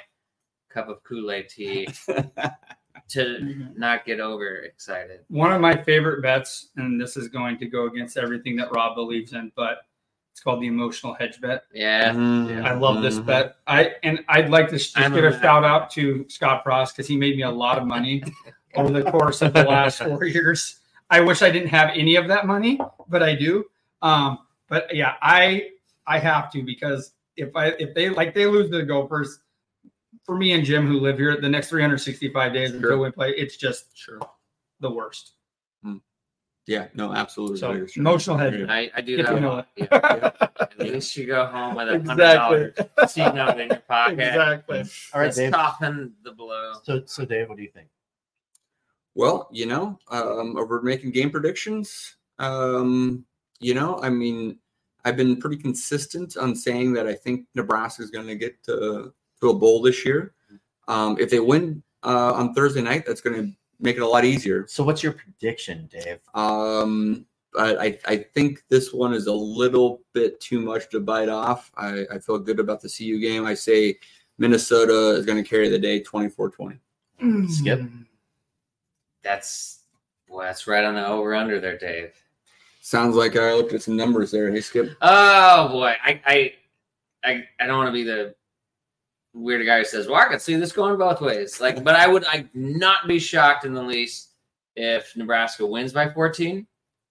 cup 0.69 0.89
of 0.89 1.01
Kool 1.03 1.31
Aid 1.31 1.49
tea. 1.49 1.87
to 3.09 3.67
not 3.75 4.05
get 4.05 4.19
over 4.19 4.55
excited. 4.57 5.21
One 5.29 5.51
of 5.51 5.61
my 5.61 5.75
favorite 5.75 6.21
bets, 6.21 6.69
and 6.77 6.99
this 6.99 7.17
is 7.17 7.27
going 7.27 7.57
to 7.59 7.65
go 7.65 7.85
against 7.87 8.17
everything 8.17 8.55
that 8.57 8.71
Rob 8.73 8.95
believes 8.95 9.33
in, 9.33 9.51
but 9.55 9.79
it's 10.31 10.41
called 10.43 10.61
the 10.61 10.67
emotional 10.67 11.13
hedge 11.13 11.41
bet. 11.41 11.63
Yeah. 11.73 12.11
I 12.65 12.73
love 12.73 13.01
this 13.01 13.17
Mhm. 13.19 13.25
bet. 13.25 13.55
I 13.65 13.95
and 14.03 14.23
I'd 14.29 14.49
like 14.49 14.67
to 14.69 14.77
just 14.77 14.97
I'm 14.97 15.13
give 15.13 15.23
a 15.23 15.27
a 15.27 15.31
bet. 15.31 15.41
shout 15.41 15.63
out 15.63 15.89
to 15.91 16.25
Scott 16.29 16.63
Frost 16.63 16.95
because 16.95 17.07
he 17.07 17.17
made 17.17 17.35
me 17.37 17.43
a 17.43 17.49
lot 17.51 17.77
of 17.79 17.85
money 17.87 18.23
over 18.75 18.91
the 18.91 19.09
course 19.09 19.41
of 19.41 19.53
the 19.53 19.63
last 19.63 19.99
four 20.03 20.23
years. 20.25 20.79
I 21.09 21.21
wish 21.21 21.41
I 21.41 21.49
didn't 21.49 21.69
have 21.69 21.89
any 21.95 22.15
of 22.17 22.27
that 22.27 22.45
money, 22.45 22.79
but 23.07 23.23
I 23.23 23.33
do. 23.33 23.65
Um, 24.01 24.39
but 24.69 24.93
yeah, 24.95 25.13
I 25.21 25.69
I 26.05 26.19
have 26.19 26.51
to 26.51 26.61
because 26.61 27.13
if 27.35 27.55
I 27.55 27.67
if 27.79 27.95
they 27.95 28.09
like 28.09 28.33
they 28.35 28.45
lose 28.45 28.69
to 28.69 28.77
the 28.77 28.83
Gophers, 28.83 29.39
for 30.27 30.37
me 30.37 30.51
and 30.53 30.63
Jim 30.63 30.85
who 30.85 30.99
live 30.99 31.17
here, 31.17 31.39
the 31.41 31.49
next 31.49 31.69
365 31.69 32.53
days 32.53 32.69
Sure. 32.69 32.75
until 32.77 32.99
we 32.99 33.09
play, 33.11 33.31
it's 33.31 33.57
just 33.57 33.97
Sure. 33.97 34.19
the 34.79 34.91
worst. 34.91 35.33
Yeah, 36.69 36.89
no, 36.93 37.13
absolutely. 37.13 37.59
So, 37.59 37.85
Sure. 37.87 38.01
emotional 38.01 38.35
hedge. 38.35 38.65
I, 38.67 38.91
I 38.93 38.99
do 38.99 39.17
If 39.17 39.25
that. 39.27 39.31
you 39.31 39.37
a 39.37 39.39
know 39.39 39.49
lot. 39.53 39.67
it. 39.77 39.87
Yeah. 39.89 40.31
At 40.59 40.77
least 40.79 41.15
you 41.15 41.25
go 41.25 41.45
home 41.45 41.75
with 41.75 41.87
a 41.87 41.91
hundred 41.93 42.11
Exactly. 42.11 42.83
dollars 42.97 43.11
C 43.13 43.21
note 43.21 43.59
in 43.61 43.69
your 43.69 43.79
pocket. 43.87 44.13
exactly. 44.19 44.79
All 44.79 45.21
right, 45.21 45.25
Let's 45.27 45.37
Dave. 45.37 45.51
soften 45.51 46.13
the 46.23 46.33
blow. 46.33 46.73
So, 46.83 47.03
so 47.05 47.23
Dave, 47.23 47.47
what 47.47 47.55
do 47.57 47.63
you 47.63 47.71
think? 47.71 47.87
Well, 49.15 49.47
you 49.49 49.65
know, 49.65 49.97
um, 50.09 50.57
over 50.57 50.81
making 50.81 51.11
game 51.11 51.31
predictions, 51.31 52.17
um, 52.37 53.25
you 53.61 53.73
know, 53.73 54.01
I 54.01 54.09
mean, 54.09 54.59
I've 55.05 55.15
been 55.15 55.39
pretty 55.39 55.55
consistent 55.57 56.35
on 56.35 56.53
saying 56.53 56.91
that 56.93 57.07
I 57.07 57.13
think 57.15 57.45
Nebraska 57.55 58.03
is 58.03 58.11
going 58.11 58.27
to 58.27 58.35
get 58.35 58.61
to, 58.63 59.13
to 59.41 59.49
a 59.49 59.53
bowl 59.53 59.81
this 59.81 60.05
year. 60.05 60.33
Um, 60.87 61.17
if 61.19 61.29
they 61.29 61.39
win 61.39 61.83
uh, 62.03 62.33
on 62.33 62.53
Thursday 62.53 62.81
night, 62.81 63.05
that's 63.05 63.21
going 63.21 63.35
to 63.35 63.51
make 63.79 63.97
it 63.97 64.01
a 64.01 64.07
lot 64.07 64.25
easier. 64.25 64.65
So, 64.67 64.83
what's 64.83 65.03
your 65.03 65.13
prediction, 65.13 65.89
Dave? 65.91 66.19
Um, 66.33 67.25
but 67.53 67.79
I, 67.79 67.97
I 68.05 68.17
think 68.17 68.63
this 68.69 68.93
one 68.93 69.13
is 69.13 69.27
a 69.27 69.33
little 69.33 70.01
bit 70.13 70.39
too 70.39 70.59
much 70.59 70.89
to 70.89 70.99
bite 70.99 71.29
off. 71.29 71.71
I, 71.75 72.05
I 72.11 72.19
feel 72.19 72.37
good 72.37 72.59
about 72.59 72.81
the 72.81 72.89
CU 72.89 73.19
game. 73.19 73.45
I 73.45 73.53
say 73.53 73.97
Minnesota 74.37 75.11
is 75.17 75.25
going 75.25 75.41
to 75.41 75.47
carry 75.47 75.69
the 75.69 75.79
day 75.79 76.01
24 76.01 76.49
20. 76.49 76.79
Skip. 77.49 77.81
That's 79.23 79.79
boy, 80.27 80.43
that's 80.43 80.67
right 80.67 80.83
on 80.83 80.95
the 80.95 81.07
over 81.07 81.33
under 81.33 81.59
there, 81.59 81.77
Dave. 81.77 82.13
Sounds 82.81 83.15
like 83.15 83.35
I 83.35 83.53
looked 83.53 83.73
at 83.73 83.81
some 83.81 83.97
numbers 83.97 84.31
there. 84.31 84.51
Hey, 84.51 84.61
Skip. 84.61 84.91
Oh 85.01 85.67
boy, 85.69 85.93
I 86.03 86.21
I 86.25 86.53
I, 87.23 87.43
I 87.59 87.67
don't 87.67 87.77
want 87.77 87.89
to 87.89 87.93
be 87.93 88.03
the 88.03 88.35
weird 89.37 89.65
guy 89.65 89.79
who 89.79 89.85
says, 89.85 90.07
"Well, 90.07 90.15
I 90.19 90.25
could 90.25 90.41
see 90.41 90.55
this 90.55 90.71
going 90.71 90.97
both 90.97 91.21
ways." 91.21 91.59
Like, 91.61 91.83
but 91.83 91.95
I 91.95 92.07
would 92.07 92.25
I 92.27 92.45
not 92.53 93.07
be 93.07 93.19
shocked 93.19 93.65
in 93.65 93.73
the 93.73 93.81
least 93.83 94.31
if 94.75 95.15
Nebraska 95.15 95.65
wins 95.65 95.93
by 95.93 96.09
14. 96.09 96.65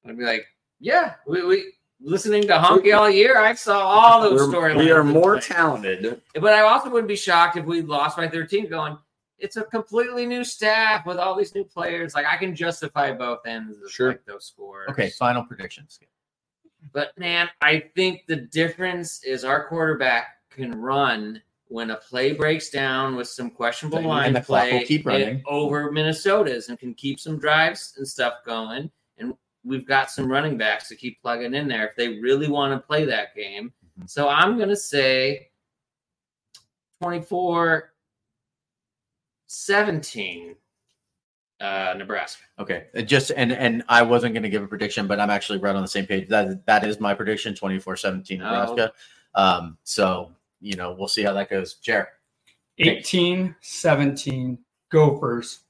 I'd 0.06 0.18
be 0.18 0.24
like, 0.24 0.46
"Yeah, 0.80 1.14
we, 1.26 1.44
we 1.44 1.72
listening 2.00 2.42
to 2.42 2.54
Honke 2.58 2.96
all 2.96 3.08
year. 3.10 3.38
I 3.38 3.54
saw 3.54 3.80
all 3.80 4.20
those 4.22 4.48
We're- 4.52 4.76
we 4.76 4.90
are 4.90 5.02
more 5.04 5.34
play." 5.38 5.40
talented. 5.42 6.20
But 6.34 6.52
I 6.52 6.60
also 6.60 6.90
wouldn't 6.90 7.08
be 7.08 7.16
shocked 7.16 7.56
if 7.56 7.64
we 7.64 7.82
lost 7.82 8.16
by 8.16 8.28
13 8.28 8.68
going, 8.68 8.98
it's 9.38 9.56
a 9.56 9.64
completely 9.64 10.24
new 10.26 10.44
staff 10.44 11.04
with 11.06 11.18
all 11.18 11.34
these 11.36 11.54
new 11.54 11.64
players. 11.64 12.14
Like 12.14 12.26
I 12.26 12.36
can 12.36 12.54
justify 12.54 13.12
both 13.12 13.46
ends 13.46 13.82
of 13.82 13.90
Sure. 13.90 14.08
like 14.08 14.24
those 14.24 14.44
scores. 14.46 14.88
Okay, 14.90 15.10
final 15.10 15.44
predictions. 15.44 15.98
But 16.92 17.16
man, 17.18 17.48
I 17.60 17.80
think 17.94 18.26
the 18.26 18.36
difference 18.36 19.22
is 19.24 19.44
our 19.44 19.66
quarterback 19.68 20.28
can 20.50 20.80
run 20.80 21.42
when 21.68 21.90
a 21.90 21.96
play 21.96 22.32
breaks 22.32 22.70
down 22.70 23.16
with 23.16 23.28
some 23.28 23.50
questionable 23.50 23.98
And 23.98 24.06
line 24.06 24.42
play 24.42 24.72
will 24.72 24.86
keep 24.86 25.06
running. 25.06 25.42
over 25.46 25.90
Minnesota's 25.90 26.68
and 26.68 26.78
can 26.78 26.94
keep 26.94 27.18
some 27.18 27.38
drives 27.38 27.94
and 27.96 28.06
stuff 28.06 28.34
going. 28.44 28.90
And 29.18 29.34
we've 29.64 29.86
got 29.86 30.10
some 30.10 30.30
running 30.30 30.56
backs 30.56 30.88
to 30.88 30.96
keep 30.96 31.20
plugging 31.20 31.54
in 31.54 31.66
there 31.66 31.86
if 31.88 31.96
they 31.96 32.20
really 32.20 32.48
want 32.48 32.72
to 32.72 32.86
play 32.86 33.04
that 33.06 33.34
game. 33.34 33.72
Mhm. 33.98 34.08
So 34.08 34.28
I'm 34.28 34.56
going 34.56 34.68
to 34.68 34.76
say 34.76 35.50
24 37.02 37.92
17 39.48 40.56
uh, 41.60 41.94
Nebraska. 41.96 42.42
Okay, 42.58 42.86
it 42.94 43.02
just 43.04 43.32
and 43.36 43.52
and 43.52 43.82
I 43.88 44.02
wasn't 44.02 44.34
going 44.34 44.42
to 44.42 44.48
give 44.48 44.62
a 44.62 44.66
prediction, 44.66 45.06
but 45.06 45.18
I'm 45.20 45.30
actually 45.30 45.58
right 45.58 45.74
on 45.74 45.82
the 45.82 45.88
same 45.88 46.06
page. 46.06 46.28
That 46.28 46.66
that 46.66 46.84
is 46.84 47.00
my 47.00 47.14
prediction, 47.14 47.54
24-17 47.54 48.38
Nebraska. 48.38 48.92
Um, 49.34 49.78
so 49.82 50.32
you 50.66 50.76
know, 50.76 50.94
we'll 50.98 51.08
see 51.08 51.22
how 51.22 51.32
that 51.34 51.48
goes. 51.50 51.74
Jared, 51.74 52.08
18 52.78 53.54
17 53.60 54.58
Gophers. 54.90 55.60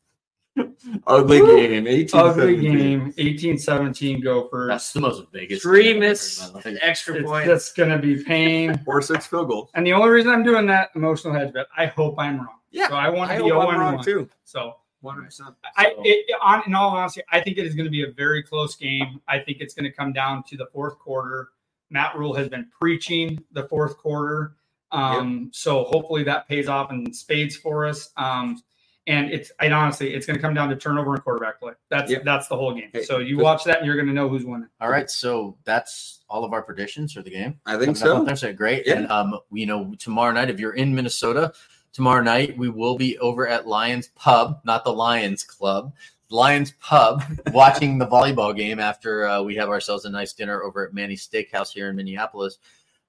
Ugly 1.06 1.40
game. 1.40 1.86
18 1.86 2.18
Ugly 2.20 2.56
17. 2.56 2.78
game. 2.78 3.14
18 3.18 3.58
17 3.58 4.20
Gophers. 4.22 4.68
that's 4.68 4.92
the 4.94 5.00
most 5.00 5.24
Vegas. 5.32 5.60
Three 5.62 5.84
game 5.84 5.96
I've 5.96 6.00
miss 6.00 6.42
ever 6.48 6.58
heard 6.60 6.66
in 6.66 6.72
my 6.74 6.78
life. 6.80 6.82
extra 6.82 7.14
it's 7.16 7.26
points. 7.28 7.46
just 7.46 7.76
going 7.76 7.90
to 7.90 7.98
be 7.98 8.24
pain. 8.24 8.80
Or 8.86 9.02
six 9.02 9.26
field 9.26 9.48
goals. 9.48 9.70
And 9.74 9.86
the 9.86 9.92
only 9.92 10.08
reason 10.08 10.30
I'm 10.32 10.42
doing 10.42 10.66
that 10.66 10.90
emotional 10.94 11.34
hedge 11.34 11.52
bet, 11.52 11.66
I 11.76 11.86
hope 11.86 12.18
I'm 12.18 12.38
wrong. 12.38 12.48
Yeah, 12.70 12.88
So 12.88 12.94
I 12.94 13.08
want 13.10 13.30
to 13.32 13.36
be 13.36 13.42
hope 13.50 13.50
0 13.50 13.60
I'm 13.68 13.80
wrong 13.80 13.94
1. 13.96 14.04
too. 14.04 14.28
So 14.44 14.76
100%. 15.04 15.54
I, 15.76 15.90
So- 15.90 16.02
it, 16.04 16.26
on, 16.42 16.62
in 16.66 16.74
all 16.74 16.90
honesty, 16.96 17.20
I 17.30 17.40
think 17.40 17.58
it 17.58 17.66
is 17.66 17.74
going 17.74 17.84
to 17.84 17.90
be 17.90 18.04
a 18.04 18.12
very 18.12 18.42
close 18.42 18.76
game. 18.76 19.20
I 19.28 19.38
think 19.38 19.58
it's 19.60 19.74
going 19.74 19.84
to 19.84 19.92
come 19.92 20.12
down 20.14 20.42
to 20.44 20.56
the 20.56 20.66
fourth 20.72 20.98
quarter. 20.98 21.50
Matt 21.90 22.16
Rhule 22.16 22.34
has 22.34 22.48
been 22.48 22.68
preaching 22.80 23.38
the 23.52 23.64
fourth 23.68 23.98
quarter. 23.98 24.55
Um, 24.92 25.50
So 25.52 25.84
hopefully 25.84 26.22
that 26.24 26.48
pays 26.48 26.68
off 26.68 26.90
in 26.92 27.12
spades 27.12 27.56
for 27.56 27.86
us. 27.86 28.10
Um, 28.16 28.62
and 29.08 29.30
it's, 29.30 29.52
and 29.60 29.72
honestly, 29.72 30.14
it's 30.14 30.26
going 30.26 30.36
to 30.36 30.42
come 30.42 30.52
down 30.54 30.68
to 30.68 30.76
turnover 30.76 31.14
and 31.14 31.22
quarterback 31.22 31.60
play. 31.60 31.72
That's 31.90 32.10
Yep. 32.10 32.24
that's 32.24 32.48
the 32.48 32.56
whole 32.56 32.74
game. 32.74 32.90
Hey, 32.92 33.04
so 33.04 33.18
you 33.18 33.38
watch 33.38 33.62
that 33.64 33.78
and 33.78 33.86
you're 33.86 33.94
going 33.94 34.08
to 34.08 34.12
know 34.12 34.28
who's 34.28 34.44
winning. 34.44 34.68
All 34.80 34.90
right, 34.90 35.08
so 35.08 35.56
that's 35.64 36.24
all 36.28 36.44
of 36.44 36.52
our 36.52 36.62
predictions 36.62 37.12
for 37.12 37.22
the 37.22 37.30
game. 37.30 37.60
I 37.66 37.76
think 37.78 37.96
Coming 37.98 38.16
up 38.16 38.22
so. 38.22 38.26
Thursday. 38.26 38.52
Great. 38.52 38.84
Yeah. 38.86 38.94
And 38.94 39.10
um, 39.12 39.38
you 39.52 39.66
know, 39.66 39.94
tomorrow 39.98 40.32
night, 40.32 40.50
if 40.50 40.58
you're 40.58 40.74
in 40.74 40.92
Minnesota, 40.94 41.52
tomorrow 41.92 42.20
night 42.22 42.58
we 42.58 42.68
will 42.68 42.96
be 42.96 43.16
over 43.18 43.46
at 43.46 43.68
Lyon's 43.68 44.08
Pub, 44.08 44.60
not 44.64 44.82
the 44.84 44.92
Lions 44.92 45.44
Club. 45.44 45.92
Lyon's 46.28 46.72
Pub, 46.80 47.22
watching 47.52 47.98
the 47.98 48.06
volleyball 48.08 48.56
game 48.56 48.80
after 48.80 49.24
uh, 49.28 49.40
we 49.40 49.54
have 49.54 49.68
ourselves 49.68 50.04
a 50.04 50.10
nice 50.10 50.32
dinner 50.32 50.64
over 50.64 50.84
at 50.84 50.92
Manny's 50.92 51.24
Steakhouse 51.28 51.70
here 51.72 51.88
in 51.88 51.94
Minneapolis. 51.94 52.58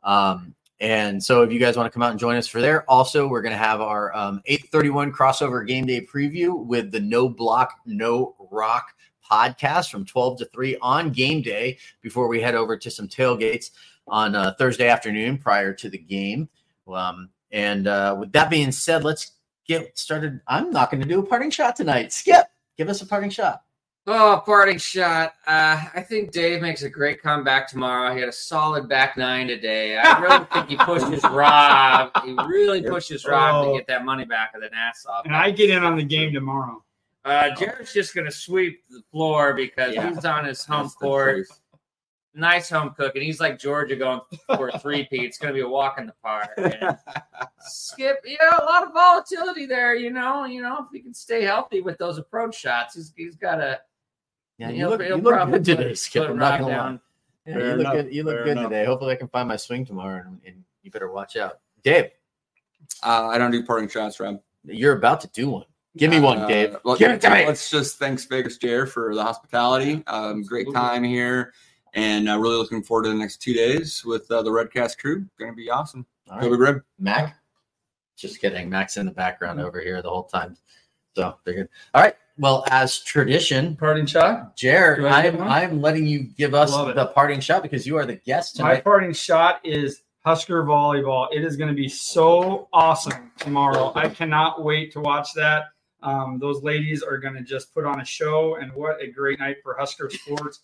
Um, 0.03 0.53
and 0.79 1.23
so, 1.23 1.41
if 1.41 1.51
you 1.51 1.59
guys 1.59 1.75
want 1.75 1.87
to 1.87 1.93
come 1.93 2.03
out 2.03 2.11
and 2.11 2.19
join 2.19 2.35
us 2.35 2.47
for 2.47 2.61
there, 2.61 2.89
also 2.89 3.27
we're 3.27 3.41
going 3.41 3.53
to 3.53 3.57
have 3.57 3.81
our 3.81 4.15
um, 4.15 4.41
831 4.45 5.11
crossover 5.11 5.65
game 5.65 5.85
day 5.85 6.01
preview 6.01 6.63
with 6.65 6.91
the 6.91 6.99
No 6.99 7.27
Block 7.27 7.79
No 7.85 8.35
Rock 8.51 8.93
podcast 9.29 9.89
from 9.89 10.05
12 10.05 10.39
to 10.39 10.45
3 10.45 10.77
on 10.81 11.11
game 11.11 11.41
day 11.41 11.77
before 12.01 12.27
we 12.27 12.41
head 12.41 12.55
over 12.55 12.77
to 12.77 12.91
some 12.91 13.07
tailgates 13.07 13.71
on 14.07 14.35
uh, 14.35 14.53
Thursday 14.57 14.87
afternoon 14.87 15.37
prior 15.37 15.73
to 15.73 15.89
the 15.89 15.97
game. 15.97 16.47
Um, 16.87 17.29
and 17.51 17.87
uh, 17.87 18.15
with 18.19 18.31
that 18.33 18.49
being 18.49 18.71
said, 18.71 19.03
let's 19.03 19.31
get 19.67 19.97
started. 19.97 20.39
I'm 20.47 20.69
not 20.69 20.91
going 20.91 21.01
to 21.01 21.07
do 21.07 21.19
a 21.19 21.25
parting 21.25 21.49
shot 21.49 21.75
tonight. 21.75 22.13
Skip, 22.13 22.45
give 22.77 22.87
us 22.87 23.01
a 23.01 23.05
parting 23.05 23.29
shot. 23.29 23.63
Oh, 24.09 24.41
parting 24.45 24.77
shot. 24.77 25.33
Uh, 25.45 25.83
I 25.93 26.01
think 26.01 26.31
Dave 26.31 26.61
makes 26.61 26.81
a 26.83 26.89
great 26.89 27.21
comeback 27.21 27.67
tomorrow. 27.67 28.13
He 28.13 28.21
had 28.21 28.29
a 28.29 28.33
solid 28.33 28.87
back 28.87 29.17
nine 29.17 29.47
today. 29.47 29.97
I 29.97 30.19
really 30.21 30.45
think 30.45 30.69
he 30.69 30.77
pushes 30.77 31.21
Rob. 31.29 32.11
He 32.23 32.33
really 32.47 32.81
pushes 32.81 33.25
Rob 33.25 33.65
Oh. 33.65 33.71
to 33.73 33.77
get 33.79 33.87
that 33.87 34.05
money 34.05 34.23
back 34.23 34.53
of 34.55 34.61
the 34.61 34.69
Nassau. 34.69 35.23
And 35.25 35.35
I 35.35 35.51
get 35.51 35.69
in 35.71 35.83
on 35.83 35.97
the 35.97 36.03
game 36.05 36.31
tomorrow. 36.33 36.81
Uh, 37.25 37.53
Jared's 37.55 37.91
just 37.91 38.15
going 38.15 38.23
to 38.25 38.31
sweep 38.31 38.81
the 38.89 39.01
floor 39.11 39.53
because 39.53 39.93
Yeah. 39.93 40.07
he's 40.07 40.23
on 40.23 40.45
his 40.45 40.63
home 40.63 40.83
That's 40.83 40.95
court. 40.95 41.47
Nice 42.33 42.69
home 42.69 42.93
cooking. 42.95 43.23
He's 43.23 43.41
like 43.41 43.59
Georgia 43.59 43.97
going 43.97 44.21
for 44.55 44.69
a 44.69 44.79
three-peat. 44.79 45.21
It's 45.23 45.37
going 45.37 45.53
to 45.53 45.57
be 45.57 45.65
a 45.65 45.67
walk 45.67 45.97
in 45.99 46.05
the 46.05 46.13
park. 46.23 46.49
And 46.57 46.97
Skip, 47.59 48.19
you 48.23 48.37
know, 48.39 48.57
a 48.59 48.63
lot 48.63 48.83
of 48.87 48.93
volatility 48.93 49.65
there. 49.65 49.95
You 49.95 50.11
know, 50.11 50.45
you 50.45 50.61
know, 50.61 50.77
if 50.77 50.85
he 50.93 51.01
can 51.01 51.13
stay 51.13 51.43
healthy 51.43 51.81
with 51.81 51.97
those 51.97 52.17
approach 52.17 52.55
shots, 52.55 52.95
he's, 52.95 53.11
he's 53.17 53.35
got 53.35 53.59
a 53.59 53.79
Yeah, 54.57 54.69
you 54.69 54.75
He'll- 54.77 54.89
look, 54.89 55.01
you 55.01 55.15
look 55.15 55.49
good 55.51 55.65
today, 55.65 55.93
Skip. 55.93 56.29
I'm 56.29 56.37
not 56.37 56.59
going 56.59 56.71
to 56.73 56.77
lie. 56.79 56.99
Yeah, 57.45 57.53
Fair 57.53 57.61
you 57.63 57.71
look 57.71 57.79
enough. 57.79 57.93
good. 57.93 58.13
You 58.13 58.23
look 58.23 58.35
Fair 58.35 58.43
good 58.43 58.51
enough. 58.51 58.63
today. 58.69 58.85
Hopefully, 58.85 59.13
I 59.13 59.15
can 59.15 59.27
find 59.29 59.47
my 59.47 59.55
swing 59.55 59.85
tomorrow, 59.85 60.23
and, 60.25 60.39
and 60.45 60.63
you 60.83 60.91
better 60.91 61.11
watch 61.11 61.35
out, 61.37 61.59
Dave. 61.83 62.09
Uh, 63.03 63.27
I 63.27 63.37
don't 63.37 63.51
do 63.51 63.63
parting 63.63 63.87
shots, 63.89 64.19
Rob. 64.19 64.39
You're 64.65 64.97
about 64.97 65.21
to 65.21 65.27
do 65.29 65.49
one. 65.49 65.65
Give 65.95 66.11
me 66.11 66.19
one, 66.19 66.39
Uh, 66.39 66.47
Dave. 66.47 66.75
well, 66.83 66.95
Give 66.97 67.11
it 67.11 67.21
to 67.21 67.29
me. 67.29 67.45
Let's 67.45 67.69
just 67.69 67.97
thanks 67.97 68.25
Vegas 68.25 68.57
Jer 68.57 68.85
for 68.85 69.15
the 69.15 69.23
hospitality. 69.23 70.03
Um, 70.07 70.43
great 70.43 70.71
time 70.73 71.03
here, 71.03 71.53
and 71.93 72.27
uh, 72.29 72.37
really 72.37 72.55
looking 72.57 72.83
forward 72.83 73.03
to 73.03 73.09
the 73.09 73.15
next 73.15 73.37
two 73.41 73.53
days 73.53 74.03
with 74.05 74.29
uh, 74.29 74.41
the 74.41 74.49
Redcast 74.49 74.97
crew. 74.99 75.25
Going 75.39 75.51
to 75.51 75.55
be 75.55 75.69
awesome. 75.69 76.05
All 76.29 76.39
Go 76.39 76.47
right. 76.47 76.51
Big 76.51 76.59
Red. 76.59 76.81
Mac. 76.99 77.37
Just 78.15 78.41
kidding. 78.41 78.69
Mac's 78.69 78.97
in 78.97 79.05
the 79.05 79.11
background 79.11 79.59
over 79.61 79.79
here 79.79 80.01
the 80.01 80.09
whole 80.09 80.23
time. 80.23 80.57
So 81.15 81.35
they're 81.45 81.53
good. 81.53 81.69
All 81.93 82.01
right. 82.01 82.15
Well, 82.39 82.63
as 82.69 82.99
tradition, 82.99 83.75
Parting 83.75 84.05
shot. 84.05 84.55
Jared, 84.55 85.03
I'm? 85.05 85.41
I'm 85.41 85.81
letting 85.81 86.05
you 86.05 86.23
give 86.23 86.53
us 86.53 86.71
the 86.71 87.11
parting 87.15 87.39
shot 87.39 87.63
because 87.63 87.87
you 87.87 87.97
are 87.97 88.05
the 88.05 88.15
guest 88.15 88.57
tonight. 88.57 88.73
My 88.73 88.81
parting 88.81 89.13
shot 89.13 89.59
is 89.63 90.01
Husker 90.23 90.63
volleyball. 90.63 91.29
It 91.31 91.43
is 91.43 91.55
going 91.55 91.69
to 91.69 91.75
be 91.75 91.87
so 91.87 92.67
awesome 92.73 93.31
tomorrow. 93.39 93.91
I 93.95 94.09
cannot 94.09 94.63
wait 94.63 94.91
to 94.91 94.99
watch 94.99 95.33
that. 95.35 95.65
Um, 96.03 96.37
those 96.37 96.61
ladies 96.61 97.01
are 97.01 97.17
going 97.17 97.33
to 97.33 97.41
just 97.41 97.73
put 97.73 97.85
on 97.85 98.01
a 98.01 98.05
show, 98.05 98.57
and 98.57 98.71
what 98.73 99.01
a 99.01 99.07
great 99.07 99.39
night 99.39 99.57
for 99.63 99.75
Husker 99.79 100.09
sports, 100.09 100.61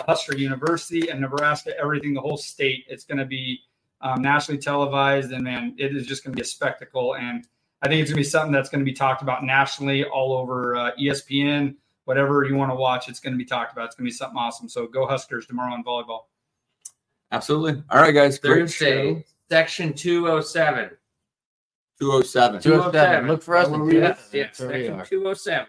Husker 0.00 0.36
University, 0.36 1.08
and 1.08 1.20
Nebraska. 1.20 1.72
Everything, 1.80 2.14
the 2.14 2.20
whole 2.20 2.36
state. 2.36 2.84
It's 2.88 3.04
going 3.04 3.18
to 3.18 3.24
be 3.24 3.60
um, 4.00 4.22
nationally 4.22 4.60
televised, 4.60 5.32
and 5.32 5.42
man, 5.42 5.74
it 5.76 5.96
is 5.96 6.06
just 6.06 6.22
going 6.22 6.32
to 6.32 6.36
be 6.36 6.42
a 6.42 6.46
spectacle. 6.46 7.16
And 7.16 7.46
I 7.82 7.88
think 7.88 8.00
it's 8.00 8.10
going 8.10 8.16
to 8.16 8.20
be 8.20 8.24
something 8.28 8.52
that's 8.52 8.68
going 8.68 8.80
to 8.80 8.84
be 8.84 8.92
talked 8.92 9.22
about 9.22 9.44
nationally, 9.44 10.04
all 10.04 10.32
over 10.32 10.76
uh, 10.76 10.90
ESPN, 11.00 11.74
whatever 12.04 12.44
you 12.44 12.56
want 12.56 12.70
to 12.70 12.74
watch. 12.74 13.08
It's 13.08 13.20
going 13.20 13.34
to 13.34 13.38
be 13.38 13.44
talked 13.44 13.72
about. 13.72 13.86
It's 13.86 13.94
going 13.94 14.06
to 14.06 14.10
be 14.10 14.16
something 14.16 14.38
awesome. 14.38 14.68
So 14.68 14.86
go 14.86 15.06
Huskers 15.06 15.46
tomorrow 15.46 15.74
in 15.74 15.84
volleyball. 15.84 16.20
Absolutely. 17.32 17.82
All 17.90 18.00
right, 18.00 18.12
guys. 18.12 18.38
Great 18.38 18.70
show. 18.70 18.84
Thursday, 18.86 19.24
section 19.50 19.92
207. 19.92 20.90
207. 22.00 22.60
207. 22.62 23.26
Look 23.28 23.42
for 23.42 23.56
us. 23.56 23.68
in 23.68 23.72
Yeah, 23.72 23.78
207. 23.78 24.30
yeah, 24.32 24.44
That's 24.44 24.60
where 24.60 24.68
we 24.68 24.74
section 24.74 25.00
are. 25.00 25.04
207. 25.06 25.66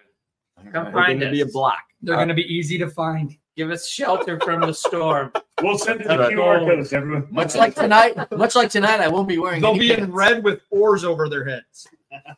Come 0.72 0.76
All 0.76 0.84
right. 0.84 0.94
find 0.94 1.20
Going 1.20 1.32
to 1.32 1.36
be 1.36 1.42
a 1.42 1.46
block. 1.46 1.80
They're 2.02 2.16
Uh, 2.16 2.18
going 2.18 2.28
to 2.30 2.34
be 2.34 2.44
easy 2.54 2.78
to 2.80 2.90
find. 2.90 3.36
Give 3.56 3.72
us 3.72 3.88
shelter 3.88 4.40
from 4.40 4.62
the 4.62 4.74
storm. 4.74 5.32
We'll 5.64 5.76
send 5.80 6.02
you 6.02 6.08
the 6.08 6.18
That's 6.18 6.34
QR 6.36 6.60
right. 6.60 6.68
codes, 6.76 6.94
everyone. 6.94 7.28
Much 7.32 7.56
like 7.56 7.74
tonight, 7.74 8.14
much 8.38 8.54
like 8.54 8.70
tonight, 8.70 9.00
I 9.02 9.08
won't 9.08 9.28
be 9.28 9.40
wearing. 9.40 9.60
They'll 9.60 9.72
any 9.72 9.80
be 9.80 9.90
in 9.92 9.98
pants. 10.02 10.14
red 10.14 10.44
with 10.44 10.62
oars 10.70 11.04
over 11.04 11.28
their 11.30 11.44
heads. 11.46 11.88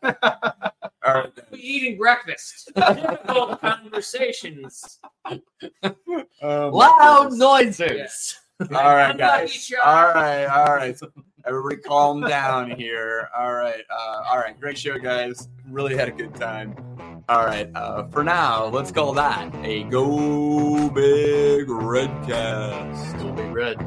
All 0.04 1.14
right. 1.14 1.32
We're 1.52 1.58
eating 1.58 1.98
breakfast. 1.98 2.72
Difficult 2.76 3.62
conversations. 3.62 5.00
Um, 5.26 5.42
Loud 6.42 7.34
noises. 7.34 8.40
All 8.60 8.96
right, 8.96 9.18
guys. 9.18 9.72
All 9.84 10.14
right, 10.14 10.46
all 10.46 10.76
right. 10.76 11.00
Everybody, 11.46 11.78
calm 11.78 12.22
down 12.22 12.70
here. 12.72 13.30
All 13.36 13.54
right, 13.54 13.84
uh, 13.90 14.24
all 14.30 14.38
right. 14.38 14.60
Great 14.60 14.78
show, 14.78 15.00
guys. 15.00 15.48
Really 15.70 15.96
had 15.96 16.10
a 16.10 16.12
good 16.12 16.36
time. 16.36 16.76
All 17.30 17.46
right. 17.46 17.70
Uh, 17.74 18.08
for 18.08 18.24
now, 18.24 18.66
let's 18.66 18.92
call 18.92 19.14
that 19.14 19.54
a 19.64 19.84
go 19.84 20.90
big 20.90 21.68
redcast. 21.68 23.16
It'll 23.16 23.32
be 23.34 23.44
red. 23.44 23.78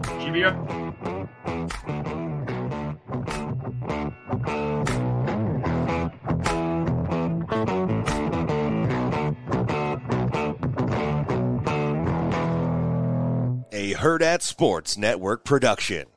A 13.82 13.94
Hurrdat 13.94 14.42
Sports 14.42 14.96
Network 14.96 15.42
production. 15.42 16.11